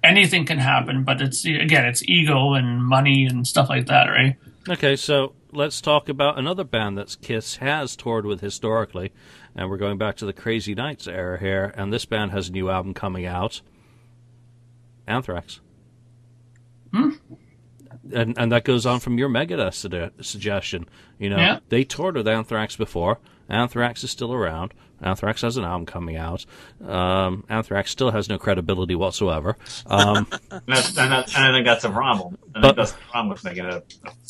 anything 0.04 0.46
can 0.46 0.60
happen, 0.60 1.04
but 1.04 1.22
it's 1.22 1.46
again, 1.46 1.86
it's 1.86 2.04
ego 2.04 2.54
and 2.54 2.84
money 2.84 3.26
and 3.26 3.48
stuff 3.48 3.70
like 3.70 3.88
that, 3.88 4.06
right? 4.06 4.36
Okay, 4.70 4.96
so 4.96 5.34
let's 5.52 5.82
talk 5.82 6.10
about 6.10 6.38
another 6.38 6.64
band 6.64 6.98
that 6.98 7.18
Kiss 7.22 7.58
has 7.58 7.96
toured 7.96 8.26
with 8.26 8.42
historically, 8.42 9.12
and 9.56 9.70
we're 9.70 9.78
going 9.78 9.98
back 9.98 10.16
to 10.18 10.26
the 10.26 10.34
Crazy 10.34 10.74
Nights 10.76 11.08
era 11.08 11.40
here, 11.40 11.74
and 11.76 11.92
this 11.92 12.06
band 12.06 12.32
has 12.32 12.50
a 12.50 12.52
new 12.52 12.70
album 12.70 12.94
coming 12.94 13.26
out, 13.26 13.62
Anthrax. 15.08 15.60
Hmm? 16.94 17.12
And 18.14 18.38
and 18.38 18.52
that 18.52 18.64
goes 18.64 18.86
on 18.86 19.00
from 19.00 19.18
your 19.18 19.30
Megadeth 19.30 19.74
su- 19.76 20.24
suggestion. 20.24 20.88
You 21.20 21.30
know, 21.30 21.38
Yeah. 21.38 21.60
they 21.70 21.84
toured 21.84 22.16
with 22.16 22.28
Anthrax 22.28 22.76
before. 22.76 23.20
Anthrax 23.50 24.04
is 24.04 24.12
still 24.12 24.34
around. 24.34 24.74
Anthrax 25.02 25.42
has 25.42 25.58
an 25.58 25.64
album 25.64 25.86
coming 25.86 26.16
out. 26.16 26.46
Um, 26.86 27.44
Anthrax 27.50 27.92
still 27.92 28.12
has 28.12 28.30
no 28.30 28.38
credibility 28.38 28.96
whatsoever. 28.96 29.58
Um, 29.88 30.28
And, 30.52 30.62
that's, 30.68 30.98
and, 30.98 31.12
that, 31.12 31.36
and 31.36 31.46
I 31.46 31.52
think 31.52 31.66
that's 31.66 31.84
a 31.84 31.90
problem. 31.90 32.38
I 32.56 32.62
But- 32.62 32.76
that's 32.76 32.92
the 32.94 33.00
problem 33.10 33.30
with 33.30 33.44
making 33.44 33.66
a, 33.66 33.78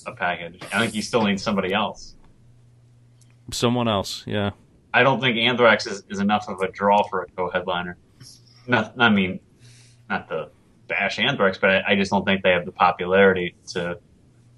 a, 0.08 0.12
a 0.12 0.16
package. 0.16 0.62
I 0.74 0.80
think 0.80 0.96
you 0.96 1.02
still 1.02 1.24
need 1.24 1.40
somebody 1.40 1.74
else. 1.74 2.16
someone 3.52 3.88
else, 3.88 4.24
yeah. 4.26 4.52
I 4.94 5.04
don't 5.04 5.20
think 5.22 5.38
Anthrax 5.38 5.88
is, 5.88 6.04
is 6.10 6.20
enough 6.20 6.48
of 6.50 6.62
a 6.62 6.70
draw 6.72 7.04
for 7.04 7.22
a 7.24 7.28
co-headliner. 7.28 7.98
Not, 8.68 8.94
I 9.00 9.10
mean, 9.10 9.40
not 10.10 10.28
to 10.30 10.50
bash 10.88 11.18
Anthrax, 11.20 11.58
but 11.58 11.70
I, 11.70 11.84
I 11.90 11.96
just 11.96 12.12
don't 12.12 12.26
think 12.26 12.44
they 12.44 12.52
have 12.52 12.66
the 12.66 12.72
popularity 12.72 13.56
to. 13.70 14.00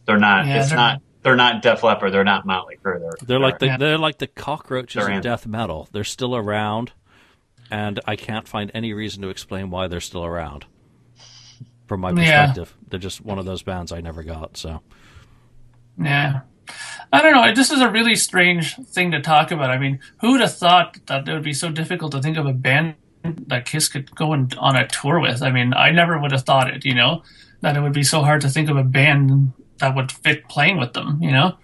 They're 0.06 0.20
not. 0.20 0.46
Yeah, 0.48 0.60
it's 0.60 0.70
they're- 0.70 0.78
not. 0.78 1.02
They're 1.22 1.38
not 1.38 1.62
Def 1.62 1.82
Leppard. 1.84 2.12
They're 2.14 2.26
not 2.26 2.46
Motley 2.46 2.76
Crue. 2.84 3.00
They're, 3.00 3.12
They're 3.26 3.40
like 3.40 3.60
the 3.60 3.68
Yeah. 3.68 3.78
they're 3.78 3.98
like 3.98 4.18
the 4.18 4.28
cockroaches 4.28 4.96
They're 5.02 5.10
of 5.10 5.16
in. 5.18 5.22
death 5.22 5.48
metal. 5.48 5.88
They're 5.94 6.04
still 6.04 6.36
around, 6.36 6.92
and 7.72 8.02
I 8.06 8.18
can't 8.18 8.46
find 8.46 8.70
any 8.74 8.92
reason 8.92 9.22
to 9.22 9.30
explain 9.30 9.70
why 9.70 9.88
they're 9.88 10.02
still 10.02 10.26
around. 10.26 10.66
From 11.88 12.02
my 12.02 12.10
Yeah. 12.12 12.48
perspective, 12.48 12.76
they're 12.90 13.00
just 13.00 13.22
one 13.22 13.40
of 13.40 13.46
those 13.46 13.64
bands 13.64 13.94
I 13.94 14.02
never 14.02 14.22
got. 14.24 14.58
So 14.58 14.82
Yeah. 15.98 16.42
I 17.14 17.22
don't 17.22 17.34
know. 17.34 17.53
This 17.53 17.70
is 17.72 17.80
a 17.80 17.89
really 17.89 18.16
strange 18.16 18.76
thing 18.88 19.11
to 19.11 19.22
talk 19.22 19.51
about. 19.51 19.70
I 19.70 19.78
mean, 19.78 19.99
who 20.20 20.32
would 20.32 20.41
have 20.41 20.57
thought 20.57 20.97
that 21.05 21.28
it 21.28 21.32
would 21.32 21.43
be 21.43 21.53
so 21.53 21.70
difficult 21.70 22.11
to 22.14 22.22
think 22.22 22.38
of 22.38 22.47
a 22.47 22.53
band 22.53 22.95
that 23.24 23.66
Kiss 23.66 23.88
could 23.88 24.14
go 24.16 24.34
on, 24.34 24.49
on 24.57 24.76
a 24.76 24.88
tour 24.88 25.20
with? 25.20 25.43
I 25.43 25.51
mean, 25.51 25.74
I 25.76 25.91
never 25.91 26.20
would 26.20 26.32
have 26.32 26.41
thought 26.41 26.74
it, 26.74 26.84
you 26.84 26.95
know, 26.95 27.22
that 27.61 27.78
it 27.78 27.82
would 27.82 27.93
be 27.93 28.03
so 28.03 28.22
hard 28.22 28.41
to 28.41 28.49
think 28.49 28.68
of 28.68 28.78
a 28.78 28.84
band 28.84 29.53
that 29.78 29.95
would 29.95 30.11
fit 30.11 30.49
playing 30.49 30.80
with 30.80 30.93
them, 30.93 31.20
you 31.22 31.32
know? 31.32 31.55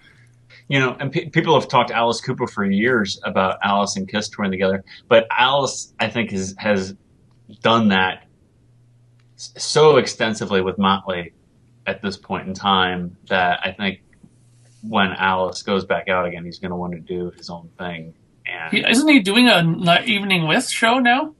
you 0.70 0.78
know, 0.78 0.96
and 1.00 1.10
pe- 1.10 1.28
people 1.28 1.58
have 1.58 1.68
talked 1.68 1.88
to 1.88 1.96
Alice 1.96 2.20
Cooper 2.20 2.46
for 2.46 2.64
years 2.64 3.20
about 3.24 3.58
Alice 3.64 3.96
and 3.96 4.08
Kiss 4.08 4.28
touring 4.28 4.52
together, 4.52 4.84
but 5.08 5.26
Alice, 5.36 5.92
I 5.98 6.08
think, 6.08 6.30
has 6.30 6.54
has 6.58 6.94
done 7.60 7.88
that 7.88 8.28
so 9.34 9.96
extensively 9.96 10.60
with 10.60 10.78
Motley 10.78 11.32
at 11.88 12.00
this 12.02 12.16
point 12.16 12.46
in 12.46 12.54
time 12.54 13.16
that 13.28 13.58
I 13.64 13.72
think 13.72 14.02
when 14.82 15.08
Alice 15.12 15.62
goes 15.62 15.84
back 15.84 16.08
out 16.08 16.26
again, 16.26 16.44
he's 16.44 16.58
going 16.58 16.70
to 16.70 16.76
want 16.76 16.92
to 16.94 17.00
do 17.00 17.30
his 17.36 17.50
own 17.50 17.70
thing. 17.78 18.14
And 18.46 18.72
He, 18.72 18.84
isn't 18.88 19.08
he 19.08 19.20
doing 19.20 19.48
a 19.48 19.56
n- 19.58 19.86
evening 20.06 20.46
with 20.46 20.68
show 20.68 20.98
now? 20.98 21.34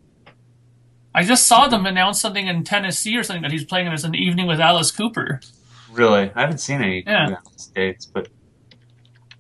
I 1.15 1.25
just 1.25 1.47
saw 1.47 1.67
them 1.67 1.87
announce 1.87 2.21
something 2.21 2.47
in 2.47 2.63
Tennessee 2.65 3.17
or 3.17 3.23
something 3.25 3.43
that 3.43 3.51
he's 3.51 3.65
playing 3.65 3.89
as 3.89 4.05
an 4.05 4.15
evening 4.15 4.47
with 4.47 4.61
Alice 4.61 4.93
Cooper. 4.93 5.41
really, 5.93 6.31
I 6.35 6.41
haven't 6.41 6.59
seen 6.59 6.83
any 6.83 7.03
Yeah. 7.05 7.37
Dates, 7.75 8.07
but 8.07 8.29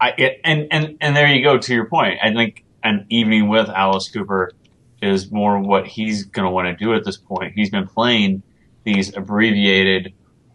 I 0.01 0.15
it, 0.19 0.41
and 0.45 0.67
and 0.73 0.97
and 1.01 1.15
there 1.15 1.29
you 1.29 1.45
go 1.45 1.59
to 1.59 1.75
your 1.75 1.85
point. 1.87 2.19
I 2.23 2.33
think 2.33 2.65
an 2.83 3.07
evening 3.09 3.49
with 3.49 3.69
Alice 3.69 4.09
Cooper 4.11 4.53
is 5.01 5.31
more 5.31 5.61
what 5.61 5.87
he's 5.87 6.25
going 6.25 6.45
to 6.45 6.51
want 6.51 6.67
to 6.67 6.75
do 6.85 6.93
at 6.95 7.05
this 7.05 7.17
point. 7.17 7.53
He's 7.55 7.71
been 7.71 7.87
playing 7.87 8.43
these 8.83 9.15
abbreviated 9.17 10.13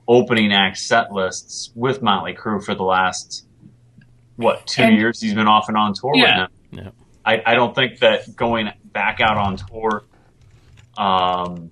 opening 0.08 0.52
act 0.54 0.78
set 0.78 1.12
lists 1.12 1.72
with 1.76 2.02
Motley 2.02 2.34
Crue 2.34 2.64
for 2.64 2.76
the 2.76 2.84
last 2.84 3.46
what 4.36 4.68
two 4.68 4.84
And- 4.84 4.96
years. 4.98 5.20
He's 5.22 5.34
been 5.34 5.48
off 5.48 5.68
and 5.70 5.78
on 5.78 5.94
tour 5.94 6.12
Yeah. 6.16 6.44
with 6.44 6.52
them. 6.72 6.86
Yeah. 6.86 6.92
I, 7.26 7.42
I 7.46 7.56
don't 7.56 7.74
think 7.74 8.00
that 8.00 8.36
going 8.36 8.70
back 8.86 9.20
out 9.20 9.38
on 9.38 9.58
tour, 9.58 10.04
um, 10.98 11.72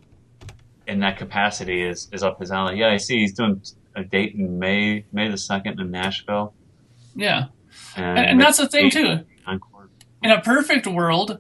in 0.87 0.99
that 0.99 1.17
capacity 1.17 1.81
is 1.81 2.09
is 2.11 2.23
up 2.23 2.39
his 2.39 2.51
alley. 2.51 2.77
Yeah, 2.79 2.89
I 2.89 2.97
see 2.97 3.19
he's 3.19 3.33
doing 3.33 3.61
a 3.95 4.03
date 4.03 4.33
in 4.35 4.59
May 4.59 5.05
May 5.13 5.29
the 5.29 5.37
second 5.37 5.79
in 5.79 5.91
Nashville, 5.91 6.53
Yeah. 7.15 7.45
and, 7.95 8.17
And, 8.17 8.29
and 8.31 8.41
that's 8.41 8.57
the 8.57 8.67
thing, 8.67 8.89
too. 8.89 9.19
Encore. 9.45 9.89
in 10.23 10.31
a 10.31 10.41
perfect 10.41 10.87
world, 10.87 11.39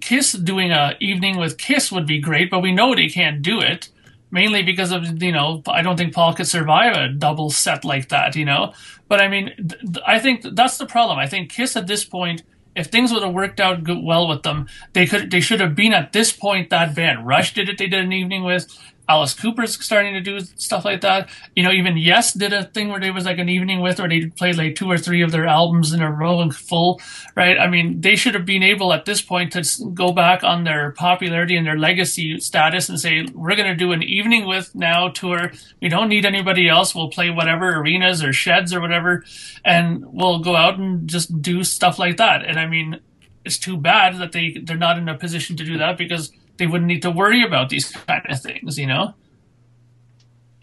Kiss 0.00 0.32
doing 0.32 0.70
a 0.70 0.94
evening 1.00 1.38
with 1.38 1.58
Kiss 1.58 1.90
would 1.90 2.06
be 2.06 2.20
great, 2.20 2.50
but 2.50 2.60
we 2.60 2.72
know 2.72 2.94
they 2.94 3.08
can't 3.08 3.42
do 3.42 3.60
it. 3.60 3.88
Mainly 4.32 4.62
because 4.64 4.92
of 4.92 5.22
you 5.22 5.30
know, 5.30 5.62
I 5.68 5.82
don't 5.82 5.96
think 5.98 6.14
Paul 6.14 6.34
could 6.34 6.48
survive 6.48 6.96
a 6.96 7.08
double 7.10 7.50
set 7.50 7.84
like 7.84 8.08
that, 8.08 8.34
you 8.34 8.46
know. 8.46 8.72
But 9.08 9.20
I 9.20 9.28
mean, 9.28 9.52
th- 9.56 10.02
I 10.06 10.18
think 10.18 10.42
that's 10.54 10.78
the 10.78 10.86
problem. 10.86 11.18
I 11.18 11.28
think 11.28 11.52
Kiss 11.52 11.76
at 11.76 11.86
this 11.86 12.04
point, 12.04 12.42
if 12.74 12.86
things 12.86 13.12
would 13.12 13.22
have 13.22 13.34
worked 13.34 13.60
out 13.60 13.84
good, 13.84 14.02
well 14.02 14.26
with 14.26 14.42
them, 14.42 14.66
they 14.94 15.06
could 15.06 15.30
they 15.30 15.40
should 15.40 15.60
have 15.60 15.76
been 15.76 15.92
at 15.92 16.12
this 16.14 16.32
point 16.32 16.70
that 16.70 16.94
band. 16.96 17.26
Rush 17.26 17.54
did 17.54 17.68
it. 17.68 17.78
They 17.78 17.88
did 17.88 18.04
an 18.04 18.12
evening 18.12 18.42
with. 18.42 18.66
Alice 19.08 19.34
Cooper's 19.34 19.82
starting 19.84 20.14
to 20.14 20.20
do 20.20 20.40
stuff 20.40 20.84
like 20.84 21.00
that. 21.00 21.28
You 21.56 21.62
know, 21.62 21.72
even 21.72 21.96
Yes 21.96 22.32
did 22.32 22.52
a 22.52 22.64
thing 22.64 22.88
where 22.88 23.00
there 23.00 23.12
was 23.12 23.24
like 23.24 23.38
an 23.38 23.48
evening 23.48 23.80
with, 23.80 23.98
where 23.98 24.08
they 24.08 24.26
played 24.26 24.56
like 24.56 24.76
two 24.76 24.90
or 24.90 24.96
three 24.96 25.22
of 25.22 25.32
their 25.32 25.46
albums 25.46 25.92
in 25.92 26.00
a 26.00 26.10
row 26.10 26.40
and 26.40 26.54
full, 26.54 27.00
right? 27.34 27.58
I 27.58 27.66
mean, 27.68 28.00
they 28.00 28.16
should 28.16 28.34
have 28.34 28.46
been 28.46 28.62
able 28.62 28.92
at 28.92 29.04
this 29.04 29.20
point 29.20 29.52
to 29.52 29.64
go 29.92 30.12
back 30.12 30.44
on 30.44 30.64
their 30.64 30.92
popularity 30.92 31.56
and 31.56 31.66
their 31.66 31.78
legacy 31.78 32.38
status 32.38 32.88
and 32.88 32.98
say, 32.98 33.26
we're 33.34 33.56
going 33.56 33.68
to 33.68 33.76
do 33.76 33.92
an 33.92 34.02
evening 34.02 34.46
with 34.46 34.74
now 34.74 35.08
tour. 35.08 35.52
We 35.80 35.88
don't 35.88 36.08
need 36.08 36.24
anybody 36.24 36.68
else. 36.68 36.94
We'll 36.94 37.10
play 37.10 37.30
whatever 37.30 37.74
arenas 37.76 38.22
or 38.22 38.32
sheds 38.32 38.72
or 38.72 38.80
whatever, 38.80 39.24
and 39.64 40.04
we'll 40.06 40.38
go 40.38 40.54
out 40.54 40.78
and 40.78 41.08
just 41.08 41.42
do 41.42 41.64
stuff 41.64 41.98
like 41.98 42.18
that. 42.18 42.44
And 42.44 42.58
I 42.58 42.66
mean, 42.66 43.00
it's 43.44 43.58
too 43.58 43.76
bad 43.76 44.18
that 44.18 44.32
they 44.32 44.56
they're 44.62 44.76
not 44.76 44.98
in 44.98 45.08
a 45.08 45.18
position 45.18 45.56
to 45.56 45.64
do 45.64 45.78
that 45.78 45.98
because 45.98 46.32
they 46.58 46.66
wouldn't 46.66 46.88
need 46.88 47.02
to 47.02 47.10
worry 47.10 47.44
about 47.44 47.68
these 47.70 47.90
kind 47.90 48.22
of 48.28 48.40
things, 48.40 48.78
you 48.78 48.86
know. 48.86 49.14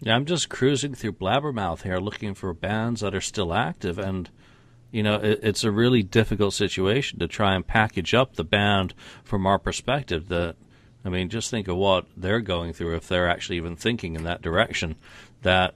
yeah, 0.00 0.14
I'm 0.16 0.24
just 0.24 0.48
cruising 0.48 0.94
through 0.94 1.12
Blabbermouth 1.12 1.82
here, 1.82 1.98
looking 1.98 2.34
for 2.34 2.52
bands 2.54 3.00
that 3.02 3.14
are 3.14 3.20
still 3.20 3.52
active, 3.52 3.98
and 3.98 4.30
you 4.92 5.02
know, 5.02 5.16
it, 5.16 5.40
it's 5.42 5.62
a 5.62 5.70
really 5.70 6.02
difficult 6.02 6.52
situation 6.54 7.18
to 7.20 7.28
try 7.28 7.54
and 7.54 7.66
package 7.66 8.12
up 8.14 8.34
the 8.36 8.44
band 8.44 8.92
from 9.22 9.46
our 9.46 9.58
perspective. 9.58 10.28
That, 10.28 10.56
I 11.04 11.10
mean, 11.10 11.28
just 11.28 11.48
think 11.50 11.68
of 11.68 11.76
what 11.76 12.06
they're 12.16 12.40
going 12.40 12.72
through 12.72 12.96
if 12.96 13.06
they're 13.06 13.28
actually 13.28 13.58
even 13.58 13.76
thinking 13.76 14.16
in 14.16 14.24
that 14.24 14.42
direction. 14.42 14.96
That, 15.42 15.74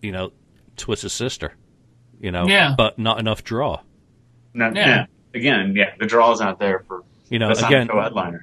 you 0.00 0.12
know, 0.12 0.32
Twisted 0.78 1.10
Sister, 1.10 1.52
you 2.20 2.30
know, 2.30 2.46
Yeah. 2.48 2.74
but 2.76 2.98
not 2.98 3.18
enough 3.20 3.44
draw. 3.44 3.80
Not, 4.54 4.74
Yeah. 4.74 4.86
yeah. 4.88 5.06
Again, 5.34 5.74
yeah, 5.76 5.90
the 5.98 6.06
draw 6.06 6.32
is 6.32 6.40
not 6.40 6.58
there 6.58 6.84
for 6.88 7.04
You 7.30 7.38
know, 7.38 7.50
again, 7.50 7.88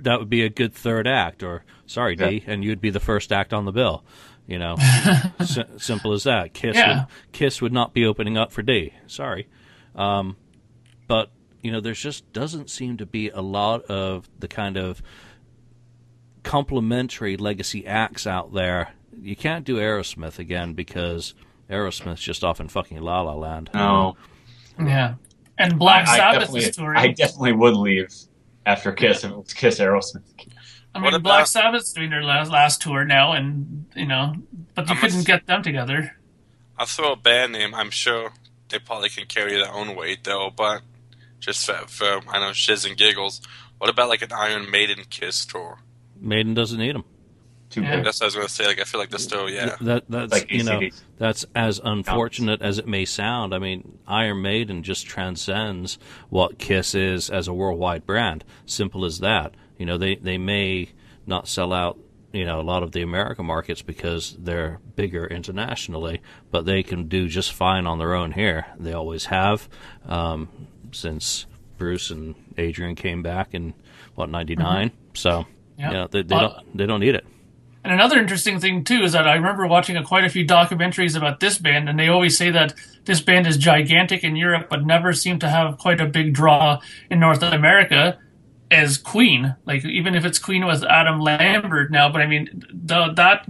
that 0.02 0.18
would 0.20 0.30
be 0.30 0.44
a 0.44 0.50
good 0.50 0.74
third 0.74 1.08
act. 1.08 1.42
Or 1.44 1.64
sorry, 1.86 2.16
Dee, 2.16 2.44
and 2.46 2.64
you'd 2.64 2.82
be 2.82 2.90
the 2.92 3.00
first 3.00 3.32
act 3.32 3.54
on 3.54 3.66
the 3.66 3.72
bill. 3.72 4.04
You 4.48 4.60
know, 4.60 4.76
S- 5.40 5.58
simple 5.78 6.14
as 6.14 6.24
that. 6.26 6.54
Kiss, 6.54 6.76
Yeah. 6.76 7.00
would, 7.06 7.08
Kiss 7.32 7.62
would 7.64 7.74
not 7.74 7.94
be 7.94 8.06
opening 8.06 8.38
up 8.38 8.52
for 8.52 8.62
Dee. 8.62 8.94
Sorry, 9.08 9.48
um, 9.96 10.36
but 11.08 11.32
you 11.64 11.72
know, 11.72 11.80
there's 11.82 12.00
just 12.00 12.32
doesn't 12.32 12.70
seem 12.70 12.98
to 12.98 13.06
be 13.08 13.30
a 13.30 13.42
lot 13.42 13.84
of 13.86 14.30
the 14.38 14.48
kind 14.48 14.78
of 14.78 15.02
complementary 16.44 17.38
legacy 17.38 17.86
acts 17.88 18.28
out 18.28 18.54
there. 18.54 18.90
You 19.20 19.36
can't 19.36 19.66
do 19.66 19.78
Aerosmith 19.78 20.40
again 20.40 20.74
because 20.74 21.34
Aerosmith's 21.70 22.22
just 22.22 22.44
off 22.44 22.60
in 22.60 22.68
fucking 22.68 23.00
La 23.02 23.22
La 23.22 23.34
Land. 23.34 23.70
no. 23.74 24.16
Yeah. 24.80 25.16
And 25.58 25.80
Black 25.80 26.06
I, 26.08 26.12
I 26.14 26.18
Sabbath 26.18 26.40
definitely, 26.42 26.62
is 26.70 26.76
touring. 26.76 26.98
I 27.00 27.08
definitely 27.14 27.54
would 27.54 27.76
leave 27.76 28.14
after 28.66 28.92
Kiss 28.92 29.24
and 29.24 29.34
it 29.34 29.38
was 29.38 29.54
Kiss 29.54 29.80
Aerosmith. 29.80 30.24
I 30.94 31.00
mean, 31.00 31.12
What 31.12 31.24
Black 31.24 31.48
Sabbath's 31.48 31.92
doing 31.94 32.10
their 32.10 32.24
last, 32.24 32.50
last 32.50 32.82
tour 32.82 33.04
now, 33.04 33.34
and 33.34 33.86
you 33.96 34.06
know, 34.06 34.34
but 34.76 34.88
you 34.88 34.96
I'm 34.96 35.02
couldn't 35.02 35.22
a- 35.22 35.26
get 35.26 35.46
them 35.46 35.62
together. 35.62 36.18
I'll 36.78 36.86
throw 36.86 37.14
a 37.14 37.16
band 37.16 37.54
name. 37.54 37.74
I'm 37.76 37.90
sure 37.90 38.32
they 38.70 38.80
probably 38.80 39.10
can 39.10 39.26
carry 39.28 39.54
their 39.56 39.72
own 39.72 39.96
weight 39.96 40.24
though, 40.24 40.50
but 40.56 40.82
just 41.40 41.66
for, 41.66 41.86
for 41.88 42.22
I 42.30 42.40
know 42.40 42.54
shiz 42.54 42.86
and 42.86 42.98
giggles. 42.98 43.42
What 43.78 43.90
about 43.90 44.10
like 44.10 44.22
an 44.22 44.32
Iron 44.32 44.72
Maiden 44.72 45.04
Kiss 45.10 45.46
tour? 45.46 45.80
Maiden 46.20 46.54
doesn't 46.54 46.80
need 46.80 46.96
them. 46.96 47.04
Too 47.70 47.82
Yeah. 47.82 47.96
big. 47.98 48.06
That's 48.06 48.20
what 48.20 48.26
I 48.26 48.28
was 48.28 48.36
gonna 48.36 48.50
say. 48.50 48.66
Like 48.68 48.80
I 48.80 48.84
feel 48.84 49.00
like 49.02 49.10
they're 49.10 49.20
still 49.20 49.50
yeah. 49.50 49.76
That 49.82 50.04
that's 50.10 50.32
Like 50.32 50.52
you 50.52 50.64
know 50.64 50.82
that's 51.18 51.46
as 51.56 51.82
unfortunate 51.84 52.62
as 52.62 52.78
it 52.78 52.88
may 52.88 53.06
sound. 53.06 53.54
I 53.54 53.60
mean, 53.60 53.98
Iron 54.08 54.42
Maiden 54.42 54.84
just 54.84 55.06
transcends 55.06 55.98
what 56.30 56.58
Kiss 56.60 56.94
is 56.96 57.30
as 57.30 57.48
a 57.48 57.54
worldwide 57.54 58.06
brand. 58.06 58.44
Simple 58.66 59.04
as 59.06 59.20
that. 59.20 59.54
You 59.78 59.86
know, 59.86 59.98
they 59.98 60.16
they 60.16 60.38
may 60.38 60.90
not 61.26 61.48
sell 61.48 61.74
out 61.74 61.98
you 62.32 62.46
know 62.46 62.60
a 62.60 62.64
lot 62.64 62.84
of 62.84 62.92
the 62.92 63.02
American 63.02 63.46
markets 63.46 63.82
because 63.82 64.36
they're 64.40 64.80
bigger 64.96 65.26
internationally, 65.26 66.22
but 66.52 66.66
they 66.66 66.84
can 66.84 67.08
do 67.08 67.28
just 67.28 67.52
fine 67.52 67.88
on 67.88 67.98
their 67.98 68.14
own 68.14 68.32
here. 68.34 68.68
They 68.80 68.94
always 68.94 69.26
have 69.26 69.68
um, 70.06 70.50
since 70.92 71.46
Bruce 71.78 72.10
and 72.12 72.36
Adrian 72.58 72.96
came 72.96 73.22
back 73.24 73.54
in 73.54 73.74
what 74.16 74.30
'99. 74.30 74.92
So 75.14 75.46
Yeah. 75.78 75.92
yeah, 75.92 76.08
they, 76.12 76.22
they 76.22 76.36
Uh, 76.36 76.42
don't 76.42 76.78
they 76.78 76.86
don't 76.86 77.00
need 77.00 77.16
it. 77.16 77.26
And 77.86 77.94
another 77.94 78.18
interesting 78.20 78.60
thing 78.60 78.84
too 78.84 79.04
is 79.04 79.12
that 79.12 79.28
I 79.28 79.36
remember 79.36 79.68
watching 79.68 79.96
a, 79.96 80.04
quite 80.04 80.26
a 80.26 80.30
few 80.30 80.44
documentaries 80.46 81.16
about 81.16 81.40
this 81.40 81.60
band, 81.60 81.88
and 81.88 82.00
they 82.00 82.08
always 82.08 82.36
say 82.36 82.50
that 82.50 82.74
this 83.06 83.22
band 83.22 83.46
is 83.46 83.58
gigantic 83.58 84.24
in 84.24 84.36
Europe, 84.36 84.68
but 84.72 84.86
never 84.86 85.14
seem 85.14 85.38
to 85.40 85.48
have 85.48 85.78
quite 85.78 86.02
a 86.02 86.08
big 86.08 86.34
draw 86.34 86.82
in 87.12 87.20
North 87.20 87.44
America 87.44 88.18
as 88.72 88.98
Queen. 88.98 89.56
Like 89.66 89.86
even 89.86 90.16
if 90.16 90.26
it's 90.26 90.40
Queen 90.40 90.66
with 90.66 90.84
Adam 90.84 91.20
Lambert 91.20 91.92
now, 91.92 92.12
but 92.12 92.22
I 92.22 92.26
mean 92.26 92.64
the, 92.74 93.14
that. 93.14 93.46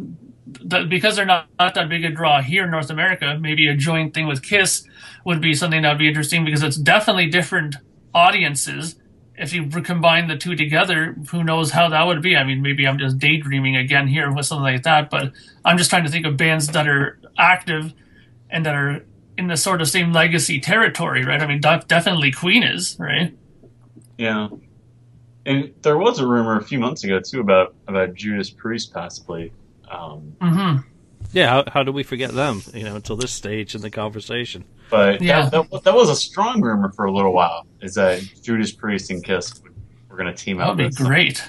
that 0.65 0.89
because 0.89 1.15
they're 1.15 1.25
not, 1.25 1.47
not 1.57 1.73
that 1.75 1.87
big 1.87 2.03
a 2.03 2.11
draw 2.11 2.41
here 2.41 2.65
in 2.65 2.71
North 2.71 2.89
America, 2.89 3.37
maybe 3.39 3.69
a 3.69 3.75
joint 3.75 4.13
thing 4.13 4.27
with 4.27 4.43
Kiss 4.43 4.85
would 5.25 5.41
be 5.41 5.53
something 5.53 5.81
that 5.81 5.89
would 5.89 5.99
be 5.99 6.09
interesting 6.09 6.43
because 6.43 6.61
it's 6.61 6.77
definitely 6.77 7.27
different 7.29 7.77
audiences. 8.13 8.95
If 9.37 9.53
you 9.53 9.67
combine 9.67 10.27
the 10.27 10.37
two 10.37 10.55
together, 10.55 11.15
who 11.29 11.43
knows 11.43 11.71
how 11.71 11.89
that 11.89 12.03
would 12.03 12.21
be? 12.21 12.37
I 12.37 12.43
mean, 12.43 12.61
maybe 12.61 12.87
I'm 12.87 12.97
just 12.97 13.19
daydreaming 13.19 13.75
again 13.75 14.07
here 14.07 14.31
with 14.31 14.45
something 14.45 14.63
like 14.63 14.83
that, 14.83 15.09
but 15.09 15.33
I'm 15.65 15.77
just 15.77 15.89
trying 15.89 16.05
to 16.05 16.09
think 16.09 16.25
of 16.25 16.37
bands 16.37 16.67
that 16.69 16.87
are 16.87 17.19
active 17.37 17.93
and 18.49 18.65
that 18.65 18.75
are 18.75 19.05
in 19.37 19.47
the 19.47 19.57
sort 19.57 19.81
of 19.81 19.89
same 19.89 20.13
legacy 20.13 20.59
territory, 20.59 21.25
right? 21.25 21.41
I 21.41 21.47
mean, 21.47 21.59
definitely 21.59 22.31
Queen 22.31 22.63
is, 22.63 22.95
right? 22.99 23.35
Yeah. 24.17 24.47
And 25.45 25.73
there 25.81 25.97
was 25.97 26.19
a 26.19 26.27
rumor 26.27 26.57
a 26.57 26.63
few 26.63 26.79
months 26.79 27.03
ago 27.03 27.19
too 27.19 27.41
about 27.41 27.75
about 27.87 28.15
Judas 28.15 28.49
Priest 28.49 28.93
possibly. 28.93 29.51
Um, 29.89 30.35
hmm 30.41 30.77
Yeah, 31.35 31.49
how, 31.49 31.63
how 31.67 31.83
do 31.83 31.91
we 31.91 32.03
forget 32.03 32.31
them? 32.33 32.61
You 32.73 32.83
know, 32.83 32.95
until 32.95 33.17
this 33.17 33.31
stage 33.31 33.75
in 33.75 33.81
the 33.81 33.91
conversation. 33.91 34.63
but 34.89 35.21
Yeah. 35.21 35.49
that, 35.49 35.69
that, 35.69 35.83
that 35.83 35.93
was 35.93 36.09
a 36.09 36.15
strong 36.15 36.61
rumor 36.61 36.91
for 36.93 37.05
a 37.05 37.11
little 37.11 37.33
while. 37.33 37.67
Is 37.81 37.93
that 37.95 38.23
Judas 38.41 38.71
Priest 38.71 39.11
and 39.11 39.23
Kiss 39.23 39.61
were 40.09 40.15
going 40.17 40.33
to 40.33 40.43
team 40.43 40.59
up? 40.59 40.77
That'd 40.77 40.95
be 40.95 41.03
great. 41.03 41.43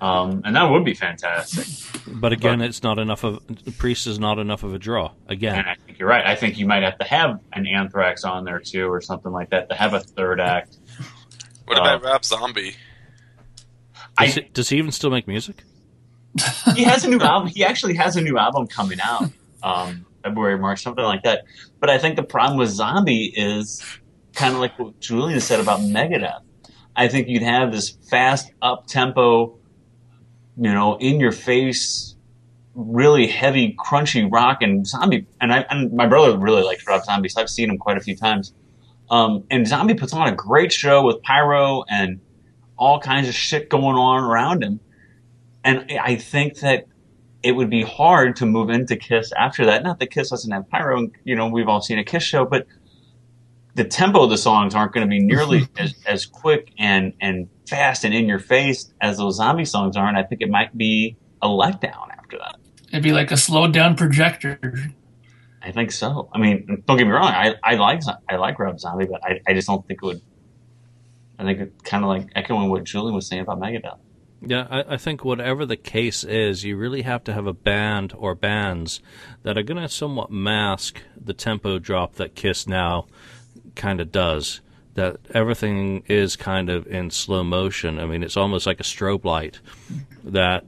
Um, 0.00 0.42
and 0.44 0.54
that 0.56 0.64
would 0.68 0.84
be 0.84 0.92
fantastic. 0.94 1.66
But 2.06 2.32
again, 2.32 2.60
it's 2.60 2.82
not 2.82 2.98
enough 2.98 3.24
of 3.24 3.40
Priest 3.78 4.06
is 4.06 4.18
not 4.18 4.38
enough 4.38 4.62
of 4.64 4.74
a 4.74 4.78
draw. 4.78 5.12
Again, 5.28 5.54
And 5.60 5.66
I 5.68 5.76
think 5.76 5.98
you're 5.98 6.08
right. 6.08 6.26
I 6.26 6.34
think 6.34 6.58
you 6.58 6.66
might 6.66 6.82
have 6.82 6.98
to 6.98 7.04
have 7.06 7.40
an 7.54 7.66
Anthrax 7.66 8.24
on 8.24 8.44
there 8.44 8.58
too, 8.58 8.90
or 8.92 9.00
something 9.00 9.32
like 9.32 9.50
that, 9.50 9.68
to 9.70 9.74
have 9.76 9.94
a 9.94 10.00
third 10.00 10.40
act. 10.40 10.76
What 11.66 11.78
Uh, 11.78 11.82
about 11.82 12.02
Rob 12.02 12.24
Zombie? 12.24 12.74
I, 14.18 14.26
he, 14.26 14.40
does 14.52 14.68
he 14.68 14.76
even 14.78 14.90
still 14.92 15.10
make 15.10 15.26
music? 15.26 15.62
He 16.74 16.84
has 16.84 17.04
a 17.04 17.08
new 17.08 17.20
album. 17.20 17.48
He 17.48 17.64
actually 17.64 17.94
has 17.94 18.16
a 18.16 18.20
new 18.20 18.38
album 18.38 18.66
coming 18.66 18.98
out, 19.00 19.30
um, 19.62 20.06
February, 20.22 20.58
March, 20.58 20.82
something 20.82 21.04
like 21.04 21.22
that. 21.22 21.44
But 21.80 21.90
I 21.90 21.98
think 21.98 22.16
the 22.16 22.22
problem 22.22 22.58
with 22.58 22.70
Zombie 22.70 23.32
is 23.36 23.82
kind 24.34 24.54
of 24.54 24.60
like 24.60 24.78
what 24.78 24.98
Julian 25.00 25.40
said 25.40 25.60
about 25.60 25.80
Megadeth. 25.80 26.40
I 26.96 27.08
think 27.08 27.28
you'd 27.28 27.42
have 27.42 27.72
this 27.72 27.90
fast, 27.90 28.52
up 28.62 28.86
tempo, 28.86 29.58
you 30.56 30.72
know, 30.72 30.96
in 30.98 31.18
your 31.20 31.32
face, 31.32 32.14
really 32.74 33.26
heavy, 33.26 33.74
crunchy 33.74 34.30
rock 34.30 34.62
and 34.62 34.86
Zombie. 34.86 35.26
And 35.40 35.52
I 35.52 35.64
and 35.70 35.92
my 35.92 36.06
brother 36.06 36.36
really 36.36 36.62
likes 36.62 36.86
Rob 36.86 37.04
Zombie, 37.04 37.28
so 37.28 37.40
I've 37.40 37.50
seen 37.50 37.70
him 37.70 37.78
quite 37.78 37.96
a 37.96 38.00
few 38.00 38.16
times. 38.16 38.52
Um, 39.10 39.44
and 39.50 39.66
Zombie 39.66 39.94
puts 39.94 40.12
on 40.12 40.28
a 40.28 40.34
great 40.34 40.72
show 40.72 41.04
with 41.04 41.22
pyro 41.22 41.84
and 41.88 42.20
all 42.76 43.00
kinds 43.00 43.28
of 43.28 43.34
shit 43.34 43.68
going 43.68 43.96
on 43.96 44.22
around 44.22 44.62
him. 44.62 44.80
And 45.64 45.90
I 46.00 46.16
think 46.16 46.60
that 46.60 46.84
it 47.42 47.52
would 47.52 47.70
be 47.70 47.82
hard 47.82 48.36
to 48.36 48.46
move 48.46 48.70
into 48.70 48.96
Kiss 48.96 49.32
after 49.32 49.66
that. 49.66 49.82
Not 49.82 49.98
that 49.98 50.10
Kiss 50.10 50.30
doesn't 50.30 50.50
have 50.50 50.68
pyro, 50.68 50.98
and, 50.98 51.12
you 51.24 51.34
know, 51.34 51.48
we've 51.48 51.68
all 51.68 51.80
seen 51.80 51.98
a 51.98 52.04
Kiss 52.04 52.22
show, 52.22 52.44
but 52.44 52.66
the 53.74 53.84
tempo 53.84 54.22
of 54.22 54.30
the 54.30 54.38
songs 54.38 54.74
aren't 54.74 54.92
going 54.92 55.06
to 55.06 55.10
be 55.10 55.20
nearly 55.20 55.68
as, 55.76 55.94
as 56.06 56.26
quick 56.26 56.72
and, 56.78 57.12
and 57.20 57.48
fast 57.66 58.04
and 58.04 58.14
in 58.14 58.26
your 58.26 58.38
face 58.38 58.92
as 59.00 59.18
those 59.18 59.36
zombie 59.36 59.64
songs 59.64 59.96
are. 59.96 60.06
And 60.06 60.16
I 60.16 60.22
think 60.22 60.42
it 60.42 60.50
might 60.50 60.76
be 60.76 61.16
a 61.42 61.48
letdown 61.48 62.08
after 62.16 62.38
that. 62.38 62.56
It'd 62.88 63.02
be 63.02 63.12
like 63.12 63.32
a 63.32 63.36
slowed 63.36 63.72
down 63.72 63.96
projector. 63.96 64.76
I 65.62 65.72
think 65.72 65.92
so. 65.92 66.28
I 66.32 66.38
mean, 66.38 66.84
don't 66.86 66.96
get 66.96 67.06
me 67.06 67.12
wrong. 67.12 67.32
I, 67.32 67.54
I 67.62 67.74
like 67.76 68.02
I 68.28 68.36
like 68.36 68.58
Rob 68.58 68.78
Zombie, 68.78 69.06
but 69.06 69.24
I, 69.24 69.40
I 69.46 69.54
just 69.54 69.66
don't 69.66 69.84
think 69.86 70.00
it 70.02 70.06
would. 70.06 70.20
I 71.38 71.44
think 71.44 71.58
it's 71.58 71.82
kind 71.82 72.04
of 72.04 72.08
like 72.08 72.28
echoing 72.36 72.68
what 72.70 72.84
Julian 72.84 73.14
was 73.14 73.26
saying 73.26 73.42
about 73.42 73.58
Megadeth. 73.58 73.98
Yeah, 74.46 74.66
I, 74.70 74.94
I 74.94 74.96
think 74.96 75.24
whatever 75.24 75.66
the 75.66 75.76
case 75.76 76.24
is, 76.24 76.64
you 76.64 76.76
really 76.76 77.02
have 77.02 77.24
to 77.24 77.32
have 77.32 77.46
a 77.46 77.52
band 77.52 78.12
or 78.16 78.34
bands 78.34 79.00
that 79.42 79.56
are 79.56 79.62
going 79.62 79.80
to 79.80 79.88
somewhat 79.88 80.30
mask 80.30 81.00
the 81.16 81.34
tempo 81.34 81.78
drop 81.78 82.14
that 82.16 82.34
Kiss 82.34 82.66
now 82.66 83.06
kind 83.74 84.00
of 84.00 84.12
does. 84.12 84.60
That 84.94 85.16
everything 85.34 86.04
is 86.06 86.36
kind 86.36 86.70
of 86.70 86.86
in 86.86 87.10
slow 87.10 87.42
motion. 87.42 87.98
I 87.98 88.06
mean, 88.06 88.22
it's 88.22 88.36
almost 88.36 88.66
like 88.66 88.78
a 88.78 88.84
strobe 88.84 89.24
light. 89.24 89.58
That 90.22 90.64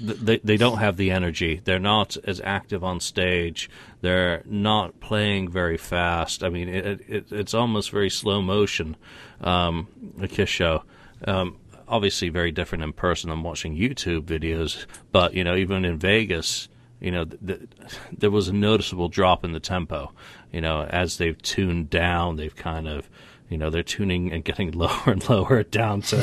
they 0.00 0.38
they 0.38 0.56
don't 0.56 0.78
have 0.78 0.96
the 0.96 1.10
energy. 1.10 1.60
They're 1.64 1.78
not 1.78 2.16
as 2.24 2.40
active 2.44 2.84
on 2.84 3.00
stage. 3.00 3.68
They're 4.02 4.42
not 4.46 5.00
playing 5.00 5.50
very 5.50 5.76
fast. 5.76 6.44
I 6.44 6.48
mean, 6.48 6.68
it, 6.68 7.00
it 7.08 7.32
it's 7.32 7.54
almost 7.54 7.90
very 7.90 8.10
slow 8.10 8.40
motion. 8.40 8.96
Um, 9.40 9.88
a 10.20 10.28
Kiss 10.28 10.48
show. 10.48 10.84
Um, 11.26 11.56
obviously, 11.88 12.28
very 12.28 12.50
different 12.52 12.84
in 12.84 12.92
person 12.92 13.30
than 13.30 13.42
watching 13.42 13.76
YouTube 13.76 14.22
videos. 14.22 14.86
But 15.12 15.34
you 15.34 15.44
know, 15.44 15.56
even 15.56 15.84
in 15.84 15.98
Vegas, 15.98 16.68
you 17.00 17.10
know, 17.10 17.24
th- 17.24 17.40
th- 17.46 17.68
there 18.16 18.30
was 18.30 18.48
a 18.48 18.52
noticeable 18.52 19.08
drop 19.08 19.44
in 19.44 19.52
the 19.52 19.60
tempo. 19.60 20.12
You 20.52 20.60
know, 20.60 20.82
as 20.84 21.18
they've 21.18 21.40
tuned 21.40 21.90
down, 21.90 22.36
they've 22.36 22.54
kind 22.54 22.88
of 22.88 23.08
you 23.48 23.58
know 23.58 23.70
they're 23.70 23.82
tuning 23.82 24.32
and 24.32 24.44
getting 24.44 24.72
lower 24.72 25.02
and 25.06 25.28
lower 25.28 25.62
down 25.62 26.02
to 26.02 26.16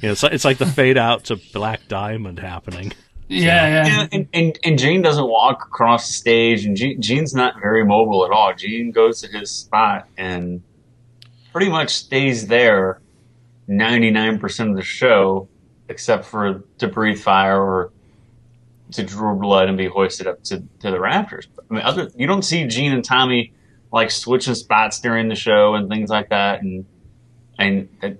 you 0.00 0.08
know 0.08 0.12
it's 0.12 0.22
like, 0.22 0.32
it's 0.32 0.44
like 0.44 0.58
the 0.58 0.66
fade 0.66 0.98
out 0.98 1.24
to 1.24 1.36
Black 1.52 1.88
Diamond 1.88 2.38
happening. 2.38 2.92
Yeah, 3.26 3.66
yeah. 3.66 3.86
Yeah, 3.86 4.06
and, 4.12 4.28
and, 4.34 4.58
and 4.64 4.78
Gene 4.78 5.00
doesn't 5.00 5.26
walk 5.26 5.62
across 5.62 6.06
the 6.06 6.12
stage, 6.12 6.66
and 6.66 6.76
Gene, 6.76 7.00
Gene's 7.00 7.34
not 7.34 7.54
very 7.58 7.82
mobile 7.84 8.24
at 8.24 8.30
all. 8.30 8.52
Gene 8.54 8.90
goes 8.90 9.22
to 9.22 9.28
his 9.28 9.50
spot 9.50 10.06
and 10.18 10.62
pretty 11.52 11.70
much 11.70 11.94
stays 11.94 12.46
there 12.48 13.00
99% 13.68 14.70
of 14.70 14.76
the 14.76 14.82
show, 14.82 15.48
except 15.88 16.24
for 16.24 16.64
to 16.78 16.88
breathe 16.88 17.18
fire 17.18 17.60
or 17.60 17.92
to 18.92 19.02
draw 19.02 19.34
blood 19.34 19.68
and 19.68 19.76
be 19.78 19.86
hoisted 19.86 20.26
up 20.26 20.42
to, 20.44 20.62
to 20.80 20.90
the 20.90 21.00
rafters. 21.00 21.48
I 21.70 21.74
mean, 21.74 21.82
other 21.82 22.10
you 22.16 22.26
don't 22.26 22.42
see 22.42 22.66
Gene 22.66 22.92
and 22.92 23.04
Tommy 23.04 23.52
like 23.92 24.10
switching 24.10 24.54
spots 24.54 25.00
during 25.00 25.28
the 25.28 25.34
show 25.34 25.74
and 25.74 25.88
things 25.88 26.10
like 26.10 26.30
that, 26.30 26.62
and 26.62 26.84
and 27.58 27.88
uh, 28.02 28.10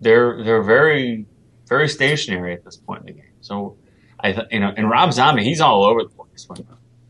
they're 0.00 0.44
they're 0.44 0.62
very 0.62 1.26
very 1.66 1.88
stationary 1.88 2.54
at 2.54 2.64
this 2.64 2.76
point 2.76 3.00
in 3.00 3.06
the 3.06 3.12
game. 3.12 3.30
So 3.40 3.76
I 4.20 4.32
th- 4.32 4.46
you 4.50 4.60
know, 4.60 4.72
and 4.76 4.88
Rob 4.88 5.12
Zombie, 5.12 5.44
he's 5.44 5.60
all 5.60 5.84
over 5.84 6.02
the 6.02 6.08
place 6.08 6.48
when 6.48 6.66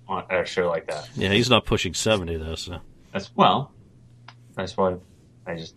on 0.08 0.24
a 0.30 0.44
show 0.44 0.68
like 0.68 0.86
that. 0.86 1.08
Yeah, 1.14 1.30
he's 1.30 1.50
not 1.50 1.64
pushing 1.64 1.94
seventy 1.94 2.36
though. 2.36 2.54
So 2.54 2.78
That's 3.12 3.30
well, 3.34 3.72
that's 4.54 4.76
why 4.76 4.96
I 5.46 5.56
just 5.56 5.74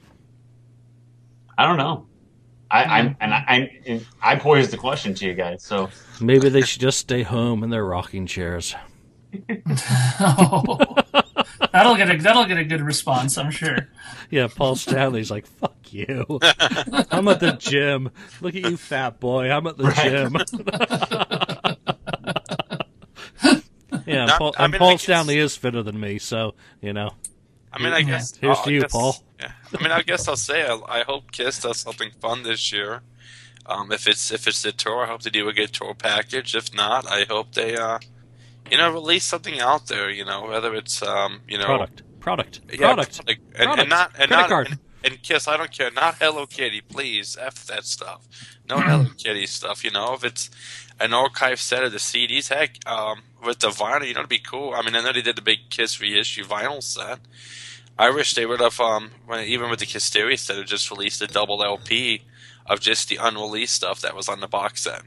I 1.60 1.66
don't 1.68 1.76
know. 1.76 2.06
I, 2.72 2.84
I'm 2.84 3.10
mm. 3.10 3.16
and 3.20 3.34
I, 3.34 3.70
I 3.84 4.02
I 4.22 4.36
posed 4.38 4.72
the 4.72 4.78
question 4.78 5.14
to 5.16 5.26
you 5.26 5.34
guys. 5.34 5.62
So 5.62 5.90
maybe 6.22 6.48
they 6.48 6.62
should 6.62 6.80
just 6.80 7.00
stay 7.00 7.22
home 7.22 7.66
in 7.66 7.70
their 7.70 7.84
rocking 7.84 8.26
chairs. 8.28 8.76
Oh. 10.22 10.78
that'll 11.74 11.98
get 11.98 12.10
a 12.10 12.18
that'll 12.18 12.46
get 12.46 12.58
a 12.58 12.64
good 12.64 12.80
response, 12.80 13.38
I'm 13.38 13.52
sure. 13.52 13.90
Yeah, 14.30 14.48
Paul 14.48 14.78
Stanley's 14.78 15.30
like, 15.30 15.48
"Fuck 15.48 15.92
you! 15.92 16.26
I'm 17.12 17.28
at 17.28 17.42
the 17.42 17.58
gym. 17.60 18.10
Look 18.40 18.56
at 18.56 18.62
you, 18.62 18.78
fat 18.78 19.20
boy. 19.20 19.52
I'm 19.52 19.68
at 19.68 19.76
the 19.76 19.92
gym." 19.92 20.38
yeah, 24.08 24.26
Not- 24.26 24.40
Paul, 24.40 24.56
I 24.58 24.64
and 24.64 24.72
mean, 24.72 24.80
Paul 24.80 24.92
guess- 24.92 25.02
Stanley 25.04 25.40
is 25.40 25.58
fitter 25.58 25.84
than 25.84 26.00
me, 26.00 26.20
so 26.20 26.56
you 26.82 26.94
know. 26.94 27.12
I 27.72 27.82
mean, 27.82 27.94
I 27.94 28.02
guess. 28.02 28.36
Here's 28.36 28.58
oh, 28.60 28.64
to 28.64 28.70
I 28.70 28.74
you, 28.74 28.82
guess- 28.82 28.92
Paul. 28.92 29.16
Yeah, 29.40 29.52
I 29.78 29.82
mean, 29.82 29.92
I 29.92 30.02
guess 30.02 30.28
I'll 30.28 30.36
say 30.36 30.68
I, 30.68 30.80
I 30.88 31.04
hope 31.04 31.32
Kiss 31.32 31.62
does 31.62 31.78
something 31.80 32.12
fun 32.20 32.44
this 32.44 32.74
year. 32.74 33.02
Um, 33.66 33.92
if 33.92 34.08
it's 34.08 34.32
if 34.32 34.48
it's 34.48 34.62
the 34.64 34.72
tour, 34.72 35.04
I 35.04 35.08
hope 35.08 35.22
they 35.22 35.30
do 35.30 35.48
a 35.48 35.54
good 35.54 35.72
tour 35.72 35.94
package. 35.94 36.56
If 36.56 36.74
not, 36.76 37.06
I 37.10 37.24
hope 37.30 37.54
they, 37.54 37.76
uh, 37.78 38.00
you 38.70 38.78
know, 38.78 38.92
release 38.92 39.24
something 39.24 39.60
out 39.60 39.88
there. 39.88 40.10
You 40.10 40.26
know, 40.26 40.46
whether 40.48 40.74
it's 40.76 41.02
um, 41.04 41.42
you 41.48 41.58
know, 41.58 41.66
Product, 41.66 42.02
product, 42.20 42.62
yeah, 42.72 42.78
product. 42.94 43.28
like, 43.28 43.40
and, 43.56 43.56
Product. 43.56 43.80
and 43.82 43.90
not 43.90 44.08
and 44.20 44.30
Credit 44.30 44.32
not 44.36 44.50
card. 44.50 44.68
and, 44.72 44.80
and 45.06 45.24
Kiss. 45.24 45.48
I 45.48 45.56
don't 45.56 45.72
care. 45.72 45.92
Not 45.92 46.16
Hello 46.16 46.46
Kitty, 46.48 46.82
please. 46.82 47.38
F 47.40 47.66
that 47.68 47.86
stuff. 47.86 48.28
No 48.68 48.80
Hello 48.80 49.06
Kitty 49.18 49.46
stuff. 49.46 49.86
You 49.86 49.92
know, 49.92 50.14
if 50.16 50.24
it's 50.26 50.50
an 51.00 51.14
archive 51.14 51.60
set 51.60 51.84
of 51.84 51.92
the 51.92 51.98
CDs, 51.98 52.50
heck, 52.50 52.78
um, 52.88 53.22
with 53.46 53.60
the 53.60 53.70
vinyl, 53.70 54.06
you 54.08 54.14
know, 54.14 54.20
it'd 54.22 54.30
be 54.30 54.40
cool. 54.40 54.74
I 54.74 54.82
mean, 54.82 54.96
I 54.96 55.02
know 55.02 55.14
they 55.14 55.22
did 55.22 55.36
the 55.36 55.42
big 55.42 55.70
Kiss 55.70 56.02
reissue 56.02 56.44
vinyl 56.44 56.84
set. 56.84 57.20
I 57.98 58.10
wish 58.12 58.34
they 58.34 58.46
would 58.46 58.60
have, 58.62 58.80
um, 58.80 59.12
when, 59.26 59.46
even 59.46 59.70
with 59.70 59.80
the 59.80 59.86
Kissteria 59.86 60.38
set, 60.40 60.58
have 60.58 60.66
just 60.66 60.90
released 60.92 61.22
a 61.22 61.28
double 61.28 61.64
LP 61.64 62.22
of 62.66 62.80
just 62.80 63.10
the 63.10 63.18
unreleased 63.18 63.76
stuff 63.76 64.02
that 64.02 64.16
was 64.16 64.30
on 64.30 64.40
the 64.40 64.48
box 64.48 64.84
set. 64.84 65.02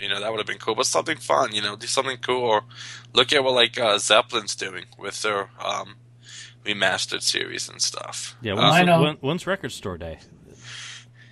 You 0.00 0.08
know, 0.08 0.18
that 0.20 0.30
would 0.30 0.38
have 0.38 0.46
been 0.46 0.58
cool. 0.58 0.74
But 0.74 0.86
something 0.86 1.16
fun, 1.18 1.54
you 1.54 1.62
know, 1.62 1.76
do 1.76 1.86
something 1.86 2.16
cool. 2.18 2.42
Or 2.42 2.64
look 3.12 3.32
at 3.32 3.44
what, 3.44 3.54
like, 3.54 3.78
uh, 3.78 3.98
Zeppelin's 3.98 4.56
doing 4.56 4.84
with 4.98 5.22
their 5.22 5.50
um, 5.64 5.96
remastered 6.64 7.22
series 7.22 7.68
and 7.68 7.80
stuff. 7.82 8.36
Yeah, 8.42 8.52
Uh, 8.52 8.56
when's, 8.56 8.74
I 8.74 8.78
the- 8.80 8.84
know. 8.86 9.02
when- 9.02 9.16
when's 9.16 9.46
Record 9.46 9.72
Store 9.72 9.98
Day? 9.98 10.18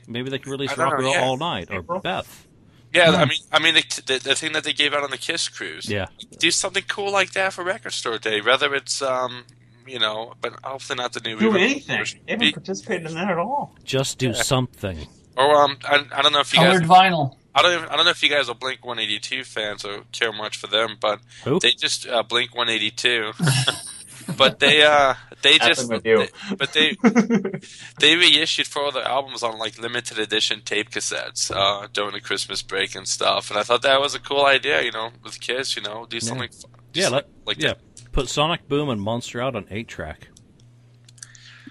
Maybe 0.06 0.28
they 0.30 0.38
can 0.38 0.50
release 0.50 0.72
I 0.72 0.82
Rock 0.82 0.90
know, 0.92 0.96
and 0.96 1.04
Roll 1.04 1.14
yeah. 1.14 1.22
All 1.24 1.36
Night 1.36 1.68
or 1.70 1.78
April? 1.80 2.00
Beth. 2.00 2.46
Yeah, 2.92 3.10
Yeah. 3.12 3.16
I 3.18 3.24
mean, 3.24 3.38
I 3.52 3.58
mean, 3.58 3.74
the, 3.74 4.02
the, 4.06 4.18
the 4.30 4.34
thing 4.34 4.52
that 4.52 4.64
they 4.64 4.72
gave 4.72 4.92
out 4.94 5.02
on 5.02 5.10
the 5.10 5.18
Kiss 5.18 5.48
cruise. 5.48 5.88
Yeah, 5.88 6.06
do 6.38 6.50
something 6.50 6.84
cool 6.88 7.10
like 7.12 7.32
that 7.32 7.52
for 7.52 7.64
Record 7.64 7.92
Store 7.92 8.18
Day. 8.18 8.40
Whether 8.40 8.74
it's, 8.74 9.00
um, 9.02 9.44
you 9.86 9.98
know, 9.98 10.34
but 10.40 10.54
hopefully 10.62 10.96
not 10.96 11.12
the 11.12 11.20
new. 11.20 11.38
do 11.38 11.56
anything. 11.56 11.98
version. 11.98 12.20
They 12.26 12.32
haven't 12.32 12.52
participated 12.54 13.06
in 13.08 13.14
that 13.14 13.30
at 13.30 13.38
all. 13.38 13.74
just 13.84 14.18
do 14.18 14.28
Yeah. 14.28 14.42
something. 14.42 15.06
Or 15.36 15.54
um, 15.64 15.78
I, 15.84 16.04
I 16.14 16.22
don't 16.22 16.32
know 16.32 16.40
if 16.40 16.52
you 16.52 16.60
Colored 16.60 16.86
guys. 16.86 16.88
vinyl. 17.12 17.36
I 17.54 17.62
don't. 17.62 17.72
Even, 17.72 17.88
I 17.88 17.96
don't 17.96 18.04
know 18.04 18.10
if 18.12 18.22
you 18.22 18.28
guys 18.28 18.48
are 18.48 18.54
Blink 18.54 18.84
182 18.84 19.42
fans 19.44 19.84
or 19.84 20.02
care 20.12 20.32
much 20.32 20.56
for 20.56 20.66
them, 20.68 20.96
but 21.00 21.18
Who? 21.44 21.58
they 21.58 21.72
just 21.72 22.06
uh, 22.06 22.22
Blink 22.22 22.54
182. 22.54 23.32
but 24.36 24.58
they 24.58 24.82
uh 24.82 25.14
they 25.42 25.58
just 25.58 25.88
they- 25.88 26.28
but 26.56 26.72
they 26.72 26.96
they 28.00 28.16
reissued 28.16 28.66
four 28.66 28.88
of 28.88 28.94
their 28.94 29.04
albums 29.06 29.42
on 29.42 29.58
like 29.58 29.78
limited 29.78 30.18
edition 30.18 30.60
tape 30.64 30.90
cassettes 30.90 31.50
uh 31.54 31.86
during 31.92 32.12
the 32.12 32.20
Christmas 32.20 32.62
break 32.62 32.94
and 32.94 33.06
stuff, 33.08 33.50
and 33.50 33.58
I 33.58 33.62
thought 33.62 33.82
that 33.82 34.00
was 34.00 34.14
a 34.14 34.20
cool 34.20 34.44
idea. 34.44 34.82
You 34.82 34.92
know, 34.92 35.10
with 35.22 35.40
Kiss, 35.40 35.76
you 35.76 35.82
know, 35.82 36.06
do 36.08 36.20
something. 36.20 36.50
fun- 36.50 36.70
Yeah, 36.92 37.04
something 37.08 37.14
let, 37.16 37.46
like 37.46 37.58
yeah. 37.62 37.74
that. 37.74 38.12
Put 38.12 38.28
Sonic 38.28 38.66
Boom 38.68 38.88
and 38.88 39.00
Monster 39.00 39.40
out 39.40 39.54
on 39.54 39.66
eight 39.70 39.86
track. 39.88 40.28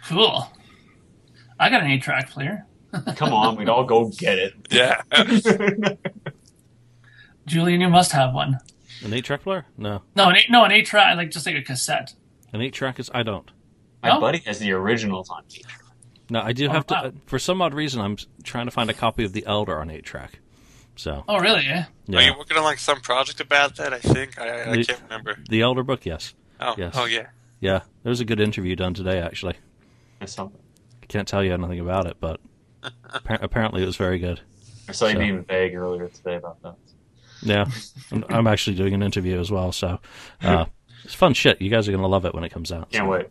Cool. 0.05 0.47
I 1.60 1.70
got 1.70 1.82
an 1.84 1.91
eight 1.91 2.01
track 2.01 2.30
player. 2.30 2.66
Come 3.18 3.34
on, 3.34 3.55
we'd 3.57 3.68
all 3.70 3.84
go 3.84 4.10
get 4.10 4.39
it. 4.39 4.53
Yeah. 4.72 5.01
Julian, 7.45 7.82
you 7.82 7.89
must 7.89 8.12
have 8.14 8.34
one. 8.34 8.60
An 9.03 9.14
eight 9.14 9.26
track 9.26 9.43
player? 9.43 9.66
No, 9.78 10.01
No, 10.16 10.30
an 10.30 10.36
eight 10.38 10.49
no, 10.49 10.64
an 10.64 10.72
eight 10.72 10.86
track 10.86 11.16
like 11.18 11.32
just 11.32 11.45
like 11.45 11.55
a 11.55 11.62
cassette. 11.62 12.14
An 12.54 12.62
eight 12.62 12.74
track 12.74 13.00
is. 13.00 13.10
I 13.14 13.24
don't. 13.24 13.50
My 14.04 14.10
No? 14.10 14.20
buddy 14.22 14.39
has 14.39 14.60
the 14.60 14.72
originals 14.72 15.30
on 15.30 15.43
tape. 15.50 15.66
No, 16.30 16.41
I 16.41 16.54
do 16.54 16.68
Oh, 16.68 16.72
have 16.72 16.88
to. 16.88 16.93
wow. 16.93 17.04
uh, 17.06 17.12
for 17.26 17.39
some 17.39 17.62
odd 17.62 17.74
reason, 17.74 18.02
I'm 18.02 18.18
trying 18.43 18.66
to 18.66 18.72
find 18.72 18.89
a 18.89 18.93
copy 18.93 19.24
of 19.26 19.34
The 19.34 19.45
Elder 19.45 19.80
on 19.80 19.89
eight 19.89 20.04
track. 20.06 20.39
So 20.95 21.24
Oh 21.28 21.39
really, 21.39 21.66
yeah? 21.66 21.86
Are 21.86 21.88
yeah, 22.08 22.20
you 22.32 22.38
working 22.38 22.58
on 22.58 22.64
like 22.64 22.78
some 22.78 23.00
project 23.02 23.39
about 23.39 23.78
that? 23.78 23.93
I 23.93 24.00
think 24.00 24.38
I, 24.39 24.72
I 24.72 24.76
The- 24.78 24.84
can't 24.84 25.02
remember. 25.04 25.38
the 25.50 25.62
Elder 25.62 25.82
book. 25.84 26.06
Yes, 26.06 26.34
Oh, 26.60 26.76
Yes. 26.78 26.93
oh 26.97 27.06
yeah. 27.06 27.28
yeah. 27.62 27.80
There 28.04 28.10
was 28.10 28.20
a 28.20 28.26
good 28.26 28.39
interview 28.39 28.76
done 28.76 28.93
today. 28.93 29.20
Actually, 29.22 29.56
Or 30.22 30.28
something. 30.28 30.60
I 31.02 31.06
can't 31.08 31.28
tell 31.28 31.43
you 31.43 31.54
anything 31.54 31.80
about 31.80 32.06
it, 32.06 32.18
but 32.20 32.39
appar- 32.84 33.41
apparently 33.41 33.82
it 33.82 33.86
was 33.86 33.95
very 33.95 34.20
good. 34.20 34.41
I 34.88 34.91
saw 34.91 35.08
you 35.08 35.14
So- 35.14 35.20
being 35.20 35.43
vague 35.45 35.74
earlier 35.76 36.08
today 36.10 36.36
about 36.36 36.62
that. 36.64 36.76
Yeah, 37.41 37.66
I'm 38.30 38.47
actually 38.47 38.76
doing 38.76 38.93
an 38.93 39.02
interview 39.02 39.39
as 39.39 39.50
well, 39.50 39.72
so 39.72 40.00
uh, 40.41 40.66
it's 41.10 41.16
fun 41.16 41.34
shit. 41.34 41.60
You 41.60 41.72
guys 41.72 41.88
are 41.89 41.91
gonna 41.91 42.07
love 42.07 42.26
it 42.26 42.36
when 42.36 42.43
it 42.43 42.49
comes 42.49 42.72
out. 42.72 42.91
Can't 42.91 43.05
so. 43.05 43.10
wait. 43.10 43.28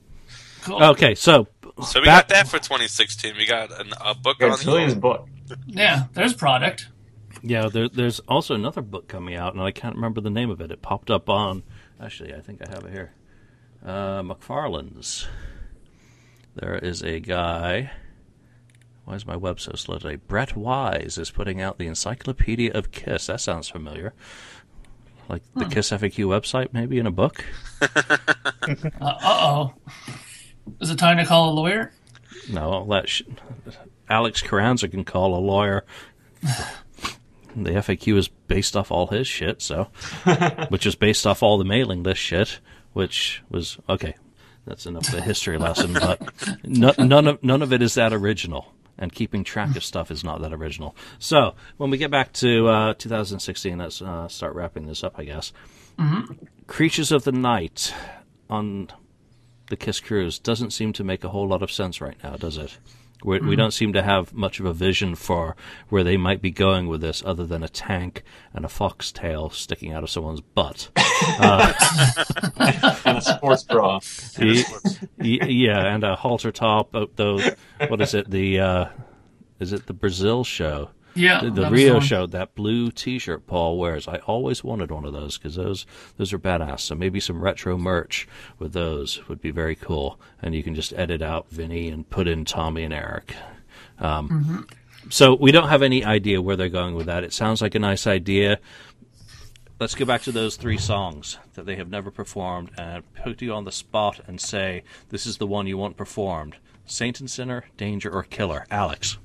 Cool. 0.62 0.82
Okay, 0.82 1.14
so 1.14 1.46
So 1.86 2.00
we 2.00 2.06
back- 2.06 2.26
got 2.26 2.28
that 2.30 2.48
for 2.48 2.58
2016. 2.58 3.36
We 3.36 3.46
got 3.46 3.70
an, 3.80 3.92
a 4.04 4.16
book 4.16 4.40
Got 4.40 4.50
on 4.50 4.58
Julian's 4.58 4.94
the 4.94 5.00
book. 5.00 5.28
Yeah, 5.66 6.06
there's 6.12 6.34
product. 6.34 6.88
Yeah, 7.40 7.68
there, 7.68 7.88
there's 7.88 8.18
also 8.20 8.56
another 8.56 8.82
book 8.82 9.06
coming 9.06 9.36
out, 9.36 9.54
and 9.54 9.62
I 9.62 9.70
can't 9.70 9.94
remember 9.94 10.20
the 10.20 10.28
name 10.30 10.50
of 10.50 10.60
it. 10.60 10.72
It 10.72 10.82
popped 10.82 11.08
up 11.08 11.28
on. 11.28 11.62
Actually, 12.02 12.34
I 12.34 12.40
think 12.40 12.60
I 12.66 12.70
have 12.70 12.84
it 12.84 12.90
here. 12.90 13.12
Uh, 13.86 14.22
McFarland's. 14.22 15.28
There 16.56 16.74
is 16.74 17.02
a 17.02 17.20
guy. 17.20 17.92
Why 19.04 19.14
is 19.14 19.24
my 19.24 19.36
web 19.36 19.60
so 19.60 19.72
slow 19.76 19.98
today? 19.98 20.16
Brett 20.16 20.56
Weiss 20.56 21.16
is 21.16 21.30
putting 21.30 21.60
out 21.62 21.78
the 21.78 21.86
Encyclopedia 21.86 22.72
of 22.72 22.90
Kiss. 22.90 23.28
That 23.28 23.40
sounds 23.40 23.68
familiar. 23.68 24.12
Like 25.28 25.42
the 25.54 25.66
Kiss 25.66 25.90
FAQ 25.90 26.26
website, 26.26 26.72
maybe 26.72 26.98
in 26.98 27.06
a 27.06 27.10
book. 27.10 27.44
Uh 29.00 29.14
oh. 29.22 29.74
Is 30.78 30.90
it 30.90 30.98
time 30.98 31.16
to 31.16 31.24
call 31.24 31.48
a 31.50 31.54
lawyer? 31.54 31.90
No, 32.50 32.72
I'll 32.72 32.86
let 32.86 33.08
sh- 33.08 33.22
Alex 34.10 34.42
Carranza 34.42 34.88
can 34.88 35.04
call 35.04 35.34
a 35.34 35.40
lawyer. 35.40 35.86
the 36.42 37.70
FAQ 37.70 38.16
is 38.18 38.28
based 38.28 38.76
off 38.76 38.90
all 38.90 39.06
his 39.06 39.26
shit, 39.26 39.62
so 39.62 39.84
which 40.68 40.84
is 40.86 40.94
based 40.96 41.26
off 41.26 41.42
all 41.42 41.56
the 41.56 41.64
mailing 41.64 42.02
list 42.02 42.20
shit, 42.20 42.60
which 42.92 43.42
was 43.48 43.78
okay. 43.88 44.14
That's 44.66 44.84
enough 44.84 45.08
of 45.08 45.14
a 45.14 45.22
history 45.22 45.56
lesson, 45.56 45.94
but 45.94 46.20
no, 46.62 46.92
none 46.98 47.26
of 47.26 47.42
none 47.42 47.62
of 47.62 47.72
it 47.72 47.80
is 47.80 47.94
that 47.94 48.12
original, 48.12 48.74
and 48.98 49.12
keeping 49.12 49.44
track 49.44 49.76
of 49.76 49.84
stuff 49.84 50.10
is 50.10 50.24
not 50.24 50.40
that 50.42 50.52
original. 50.52 50.96
So 51.18 51.54
when 51.76 51.90
we 51.90 51.98
get 51.98 52.10
back 52.10 52.32
to 52.34 52.68
uh, 52.68 52.94
2016, 52.94 53.78
let's 53.78 54.02
uh, 54.02 54.28
start 54.28 54.54
wrapping 54.54 54.86
this 54.86 55.04
up, 55.04 55.14
I 55.18 55.24
guess. 55.24 55.52
Creatures 56.66 57.12
of 57.12 57.24
the 57.24 57.32
Night 57.32 57.94
on 58.50 58.88
the 59.68 59.76
Kiss 59.76 60.00
Cruise 60.00 60.38
doesn't 60.38 60.70
seem 60.72 60.92
to 60.94 61.04
make 61.04 61.24
a 61.24 61.28
whole 61.28 61.46
lot 61.46 61.62
of 61.62 61.70
sense 61.70 62.00
right 62.00 62.16
now, 62.22 62.36
does 62.36 62.56
it? 62.56 62.78
We, 63.24 63.40
we 63.40 63.56
don't 63.56 63.72
seem 63.72 63.92
to 63.94 64.02
have 64.02 64.32
much 64.32 64.60
of 64.60 64.66
a 64.66 64.72
vision 64.72 65.14
for 65.16 65.56
where 65.88 66.04
they 66.04 66.16
might 66.16 66.40
be 66.40 66.50
going 66.52 66.86
with 66.86 67.00
this, 67.00 67.20
other 67.26 67.44
than 67.46 67.62
a 67.64 67.68
tank 67.68 68.22
and 68.54 68.64
a 68.64 68.68
foxtail 68.68 69.50
sticking 69.50 69.92
out 69.92 70.04
of 70.04 70.10
someone's 70.10 70.40
butt. 70.40 70.90
And 73.04 73.18
a 73.18 73.20
sports 73.22 73.64
bra. 73.64 74.00
Y- 74.38 74.64
y- 75.18 75.46
yeah, 75.48 75.94
and 75.94 76.04
a 76.04 76.16
halter 76.16 76.52
top. 76.52 76.94
uh, 76.94 77.06
Though, 77.16 77.40
what 77.88 78.00
is 78.00 78.14
it? 78.14 78.30
The 78.30 78.60
uh, 78.60 78.84
is 79.58 79.72
it 79.72 79.86
the 79.86 79.92
Brazil 79.92 80.44
show? 80.44 80.90
Yeah. 81.18 81.40
The, 81.42 81.50
the 81.50 81.70
Rio 81.70 82.00
show, 82.00 82.26
that 82.26 82.54
blue 82.54 82.90
T-shirt 82.90 83.46
Paul 83.46 83.78
wears. 83.78 84.06
I 84.08 84.18
always 84.18 84.62
wanted 84.62 84.90
one 84.90 85.04
of 85.04 85.12
those 85.12 85.36
because 85.38 85.56
those 85.56 85.86
those 86.16 86.32
are 86.32 86.38
badass. 86.38 86.80
So 86.80 86.94
maybe 86.94 87.20
some 87.20 87.40
retro 87.42 87.76
merch 87.76 88.28
with 88.58 88.72
those 88.72 89.26
would 89.28 89.40
be 89.40 89.50
very 89.50 89.74
cool. 89.74 90.20
And 90.40 90.54
you 90.54 90.62
can 90.62 90.74
just 90.74 90.92
edit 90.94 91.22
out 91.22 91.50
Vinnie 91.50 91.88
and 91.88 92.08
put 92.08 92.28
in 92.28 92.44
Tommy 92.44 92.84
and 92.84 92.94
Eric. 92.94 93.34
Um, 93.98 94.66
So 95.10 95.34
we 95.34 95.52
don't 95.52 95.68
have 95.68 95.82
any 95.82 96.04
idea 96.04 96.42
where 96.42 96.56
they're 96.56 96.68
going 96.68 96.94
with 96.94 97.06
that. 97.06 97.24
It 97.24 97.32
sounds 97.32 97.62
like 97.62 97.74
a 97.74 97.78
nice 97.78 98.06
idea. 98.06 98.58
Let's 99.80 99.94
go 99.94 100.04
back 100.04 100.22
to 100.22 100.32
those 100.32 100.56
three 100.56 100.76
songs 100.76 101.38
that 101.54 101.64
they 101.64 101.76
have 101.76 101.88
never 101.88 102.10
performed 102.10 102.70
and 102.76 103.04
put 103.14 103.40
you 103.40 103.54
on 103.54 103.64
the 103.64 103.72
spot 103.72 104.20
and 104.26 104.40
say 104.40 104.82
this 105.08 105.24
is 105.24 105.38
the 105.38 105.46
one 105.46 105.66
you 105.66 105.78
want 105.78 105.96
performed: 105.96 106.56
Saint 106.84 107.20
and 107.20 107.30
Sinner, 107.30 107.64
Danger, 107.76 108.10
or 108.10 108.24
Killer. 108.24 108.66
Alex. 108.70 109.18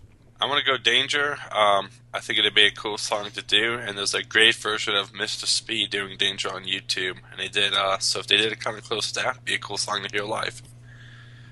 I'm 0.44 0.50
gonna 0.50 0.62
go 0.62 0.76
Danger. 0.76 1.38
Um, 1.54 1.90
I 2.14 2.20
think 2.20 2.38
it'd 2.38 2.54
be 2.54 2.66
a 2.66 2.72
cool 2.72 2.98
song 2.98 3.32
to 3.32 3.42
do, 3.42 3.76
and 3.76 3.98
there's 3.98 4.14
a 4.14 4.22
great 4.22 4.56
version 4.56 4.94
of 4.94 5.14
Mr. 5.14 5.46
Speed 5.46 5.90
doing 5.90 6.18
Danger 6.18 6.54
on 6.54 6.66
YouTube, 6.66 7.16
and 7.32 7.40
they 7.40 7.48
did. 7.48 7.74
Uh, 7.74 7.98
so 8.00 8.20
if 8.20 8.28
they 8.28 8.36
did 8.36 8.52
it 8.52 8.60
kind 8.60 8.78
of 8.78 8.84
close 8.84 9.14
to 9.14 9.22
that, 9.22 9.36
it'd 9.36 9.46
be 9.46 9.54
a 9.54 9.58
cool 9.58 9.78
song 9.78 10.04
to 10.04 10.10
hear 10.12 10.26
live. 10.26 10.62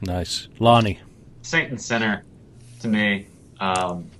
Nice, 0.01 0.49
Lonnie. 0.59 0.99
Saint 1.41 1.69
and 1.69 1.81
Sinner, 1.81 2.25
to 2.81 2.89
me, 2.89 3.27
um, 3.61 4.11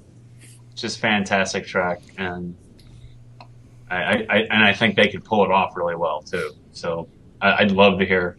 just 0.74 1.00
fantastic 1.00 1.68
track, 1.68 2.00
and 2.18 2.56
I, 3.90 3.98
I, 3.98 4.14
I 4.30 4.38
and 4.38 4.64
I 4.64 4.72
think 4.72 4.96
they 4.96 5.10
could 5.10 5.26
pull 5.26 5.44
it 5.44 5.52
off 5.52 5.76
really 5.76 5.98
well 5.98 6.22
too. 6.22 6.52
So 6.72 7.10
I, 7.42 7.64
would 7.64 7.74
love 7.74 8.00
to 8.00 8.06
hear 8.06 8.38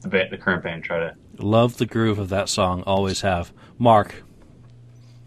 the 0.00 0.08
ba- 0.08 0.28
the 0.30 0.38
current 0.38 0.62
band 0.62 0.84
try 0.84 1.00
to 1.00 1.14
love 1.36 1.76
the 1.76 1.84
groove 1.84 2.18
of 2.18 2.30
that 2.30 2.48
song. 2.48 2.82
Always 2.84 3.20
have. 3.20 3.52
Mark. 3.78 4.22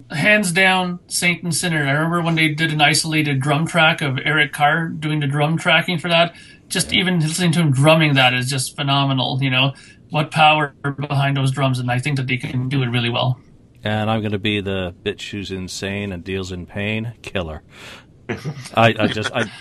Hands 0.09 0.51
down, 0.51 0.99
Saint 1.07 1.43
and 1.43 1.53
Sinner. 1.53 1.85
I 1.85 1.91
remember 1.91 2.21
when 2.21 2.35
they 2.35 2.49
did 2.49 2.71
an 2.71 2.81
isolated 2.81 3.41
drum 3.41 3.67
track 3.67 4.01
of 4.01 4.17
Eric 4.23 4.53
Carr 4.53 4.87
doing 4.87 5.19
the 5.19 5.27
drum 5.27 5.57
tracking 5.57 5.97
for 5.99 6.07
that. 6.07 6.35
Just 6.69 6.93
even 6.93 7.19
listening 7.19 7.51
to 7.53 7.59
him 7.59 7.71
drumming 7.71 8.13
that 8.15 8.33
is 8.33 8.49
just 8.49 8.75
phenomenal. 8.75 9.39
You 9.41 9.49
know 9.49 9.73
what 10.09 10.31
power 10.31 10.73
behind 10.99 11.35
those 11.35 11.51
drums, 11.51 11.79
and 11.79 11.91
I 11.91 11.99
think 11.99 12.17
that 12.17 12.27
they 12.27 12.37
can 12.37 12.69
do 12.69 12.83
it 12.83 12.87
really 12.87 13.09
well. 13.09 13.39
And 13.83 14.09
I'm 14.09 14.21
going 14.21 14.31
to 14.31 14.39
be 14.39 14.61
the 14.61 14.95
bitch 15.03 15.31
who's 15.31 15.51
insane 15.51 16.11
and 16.11 16.23
deals 16.23 16.51
in 16.51 16.65
pain 16.65 17.13
killer. 17.21 17.63
I, 18.73 18.95
I 18.99 19.07
just 19.07 19.31
I 19.33 19.51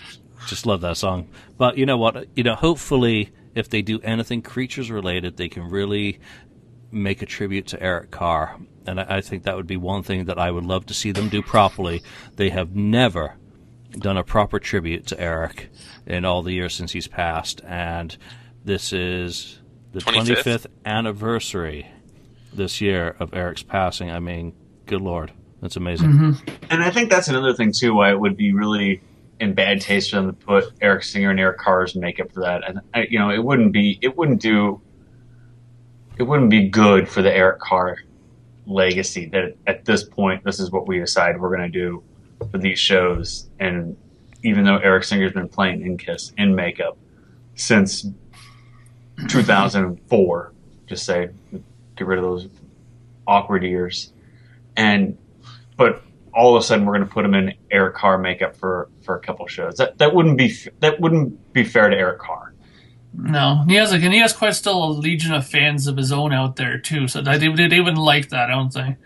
just 0.47 0.67
love 0.67 0.81
that 0.81 0.97
song. 0.97 1.29
But 1.59 1.79
you 1.79 1.87
know 1.87 1.99
what? 1.99 2.27
You 2.37 2.45
know, 2.45 2.55
hopefully, 2.55 3.33
if 3.55 3.69
they 3.69 3.83
do 3.83 4.01
anything 4.01 4.43
creatures 4.43 4.91
related, 4.91 5.37
they 5.37 5.49
can 5.49 5.69
really 5.69 6.21
make 6.91 7.23
a 7.23 7.27
tribute 7.27 7.67
to 7.69 7.83
Eric 7.83 8.11
Carr. 8.11 8.59
And 8.87 9.01
I, 9.01 9.17
I 9.17 9.21
think 9.21 9.45
that 9.45 9.57
would 9.57 9.67
be 9.67 9.77
one 9.77 10.03
thing 10.03 10.27
that 10.27 10.39
I 10.39 10.51
would 10.51 10.65
love 10.65 10.87
to 10.87 10.95
see 10.95 11.13
them 11.13 11.29
do 11.29 11.43
properly. 11.43 12.03
They 12.37 12.51
have 12.51 12.75
never 12.75 13.37
done 13.99 14.17
a 14.17 14.25
proper 14.25 14.59
tribute 14.59 15.07
to 15.09 15.21
Eric 15.21 15.71
in 16.07 16.25
all 16.25 16.43
the 16.43 16.53
years 16.53 16.75
since 16.75 16.93
he's 16.93 17.09
passed, 17.09 17.63
and 17.65 18.17
this 18.65 18.93
is 18.93 19.61
the 19.93 20.01
25th, 20.01 20.43
25th 20.43 20.67
anniversary 20.85 21.87
this 22.53 22.81
year 22.81 23.17
of 23.19 23.33
Eric's 23.33 23.63
passing. 23.63 24.11
I 24.11 24.19
mean, 24.19 24.55
good 24.87 25.01
lord, 25.01 25.33
that's 25.61 25.77
amazing. 25.77 26.11
Mm-hmm. 26.13 26.55
And 26.71 26.83
I 26.83 26.91
think 26.91 27.11
that's 27.11 27.29
another 27.29 27.55
thing 27.55 27.73
too. 27.73 27.95
Why 27.95 28.11
it 28.11 28.21
would 28.21 28.37
be 28.37 28.53
really 28.53 29.03
in 29.41 29.55
bad 29.55 29.81
taste 29.81 30.11
for 30.11 30.17
them 30.17 30.27
to 30.29 30.33
put 30.33 30.73
Eric 30.81 31.05
Singer 31.05 31.31
and 31.31 31.41
Eric 31.41 31.59
Carr's 31.59 31.95
makeup 31.95 32.33
for 32.33 32.41
that. 32.41 32.69
And 32.69 32.81
I, 32.95 33.07
you 33.11 33.19
know, 33.19 33.31
it 33.31 33.43
wouldn't 33.43 33.73
be, 33.73 33.99
it 34.01 34.17
wouldn't 34.17 34.41
do, 34.41 34.81
it 36.19 36.23
wouldn't 36.23 36.51
be 36.51 36.69
good 36.69 37.09
for 37.09 37.23
the 37.23 37.35
Eric 37.35 37.61
Carr 37.61 37.99
legacy. 38.67 39.27
That 39.27 39.57
at 39.67 39.85
this 39.85 40.05
point, 40.05 40.45
this 40.45 40.61
is 40.61 40.71
what 40.71 40.87
we 40.87 40.99
decide 40.99 41.41
we're 41.41 41.57
going 41.57 41.71
to 41.71 41.79
do 41.79 42.03
for 42.51 42.59
these 42.59 42.79
shows. 42.79 43.49
And 43.59 43.97
even 44.43 44.65
though 44.65 44.79
Eric 44.79 45.05
Singer's 45.05 45.33
been 45.33 45.49
playing 45.49 45.83
in 45.83 45.97
Kiss 45.97 46.33
in 46.37 46.55
makeup 46.55 46.99
since 47.55 48.07
2004, 49.29 50.53
just 50.87 51.05
say 51.05 51.31
get 51.97 52.07
rid 52.07 52.19
of 52.19 52.25
those 52.25 52.49
awkward 53.27 53.65
ears, 53.65 54.13
and 54.77 55.19
but 55.77 56.03
all 56.33 56.55
of 56.55 56.63
a 56.63 56.65
sudden 56.65 56.85
we're 56.85 56.95
going 56.95 57.09
to 57.09 57.13
put 57.13 57.25
him 57.25 57.35
in 57.35 57.55
Eric 57.71 57.97
Carr 57.97 58.19
makeup 58.19 58.57
for 58.57 58.89
for 59.03 59.17
a 59.17 59.21
couple 59.21 59.47
shows. 59.47 59.77
That 59.79 59.99
that 59.99 60.15
wouldn't 60.15 60.39
be 60.39 60.55
that 60.81 61.01
wouldn't 61.01 61.53
be 61.53 61.65
fair 61.65 61.89
to 61.89 61.97
Eric 61.97 62.21
Carr. 62.21 62.53
No, 63.19 63.65
he 63.67 63.77
has 63.77 63.93
like, 63.93 64.03
and 64.03 64.13
he 64.13 64.21
has 64.21 64.33
quite 64.33 64.55
still 64.55 64.85
a 64.85 64.91
legion 64.91 65.33
of 65.33 65.47
fans 65.47 65.87
of 65.87 65.97
his 65.97 66.13
own 66.13 66.33
out 66.33 66.57
there 66.57 66.79
too. 66.79 67.09
So 67.09 67.23
they 67.23 67.39
they, 67.39 67.67
they 67.69 67.81
wouldn't 67.81 67.99
like 67.99 68.29
that, 68.29 68.51
I 68.51 68.55
don't 68.55 68.73
think. 68.73 68.99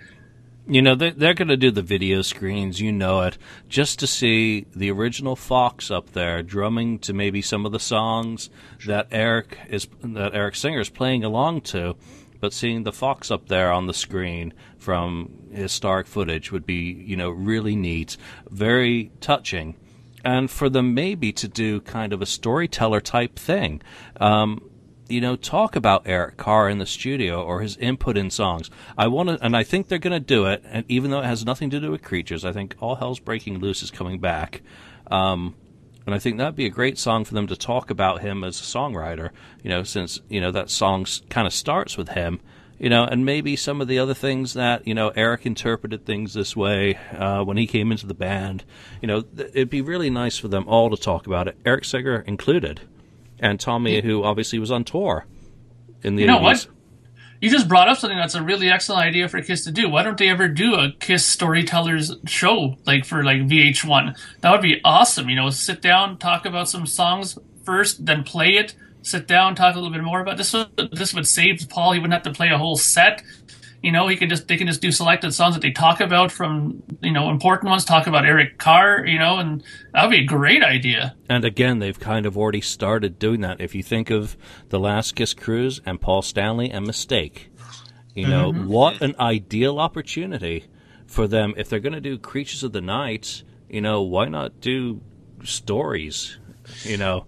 You 0.66 0.82
know, 0.82 0.94
they're, 0.94 1.10
they're 1.10 1.34
going 1.34 1.48
to 1.48 1.56
do 1.56 1.70
the 1.72 1.82
video 1.82 2.22
screens, 2.22 2.80
you 2.80 2.92
know 2.92 3.22
it, 3.22 3.38
just 3.68 3.98
to 4.00 4.06
see 4.06 4.66
the 4.74 4.90
original 4.90 5.34
Fox 5.34 5.90
up 5.90 6.12
there 6.12 6.42
drumming 6.42 7.00
to 7.00 7.12
maybe 7.12 7.42
some 7.42 7.66
of 7.66 7.72
the 7.72 7.80
songs 7.80 8.50
that 8.86 9.08
Eric 9.10 9.58
is 9.68 9.88
that 10.02 10.34
Eric 10.34 10.54
Singer 10.54 10.80
is 10.80 10.88
playing 10.88 11.24
along 11.24 11.62
to. 11.62 11.96
But 12.40 12.52
seeing 12.52 12.84
the 12.84 12.92
Fox 12.92 13.30
up 13.30 13.48
there 13.48 13.70
on 13.70 13.86
the 13.86 13.94
screen 13.94 14.54
from 14.78 15.50
historic 15.52 16.06
footage 16.06 16.50
would 16.50 16.64
be, 16.64 16.74
you 16.74 17.16
know, 17.16 17.30
really 17.30 17.76
neat, 17.76 18.16
very 18.48 19.12
touching. 19.20 19.76
And 20.24 20.50
for 20.50 20.68
them 20.68 20.94
maybe 20.94 21.32
to 21.32 21.48
do 21.48 21.80
kind 21.80 22.12
of 22.12 22.20
a 22.20 22.26
storyteller 22.26 23.00
type 23.00 23.38
thing. 23.38 23.82
Um, 24.20 24.70
you 25.08 25.20
know, 25.20 25.34
talk 25.34 25.74
about 25.74 26.02
Eric 26.06 26.36
Carr 26.36 26.68
in 26.68 26.78
the 26.78 26.86
studio 26.86 27.42
or 27.42 27.60
his 27.60 27.76
input 27.78 28.16
in 28.16 28.30
songs. 28.30 28.70
I 28.96 29.08
want 29.08 29.28
to, 29.28 29.44
and 29.44 29.56
I 29.56 29.64
think 29.64 29.88
they're 29.88 29.98
going 29.98 30.12
to 30.12 30.20
do 30.20 30.46
it. 30.46 30.62
And 30.64 30.84
even 30.88 31.10
though 31.10 31.20
it 31.20 31.24
has 31.24 31.44
nothing 31.44 31.70
to 31.70 31.80
do 31.80 31.90
with 31.90 32.02
creatures, 32.02 32.44
I 32.44 32.52
think 32.52 32.76
All 32.80 32.94
Hell's 32.94 33.18
Breaking 33.18 33.58
Loose 33.58 33.82
is 33.82 33.90
coming 33.90 34.20
back. 34.20 34.62
Um, 35.10 35.56
and 36.06 36.14
I 36.14 36.18
think 36.18 36.38
that'd 36.38 36.56
be 36.56 36.66
a 36.66 36.70
great 36.70 36.98
song 36.98 37.24
for 37.24 37.34
them 37.34 37.46
to 37.48 37.56
talk 37.56 37.90
about 37.90 38.20
him 38.20 38.44
as 38.44 38.60
a 38.60 38.64
songwriter. 38.64 39.30
You 39.62 39.70
know, 39.70 39.82
since 39.82 40.20
you 40.28 40.40
know 40.40 40.50
that 40.52 40.70
song 40.70 41.06
kind 41.28 41.46
of 41.46 41.52
starts 41.52 41.96
with 41.96 42.10
him. 42.10 42.40
You 42.80 42.88
know, 42.88 43.04
and 43.04 43.24
maybe 43.24 43.54
some 43.56 43.80
of 43.80 43.88
the 43.88 43.98
other 43.98 44.14
things 44.14 44.54
that 44.54 44.86
you 44.88 44.94
know 44.94 45.10
Eric 45.10 45.46
interpreted 45.46 46.04
things 46.04 46.34
this 46.34 46.56
way 46.56 46.98
uh, 47.12 47.44
when 47.44 47.56
he 47.56 47.66
came 47.66 47.92
into 47.92 48.06
the 48.06 48.14
band. 48.14 48.64
You 49.00 49.06
know, 49.06 49.20
th- 49.20 49.50
it'd 49.54 49.70
be 49.70 49.82
really 49.82 50.10
nice 50.10 50.38
for 50.38 50.48
them 50.48 50.66
all 50.66 50.90
to 50.90 50.96
talk 50.96 51.26
about 51.26 51.46
it, 51.46 51.58
Eric 51.64 51.84
Singer 51.84 52.24
included 52.26 52.80
and 53.40 53.58
Tommy, 53.58 54.00
who 54.02 54.22
obviously 54.22 54.58
was 54.58 54.70
on 54.70 54.84
tour 54.84 55.26
in 56.02 56.16
the 56.16 56.22
you 56.22 56.28
know 56.28 56.38
80s. 56.38 56.42
What? 56.42 56.66
You 57.40 57.48
just 57.48 57.68
brought 57.68 57.88
up 57.88 57.96
something 57.96 58.18
that's 58.18 58.34
a 58.34 58.42
really 58.42 58.68
excellent 58.68 59.02
idea 59.02 59.26
for 59.26 59.40
Kiss 59.40 59.64
to 59.64 59.72
do. 59.72 59.88
Why 59.88 60.02
don't 60.02 60.18
they 60.18 60.28
ever 60.28 60.46
do 60.46 60.74
a 60.74 60.92
Kiss 61.00 61.24
storytellers 61.24 62.14
show, 62.26 62.76
like 62.84 63.06
for 63.06 63.24
like 63.24 63.38
VH1? 63.38 64.14
That 64.42 64.50
would 64.52 64.60
be 64.60 64.80
awesome. 64.84 65.30
You 65.30 65.36
know, 65.36 65.48
sit 65.48 65.80
down, 65.80 66.18
talk 66.18 66.44
about 66.44 66.68
some 66.68 66.84
songs 66.84 67.38
first, 67.64 68.04
then 68.04 68.24
play 68.24 68.56
it. 68.56 68.74
Sit 69.02 69.26
down, 69.26 69.54
talk 69.54 69.74
a 69.74 69.78
little 69.78 69.92
bit 69.92 70.04
more 70.04 70.20
about 70.20 70.36
this. 70.36 70.54
This 70.92 71.14
would 71.14 71.26
save 71.26 71.68
Paul. 71.68 71.92
He 71.92 71.98
wouldn't 71.98 72.12
have 72.12 72.22
to 72.24 72.32
play 72.32 72.48
a 72.48 72.58
whole 72.58 72.76
set. 72.76 73.22
You 73.82 73.92
know, 73.92 74.08
he 74.08 74.16
can 74.16 74.28
just 74.28 74.46
they 74.46 74.58
can 74.58 74.66
just 74.66 74.82
do 74.82 74.92
selected 74.92 75.32
songs 75.32 75.54
that 75.54 75.62
they 75.62 75.70
talk 75.70 76.00
about 76.00 76.30
from 76.30 76.82
you 77.00 77.12
know 77.12 77.30
important 77.30 77.70
ones. 77.70 77.84
Talk 77.84 78.06
about 78.06 78.26
Eric 78.26 78.58
Carr, 78.58 79.06
you 79.06 79.18
know, 79.18 79.38
and 79.38 79.62
that 79.92 80.02
would 80.02 80.10
be 80.10 80.18
a 80.18 80.26
great 80.26 80.62
idea. 80.62 81.16
And 81.30 81.46
again, 81.46 81.78
they've 81.78 81.98
kind 81.98 82.26
of 82.26 82.36
already 82.36 82.60
started 82.60 83.18
doing 83.18 83.40
that. 83.40 83.60
If 83.60 83.74
you 83.74 83.82
think 83.82 84.10
of 84.10 84.36
the 84.68 84.78
Last 84.78 85.16
Kiss 85.16 85.32
Cruise 85.32 85.80
and 85.86 85.98
Paul 85.98 86.20
Stanley 86.20 86.70
and 86.70 86.86
Mistake, 86.86 87.50
you 88.14 88.26
know 88.26 88.52
mm-hmm. 88.52 88.66
what 88.66 89.00
an 89.00 89.14
ideal 89.18 89.78
opportunity 89.78 90.66
for 91.06 91.26
them 91.26 91.54
if 91.56 91.70
they're 91.70 91.80
going 91.80 91.94
to 91.94 92.02
do 92.02 92.18
Creatures 92.18 92.62
of 92.62 92.72
the 92.72 92.82
Night. 92.82 93.44
You 93.70 93.80
know, 93.80 94.02
why 94.02 94.28
not 94.28 94.60
do 94.60 95.00
stories? 95.42 96.36
You 96.84 96.98
know 96.98 97.24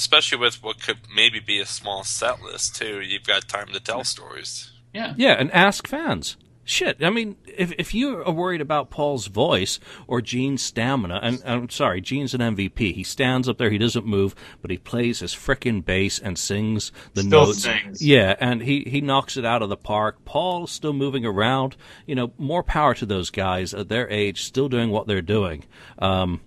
especially 0.00 0.38
with 0.38 0.62
what 0.62 0.82
could 0.82 0.98
maybe 1.14 1.40
be 1.40 1.60
a 1.60 1.66
small 1.66 2.04
set 2.04 2.40
list 2.40 2.74
too. 2.74 3.00
You've 3.00 3.26
got 3.26 3.46
time 3.48 3.68
to 3.68 3.80
tell 3.80 4.02
stories. 4.02 4.72
Yeah. 4.94 5.12
Yeah, 5.16 5.32
and 5.32 5.52
ask 5.52 5.86
fans. 5.86 6.36
Shit, 6.64 7.02
I 7.02 7.10
mean, 7.10 7.36
if 7.46 7.72
if 7.78 7.94
you 7.94 8.22
are 8.22 8.32
worried 8.32 8.60
about 8.60 8.90
Paul's 8.90 9.26
voice 9.26 9.80
or 10.06 10.22
Gene's 10.22 10.62
stamina, 10.62 11.18
and 11.20 11.42
I'm 11.44 11.68
sorry, 11.68 12.00
Gene's 12.00 12.32
an 12.32 12.40
MVP. 12.40 12.94
He 12.94 13.02
stands 13.02 13.48
up 13.48 13.58
there, 13.58 13.70
he 13.70 13.78
doesn't 13.78 14.06
move, 14.06 14.36
but 14.62 14.70
he 14.70 14.78
plays 14.78 15.18
his 15.18 15.34
frickin' 15.34 15.84
bass 15.84 16.20
and 16.20 16.38
sings 16.38 16.92
the 17.14 17.22
still 17.22 17.46
notes. 17.46 17.64
Sings. 17.64 18.00
Yeah, 18.02 18.36
and 18.38 18.62
he 18.62 18.84
he 18.86 19.00
knocks 19.00 19.36
it 19.36 19.44
out 19.44 19.62
of 19.62 19.68
the 19.68 19.76
park. 19.76 20.24
Paul's 20.24 20.70
still 20.70 20.92
moving 20.92 21.26
around. 21.26 21.76
You 22.06 22.14
know, 22.14 22.32
more 22.38 22.62
power 22.62 22.94
to 22.94 23.06
those 23.06 23.30
guys 23.30 23.74
at 23.74 23.88
their 23.88 24.08
age, 24.08 24.44
still 24.44 24.68
doing 24.68 24.90
what 24.90 25.08
they're 25.08 25.22
doing. 25.22 25.64
Um, 25.98 26.40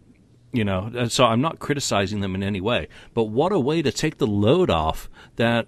you 0.54 0.64
know, 0.64 1.08
so 1.08 1.26
I'm 1.26 1.42
not 1.42 1.60
criticizing 1.60 2.22
them 2.22 2.36
in 2.36 2.44
any 2.44 2.62
way, 2.62 2.88
but 3.14 3.26
what 3.26 3.52
a 3.52 3.60
way 3.60 3.82
to 3.82 3.92
take 3.92 4.20
the 4.20 4.28
load 4.28 4.70
off 4.70 5.10
that 5.36 5.68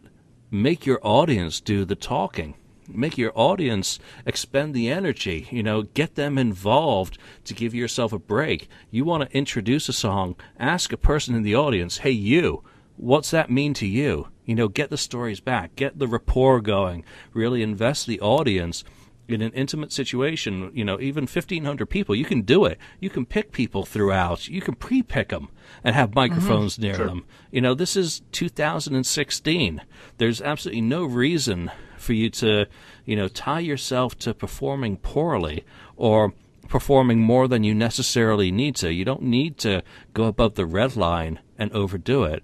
make 0.52 0.86
your 0.86 1.00
audience 1.02 1.60
do 1.60 1.84
the 1.84 1.96
talking. 1.96 2.56
Make 2.88 3.18
your 3.18 3.32
audience 3.34 3.98
expend 4.28 4.76
the 4.76 4.90
energy 4.90 5.48
you 5.50 5.64
know 5.64 5.82
get 5.82 6.14
them 6.14 6.38
involved 6.38 7.18
to 7.46 7.56
give 7.56 7.74
yourself 7.74 8.14
a 8.14 8.20
break. 8.20 8.70
You 8.92 9.06
want 9.06 9.28
to 9.28 9.36
introduce 9.36 9.90
a 9.90 9.94
song 9.94 10.36
ask 10.60 10.94
a 10.94 10.98
person 10.98 11.34
in 11.34 11.42
the 11.42 11.56
audience 11.56 11.98
hey 11.98 12.12
you 12.12 12.64
what's 12.96 13.32
that 13.32 13.50
mean 13.50 13.74
to 13.74 13.88
you? 13.88 14.28
You 14.46 14.54
know 14.54 14.68
get 14.68 14.92
the 14.92 14.98
stories 14.98 15.40
back 15.40 15.76
get 15.76 15.98
the 15.98 16.08
rapport 16.08 16.62
going 16.62 17.04
really 17.34 17.64
invest 17.64 18.06
the 18.06 18.22
audience 18.22 18.84
in 19.28 19.42
an 19.42 19.52
intimate 19.54 19.92
situation, 19.92 20.72
you 20.74 20.86
know, 20.86 21.00
even 21.00 21.24
1,500 21.24 21.86
people, 21.88 22.16
you 22.16 22.26
can 22.26 22.42
do 22.42 22.66
it. 22.66 22.78
You 23.00 23.10
can 23.10 23.26
pick 23.26 23.52
people 23.52 23.86
throughout. 23.86 24.48
You 24.48 24.62
can 24.62 24.76
pre 24.76 25.02
pick 25.02 25.30
them 25.30 25.50
and 25.84 25.96
have 25.96 26.16
microphones 26.16 26.74
mm-hmm. 26.74 26.84
near 26.84 26.96
sure. 26.96 27.08
them. 27.08 27.26
You 27.52 27.62
know, 27.62 27.74
this 27.74 27.96
is 27.96 28.22
2016. 28.32 29.82
There's 30.18 30.42
absolutely 30.42 30.82
no 30.82 31.06
reason 31.06 31.72
for 31.98 32.14
you 32.14 32.30
to, 32.30 32.68
you 33.06 33.16
know, 33.16 33.28
tie 33.28 33.60
yourself 33.60 34.18
to 34.20 34.34
performing 34.34 34.98
poorly 34.98 35.66
or 35.96 36.34
performing 36.68 37.20
more 37.20 37.48
than 37.48 37.64
you 37.64 37.74
necessarily 37.74 38.52
need 38.52 38.76
to. 38.78 38.94
You 38.94 39.06
don't 39.06 39.24
need 39.24 39.58
to 39.60 39.84
go 40.14 40.26
above 40.26 40.56
the 40.56 40.66
red 40.66 40.96
line 40.96 41.40
and 41.58 41.72
overdo 41.72 42.24
it. 42.24 42.44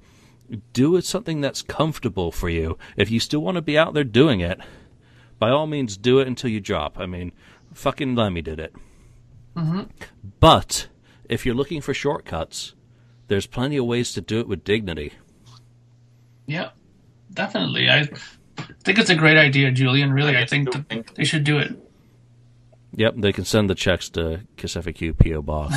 Do 0.74 0.96
it 0.96 1.06
something 1.06 1.42
that's 1.42 1.62
comfortable 1.62 2.32
for 2.32 2.50
you. 2.50 2.78
If 2.98 3.10
you 3.10 3.20
still 3.20 3.40
want 3.40 3.56
to 3.56 3.62
be 3.62 3.78
out 3.78 3.94
there 3.94 4.04
doing 4.04 4.42
it, 4.42 4.60
by 5.42 5.50
all 5.50 5.66
means 5.66 5.98
do 5.98 6.20
it 6.20 6.28
until 6.28 6.52
you 6.52 6.60
drop. 6.60 7.00
I 7.00 7.08
mean, 7.08 7.32
fucking 7.74 8.14
Lemmy 8.14 8.44
did 8.44 8.60
it. 8.60 8.76
Mm-hmm. 9.58 9.82
But 10.40 10.88
if 11.28 11.48
you're 11.48 11.56
looking 11.56 11.82
for 11.82 11.96
shortcuts, 11.96 12.76
there's 13.28 13.48
plenty 13.48 13.78
of 13.78 13.88
ways 13.88 14.14
to 14.14 14.22
do 14.22 14.40
it 14.40 14.48
with 14.48 14.64
dignity. 14.64 15.14
Yeah, 16.46 16.70
definitely. 17.34 17.90
I 17.90 18.02
I 18.60 18.66
think 18.84 19.00
it's 19.00 19.10
a 19.10 19.16
great 19.16 19.38
idea, 19.38 19.72
Julian. 19.72 20.14
Really, 20.14 20.38
I, 20.38 20.42
guess 20.42 20.52
think 20.52 20.72
that 20.72 20.88
think- 20.88 21.16
they 21.16 21.24
should 21.24 21.44
do 21.44 21.58
it. 21.58 21.76
Yep, 22.94 23.16
they 23.18 23.32
can 23.32 23.46
send 23.46 23.68
the 23.68 23.76
checks 23.76 24.10
to 24.10 24.42
Kiss 24.58 24.76
FAQ 24.76 25.18
PO 25.18 25.42
Box. 25.42 25.74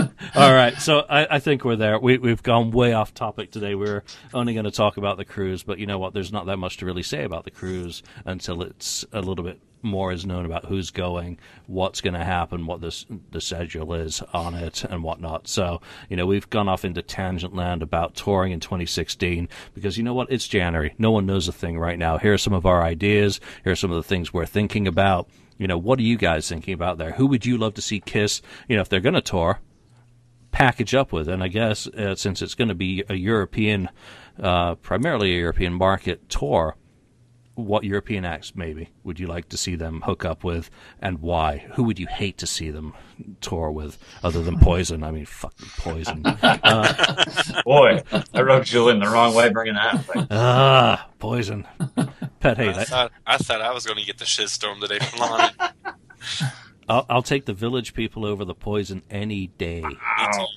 All 0.36 0.52
right, 0.52 0.80
so 0.80 1.04
I, 1.08 1.36
I 1.36 1.38
think 1.40 1.64
we're 1.64 1.74
there. 1.74 1.98
We, 1.98 2.18
we've 2.18 2.42
gone 2.42 2.70
way 2.70 2.92
off 2.92 3.12
topic 3.12 3.50
today. 3.50 3.74
We're 3.74 4.04
only 4.32 4.54
going 4.54 4.64
to 4.64 4.70
talk 4.70 4.96
about 4.96 5.16
the 5.16 5.24
cruise, 5.24 5.64
but 5.64 5.80
you 5.80 5.86
know 5.86 5.98
what? 5.98 6.14
There's 6.14 6.30
not 6.30 6.46
that 6.46 6.58
much 6.58 6.76
to 6.78 6.86
really 6.86 7.02
say 7.02 7.24
about 7.24 7.44
the 7.44 7.50
cruise 7.50 8.04
until 8.24 8.62
it's 8.62 9.04
a 9.12 9.22
little 9.22 9.44
bit 9.44 9.60
more 9.82 10.12
is 10.12 10.24
known 10.24 10.46
about 10.46 10.66
who's 10.66 10.90
going, 10.90 11.38
what's 11.66 12.00
going 12.00 12.14
to 12.14 12.24
happen, 12.24 12.66
what 12.66 12.80
this 12.80 13.06
the 13.32 13.40
schedule 13.40 13.92
is 13.94 14.22
on 14.32 14.54
it, 14.54 14.84
and 14.84 15.02
whatnot. 15.02 15.48
So 15.48 15.80
you 16.08 16.16
know 16.16 16.26
we've 16.26 16.48
gone 16.48 16.68
off 16.68 16.84
into 16.84 17.02
tangent 17.02 17.56
land 17.56 17.82
about 17.82 18.14
touring 18.14 18.52
in 18.52 18.60
2016 18.60 19.48
because 19.74 19.96
you 19.96 20.04
know 20.04 20.14
what? 20.14 20.30
It's 20.30 20.46
January. 20.46 20.94
No 20.98 21.10
one 21.10 21.26
knows 21.26 21.48
a 21.48 21.52
thing 21.52 21.76
right 21.76 21.98
now. 21.98 22.18
Here 22.18 22.34
are 22.34 22.38
some 22.38 22.52
of 22.52 22.66
our 22.66 22.82
ideas. 22.82 23.40
Here 23.64 23.72
are 23.72 23.76
some 23.76 23.90
of 23.90 23.96
the 23.96 24.08
things 24.08 24.32
we're 24.32 24.46
thinking 24.46 24.86
about. 24.86 25.28
You 25.58 25.66
know, 25.66 25.78
what 25.78 25.98
are 25.98 26.02
you 26.02 26.16
guys 26.16 26.48
thinking 26.48 26.72
about 26.72 26.98
there? 26.98 27.12
Who 27.12 27.26
would 27.26 27.44
you 27.44 27.58
love 27.58 27.74
to 27.74 27.82
see 27.82 28.00
Kiss? 28.00 28.40
You 28.68 28.76
know, 28.76 28.82
if 28.82 28.88
they're 28.88 29.00
going 29.00 29.14
to 29.14 29.20
tour, 29.20 29.60
package 30.50 30.94
up 30.94 31.12
with. 31.12 31.28
And 31.28 31.42
I 31.42 31.48
guess 31.48 31.86
uh, 31.86 32.14
since 32.14 32.42
it's 32.42 32.54
going 32.54 32.68
to 32.68 32.74
be 32.74 33.04
a 33.08 33.14
European, 33.14 33.88
uh, 34.42 34.76
primarily 34.76 35.34
a 35.34 35.38
European 35.38 35.74
market 35.74 36.28
tour, 36.28 36.76
what 37.54 37.84
European 37.84 38.24
acts 38.24 38.54
maybe 38.54 38.88
would 39.04 39.20
you 39.20 39.26
like 39.26 39.48
to 39.50 39.56
see 39.56 39.74
them 39.74 40.02
hook 40.02 40.24
up 40.24 40.44
with, 40.44 40.70
and 41.00 41.18
why? 41.18 41.66
Who 41.74 41.84
would 41.84 41.98
you 41.98 42.06
hate 42.06 42.38
to 42.38 42.46
see 42.46 42.70
them 42.70 42.94
tour 43.40 43.70
with, 43.70 43.98
other 44.22 44.42
than 44.42 44.58
Poison? 44.58 45.02
I 45.02 45.10
mean, 45.10 45.26
fucking 45.26 45.68
Poison. 45.76 46.22
Boy, 47.64 48.02
I 48.32 48.42
rubbed 48.42 48.66
Julian 48.66 49.00
the 49.00 49.08
wrong 49.08 49.34
way 49.34 49.50
bringing 49.50 49.74
that. 49.74 49.94
up. 49.94 50.14
Like, 50.14 50.26
ah, 50.30 51.08
Poison. 51.18 51.66
Pet 52.40 52.56
hate. 52.56 52.76
I 52.76 52.80
I, 52.80 52.84
thought 52.84 53.12
I 53.26 53.36
thought 53.36 53.60
I 53.60 53.72
was 53.72 53.84
going 53.84 53.98
to 53.98 54.06
get 54.06 54.18
the 54.18 54.24
shitstorm 54.24 54.80
today 54.80 54.98
from 54.98 55.20
Lonnie. 55.20 55.52
I'll, 56.90 57.06
I'll 57.08 57.22
take 57.22 57.46
the 57.46 57.54
Village 57.54 57.94
people 57.94 58.26
over 58.26 58.44
the 58.44 58.54
Poison 58.54 59.02
any 59.08 59.46
day. 59.46 59.80
Me 59.80 59.90
too. 59.90 59.98
How 60.00 60.48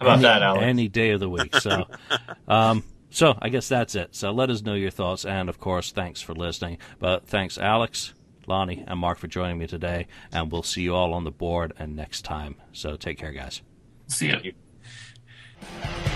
about 0.00 0.20
that, 0.20 0.42
Alex? 0.42 0.62
any 0.62 0.88
day 0.88 1.10
of 1.10 1.20
the 1.20 1.28
week. 1.28 1.56
So, 1.56 1.86
um, 2.48 2.84
so 3.08 3.36
I 3.40 3.48
guess 3.48 3.68
that's 3.68 3.94
it. 3.94 4.14
So 4.14 4.30
let 4.30 4.50
us 4.50 4.62
know 4.62 4.74
your 4.74 4.90
thoughts, 4.90 5.24
and 5.24 5.48
of 5.48 5.58
course, 5.58 5.90
thanks 5.90 6.20
for 6.20 6.34
listening. 6.34 6.78
But 6.98 7.26
thanks, 7.26 7.56
Alex, 7.56 8.12
Lonnie, 8.46 8.84
and 8.86 8.98
Mark 8.98 9.18
for 9.18 9.26
joining 9.26 9.58
me 9.58 9.66
today, 9.66 10.06
and 10.30 10.52
we'll 10.52 10.62
see 10.62 10.82
you 10.82 10.94
all 10.94 11.14
on 11.14 11.24
the 11.24 11.30
board 11.30 11.72
and 11.78 11.96
next 11.96 12.22
time. 12.22 12.56
So 12.72 12.96
take 12.96 13.18
care, 13.18 13.32
guys. 13.32 13.62
See 14.06 14.28
ya. 14.28 14.38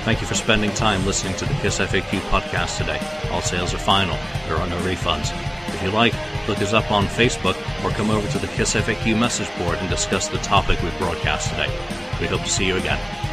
Thank 0.05 0.21
you 0.21 0.27
for 0.27 0.35
spending 0.35 0.73
time 0.73 1.05
listening 1.07 1.37
to 1.37 1.47
the 1.47 1.55
Kiss 1.55 1.79
FAQ 1.79 2.21
podcast 2.31 2.77
today. 2.77 3.01
All 3.31 3.41
sales 3.41 3.73
are 3.73 3.79
final. 3.79 4.17
There 4.47 4.57
are 4.57 4.69
no 4.69 4.79
refunds. 4.81 5.33
You 5.85 5.91
like, 5.91 6.15
look 6.49 6.61
us 6.61 6.73
up 6.73 6.91
on 6.91 7.05
Facebook 7.05 7.57
or 7.85 7.91
come 7.91 8.11
over 8.11 8.27
to 8.33 8.39
the 8.39 8.47
Kiss 8.47 8.75
FAQ 8.75 9.19
message 9.19 9.55
board 9.59 9.77
and 9.79 9.91
discuss 9.91 10.29
the 10.29 10.39
topic 10.39 10.81
we 10.83 10.89
broadcast 10.97 11.51
today. 11.51 11.69
We 12.23 12.27
hope 12.27 12.41
to 12.41 12.49
see 12.49 12.65
you 12.65 12.77
again. 12.77 13.24